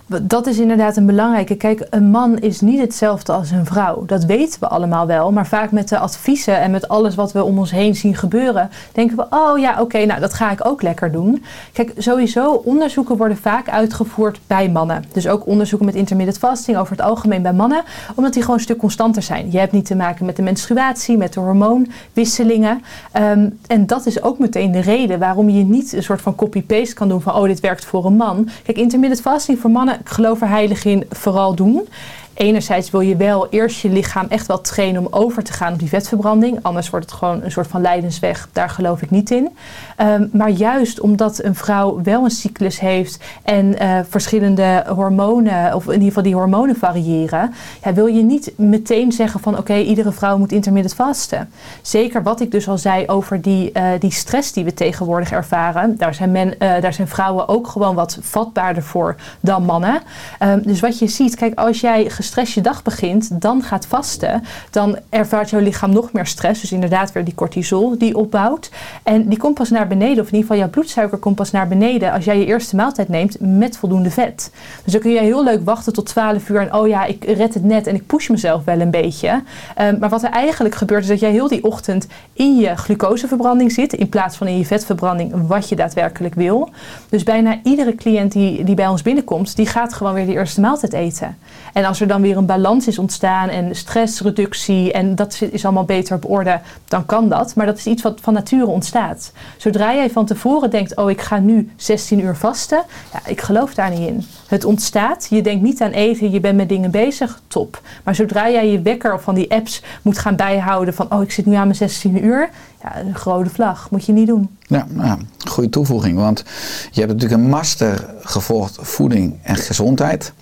dat 0.06 0.46
is 0.46 0.58
inderdaad 0.58 0.96
een 0.96 1.06
belangrijke. 1.06 1.54
Kijk, 1.54 1.86
een 1.90 2.10
man 2.10 2.38
is 2.38 2.60
niet 2.60 2.80
hetzelfde 2.80 3.32
als 3.32 3.50
een 3.50 3.66
vrouw. 3.66 4.04
Dat 4.06 4.24
weten 4.24 4.60
we 4.60 4.68
allemaal 4.68 5.06
wel. 5.06 5.32
Maar 5.32 5.46
vaak 5.46 5.70
met 5.70 5.88
de 5.88 5.98
adviezen 5.98 6.60
en 6.60 6.70
met 6.70 6.88
alles 6.88 7.14
wat 7.14 7.32
we 7.32 7.44
om 7.44 7.58
ons 7.58 7.70
heen 7.70 7.94
zien 7.94 8.16
gebeuren, 8.16 8.70
denken 8.92 9.16
we: 9.16 9.26
oh 9.30 9.58
ja, 9.58 9.80
oké, 9.80 10.04
nou 10.04 10.20
dat 10.20 10.34
ga 10.34 10.50
ik 10.50 10.66
ook 10.66 10.82
lekker 10.82 11.12
doen. 11.12 11.44
Kijk, 11.72 11.92
sowieso, 11.96 12.52
onderzoeken 12.52 13.16
worden 13.16 13.36
vaak 13.36 13.68
uitgevoerd 13.68 14.40
bij 14.46 14.68
mannen. 14.70 15.04
Dus 15.12 15.28
ook 15.28 15.46
onderzoeken 15.46 15.86
met 15.86 15.94
intermittent 15.94 16.38
fasting 16.38 16.76
over 16.76 16.96
het 16.96 17.04
algemeen 17.04 17.42
bij 17.42 17.52
mannen, 17.52 17.82
omdat 18.14 18.32
die 18.32 18.42
gewoon 18.42 18.56
een 18.56 18.64
stuk 18.64 18.78
constanter 18.78 19.22
zijn. 19.22 19.50
Je 19.50 19.58
hebt 19.58 19.72
niet 19.72 19.86
te 19.86 19.96
maken 19.96 20.26
met 20.26 20.36
de 20.36 20.42
menstruatie, 20.42 21.16
met 21.16 21.32
de 21.32 21.40
hormoonwisselingen. 21.40 22.82
Ehm, 23.12 23.48
en 23.66 23.86
dat 23.86 24.06
is 24.06 24.22
ook 24.22 24.38
meteen 24.38 24.72
de 24.72 24.80
reden 24.80 25.18
waarom 25.18 25.48
je 25.48 25.64
niet 25.64 25.92
een 25.92 26.02
soort 26.02 26.22
van 26.22 26.34
copy-paste 26.34 26.94
kan 26.94 27.08
doen 27.08 27.20
van: 27.20 27.34
oh, 27.34 27.44
dit 27.44 27.60
werkt 27.60 27.84
voor 27.84 28.06
een 28.06 28.16
man. 28.16 28.48
Kijk, 28.64 28.78
intermittent 28.78 29.20
fasting 29.20 29.58
voor 29.58 29.70
mannen, 29.70 29.93
ik 30.00 30.08
geloof 30.08 30.40
er 30.40 30.48
heilig 30.48 30.84
in, 30.84 31.04
vooral 31.10 31.54
doen. 31.54 31.88
Enerzijds 32.34 32.90
wil 32.90 33.00
je 33.00 33.16
wel 33.16 33.48
eerst 33.50 33.80
je 33.80 33.88
lichaam 33.88 34.26
echt 34.28 34.46
wel 34.46 34.60
trainen 34.60 35.06
om 35.06 35.12
over 35.12 35.42
te 35.42 35.52
gaan 35.52 35.72
op 35.72 35.78
die 35.78 35.88
vetverbranding. 35.88 36.58
Anders 36.62 36.90
wordt 36.90 37.10
het 37.10 37.18
gewoon 37.18 37.42
een 37.42 37.50
soort 37.50 37.66
van 37.66 37.80
lijdensweg. 37.80 38.48
Daar 38.52 38.70
geloof 38.70 39.02
ik 39.02 39.10
niet 39.10 39.30
in. 39.30 39.56
Ehm, 39.96 40.26
maar 40.32 40.50
juist 40.50 41.00
omdat 41.00 41.42
een 41.42 41.54
vrouw 41.54 42.02
wel 42.02 42.24
een 42.24 42.30
cyclus 42.30 42.80
heeft 42.80 43.24
en 43.42 43.78
eh, 43.78 43.98
verschillende 44.08 44.84
hormonen, 44.88 45.74
of 45.74 45.86
in 45.86 45.92
ieder 45.92 46.08
geval 46.08 46.22
die 46.22 46.34
hormonen 46.34 46.76
variëren, 46.76 47.54
ja, 47.84 47.92
wil 47.92 48.06
je 48.06 48.22
niet 48.22 48.52
meteen 48.56 49.12
zeggen 49.12 49.40
van 49.40 49.58
oké, 49.58 49.76
iedere 49.76 50.12
vrouw 50.12 50.38
moet 50.38 50.52
intermittent 50.52 50.94
vasten. 50.94 51.50
Zeker 51.82 52.22
wat 52.22 52.40
ik 52.40 52.50
dus 52.50 52.68
al 52.68 52.78
zei 52.78 53.06
over 53.06 53.42
die, 53.42 53.72
eh, 53.72 53.90
die 53.98 54.12
stress 54.12 54.52
die 54.52 54.64
we 54.64 54.74
tegenwoordig 54.74 55.32
ervaren. 55.32 55.96
Daar 55.96 56.14
zijn, 56.14 56.30
men, 56.30 56.58
eh, 56.58 56.80
daar 56.80 56.92
zijn 56.94 57.08
vrouwen 57.08 57.48
ook 57.48 57.66
gewoon 57.66 57.94
wat 57.94 58.18
vatbaarder 58.20 58.82
voor 58.82 59.16
dan 59.40 59.64
mannen. 59.64 60.02
Ehm, 60.38 60.60
dus 60.62 60.80
wat 60.80 60.98
je 60.98 61.08
ziet, 61.08 61.34
kijk, 61.34 61.58
als 61.58 61.80
jij 61.80 62.10
gestrest 62.24 62.52
je 62.52 62.60
dag 62.60 62.82
begint, 62.82 63.40
dan 63.40 63.62
gaat 63.62 63.86
vasten, 63.86 64.44
dan 64.70 64.98
ervaart 65.08 65.50
jouw 65.50 65.60
lichaam 65.60 65.92
nog 65.92 66.12
meer 66.12 66.26
stress. 66.26 66.60
Dus 66.60 66.72
inderdaad 66.72 67.12
weer 67.12 67.24
die 67.24 67.34
cortisol 67.34 67.98
die 67.98 68.16
opbouwt. 68.16 68.70
En 69.02 69.28
die 69.28 69.38
komt 69.38 69.54
pas 69.54 69.70
naar 69.70 69.86
beneden, 69.86 70.20
of 70.20 70.26
in 70.26 70.34
ieder 70.34 70.40
geval 70.40 70.56
jouw 70.56 70.70
bloedsuiker 70.70 71.18
komt 71.18 71.36
pas 71.36 71.50
naar 71.50 71.68
beneden 71.68 72.12
als 72.12 72.24
jij 72.24 72.38
je 72.38 72.44
eerste 72.44 72.76
maaltijd 72.76 73.08
neemt 73.08 73.36
met 73.40 73.76
voldoende 73.76 74.10
vet. 74.10 74.52
Dus 74.84 74.92
dan 74.92 75.00
kun 75.00 75.10
je 75.10 75.20
heel 75.20 75.44
leuk 75.44 75.64
wachten 75.64 75.92
tot 75.92 76.06
12 76.06 76.48
uur 76.48 76.60
en 76.60 76.74
oh 76.74 76.88
ja, 76.88 77.04
ik 77.04 77.24
red 77.24 77.54
het 77.54 77.64
net 77.64 77.86
en 77.86 77.94
ik 77.94 78.06
push 78.06 78.28
mezelf 78.28 78.64
wel 78.64 78.80
een 78.80 78.90
beetje. 78.90 79.42
Ehm, 79.74 79.98
maar 79.98 80.08
wat 80.08 80.22
er 80.22 80.30
eigenlijk 80.30 80.74
gebeurt 80.74 81.02
is 81.02 81.08
dat 81.08 81.20
jij 81.20 81.30
heel 81.30 81.48
die 81.48 81.64
ochtend 81.64 82.06
in 82.32 82.56
je 82.56 82.76
glucoseverbranding 82.76 83.72
zit 83.72 83.92
in 83.92 84.08
plaats 84.08 84.36
van 84.36 84.46
in 84.46 84.58
je 84.58 84.66
vetverbranding 84.66 85.46
wat 85.46 85.68
je 85.68 85.76
daadwerkelijk 85.76 86.34
wil. 86.34 86.70
Dus 87.08 87.22
bijna 87.22 87.58
iedere 87.62 87.94
cliënt 87.94 88.32
die, 88.32 88.64
die 88.64 88.74
bij 88.74 88.88
ons 88.88 89.02
binnenkomt, 89.02 89.56
die 89.56 89.66
gaat 89.66 89.94
gewoon 89.94 90.14
weer 90.14 90.26
de 90.26 90.32
eerste 90.32 90.60
maaltijd 90.60 90.92
eten. 90.92 91.36
En 91.72 91.84
als 91.84 92.00
er 92.00 92.06
dan 92.06 92.13
weer 92.20 92.36
een 92.36 92.46
balans 92.46 92.86
is 92.86 92.98
ontstaan 92.98 93.48
en 93.48 93.76
stressreductie 93.76 94.92
en 94.92 95.14
dat 95.14 95.40
is 95.50 95.64
allemaal 95.64 95.84
beter 95.84 96.16
op 96.16 96.30
orde, 96.30 96.60
dan 96.84 97.06
kan 97.06 97.28
dat. 97.28 97.54
Maar 97.54 97.66
dat 97.66 97.78
is 97.78 97.86
iets 97.86 98.02
wat 98.02 98.20
van 98.20 98.32
nature 98.34 98.66
ontstaat. 98.66 99.32
Zodra 99.56 99.94
jij 99.94 100.10
van 100.10 100.26
tevoren 100.26 100.70
denkt, 100.70 100.96
oh 100.96 101.10
ik 101.10 101.20
ga 101.20 101.38
nu 101.38 101.70
16 101.76 102.20
uur 102.20 102.36
vasten, 102.36 102.82
ja, 103.12 103.20
ik 103.26 103.40
geloof 103.40 103.74
daar 103.74 103.90
niet 103.90 104.08
in. 104.08 104.24
Het 104.46 104.64
ontstaat, 104.64 105.26
je 105.30 105.42
denkt 105.42 105.62
niet 105.62 105.82
aan 105.82 105.90
eten, 105.90 106.30
je 106.30 106.40
bent 106.40 106.56
met 106.56 106.68
dingen 106.68 106.90
bezig, 106.90 107.40
top. 107.46 107.80
Maar 108.04 108.14
zodra 108.14 108.50
jij 108.50 108.70
je 108.70 108.82
wekker 108.82 109.14
of 109.14 109.22
van 109.22 109.34
die 109.34 109.52
apps 109.52 109.82
moet 110.02 110.18
gaan 110.18 110.36
bijhouden 110.36 110.94
van, 110.94 111.12
oh 111.12 111.22
ik 111.22 111.32
zit 111.32 111.46
nu 111.46 111.54
aan 111.54 111.66
mijn 111.66 111.74
16 111.74 112.24
uur, 112.24 112.50
ja, 112.82 113.00
een 113.00 113.16
rode 113.24 113.50
vlag, 113.50 113.90
moet 113.90 114.04
je 114.04 114.12
niet 114.12 114.26
doen. 114.26 114.48
Ja, 114.66 114.86
nou, 114.88 115.18
goede 115.48 115.68
toevoeging. 115.68 116.18
Want 116.18 116.44
je 116.90 117.00
hebt 117.00 117.12
natuurlijk 117.12 117.40
een 117.42 117.48
master 117.48 118.14
gevolgd 118.20 118.78
voeding 118.80 119.38
en 119.42 119.56
gezondheid. 119.56 120.32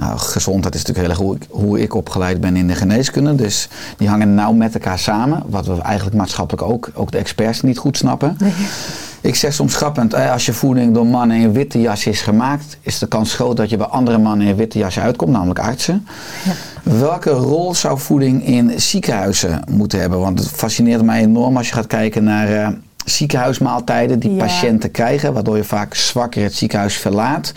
Nou, 0.00 0.18
gezondheid 0.18 0.74
is 0.74 0.84
natuurlijk 0.84 1.06
heel 1.06 1.16
erg 1.16 1.26
hoe 1.26 1.36
ik, 1.36 1.46
hoe 1.50 1.80
ik 1.80 1.94
opgeleid 1.94 2.40
ben 2.40 2.56
in 2.56 2.66
de 2.66 2.74
geneeskunde. 2.74 3.34
Dus 3.34 3.68
die 3.96 4.08
hangen 4.08 4.34
nauw 4.34 4.52
met 4.52 4.74
elkaar 4.74 4.98
samen. 4.98 5.42
Wat 5.46 5.66
we 5.66 5.80
eigenlijk 5.80 6.16
maatschappelijk 6.16 6.62
ook, 6.62 6.90
ook 6.94 7.10
de 7.10 7.18
experts 7.18 7.62
niet 7.62 7.78
goed 7.78 7.96
snappen. 7.96 8.36
Ik 9.20 9.34
zeg 9.34 9.52
soms 9.52 9.76
grappend, 9.76 10.12
eh, 10.12 10.32
als 10.32 10.46
je 10.46 10.52
voeding 10.52 10.94
door 10.94 11.06
mannen 11.06 11.36
in 11.36 11.52
witte 11.52 11.80
jas 11.80 12.06
is 12.06 12.20
gemaakt, 12.20 12.76
is 12.80 12.98
de 12.98 13.06
kans 13.06 13.34
groot 13.34 13.56
dat 13.56 13.70
je 13.70 13.76
bij 13.76 13.86
andere 13.86 14.18
mannen 14.18 14.46
in 14.46 14.56
witte 14.56 14.78
jas 14.78 14.98
uitkomt, 14.98 15.32
namelijk 15.32 15.58
artsen. 15.58 16.06
Welke 16.82 17.30
rol 17.30 17.74
zou 17.74 17.98
voeding 17.98 18.46
in 18.46 18.80
ziekenhuizen 18.80 19.62
moeten 19.70 20.00
hebben? 20.00 20.20
Want 20.20 20.38
het 20.38 20.48
fascineert 20.48 21.02
mij 21.02 21.20
enorm 21.20 21.56
als 21.56 21.68
je 21.68 21.74
gaat 21.74 21.86
kijken 21.86 22.24
naar 22.24 22.48
eh, 22.48 22.68
ziekenhuismaaltijden 23.04 24.18
die 24.18 24.34
Ja. 24.34 24.44
patiënten 24.44 24.90
krijgen, 24.90 25.32
waardoor 25.32 25.56
je 25.56 25.64
vaak 25.64 25.94
zwakker 25.94 26.42
het 26.42 26.54
ziekenhuis 26.54 26.96
verlaat. 26.96 27.52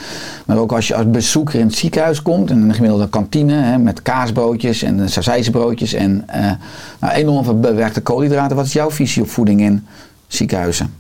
Maar 0.45 0.57
ook 0.57 0.71
als 0.71 0.87
je 0.87 0.95
als 0.95 1.09
bezoeker 1.09 1.59
in 1.59 1.65
het 1.65 1.75
ziekenhuis 1.75 2.21
komt, 2.21 2.49
in 2.49 2.57
een 2.61 2.73
gemiddelde 2.73 3.09
kantine 3.09 3.53
hè, 3.53 3.77
met 3.77 4.01
kaasbroodjes 4.01 4.81
en 4.81 5.09
sausijsbroodjes 5.09 5.93
en 5.93 6.23
eh, 6.27 6.51
nou, 6.99 7.13
enorm 7.13 7.43
veel 7.43 7.59
bewerkte 7.59 8.01
koolhydraten. 8.01 8.55
Wat 8.55 8.65
is 8.65 8.73
jouw 8.73 8.91
visie 8.91 9.21
op 9.21 9.29
voeding 9.29 9.61
in 9.61 9.85
ziekenhuizen? 10.27 10.93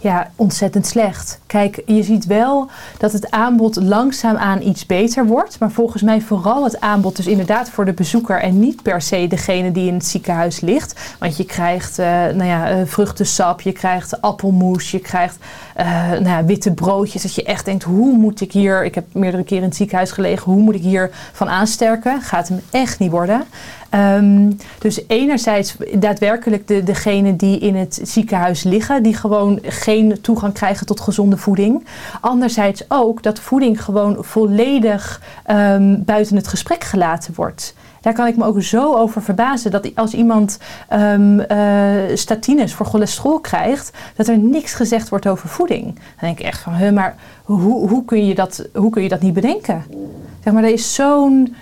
Ja, 0.00 0.30
ontzettend 0.36 0.86
slecht. 0.86 1.40
Kijk, 1.46 1.82
je 1.86 2.02
ziet 2.02 2.26
wel 2.26 2.68
dat 2.98 3.12
het 3.12 3.30
aanbod 3.30 3.76
langzaamaan 3.76 4.62
iets 4.62 4.86
beter 4.86 5.26
wordt. 5.26 5.58
Maar 5.58 5.70
volgens 5.70 6.02
mij 6.02 6.20
vooral 6.20 6.64
het 6.64 6.80
aanbod 6.80 7.16
dus 7.16 7.26
inderdaad 7.26 7.70
voor 7.70 7.84
de 7.84 7.92
bezoeker 7.92 8.40
en 8.40 8.60
niet 8.60 8.82
per 8.82 9.02
se 9.02 9.26
degene 9.28 9.72
die 9.72 9.88
in 9.88 9.94
het 9.94 10.06
ziekenhuis 10.06 10.60
ligt. 10.60 11.16
Want 11.18 11.36
je 11.36 11.44
krijgt 11.44 11.98
eh, 11.98 12.06
nou 12.06 12.44
ja, 12.44 12.68
eh, 12.68 12.76
vruchtensap, 12.84 13.60
je 13.60 13.72
krijgt 13.72 14.20
appelmoes, 14.20 14.90
je 14.90 14.98
krijgt 14.98 15.36
eh, 15.74 15.86
nou 16.10 16.28
ja, 16.28 16.44
witte 16.44 16.72
broodjes. 16.74 17.22
Dat 17.22 17.34
je 17.34 17.42
echt 17.42 17.64
denkt, 17.64 17.82
hoe 17.82 18.16
moet 18.16 18.40
ik 18.40 18.52
hier, 18.52 18.84
ik 18.84 18.94
heb 18.94 19.04
meerdere 19.12 19.44
keren 19.44 19.62
in 19.62 19.68
het 19.68 19.78
ziekenhuis 19.78 20.10
gelegen, 20.10 20.52
hoe 20.52 20.62
moet 20.62 20.74
ik 20.74 20.82
hier 20.82 21.10
van 21.32 21.48
aansterken? 21.48 22.22
Gaat 22.22 22.48
hem 22.48 22.60
echt 22.70 22.98
niet 22.98 23.10
worden. 23.10 23.44
Ehm, 23.90 24.50
dus 24.78 25.00
enerzijds 25.06 25.76
daadwerkelijk 25.94 26.68
de, 26.68 26.82
degenen 26.82 27.36
die 27.36 27.58
in 27.58 27.76
het 27.76 28.00
ziekenhuis 28.02 28.62
liggen, 28.62 29.02
die 29.02 29.14
gewoon 29.14 29.58
geen 29.62 30.20
toegang 30.20 30.52
krijgen 30.52 30.86
tot 30.86 31.00
gezonde 31.00 31.36
voeding. 31.36 31.86
Anderzijds 32.20 32.84
ook 32.88 33.22
dat 33.22 33.40
voeding 33.40 33.84
gewoon 33.84 34.16
volledig 34.20 35.22
ehm, 35.44 35.96
buiten 36.04 36.36
het 36.36 36.48
gesprek 36.48 36.84
gelaten 36.84 37.34
wordt. 37.34 37.74
Daar 38.00 38.12
kan 38.12 38.26
ik 38.26 38.36
me 38.36 38.44
ook 38.44 38.62
zo 38.62 38.94
over 38.94 39.22
verbazen 39.22 39.70
dat 39.70 39.90
als 39.94 40.14
iemand 40.14 40.58
ehm, 40.88 41.40
eh, 41.40 42.16
statines 42.16 42.74
voor 42.74 42.86
cholesterol 42.86 43.40
krijgt, 43.40 43.90
dat 44.16 44.28
er 44.28 44.38
niks 44.38 44.74
gezegd 44.74 45.08
wordt 45.08 45.26
over 45.26 45.48
voeding. 45.48 45.84
Dan 45.84 45.94
denk 46.20 46.38
ik 46.38 46.46
echt 46.46 46.60
van, 46.60 46.94
maar 46.94 47.14
hoe, 47.44 47.88
hoe, 47.88 48.04
kun 48.04 48.26
je 48.26 48.34
dat, 48.34 48.68
hoe 48.74 48.90
kun 48.90 49.02
je 49.02 49.08
dat 49.08 49.20
niet 49.20 49.34
bedenken? 49.34 49.84
Zeg 50.44 50.52
maar, 50.52 50.64
er 50.64 50.72
is 50.72 50.94
zo'n 50.94 51.56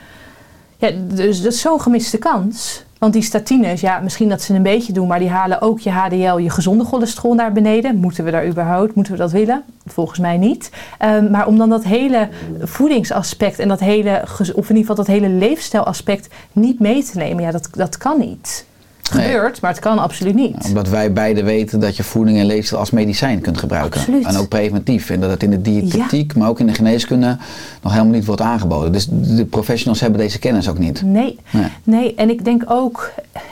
ja, 0.77 0.91
dus 1.15 1.43
dat 1.43 1.53
is 1.53 1.61
zo'n 1.61 1.81
gemiste 1.81 2.19
kans. 2.19 2.85
Want 2.99 3.13
die 3.13 3.23
statines, 3.23 3.81
ja, 3.81 4.01
misschien 4.01 4.29
dat 4.29 4.43
ze 4.43 4.55
een 4.55 4.63
beetje 4.63 4.93
doen, 4.93 5.07
maar 5.07 5.19
die 5.19 5.31
halen 5.31 5.61
ook 5.61 5.81
je 5.81 5.91
HDL, 5.91 6.37
je 6.37 6.51
gezonde 6.51 6.85
cholesterol 6.85 7.35
naar 7.35 7.53
beneden. 7.53 7.97
Moeten 7.97 8.25
we 8.25 8.31
daar 8.31 8.47
überhaupt, 8.47 8.95
moeten 8.95 9.13
we 9.13 9.19
dat 9.19 9.33
willen? 9.33 9.63
Volgens 9.87 10.19
mij 10.19 10.37
niet. 10.37 10.71
Ehm, 10.99 11.31
maar 11.31 11.47
om 11.47 11.59
dan 11.59 11.69
dat 11.69 11.85
hele 11.85 12.29
voedingsaspect 12.61 13.59
en 13.59 13.69
dat 13.69 13.81
hele, 13.81 14.23
of 14.39 14.49
in 14.49 14.57
ieder 14.57 14.77
geval 14.77 14.95
dat 14.95 15.07
hele 15.07 15.29
leefstijlaspect 15.29 16.29
niet 16.53 16.81
mee 16.81 17.05
te 17.05 17.19
nemen, 17.19 17.43
ja, 17.43 17.51
dat, 17.51 17.69
dat 17.73 17.97
kan 17.97 18.19
niet. 18.19 18.67
Het 19.09 19.19
Nee. 19.19 19.27
gebeurt, 19.27 19.61
maar 19.61 19.71
het 19.71 19.81
kan 19.81 19.99
absoluut 19.99 20.35
niet. 20.35 20.65
Omdat 20.65 20.89
wij 20.89 21.13
beide 21.13 21.43
weten 21.45 21.81
dat 21.81 21.97
je 21.97 22.03
voeding 22.03 22.39
en 22.39 22.47
leefstijl 22.47 22.81
als 22.81 22.91
medicijn 22.91 23.41
kunt 23.41 23.59
gebruiken. 23.59 24.01
Absoluut. 24.01 24.25
En 24.27 24.37
ook 24.37 24.49
preventief. 24.49 25.11
En 25.11 25.21
dat 25.21 25.31
het 25.31 25.43
in 25.43 25.51
de 25.51 25.63
diëtetiek, 25.63 26.35
maar 26.37 26.49
ook 26.49 26.61
in 26.61 26.67
de 26.67 26.75
geneeskunde 26.75 27.37
nog 27.83 27.93
helemaal 27.93 28.15
niet 28.15 28.25
wordt 28.25 28.41
aangeboden. 28.41 28.93
Dus 28.93 29.07
de 29.11 29.45
professionals 29.45 30.01
hebben 30.01 30.21
deze 30.21 30.39
kennis 30.39 30.69
ook 30.69 30.79
niet. 30.79 31.03
Nee, 31.03 31.39
Nee. 31.51 31.67
nee, 31.83 32.15
en 32.15 32.31
ik 32.31 32.45
denk 32.45 32.63
ook 32.67 33.11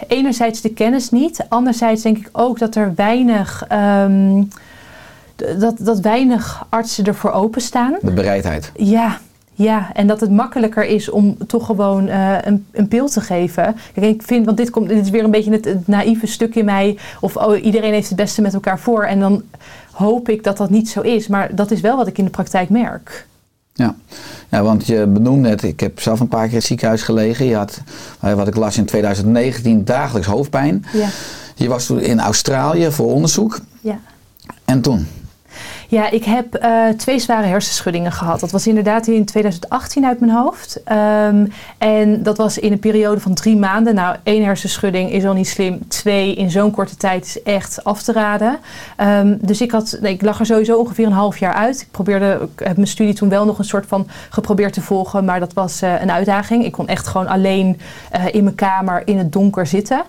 enerzijds 0.09 0.61
de 0.61 0.69
kennis 0.69 1.11
niet. 1.11 1.47
Anderzijds 1.49 2.03
denk 2.03 2.19
ik 2.19 2.29
ook 2.33 2.59
dat 2.59 2.75
er 2.75 2.93
weinig, 2.97 3.65
ehm, 3.69 4.43
dat, 5.59 5.75
dat 5.79 6.01
weinig 6.01 6.67
artsen 6.69 7.05
ervoor 7.05 7.31
openstaan. 7.31 7.95
De 8.03 8.11
bereidheid. 8.13 8.73
Ja, 8.77 9.19
ja, 9.55 9.93
en 9.93 10.07
dat 10.07 10.21
het 10.21 10.31
makkelijker 10.31 10.85
is 10.85 11.11
om 11.11 11.37
toch 11.47 11.67
gewoon 11.67 12.09
eh, 12.09 12.37
een, 12.41 12.67
een 12.71 12.89
pil 12.89 13.09
te 13.09 13.21
geven. 13.21 13.77
Kijk, 13.95 14.07
ik 14.07 14.23
vind, 14.23 14.45
want 14.45 14.57
dit, 14.57 14.71
komt, 14.71 14.89
dit 14.89 15.05
is 15.05 15.11
weer 15.11 15.25
een 15.25 15.31
beetje 15.31 15.53
het, 15.53 15.65
het 15.65 15.87
naïeve 15.89 16.27
stuk 16.27 16.55
in 16.55 16.65
mij. 16.65 16.99
Of 17.21 17.37
oh, 17.37 17.65
iedereen 17.65 17.93
heeft 17.93 18.09
het 18.09 18.17
beste 18.17 18.43
met 18.43 18.55
elkaar 18.55 18.79
voor. 18.79 19.05
En 19.05 19.21
dan 19.21 19.43
hoop 19.91 20.29
ik 20.29 20.45
dat 20.45 20.57
dat 20.57 20.71
niet 20.71 20.89
zo 20.89 21.01
is. 21.01 21.29
Maar 21.29 21.55
dat 21.55 21.71
is 21.71 21.81
wel 21.81 21.97
wat 21.97 22.07
ik 22.07 22.19
in 22.19 22.25
de 22.25 22.31
praktijk 22.31 22.69
merk. 22.69 23.27
Ja. 23.73 23.95
ja, 24.49 24.63
want 24.63 24.87
je 24.87 25.07
benoemde 25.07 25.49
net, 25.49 25.63
ik 25.63 25.81
heb 25.81 26.01
zelf 26.01 26.21
een 26.21 26.29
paar 26.29 26.43
keer 26.43 26.51
in 26.51 26.57
het 26.57 26.67
ziekenhuis 26.67 27.03
gelegen. 27.03 27.47
Je 27.47 27.57
had, 27.57 27.81
eh, 28.21 28.35
wat 28.35 28.49
ik 28.49 28.57
las 28.57 28.77
in 28.77 28.85
2019, 28.85 29.85
dagelijks 29.85 30.29
hoofdpijn. 30.29 30.85
Ja. 30.93 31.09
Je 31.55 31.69
was 31.69 31.87
toen 31.87 32.01
in 32.01 32.21
Australië 32.21 32.91
voor 32.91 33.13
onderzoek. 33.13 33.61
ja. 33.81 33.99
En 34.65 34.81
toen? 34.81 35.07
Ja, 35.95 36.11
ik 36.11 36.24
heb 36.24 36.55
eh, 36.55 36.88
twee 36.88 37.18
zware 37.18 37.47
hersenschuddingen 37.47 38.12
gehad. 38.12 38.40
Dat 38.40 38.51
was 38.51 38.66
inderdaad 38.66 39.07
in 39.07 39.24
2018 39.24 40.05
uit 40.05 40.20
mijn 40.20 40.32
hoofd. 40.32 40.82
Ehm, 40.84 41.47
en 41.78 42.22
dat 42.22 42.36
was 42.36 42.59
in 42.59 42.72
een 42.72 42.78
periode 42.78 43.20
van 43.20 43.34
drie 43.34 43.57
maanden. 43.57 43.95
Nou, 43.95 44.16
één 44.22 44.45
hersenschudding 44.45 45.12
is 45.12 45.24
al 45.24 45.34
niet 45.34 45.49
slim. 45.49 45.88
Twee 45.88 46.34
in 46.34 46.51
zo'n 46.51 46.70
korte 46.70 46.97
tijd 46.97 47.26
is 47.26 47.42
echt 47.42 47.84
af 47.84 48.03
te 48.03 48.12
raden. 48.12 48.59
Ehm, 48.97 49.36
dus 49.40 49.61
ik, 49.61 49.70
had, 49.70 49.99
nee, 50.01 50.12
ik 50.12 50.22
lag 50.22 50.38
er 50.38 50.47
sowieso 50.47 50.78
ongeveer 50.78 51.07
een 51.07 51.12
half 51.12 51.38
jaar 51.38 51.55
uit. 51.55 51.80
Ik, 51.80 51.88
probeerde, 51.90 52.49
ik 52.57 52.66
heb 52.66 52.76
mijn 52.76 52.88
studie 52.88 53.14
toen 53.14 53.28
wel 53.28 53.45
nog 53.45 53.59
een 53.59 53.64
soort 53.64 53.86
van 53.86 54.07
geprobeerd 54.30 54.72
te 54.72 54.80
volgen. 54.80 55.24
Maar 55.24 55.40
dat 55.40 55.53
was 55.53 55.82
eh, 55.82 56.01
een 56.01 56.12
uitdaging. 56.12 56.64
Ik 56.64 56.72
kon 56.72 56.88
echt 56.88 57.07
gewoon 57.07 57.26
alleen 57.26 57.80
eh, 58.11 58.34
in 58.34 58.45
mijn 58.45 58.57
kamer 58.57 59.03
in 59.05 59.18
het 59.18 59.32
donker 59.32 59.66
zitten. 59.66 60.03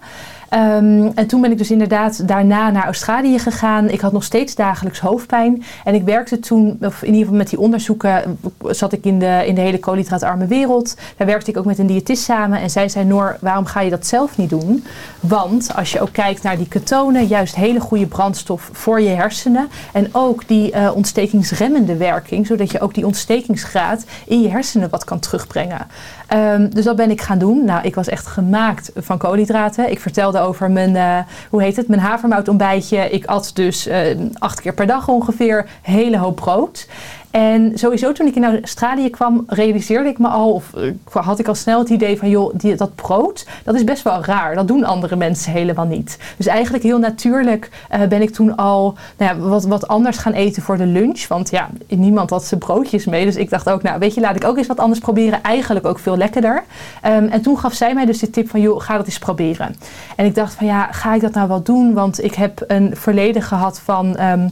Ehm, 0.49 1.09
en 1.15 1.27
toen 1.27 1.41
ben 1.41 1.51
ik 1.51 1.57
dus 1.57 1.71
inderdaad 1.71 2.27
daarna 2.27 2.71
naar 2.71 2.85
Australië 2.85 3.39
gegaan. 3.39 3.89
Ik 3.89 4.01
had 4.01 4.11
nog 4.11 4.23
steeds 4.23 4.55
dagelijks 4.55 4.99
hoofdpijn. 4.99 5.63
En 5.83 5.93
ik 5.93 6.03
werkte 6.03 6.39
toen, 6.39 6.77
of 6.81 7.01
in 7.01 7.07
ieder 7.07 7.21
geval 7.21 7.37
met 7.37 7.49
die 7.49 7.59
onderzoeken, 7.59 8.39
zat 8.67 8.93
ik 8.93 9.05
in 9.05 9.19
de, 9.19 9.43
in 9.45 9.55
de 9.55 9.61
hele 9.61 9.79
koolhydraatarme 9.79 10.45
wereld. 10.45 10.95
Daar 11.17 11.27
werkte 11.27 11.51
ik 11.51 11.57
ook 11.57 11.65
met 11.65 11.79
een 11.79 11.87
diëtist 11.87 12.23
samen. 12.23 12.61
En 12.61 12.69
zij 12.69 12.89
zei, 12.89 13.05
Noor, 13.05 13.37
waarom 13.41 13.65
ga 13.65 13.81
je 13.81 13.89
dat 13.89 14.05
zelf 14.05 14.37
niet 14.37 14.49
doen? 14.49 14.83
Want 15.19 15.75
als 15.75 15.91
je 15.91 16.01
ook 16.01 16.11
kijkt 16.11 16.43
naar 16.43 16.57
die 16.57 16.67
ketonen, 16.67 17.25
juist 17.25 17.55
hele 17.55 17.79
goede 17.79 18.07
brandstof 18.07 18.69
voor 18.71 19.01
je 19.01 19.09
hersenen. 19.09 19.67
En 19.93 20.09
ook 20.11 20.47
die 20.47 20.71
eh, 20.71 20.91
ontstekingsremmende 20.95 21.97
werking, 21.97 22.47
zodat 22.47 22.71
je 22.71 22.79
ook 22.79 22.93
die 22.93 23.05
ontstekingsgraad 23.05 24.03
in 24.25 24.41
je 24.41 24.49
hersenen 24.49 24.89
wat 24.89 25.03
kan 25.03 25.19
terugbrengen. 25.19 25.87
Ehm, 26.27 26.69
dus 26.69 26.83
dat 26.83 26.95
ben 26.95 27.11
ik 27.11 27.21
gaan 27.21 27.37
doen. 27.37 27.65
Nou, 27.65 27.83
ik 27.83 27.95
was 27.95 28.07
echt 28.07 28.27
gemaakt 28.27 28.91
van 28.95 29.17
koolhydraten. 29.17 29.91
Ik 29.91 29.99
vertelde 29.99 30.34
over 30.41 30.71
mijn, 30.71 30.95
eh, 30.95 31.19
hoe 31.49 31.61
heet 31.61 31.75
het, 31.75 31.87
mijn 31.87 32.01
havermoutontbijtje. 32.01 33.09
Ik 33.09 33.25
at 33.25 33.51
dus 33.53 33.87
eh, 33.87 34.17
acht 34.37 34.61
keer 34.61 34.73
per 34.73 34.87
dag 34.87 35.07
ongeveer, 35.07 35.65
hele 35.81 36.17
hoop 36.17 36.35
brood. 36.35 36.87
En 37.35 37.71
sowieso 37.73 38.11
toen 38.11 38.27
ik 38.27 38.35
in 38.35 38.43
Australië 38.43 39.09
kwam, 39.09 39.43
realiseerde 39.47 40.09
ik 40.09 40.19
me 40.19 40.27
al, 40.27 40.51
of 40.53 40.73
eh, 40.73 41.25
had 41.25 41.39
ik 41.39 41.47
al 41.47 41.55
snel 41.55 41.79
het 41.79 41.89
idee 41.89 42.17
van, 42.17 42.29
joh, 42.29 42.53
die, 42.57 42.75
dat 42.75 42.95
brood, 42.95 43.47
dat 43.63 43.75
is 43.75 43.83
best 43.83 44.03
wel 44.03 44.23
raar. 44.23 44.55
Dat 44.55 44.67
doen 44.67 44.83
andere 44.83 45.15
mensen 45.15 45.51
helemaal 45.51 45.85
niet. 45.85 46.17
Dus 46.37 46.47
eigenlijk 46.47 46.83
heel 46.83 46.99
natuurlijk 46.99 47.69
eh, 47.89 48.07
ben 48.07 48.21
ik 48.21 48.29
toen 48.29 48.55
al 48.55 48.97
nou 49.17 49.35
ja, 49.35 49.47
wat, 49.47 49.65
wat 49.65 49.87
anders 49.87 50.17
gaan 50.17 50.33
eten 50.33 50.63
voor 50.63 50.77
de 50.77 50.85
lunch. 50.85 51.27
Want 51.27 51.49
ja, 51.49 51.69
niemand 51.87 52.29
had 52.29 52.43
zijn 52.43 52.59
broodjes 52.59 53.05
mee. 53.05 53.25
Dus 53.25 53.35
ik 53.35 53.49
dacht 53.49 53.69
ook, 53.69 53.81
nou 53.81 53.99
weet 53.99 54.13
je, 54.13 54.21
laat 54.21 54.35
ik 54.35 54.45
ook 54.45 54.57
eens 54.57 54.67
wat 54.67 54.79
anders 54.79 54.99
proberen. 54.99 55.43
Eigenlijk 55.43 55.85
ook 55.85 55.99
veel 55.99 56.17
lekkerder. 56.17 56.63
Ehm, 57.01 57.25
en 57.25 57.41
toen 57.41 57.59
gaf 57.59 57.73
zij 57.73 57.93
mij 57.93 58.05
dus 58.05 58.19
de 58.19 58.29
tip 58.29 58.49
van, 58.49 58.61
joh, 58.61 58.81
ga 58.81 58.97
dat 58.97 59.05
eens 59.05 59.19
proberen. 59.19 59.75
En 60.15 60.25
ik 60.25 60.35
dacht 60.35 60.53
van, 60.53 60.67
ja, 60.67 60.87
ga 60.91 61.13
ik 61.13 61.21
dat 61.21 61.33
nou 61.33 61.47
wel 61.47 61.63
doen? 61.63 61.93
Want 61.93 62.23
ik 62.23 62.33
heb 62.35 62.63
een 62.67 62.95
verleden 62.95 63.41
gehad 63.41 63.79
van... 63.79 64.15
ehm, 64.15 64.47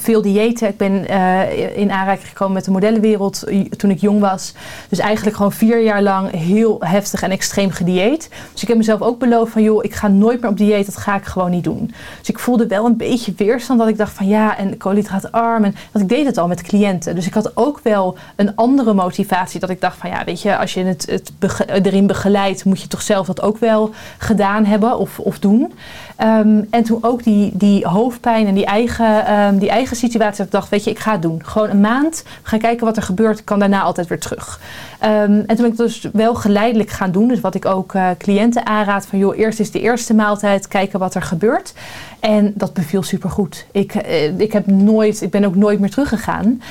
veel 0.00 0.22
diëten. 0.22 0.68
Ik 0.68 0.76
ben 0.76 1.08
eh, 1.08 1.78
in 1.78 1.90
aanraking 1.90 2.28
gekomen 2.28 2.54
met 2.54 2.64
de 2.64 2.70
modellenwereld 2.70 3.44
toen 3.76 3.90
ik 3.90 4.00
jong 4.00 4.20
was. 4.20 4.54
Dus 4.88 4.98
eigenlijk 4.98 5.36
gewoon 5.36 5.52
vier 5.52 5.82
jaar 5.82 6.02
lang 6.02 6.30
heel 6.30 6.76
heftig 6.80 7.22
en 7.22 7.30
extreem 7.30 7.70
gedieet. 7.70 8.28
Dus 8.52 8.62
ik 8.62 8.68
heb 8.68 8.76
mezelf 8.76 9.00
ook 9.00 9.18
beloofd 9.18 9.52
van 9.52 9.62
joh, 9.62 9.84
ik 9.84 9.94
ga 9.94 10.08
nooit 10.08 10.40
meer 10.40 10.50
op 10.50 10.56
dieet. 10.56 10.86
Dat 10.86 10.96
ga 10.96 11.16
ik 11.16 11.24
gewoon 11.24 11.50
niet 11.50 11.64
doen. 11.64 11.92
Dus 12.18 12.28
ik 12.28 12.38
voelde 12.38 12.66
wel 12.66 12.86
een 12.86 12.96
beetje 12.96 13.34
weerstand 13.36 13.78
dat 13.78 13.88
ik 13.88 13.96
dacht 13.96 14.12
van 14.12 14.26
ja, 14.26 14.56
en 14.58 14.76
koolhydraatarm. 14.76 15.64
En, 15.64 15.74
want 15.92 16.04
ik 16.04 16.16
deed 16.16 16.26
het 16.26 16.38
al 16.38 16.48
met 16.48 16.62
cliënten. 16.62 17.14
Dus 17.14 17.26
ik 17.26 17.34
had 17.34 17.56
ook 17.56 17.80
wel 17.82 18.16
een 18.36 18.56
andere 18.56 18.94
motivatie. 18.94 19.60
Dat 19.60 19.70
ik 19.70 19.80
dacht 19.80 19.98
van 19.98 20.10
ja, 20.10 20.24
weet 20.24 20.42
je, 20.42 20.56
als 20.56 20.74
je 20.74 20.84
het, 20.84 21.06
het 21.10 21.86
erin 21.86 22.06
begeleidt, 22.06 22.64
moet 22.64 22.80
je 22.80 22.88
toch 22.88 23.02
zelf 23.02 23.26
dat 23.26 23.42
ook 23.42 23.58
wel 23.58 23.90
gedaan 24.18 24.64
hebben 24.64 24.98
of, 24.98 25.18
of 25.18 25.38
doen. 25.38 25.72
Ehm, 26.16 26.62
en 26.70 26.82
toen 26.82 26.98
ook 27.00 27.24
die, 27.24 27.50
die 27.54 27.86
hoofdpijn 27.86 28.46
en 28.46 28.54
die 28.54 28.64
eigen, 28.64 29.32
um, 29.40 29.58
die 29.58 29.68
eigen 29.68 29.96
situatie. 29.96 30.44
Ik 30.44 30.50
dacht, 30.50 30.68
weet 30.68 30.84
je, 30.84 30.90
ik 30.90 30.98
ga 30.98 31.12
het 31.12 31.22
doen. 31.22 31.40
Gewoon 31.44 31.70
een 31.70 31.80
maand. 31.80 32.22
We 32.42 32.48
gaan 32.48 32.58
kijken 32.58 32.86
wat 32.86 32.96
er 32.96 33.02
gebeurt. 33.02 33.44
Kan 33.44 33.58
daarna 33.58 33.82
altijd 33.82 34.06
weer 34.06 34.20
terug. 34.20 34.60
Um, 35.04 35.08
en 35.10 35.46
toen 35.46 35.56
ben 35.56 35.66
ik 35.66 35.76
dus 35.76 36.08
wel 36.12 36.34
geleidelijk 36.34 36.90
gaan 36.90 37.10
doen. 37.10 37.28
Dus 37.28 37.40
wat 37.40 37.54
ik 37.54 37.64
ook 37.64 37.94
uh, 37.94 38.10
cliënten 38.18 38.66
aanraad. 38.66 39.06
Van 39.06 39.18
joh, 39.18 39.38
eerst 39.38 39.60
is 39.60 39.70
de 39.70 39.80
eerste 39.80 40.14
maaltijd. 40.14 40.68
Kijken 40.68 40.98
wat 40.98 41.14
er 41.14 41.22
gebeurt. 41.22 41.74
En 42.20 42.52
dat 42.54 42.72
beviel 42.72 43.02
supergoed. 43.02 43.66
Ik, 43.72 43.94
uh, 43.94 44.38
ik, 44.38 44.52
heb 44.52 44.66
nooit, 44.66 45.22
ik 45.22 45.30
ben 45.30 45.44
ook 45.44 45.56
nooit 45.56 45.80
meer 45.80 45.90
teruggegaan. 45.90 46.62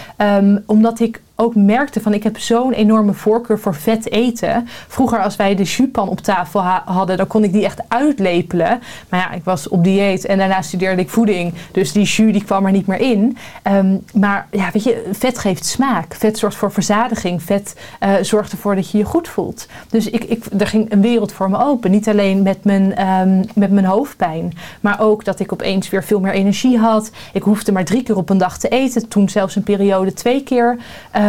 omdat 0.66 1.00
ik 1.00 1.22
ook 1.36 1.56
merkte 1.56 2.02
van 2.02 2.14
ik 2.14 2.24
heb 2.24 2.40
zo'n 2.40 2.74
enorme 2.74 3.14
voorkeur 3.14 3.60
voor 3.60 3.76
vet 3.76 4.12
eten. 4.12 4.68
Vroeger 4.88 5.20
als 5.20 5.36
wij 5.36 5.56
de 5.56 5.64
juspan 5.64 6.10
op 6.10 6.20
tafel 6.20 6.62
ha 6.62 6.82
hadden, 6.86 7.18
dan 7.18 7.28
kon 7.28 7.44
ik 7.44 7.52
die 7.52 7.66
echt 7.66 7.82
uitlepelen. 7.88 8.82
Maar 9.10 9.20
ja, 9.20 9.32
ik 9.32 9.44
was 9.44 9.68
op 9.68 9.84
dieet 9.84 10.26
en 10.26 10.38
daarna 10.38 10.62
studeerde 10.62 11.02
ik 11.02 11.10
voeding. 11.10 11.54
Dus 11.72 11.92
die 11.92 12.04
jus 12.04 12.34
die 12.34 12.44
kwam 12.44 12.66
er 12.66 12.72
niet 12.72 12.88
meer 12.88 13.00
in. 13.00 13.38
Um, 13.64 14.04
maar 14.14 14.48
ja, 14.52 14.70
weet 14.74 14.84
je, 14.84 15.10
vet 15.12 15.38
geeft 15.38 15.66
smaak. 15.66 16.16
Vet 16.16 16.38
zorgt 16.38 16.56
voor 16.56 16.72
verzadiging. 16.72 17.44
Vet 17.44 17.76
uh, 18.04 18.14
zorgt 18.22 18.52
ervoor 18.52 18.76
dat 18.76 18.92
je 18.92 18.98
je 18.98 19.04
goed 19.04 19.28
voelt. 19.28 19.68
Dus 19.90 20.10
ik, 20.10 20.24
ik, 20.24 20.46
er 20.58 20.68
ging 20.68 20.92
een 20.92 21.02
wereld 21.02 21.32
voor 21.32 21.50
me 21.50 21.58
open. 21.58 21.92
Niet 21.92 22.10
alleen 22.10 22.42
met 22.42 22.64
mijn, 22.64 23.08
um, 23.08 23.46
met 23.56 23.72
mijn 23.72 23.86
hoofdpijn. 23.86 24.54
Maar 24.80 25.00
ook 25.00 25.26
dat 25.26 25.40
ik 25.40 25.54
opeens 25.54 25.90
weer 25.90 26.04
veel 26.04 26.20
meer 26.20 26.34
energie 26.34 26.78
had. 26.78 27.12
Ik 27.34 27.44
hoefde 27.44 27.72
maar 27.72 27.86
drie 27.86 28.04
keer 28.04 28.18
op 28.18 28.30
een 28.30 28.38
dag 28.38 28.58
te 28.58 28.68
eten. 28.68 29.08
Toen 29.08 29.30
zelfs 29.30 29.56
een 29.56 29.64
periode 29.64 30.14
twee 30.14 30.44
keer. 30.44 30.78
Um, 31.16 31.24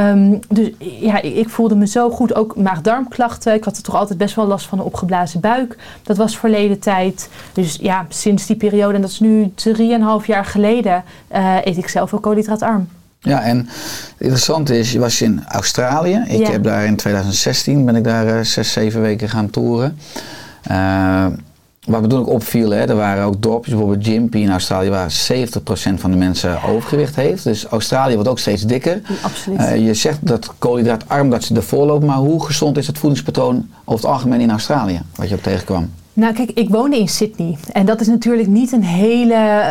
dus 0.49 0.71
ja, 0.79 1.23
ik 1.23 1.49
voelde 1.49 1.75
me 1.75 1.87
zo 1.87 2.11
goed. 2.11 2.35
Ook 2.35 2.57
maag-darmklachten. 2.57 3.55
Ik 3.55 3.65
had 3.65 3.77
er 3.77 3.83
toch 3.83 3.95
altijd 3.95 4.19
best 4.19 4.35
wel 4.35 4.47
last 4.47 4.67
van 4.67 4.79
een 4.79 4.85
opgeblazen 4.85 5.41
buik. 5.41 5.77
Dat 6.03 6.17
was 6.17 6.39
verleden 6.39 6.79
tijd. 6.79 7.29
Dus 7.53 7.79
ja, 7.81 8.07
sinds 8.09 8.47
die 8.47 8.57
periode, 8.57 8.95
en 8.95 9.01
dat 9.01 9.11
is 9.11 9.21
nu 9.21 9.53
drieënhalf 9.55 10.27
jaar 10.27 10.45
geleden, 10.45 11.05
uh, 11.33 11.57
eet 11.65 11.77
ik 11.77 11.89
zelf 11.89 12.15
ook 12.15 12.23
koolhydraatarm. 12.23 12.89
Ja, 13.21 13.43
en 13.43 13.59
het 13.59 14.15
interessante 14.19 14.79
is, 14.79 14.93
je 14.93 14.99
was 14.99 15.23
in 15.23 15.45
Australië. 15.49 16.25
Ik 16.27 16.47
ja. 16.47 16.51
heb 16.51 16.63
daar 16.63 16.85
in 16.85 16.97
2016, 16.97 17.85
ben 17.85 17.97
ik 17.97 18.05
daar 18.05 18.27
uh, 18.27 18.41
zes, 18.41 18.73
zeven 18.73 19.01
weken 19.01 19.29
gaan 19.29 19.51
toeren. 19.51 19.99
Uh, 20.71 21.27
wat 21.87 22.01
me 22.01 22.07
toen 22.07 22.19
ook 22.19 22.29
opviel, 22.29 22.71
hè, 22.71 22.89
er 22.89 22.97
waren 22.97 23.25
ook 23.25 23.43
dorpjes, 23.43 23.75
bijvoorbeeld 23.75 24.07
Gympie 24.07 24.43
in 24.43 24.51
Australië, 24.51 24.89
waar 24.89 25.11
70% 25.11 26.01
van 26.01 26.11
de 26.11 26.17
mensen 26.17 26.63
overgewicht 26.63 27.17
heeft. 27.17 27.45
Dus 27.45 27.65
Australië 27.65 28.15
wordt 28.15 28.29
ook 28.29 28.39
steeds 28.39 28.63
dikker. 28.63 29.01
Absoluut. 29.23 29.61
Uh, 29.61 29.87
je 29.87 29.95
zegt 29.95 30.27
dat 30.27 30.55
koolhydraatarm, 30.59 31.31
dat 31.31 31.45
ze 31.45 31.55
ervoor 31.55 31.87
lopen, 31.87 32.07
maar 32.07 32.17
hoe 32.17 32.45
gezond 32.45 32.77
is 32.77 32.87
het 32.87 32.99
voedingspatroon 32.99 33.71
over 33.85 34.05
het 34.05 34.15
algemeen 34.15 34.41
in 34.41 34.51
Australië, 34.51 35.01
wat 35.15 35.29
je 35.29 35.35
ook 35.35 35.43
tegenkwam? 35.43 35.91
Nou, 36.17 36.33
kijk, 36.35 36.51
ik 36.51 36.69
woonde 36.69 36.99
in 36.99 37.09
Sydney. 37.09 37.57
En 37.73 37.87
dat 37.87 38.01
is 38.01 38.07
natuurlijk 38.07 38.49
niet 38.49 38.73
een 38.73 38.85
hele. 38.85 39.63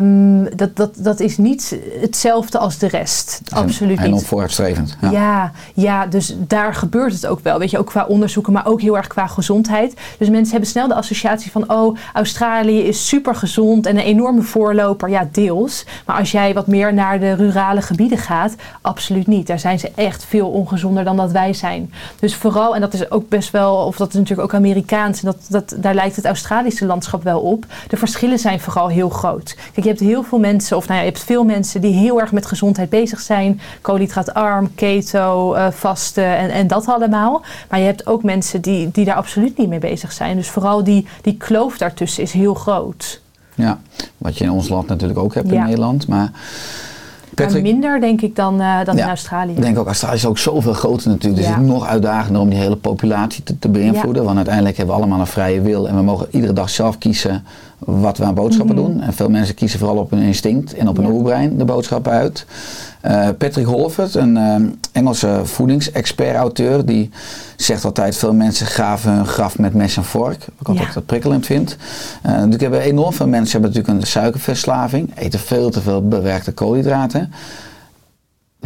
Um, 0.00 0.56
dat, 0.56 0.76
dat, 0.76 0.94
dat 0.96 1.20
is 1.20 1.38
niet 1.38 1.78
hetzelfde 2.00 2.58
als 2.58 2.78
de 2.78 2.88
rest. 2.88 3.40
Absoluut 3.50 3.98
en, 3.98 4.04
en 4.04 4.10
niet. 4.10 4.20
En 4.20 4.26
vooruitstrevend. 4.26 4.96
Ja. 5.00 5.10
ja. 5.10 5.52
Ja, 5.74 6.06
dus 6.06 6.36
daar 6.38 6.74
gebeurt 6.74 7.12
het 7.12 7.26
ook 7.26 7.40
wel. 7.40 7.58
Weet 7.58 7.70
je, 7.70 7.78
ook 7.78 7.86
qua 7.86 8.04
onderzoeken, 8.04 8.52
maar 8.52 8.66
ook 8.66 8.80
heel 8.80 8.96
erg 8.96 9.06
qua 9.06 9.26
gezondheid. 9.26 9.94
Dus 10.18 10.28
mensen 10.28 10.50
hebben 10.50 10.70
snel 10.70 10.88
de 10.88 10.94
associatie 10.94 11.50
van: 11.50 11.72
oh, 11.72 11.96
Australië 12.12 12.78
is 12.78 13.08
super 13.08 13.34
gezond 13.34 13.86
en 13.86 13.96
een 13.96 14.04
enorme 14.04 14.42
voorloper. 14.42 15.08
Ja, 15.08 15.28
deels. 15.32 15.86
Maar 16.06 16.16
als 16.18 16.30
jij 16.30 16.54
wat 16.54 16.66
meer 16.66 16.94
naar 16.94 17.20
de 17.20 17.32
rurale 17.32 17.82
gebieden 17.82 18.18
gaat, 18.18 18.54
absoluut 18.80 19.26
niet. 19.26 19.46
Daar 19.46 19.58
zijn 19.58 19.78
ze 19.78 19.90
echt 19.94 20.24
veel 20.24 20.48
ongezonder 20.48 21.04
dan 21.04 21.16
dat 21.16 21.32
wij 21.32 21.52
zijn. 21.52 21.92
Dus 22.20 22.34
vooral, 22.34 22.74
en 22.74 22.80
dat 22.80 22.94
is 22.94 23.10
ook 23.10 23.28
best 23.28 23.50
wel, 23.50 23.76
of 23.76 23.96
dat 23.96 24.08
is 24.08 24.14
natuurlijk 24.14 24.48
ook 24.48 24.54
Amerikaans. 24.54 25.22
En 25.22 25.26
dat, 25.26 25.46
dat, 25.48 25.82
daar 25.82 25.91
lijkt 25.94 26.16
het 26.16 26.24
Australische 26.24 26.86
landschap 26.86 27.22
wel 27.22 27.40
op. 27.40 27.66
De 27.88 27.96
verschillen 27.96 28.38
zijn 28.38 28.60
vooral 28.60 28.88
heel 28.88 29.08
groot. 29.08 29.54
Kijk, 29.54 29.86
je 29.86 29.88
hebt 29.88 30.00
heel 30.00 30.22
veel 30.22 30.38
mensen, 30.38 30.76
of 30.76 30.86
nou 30.86 30.98
ja, 30.98 31.04
je 31.04 31.10
hebt 31.10 31.24
veel 31.24 31.44
mensen 31.44 31.80
die 31.80 31.94
heel 31.94 32.20
erg 32.20 32.32
met 32.32 32.46
gezondheid 32.46 32.90
bezig 32.90 33.20
zijn. 33.20 33.60
Koolhydraatarm, 33.80 34.74
keto, 34.74 35.54
uh, 35.54 35.70
vasten 35.70 36.36
en, 36.36 36.50
en 36.50 36.66
dat 36.66 36.86
allemaal. 36.86 37.42
Maar 37.68 37.78
je 37.78 37.84
hebt 37.84 38.06
ook 38.06 38.22
mensen 38.22 38.60
die, 38.60 38.90
die 38.90 39.04
daar 39.04 39.16
absoluut 39.16 39.58
niet 39.58 39.68
mee 39.68 39.78
bezig 39.78 40.12
zijn. 40.12 40.36
Dus 40.36 40.48
vooral 40.48 40.84
die, 40.84 41.06
die 41.22 41.36
kloof 41.36 41.78
daartussen 41.78 42.22
is 42.22 42.32
heel 42.32 42.54
groot. 42.54 43.20
Ja, 43.54 43.80
wat 44.18 44.38
je 44.38 44.44
in 44.44 44.50
ons 44.50 44.68
land 44.68 44.88
natuurlijk 44.88 45.18
ook 45.18 45.34
hebt 45.34 45.50
ja. 45.50 45.54
in 45.54 45.64
Nederland. 45.64 46.06
Maar 46.06 46.30
Patrick, 47.34 47.62
maar 47.62 47.72
minder 47.72 48.00
denk 48.00 48.20
ik 48.20 48.36
dan, 48.36 48.60
uh, 48.60 48.84
dan 48.84 48.96
ja, 48.96 49.02
in 49.02 49.08
Australië. 49.08 49.52
Ik 49.52 49.62
denk 49.62 49.78
ook, 49.78 49.86
Australië 49.86 50.14
is 50.14 50.26
ook 50.26 50.38
zoveel 50.38 50.72
groter 50.72 51.08
natuurlijk. 51.08 51.36
Dus 51.36 51.50
ja. 51.50 51.54
het 51.54 51.62
is 51.62 51.72
nog 51.72 51.86
uitdagender 51.86 52.40
om 52.40 52.48
die 52.48 52.58
hele 52.58 52.76
populatie 52.76 53.42
te, 53.42 53.58
te 53.58 53.68
beïnvloeden. 53.68 54.22
Ja. 54.22 54.22
Want 54.22 54.36
uiteindelijk 54.36 54.76
hebben 54.76 54.94
we 54.94 55.00
allemaal 55.00 55.20
een 55.20 55.26
vrije 55.26 55.60
wil. 55.60 55.88
En 55.88 55.96
we 55.96 56.02
mogen 56.02 56.26
iedere 56.30 56.52
dag 56.52 56.70
zelf 56.70 56.98
kiezen 56.98 57.44
wat 57.78 58.18
we 58.18 58.24
aan 58.24 58.34
boodschappen 58.34 58.76
mm 58.76 58.84
-hmm. 58.84 58.92
doen. 58.92 59.02
En 59.02 59.12
veel 59.12 59.28
mensen 59.28 59.54
kiezen 59.54 59.78
vooral 59.78 59.96
op 59.96 60.10
hun 60.10 60.22
instinct 60.22 60.74
en 60.74 60.88
op 60.88 60.96
hun 60.96 61.06
oerbrein 61.06 61.56
de 61.56 61.64
boodschappen 61.64 62.12
uit. 62.12 62.46
Uh, 63.06 63.28
Patrick 63.38 63.66
Holford, 63.66 64.14
een 64.14 64.36
uh, 64.36 64.54
Engelse 64.92 65.40
voedingsexpert-auteur, 65.44 66.84
die 66.84 67.10
zegt 67.56 67.84
altijd: 67.84 68.16
veel 68.16 68.34
mensen 68.34 68.66
graven 68.66 69.12
hun 69.12 69.26
graf 69.26 69.58
met 69.58 69.74
mes 69.74 69.96
en 69.96 70.04
vork. 70.04 70.38
Wat 70.38 70.60
ik 70.60 70.66
altijd 70.68 70.94
ja. 70.94 71.00
prikkelend 71.00 71.46
vind. 71.46 71.76
Uh, 72.26 72.32
natuurlijk 72.32 72.60
hebben 72.60 72.80
enorm 72.80 73.12
veel 73.12 73.28
mensen 73.28 73.52
hebben 73.52 73.70
natuurlijk 73.70 74.04
een 74.04 74.10
suikerverslaving, 74.10 75.10
eten 75.14 75.40
veel 75.40 75.70
te 75.70 75.80
veel 75.80 76.08
bewerkte 76.08 76.52
koolhydraten. 76.52 77.32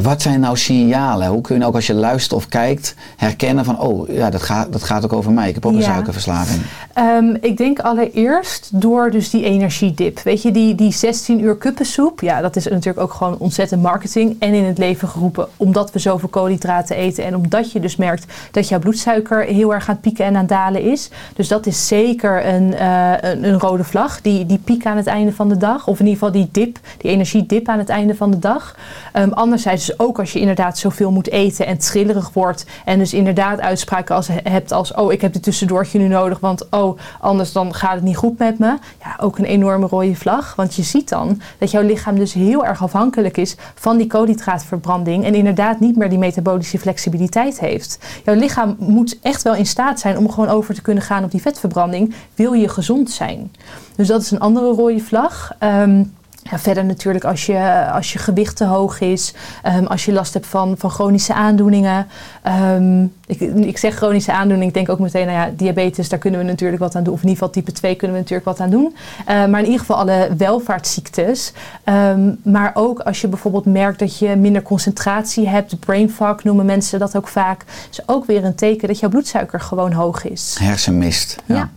Wat 0.03 0.23
zijn 0.23 0.41
nou 0.41 0.57
signalen? 0.57 1.29
Hoe 1.29 1.41
kun 1.41 1.55
je 1.55 1.61
nou 1.61 1.71
ook 1.73 1.77
als 1.77 1.87
je 1.87 1.95
luistert 1.95 2.33
of 2.33 2.49
kijkt 2.49 2.95
herkennen 3.17 3.65
van, 3.65 3.81
oh 3.81 4.09
ja, 4.09 4.31
dat 4.31 4.43
gaat, 4.43 4.73
dat 4.73 4.83
gaat 4.83 5.05
ook 5.05 5.13
over 5.13 5.33
mij. 5.33 5.49
Ik 5.49 5.55
heb 5.55 5.67
ook 5.67 5.75
een 5.75 5.83
suikerverslaving. 5.83 6.63
Ehm, 6.93 7.37
ik 7.41 7.57
denk 7.57 7.79
allereerst 7.79 8.71
door 8.73 9.11
dus 9.11 9.31
die 9.31 9.45
energiedip. 9.45 10.21
Weet 10.21 10.43
je, 10.43 10.51
die, 10.51 10.75
die 10.75 10.93
16 10.93 11.41
uur 11.41 11.57
kuppensoep. 11.57 12.21
Ja, 12.21 12.41
dat 12.41 12.57
is 12.57 12.65
natuurlijk 12.65 12.99
ook 12.99 13.13
gewoon 13.13 13.39
ontzettend 13.39 13.83
marketing. 13.83 14.37
En 14.39 14.55
in 14.55 14.65
het 14.65 14.79
leven 14.79 15.09
geroepen 15.09 15.49
omdat 15.57 15.93
we 15.93 15.99
zoveel 15.99 16.29
koolhydraten 16.29 16.97
eten. 16.97 17.25
En 17.25 17.37
omdat 17.37 17.73
je 17.73 17.81
dus 17.81 17.97
merkt 17.97 18.33
dat 18.51 18.69
jouw 18.69 18.79
bloedsuiker 18.79 19.45
heel 19.45 19.75
erg 19.75 19.89
aan 19.89 19.95
het 19.95 20.03
pieken 20.03 20.25
en 20.25 20.35
aan 20.35 20.41
het 20.41 20.49
dalen 20.49 20.83
is. 20.83 21.11
Dus 21.35 21.49
dat 21.49 21.67
is 21.67 21.87
zeker 21.87 22.47
een, 22.47 22.75
eh, 22.75 23.13
een, 23.21 23.45
een 23.45 23.61
rode 23.61 23.85
vlag. 23.85 24.21
Die, 24.21 24.47
die 24.47 24.61
piek 24.65 24.87
aan 24.87 24.97
het 24.97 25.07
einde 25.07 25.33
van 25.33 25.49
de 25.49 25.57
dag. 25.57 25.87
Of 25.87 26.01
in 26.01 26.07
ieder 26.07 26.19
geval 26.19 26.41
die 26.41 26.49
dip, 26.53 26.79
die 26.99 27.11
energiedip 27.11 27.69
aan 27.69 27.79
het 27.79 27.89
einde 27.89 28.15
van 28.15 28.31
de 28.31 28.39
dag. 28.39 28.77
Ehm, 29.13 29.31
anderzijds 29.31 29.86
dus 29.87 29.99
ook 29.99 30.19
als 30.19 30.33
je 30.33 30.41
inderdaad 30.41 30.79
zoveel 30.79 31.11
moet 31.11 31.31
eten 31.31 31.67
en 31.67 31.79
trillerig 31.79 32.31
wordt. 32.33 32.67
En 32.85 32.99
dus 32.99 33.15
inderdaad 33.15 33.61
uitspraken 33.61 34.15
als, 34.15 34.29
hebt 34.43 34.73
als... 34.73 34.95
oh, 34.95 35.13
ik 35.13 35.21
heb 35.21 35.33
dit 35.33 35.43
tussendoortje 35.43 35.99
nu 35.99 36.09
nodig, 36.09 36.41
want 36.41 36.71
oh, 36.71 36.99
anders 37.21 37.53
dan 37.53 37.75
gaat 37.75 37.95
het 37.95 38.03
niet 38.03 38.17
goed 38.17 38.39
met 38.39 38.59
me. 38.59 38.79
Ja, 39.01 39.17
ook 39.21 39.39
een 39.39 39.45
enorme 39.45 39.87
rode 39.87 40.15
vlag. 40.15 40.55
Want 40.55 40.75
je 40.75 40.83
ziet 40.83 41.09
dan 41.09 41.41
dat 41.59 41.71
jouw 41.71 41.83
lichaam 41.83 42.19
dus 42.19 42.33
heel 42.33 42.65
erg 42.65 42.83
afhankelijk 42.83 43.37
is 43.37 43.57
van 43.75 43.97
die 43.97 44.07
koolhydraatverbranding. 44.07 45.25
En 45.25 45.35
inderdaad 45.35 45.81
niet 45.81 45.97
meer 45.97 46.09
die 46.09 46.19
metabolische 46.19 46.79
flexibiliteit 46.79 47.61
heeft. 47.61 47.99
Jouw 48.25 48.35
lichaam 48.35 48.77
moet 48.79 49.19
echt 49.23 49.43
wel 49.43 49.55
in 49.55 49.67
staat 49.67 50.01
zijn 50.01 50.19
om 50.19 50.31
gewoon 50.31 50.49
over 50.49 50.75
te 50.75 50.83
kunnen 50.83 51.03
gaan 51.03 51.25
op 51.25 51.31
die 51.31 51.43
vetverbranding. 51.43 52.15
Wil 52.35 52.53
je 52.53 52.69
gezond 52.69 53.11
zijn? 53.11 53.53
Dus 53.97 54.09
dat 54.09 54.23
is 54.23 54.31
een 54.31 54.41
andere 54.41 54.67
rode 54.67 55.01
vlag. 55.01 55.53
Ehm, 55.59 56.03
ja, 56.51 56.59
verder 56.59 56.85
natuurlijk 56.85 57.25
als 57.25 57.47
je, 57.47 57.91
als 57.93 58.13
je 58.13 58.19
gewicht 58.19 58.57
te 58.57 58.65
hoog 58.65 59.01
is, 59.01 59.35
ehm, 59.63 59.85
als 59.85 60.05
je 60.05 60.13
last 60.13 60.35
hebt 60.35 60.47
van, 60.47 60.75
van 60.79 60.91
chronische 60.91 61.35
aandoeningen. 61.35 62.07
Ehm, 62.43 63.03
ik, 63.27 63.41
ik 63.41 63.79
zeg 63.79 63.95
chronische 63.95 64.33
aandoening, 64.33 64.69
ik 64.69 64.75
denk 64.75 64.89
ook 64.89 64.99
meteen, 64.99 65.27
nou 65.27 65.39
ja, 65.39 65.53
diabetes, 65.57 66.09
daar 66.09 66.19
kunnen 66.19 66.41
we 66.41 66.47
natuurlijk 66.47 66.83
wat 66.83 66.95
aan 66.95 67.03
doen. 67.03 67.15
Of 67.15 67.23
in 67.23 67.29
ieder 67.29 67.45
geval 67.45 67.63
type 67.63 67.73
2 67.73 67.95
kunnen 67.95 68.17
we 68.17 68.23
natuurlijk 68.23 68.49
wat 68.49 68.61
aan 68.61 68.71
doen. 68.71 68.97
Eh, 69.27 69.47
maar 69.47 69.59
in 69.59 69.65
ieder 69.65 69.81
geval 69.81 69.97
alle 69.97 70.29
welvaartsziektes. 70.37 71.53
Ehm, 71.85 72.35
maar 72.43 72.71
ook 72.75 73.01
als 73.01 73.21
je 73.21 73.29
bijvoorbeeld 73.29 73.65
merkt 73.65 73.99
dat 73.99 74.19
je 74.19 74.37
minder 74.37 74.63
concentratie 74.63 75.49
hebt, 75.49 75.79
brain 75.79 76.11
fog 76.11 76.45
noemen 76.45 76.67
mensen 76.67 76.99
dat 76.99 77.17
ook 77.17 77.29
vaak. 77.29 77.65
is 77.91 78.09
ook 78.09 78.27
weer 78.27 78.45
een 78.45 78.55
teken 78.55 78.89
dat 78.89 78.99
jouw 78.99 79.09
bloedsuiker 79.09 79.61
gewoon 79.61 79.93
hoog 79.93 80.25
is. 80.25 80.57
Hersenmist. 80.59 81.43
Ja. 81.45 81.55
Ja. 81.55 81.71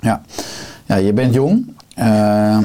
Ja. 0.00 0.22
ja, 0.86 0.96
je 0.96 1.12
bent 1.12 1.34
jong. 1.34 1.74
Eh, 1.94 2.58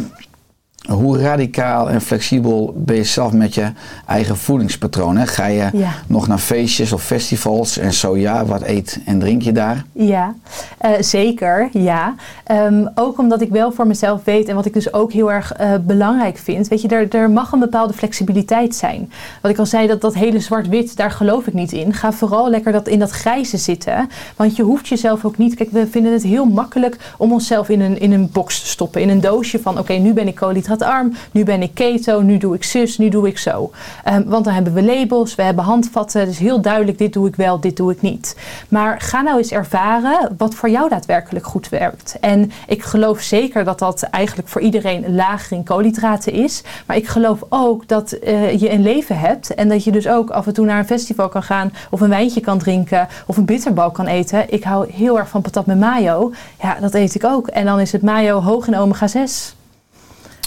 hoe 0.88 1.20
radicaal 1.20 1.90
en 1.90 2.02
flexibel 2.02 2.74
ben 2.78 2.96
je 2.96 3.04
zelf 3.04 3.32
met 3.32 3.54
je 3.54 3.72
eigen 4.06 4.38
voedingspatroon? 4.38 5.18
Hè? 5.18 5.28
Ga 5.28 5.46
je 5.46 5.70
Ja. 5.74 5.90
nog 6.08 6.28
naar 6.28 6.38
feestjes 6.38 6.92
of 6.94 7.04
festivals? 7.04 7.78
En 7.78 7.94
zo 7.94 8.18
ja, 8.18 8.46
wat 8.46 8.62
eet 8.62 9.00
en 9.06 9.20
drink 9.20 9.42
je 9.42 9.52
daar? 9.52 9.86
Ja, 9.92 10.34
eh, 10.78 10.92
zeker. 11.00 11.70
Ja. 11.72 12.16
Ehm, 12.44 12.86
ook 12.96 13.18
omdat 13.20 13.42
ik 13.42 13.50
wel 13.50 13.72
voor 13.72 13.88
mezelf 13.88 14.24
weet 14.24 14.48
en 14.48 14.56
wat 14.56 14.66
ik 14.66 14.74
dus 14.74 14.94
ook 14.94 15.12
heel 15.12 15.32
erg 15.32 15.54
eh, 15.54 15.72
belangrijk 15.82 16.38
vind. 16.38 16.68
Weet 16.68 16.82
je, 16.82 16.88
er, 16.88 17.16
er 17.16 17.30
mag 17.30 17.52
een 17.52 17.60
bepaalde 17.60 17.94
flexibiliteit 17.94 18.76
zijn. 18.76 19.12
Wat 19.42 19.52
ik 19.52 19.58
al 19.58 19.66
zei, 19.66 19.88
dat, 19.88 20.02
dat 20.02 20.14
hele 20.14 20.40
zwart-wit, 20.40 20.96
daar 20.98 21.12
geloof 21.12 21.48
ik 21.48 21.54
niet 21.54 21.72
in. 21.72 21.94
Ga 21.94 22.12
vooral 22.12 22.50
lekker 22.50 22.72
dat, 22.72 22.88
in 22.88 23.00
dat 23.00 23.12
grijze 23.12 23.58
zitten. 23.58 24.10
Want 24.36 24.56
je 24.56 24.64
hoeft 24.64 24.88
jezelf 24.88 25.26
ook 25.26 25.38
niet. 25.38 25.56
Kijk, 25.56 25.72
we 25.72 25.88
vinden 25.88 26.12
het 26.14 26.24
heel 26.24 26.46
makkelijk 26.46 26.98
om 27.18 27.32
onszelf 27.32 27.70
in 27.70 27.82
een, 27.82 28.00
in 28.00 28.12
een 28.12 28.30
box 28.32 28.62
te 28.62 28.68
stoppen. 28.68 29.02
In 29.02 29.10
een 29.10 29.22
doosje 29.22 29.60
van: 29.60 29.80
oké, 29.80 29.94
nu 29.94 30.14
ben 30.14 30.28
ik 30.28 30.36
koolhydraatarm, 30.78 31.14
nu 31.32 31.44
ben 31.44 31.62
ik 31.62 31.74
keto, 31.74 32.22
nu 32.22 32.38
doe 32.38 32.56
ik 32.56 32.64
zus, 32.64 32.98
nu 32.98 33.10
doe 33.10 33.28
ik 33.28 33.38
zo. 33.38 33.72
Ehm, 34.04 34.24
want 34.26 34.46
dan 34.46 34.54
hebben 34.54 34.74
we 34.74 34.84
labels, 34.84 35.36
we 35.36 35.42
hebben 35.42 35.64
handvatten. 35.64 36.28
Is 36.28 36.40
heel 36.40 36.62
duidelijk: 36.62 36.98
dit 36.98 37.14
doe 37.14 37.28
ik 37.28 37.36
wel, 37.36 37.60
dit 37.60 37.78
doe 37.78 37.92
ik 37.92 38.02
niet. 38.02 38.36
Maar 38.70 39.02
ga 39.02 39.22
nou 39.22 39.38
eens 39.38 39.52
ervaren 39.52 40.36
wat 40.38 40.56
voor 40.56 40.70
jou 40.70 40.90
daadwerkelijk 40.90 41.46
goed 41.46 41.70
werkt. 41.70 42.18
En 42.22 42.52
ik 42.68 42.84
geloof 42.84 43.22
zeker 43.22 43.64
dat 43.64 43.80
dat 43.80 44.02
eigenlijk 44.02 44.48
voor 44.48 44.62
iedereen 44.62 45.16
lager 45.16 45.58
in 45.58 45.64
koolhydraten 45.64 46.34
is. 46.34 46.64
Maar 46.86 46.96
ik 46.98 47.08
geloof 47.08 47.40
ook 47.50 47.88
dat 47.88 48.12
eh, 48.12 48.60
je 48.60 48.72
een 48.72 48.82
leven 48.82 49.20
hebt. 49.20 49.56
En 49.56 49.70
dat 49.70 49.84
je 49.84 49.92
dus 49.92 50.08
ook 50.08 50.30
af 50.30 50.48
en 50.48 50.54
toe 50.54 50.66
naar 50.66 50.80
een 50.80 50.86
festival 50.86 51.30
kan 51.30 51.44
gaan. 51.44 51.74
Of 51.90 52.02
een 52.02 52.10
wijntje 52.10 52.42
kan 52.42 52.58
drinken. 52.58 53.08
Of 53.26 53.38
een 53.38 53.46
bitterbal 53.46 53.92
kan 53.92 54.08
eten. 54.08 54.54
Ik 54.54 54.64
hou 54.64 54.92
heel 54.92 55.20
erg 55.20 55.30
van 55.30 55.42
patat 55.42 55.66
met 55.66 55.80
mayo. 55.80 56.32
Ja, 56.62 56.78
dat 56.82 56.94
eet 56.94 57.16
ik 57.16 57.24
ook. 57.24 57.48
En 57.48 57.66
dan 57.66 57.80
is 57.80 57.92
het 57.92 58.02
mayo 58.02 58.42
hoog 58.42 58.68
in 58.68 58.78
omega 58.78 59.08
6. 59.08 59.57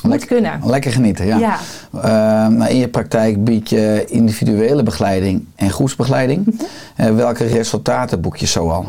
Moet 0.03 0.11
Lekker- 0.11 0.28
kunnen. 0.28 0.61
Lekker 0.64 0.92
genieten, 0.92 1.26
ja. 1.26 1.38
Ja. 1.38 1.59
Eh, 1.94 2.48
maar 2.57 2.70
in 2.70 2.76
je 2.76 2.88
praktijk 2.88 3.44
bied 3.44 3.68
je 3.70 4.05
individuele 4.09 4.82
begeleiding 4.82 5.44
en 5.57 5.70
groepsbegeleiding. 5.70 6.46
Mhm. 6.46 6.64
Eh, 6.96 7.14
welke 7.14 7.44
resultaten 7.46 8.20
boek 8.20 8.36
je 8.36 8.46
zo 8.46 8.86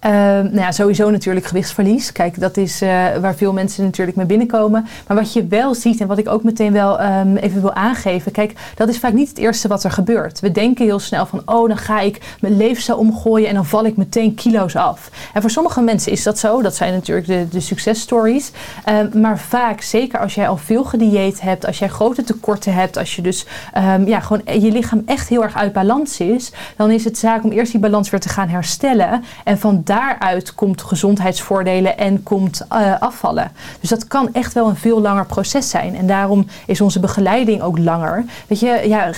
Ehm, 0.00 0.42
nou 0.42 0.60
ja, 0.60 0.72
sowieso 0.72 1.10
natuurlijk 1.10 1.46
gewichtsverlies. 1.46 2.12
Kijk, 2.12 2.40
dat 2.40 2.56
is 2.56 2.80
eh, 2.80 2.88
waar 3.20 3.34
veel 3.34 3.52
mensen 3.52 3.84
natuurlijk 3.84 4.16
mee 4.16 4.26
binnenkomen. 4.26 4.86
Maar 5.06 5.16
wat 5.16 5.32
je 5.32 5.46
wel 5.46 5.74
ziet 5.74 6.00
en 6.00 6.06
wat 6.06 6.18
ik 6.18 6.28
ook 6.28 6.42
meteen 6.42 6.72
wel 6.72 6.98
ehm, 6.98 7.36
even 7.36 7.60
wil 7.60 7.72
aangeven. 7.72 8.32
Kijk, 8.32 8.52
dat 8.74 8.88
is 8.88 8.98
vaak 8.98 9.12
niet 9.12 9.28
het 9.28 9.38
eerste 9.38 9.68
wat 9.68 9.84
er 9.84 9.90
gebeurt. 9.90 10.40
We 10.40 10.52
denken 10.52 10.84
heel 10.84 10.98
snel 10.98 11.26
van, 11.26 11.42
oh, 11.44 11.68
dan 11.68 11.76
ga 11.76 12.00
ik 12.00 12.36
mijn 12.40 12.56
leefstijl 12.56 12.98
omgooien 12.98 13.48
en 13.48 13.54
dan 13.54 13.66
val 13.66 13.84
ik 13.84 13.96
meteen 13.96 14.34
kilo's 14.34 14.76
af. 14.76 15.10
En 15.34 15.40
voor 15.40 15.50
sommige 15.50 15.80
mensen 15.80 16.12
is 16.12 16.22
dat 16.22 16.38
zo. 16.38 16.62
Dat 16.62 16.76
zijn 16.76 16.92
natuurlijk 16.92 17.26
de, 17.26 17.46
de 17.50 17.60
successtories. 17.60 18.52
Ehm, 18.84 19.20
maar 19.20 19.38
vaak, 19.38 19.80
zeker 19.80 20.18
als 20.18 20.34
jij 20.34 20.48
al 20.48 20.56
veel 20.56 20.84
gedieet 20.84 21.40
hebt, 21.40 21.66
als 21.66 21.78
jij 21.78 21.88
grote 21.88 22.24
tekorten 22.24 22.74
hebt, 22.74 22.96
als 22.96 23.16
je 23.16 23.22
dus 23.22 23.46
ja, 24.06 24.20
gewoon 24.20 24.42
je 24.44 24.72
lichaam 24.72 25.02
echt 25.06 25.28
heel 25.28 25.42
erg 25.42 25.56
uit 25.56 25.72
balans 25.72 26.20
is, 26.20 26.52
dan 26.76 26.90
is 26.90 27.04
het 27.04 27.18
zaak 27.18 27.44
om 27.44 27.50
eerst 27.50 27.72
die 27.72 27.80
balans 27.80 28.10
weer 28.10 28.20
te 28.20 28.28
gaan 28.28 28.48
herstellen. 28.48 29.24
En 29.44 29.58
van 29.58 29.82
daaruit 29.88 30.54
komt 30.54 30.82
gezondheidsvoordelen 30.82 31.98
en 31.98 32.22
komt 32.22 32.66
eh, 32.68 33.00
afvallen. 33.00 33.50
Dus 33.80 33.90
dat 33.90 34.06
kan 34.06 34.28
echt 34.32 34.52
wel 34.52 34.68
een 34.68 34.76
veel 34.76 35.00
langer 35.00 35.26
proces 35.26 35.70
zijn. 35.70 35.96
En 35.96 36.06
daarom 36.06 36.46
is 36.66 36.80
onze 36.80 37.00
begeleiding 37.00 37.62
ook 37.62 37.78
langer. 37.78 38.24
Weet 38.46 38.60
je, 38.60 38.82
ja, 38.84 39.10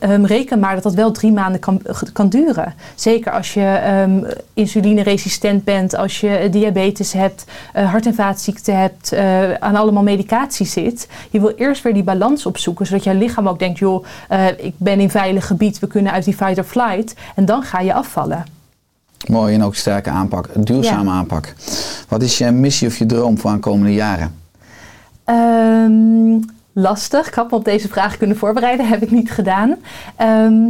ehm, 0.00 0.24
reken 0.24 0.58
maar 0.58 0.74
dat 0.74 0.82
dat 0.82 0.94
wel 0.94 1.12
drie 1.12 1.32
maanden 1.32 1.60
kan, 1.60 1.82
kan 2.12 2.28
duren. 2.28 2.74
Zeker 2.94 3.32
als 3.32 3.54
je 3.54 3.64
ehm, 3.64 4.24
insulineresistent 4.54 5.64
bent, 5.64 5.96
als 5.96 6.20
je 6.20 6.48
diabetes 6.50 7.12
hebt, 7.12 7.44
eh, 7.72 7.90
hart- 7.90 8.06
en 8.06 8.14
vaatziekten 8.14 8.78
hebt, 8.78 9.12
eh, 9.12 9.52
aan 9.52 9.76
allemaal 9.76 10.02
medicatie 10.02 10.66
zit. 10.66 11.08
Je 11.30 11.40
wil 11.40 11.52
eerst 11.56 11.82
weer 11.82 11.94
die 11.94 12.02
balans 12.02 12.46
opzoeken, 12.46 12.86
zodat 12.86 13.04
je 13.04 13.14
lichaam 13.14 13.48
ook 13.48 13.58
denkt, 13.58 13.78
joh, 13.78 14.04
eh, 14.28 14.46
ik 14.46 14.74
ben 14.76 15.00
in 15.00 15.10
veilig 15.10 15.46
gebied, 15.46 15.78
we 15.78 15.86
kunnen 15.86 16.12
uit 16.12 16.24
die 16.24 16.36
fight 16.36 16.58
or 16.58 16.64
flight. 16.64 17.14
En 17.34 17.44
dan 17.44 17.62
ga 17.62 17.80
je 17.80 17.94
afvallen. 17.94 18.44
Mooi 19.28 19.54
en 19.54 19.62
ook 19.62 19.74
sterke 19.74 20.10
aanpak, 20.10 20.48
duurzame 20.54 21.10
aanpak. 21.10 21.54
Wat 22.08 22.22
is 22.22 22.38
je 22.38 22.50
missie 22.50 22.88
of 22.88 22.96
je 22.96 23.06
droom 23.06 23.38
voor 23.38 23.50
aankomende 23.50 23.94
jaren? 23.94 24.34
Ehm, 25.24 26.40
lastig. 26.72 27.26
Ik 27.26 27.34
had 27.34 27.50
me 27.50 27.56
op 27.56 27.64
deze 27.64 27.88
vraag 27.88 28.16
kunnen 28.16 28.36
voorbereiden. 28.36 28.88
Heb 28.94 29.02
ik 29.02 29.10
niet 29.10 29.30
gedaan. 29.30 29.76
Ehm, 30.16 30.62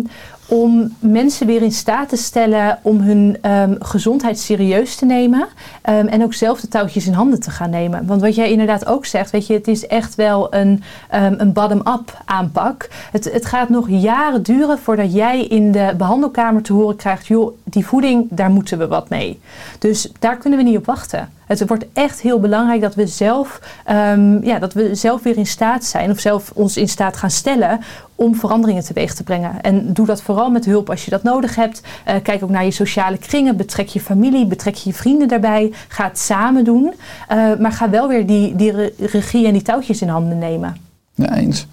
om 0.47 0.95
mensen 0.99 1.47
weer 1.47 1.63
in 1.63 1.73
staat 1.73 2.09
te 2.09 2.17
stellen 2.17 2.79
om 2.83 3.01
hun 3.01 3.39
ehm, 3.41 3.75
gezondheid 3.79 4.39
serieus 4.39 4.97
te 4.97 5.05
nemen. 5.05 5.49
ehm, 5.83 6.07
en 6.07 6.23
ook 6.23 6.35
zelf 6.35 6.61
de 6.61 6.69
touwtjes 6.69 7.07
in 7.07 7.13
handen 7.13 7.41
te 7.41 7.51
gaan 7.51 7.71
nemen. 7.71 8.07
Want 8.07 8.21
wat 8.21 8.35
jij 8.35 8.51
inderdaad 8.51 8.87
ook 8.87 9.07
zegt, 9.07 9.31
weet 9.31 9.47
je, 9.47 9.53
het 9.53 9.69
is 9.69 9.87
echt 9.87 10.15
wel 10.15 10.55
een, 10.55 10.83
ehm, 11.11 11.35
een 11.37 11.53
bottom-up 11.53 12.23
aanpak. 12.25 12.89
Het, 13.13 13.33
het 13.33 13.47
gaat 13.47 13.69
nog 13.69 13.89
jaren 13.89 14.43
duren 14.43 14.79
voordat 14.79 15.13
jij 15.13 15.45
in 15.45 15.73
de 15.73 15.95
behandelkamer 15.97 16.63
te 16.63 16.73
horen 16.73 16.97
krijgt: 16.97 17.27
joh, 17.27 17.57
die 17.65 17.87
voeding, 17.87 18.27
daar 18.31 18.51
moeten 18.51 18.79
we 18.79 18.87
wat 18.87 19.09
mee. 19.09 19.41
Dus 19.79 20.13
daar 20.19 20.37
kunnen 20.37 20.59
we 20.59 20.65
niet 20.65 20.77
op 20.77 20.87
wachten. 20.87 21.36
Het 21.47 21.67
wordt 21.67 21.85
echt 21.93 22.21
heel 22.21 22.41
belangrijk 22.41 22.81
dat 22.81 22.95
we 22.95 23.07
zelf, 23.07 23.61
ehm, 23.85 24.45
ja, 24.45 24.59
dat 24.59 24.73
we 24.73 24.95
zelf 24.95 25.23
weer 25.23 25.37
in 25.37 25.47
staat 25.47 25.85
zijn, 25.85 26.11
of 26.11 26.19
zelf 26.21 26.51
ons 26.55 26.77
in 26.77 26.89
staat 26.89 27.17
gaan 27.17 27.31
stellen 27.31 27.81
om 28.15 28.35
veranderingen 28.35 28.85
teweeg 28.85 29.15
te 29.15 29.23
brengen. 29.23 29.61
En 29.61 29.93
doe 29.93 30.07
dat 30.07 30.23
vooral 30.23 30.51
met 30.51 30.65
hulp 30.65 30.91
als 30.91 31.05
je 31.05 31.11
dat 31.11 31.23
nodig 31.23 31.55
hebt. 31.55 31.81
Eh, 32.05 32.15
kijk 32.23 32.43
ook 32.43 32.51
naar 32.51 32.65
je 32.65 32.71
sociale 32.71 33.19
kringen, 33.19 33.57
betrek 33.57 33.89
je 33.89 34.01
familie, 34.01 34.47
betrek 34.47 34.75
je 34.75 34.93
vrienden 34.93 35.29
daarbij. 35.29 35.73
Ga 35.89 36.05
het 36.05 36.19
samen 36.19 36.65
doen, 36.65 36.95
Eh, 37.29 37.55
maar 37.59 37.73
ga 37.73 37.91
wel 37.91 38.09
weer 38.09 38.27
die, 38.27 38.57
die 38.57 38.71
re- 38.73 38.93
regie 38.99 39.47
en 39.47 39.53
die 39.53 39.63
touwtjes 39.63 40.01
in 40.03 40.09
handen 40.09 40.39
nemen. 40.39 40.77
Ja, 41.15 41.35
eens. 41.37 41.67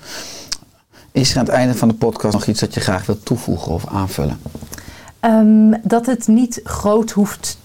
Is 1.12 1.32
er 1.32 1.38
aan 1.38 1.46
het 1.46 1.54
einde 1.54 1.74
van 1.76 1.88
de 1.88 1.94
podcast 1.94 2.34
nog 2.34 2.46
iets 2.48 2.60
dat 2.60 2.74
je 2.74 2.80
graag 2.80 3.06
wilt 3.06 3.26
toevoegen 3.26 3.72
of 3.72 3.88
aanvullen? 3.88 4.40
Ehm, 5.20 5.74
dat 5.84 6.06
het 6.06 6.28
niet 6.28 6.60
groot 6.64 7.12
hoeft 7.12 7.58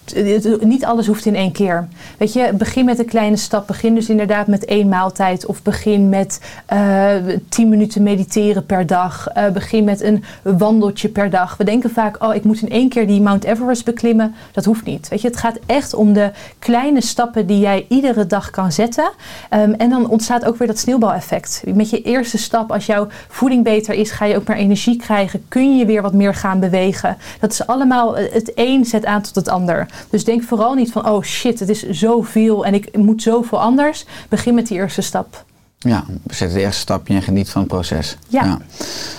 niet 0.59 0.85
alles 0.85 1.07
hoeft 1.07 1.25
in 1.25 1.35
één 1.35 1.51
keer. 1.51 1.87
Weet 2.17 2.33
je, 2.33 2.53
begin 2.53 2.85
met 2.85 2.99
een 2.99 3.05
kleine 3.05 3.37
stap. 3.37 3.67
Begin 3.67 3.95
dus 3.95 4.09
inderdaad 4.09 4.47
met 4.47 4.65
één 4.65 4.89
maaltijd. 4.89 5.45
Of 5.45 5.61
begin 5.61 6.09
met 6.09 6.41
eh 6.65 7.15
10 7.49 7.69
minuten 7.69 8.03
mediteren 8.03 8.65
per 8.65 8.87
dag. 8.87 9.27
Eh, 9.27 9.49
begin 9.49 9.83
met 9.83 10.01
een 10.01 10.23
wandeltje 10.41 11.09
per 11.09 11.29
dag. 11.29 11.57
We 11.57 11.63
denken 11.63 11.89
vaak, 11.89 12.23
oh, 12.23 12.35
ik 12.35 12.43
moet 12.43 12.61
in 12.61 12.69
één 12.69 12.89
keer 12.89 13.07
die 13.07 13.21
Mount 13.21 13.43
Everest 13.43 13.85
beklimmen. 13.85 14.35
Dat 14.51 14.65
hoeft 14.65 14.85
niet. 14.85 15.07
Weet 15.07 15.21
je, 15.21 15.27
het 15.27 15.37
gaat 15.37 15.59
echt 15.65 15.93
om 15.93 16.13
de 16.13 16.31
kleine 16.59 17.01
stappen 17.01 17.47
die 17.47 17.59
jij 17.59 17.85
iedere 17.89 18.27
dag 18.27 18.49
kan 18.49 18.71
zetten. 18.71 19.11
Ehm, 19.49 19.71
en 19.71 19.89
dan 19.89 20.09
ontstaat 20.09 20.45
ook 20.45 20.57
weer 20.57 20.67
dat 20.67 20.79
sneeuwbaleffect. 20.79 21.63
Met 21.73 21.89
je 21.89 22.01
eerste 22.01 22.37
stap, 22.37 22.71
als 22.71 22.85
jouw 22.85 23.07
voeding 23.27 23.63
beter 23.63 23.93
is, 23.93 24.11
ga 24.11 24.25
je 24.25 24.35
ook 24.35 24.47
meer 24.47 24.57
energie 24.57 24.97
krijgen. 24.97 25.45
Kun 25.47 25.77
je 25.77 25.85
weer 25.85 26.01
wat 26.01 26.13
meer 26.13 26.35
gaan 26.35 26.59
bewegen. 26.59 27.17
Dat 27.39 27.51
is 27.51 27.67
allemaal, 27.67 28.17
eh, 28.17 28.33
het 28.33 28.51
een 28.55 28.85
zet 28.85 29.05
aan 29.05 29.21
tot 29.21 29.35
het 29.35 29.47
ander. 29.49 29.87
Dus 30.09 30.23
denk 30.23 30.43
vooral 30.43 30.73
niet 30.73 30.91
van, 30.91 31.09
oh 31.09 31.23
shit, 31.23 31.59
het 31.59 31.69
is 31.69 31.89
zoveel 31.89 32.65
en 32.65 32.73
ik 32.73 32.97
moet 32.97 33.21
zoveel 33.21 33.61
anders. 33.61 34.05
Begin 34.29 34.53
met 34.53 34.67
die 34.67 34.77
eerste 34.77 35.01
stap. 35.01 35.43
Ja, 35.77 36.05
zet 36.27 36.53
de 36.53 36.59
eerste 36.59 36.79
stapje 36.79 37.13
en 37.13 37.21
geniet 37.21 37.49
van 37.49 37.61
het 37.61 37.69
proces. 37.69 38.17
Ja. 38.27 38.57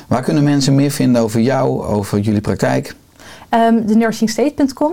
Waar 0.06 0.22
kunnen 0.22 0.44
mensen 0.44 0.74
meer 0.74 0.90
vinden 0.90 1.22
over 1.22 1.40
jou, 1.40 1.84
over 1.84 2.18
jullie 2.18 2.40
praktijk? 2.40 2.94
Ehm 3.48 3.86
de 3.86 3.94
nursingstate.com. 3.94 4.92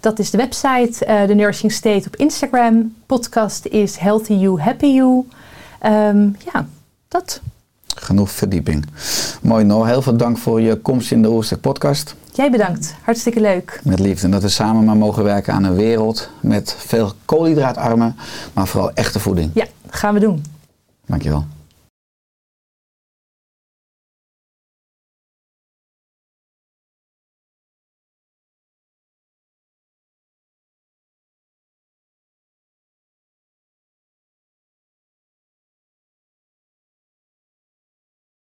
Dat 0.00 0.18
is 0.18 0.30
de 0.30 0.36
website. 0.36 1.04
eh 1.04 1.26
de 1.26 1.34
Nursing 1.34 1.72
State 1.72 2.06
op 2.06 2.16
Instagram. 2.16 2.94
Podcast 3.06 3.66
is 3.66 3.96
Healthy 3.96 4.32
You, 4.32 4.60
Happy 4.60 4.86
You. 4.86 5.24
Ehm, 5.80 6.28
ja, 6.52 6.66
dat. 7.08 7.40
Genoeg 7.96 8.30
verdieping. 8.30 8.84
Mooi 9.42 9.64
Noor, 9.64 9.86
heel 9.86 10.02
veel 10.02 10.16
dank 10.16 10.38
voor 10.38 10.60
je 10.60 10.76
komst 10.76 11.10
in 11.12 11.22
de 11.22 11.28
Oerstek 11.30 11.60
podcast. 11.60 12.14
Jij 12.38 12.50
bedankt. 12.50 12.94
Hartstikke 13.02 13.40
leuk. 13.40 13.80
Met 13.84 13.98
liefde. 13.98 14.24
En 14.24 14.30
dat 14.30 14.42
we 14.42 14.48
samen 14.48 14.84
maar 14.84 14.96
mogen 14.96 15.24
werken 15.24 15.52
aan 15.52 15.64
een 15.64 15.74
wereld 15.74 16.30
met 16.40 16.74
veel 16.78 17.12
koolhydraatarme, 17.24 18.12
maar 18.52 18.66
vooral 18.66 18.92
echte 18.92 19.20
voeding. 19.20 19.50
Ja, 19.54 19.64
gaan 19.90 20.14
we 20.14 20.20
doen. 20.20 20.44
Dankjewel. 21.06 21.46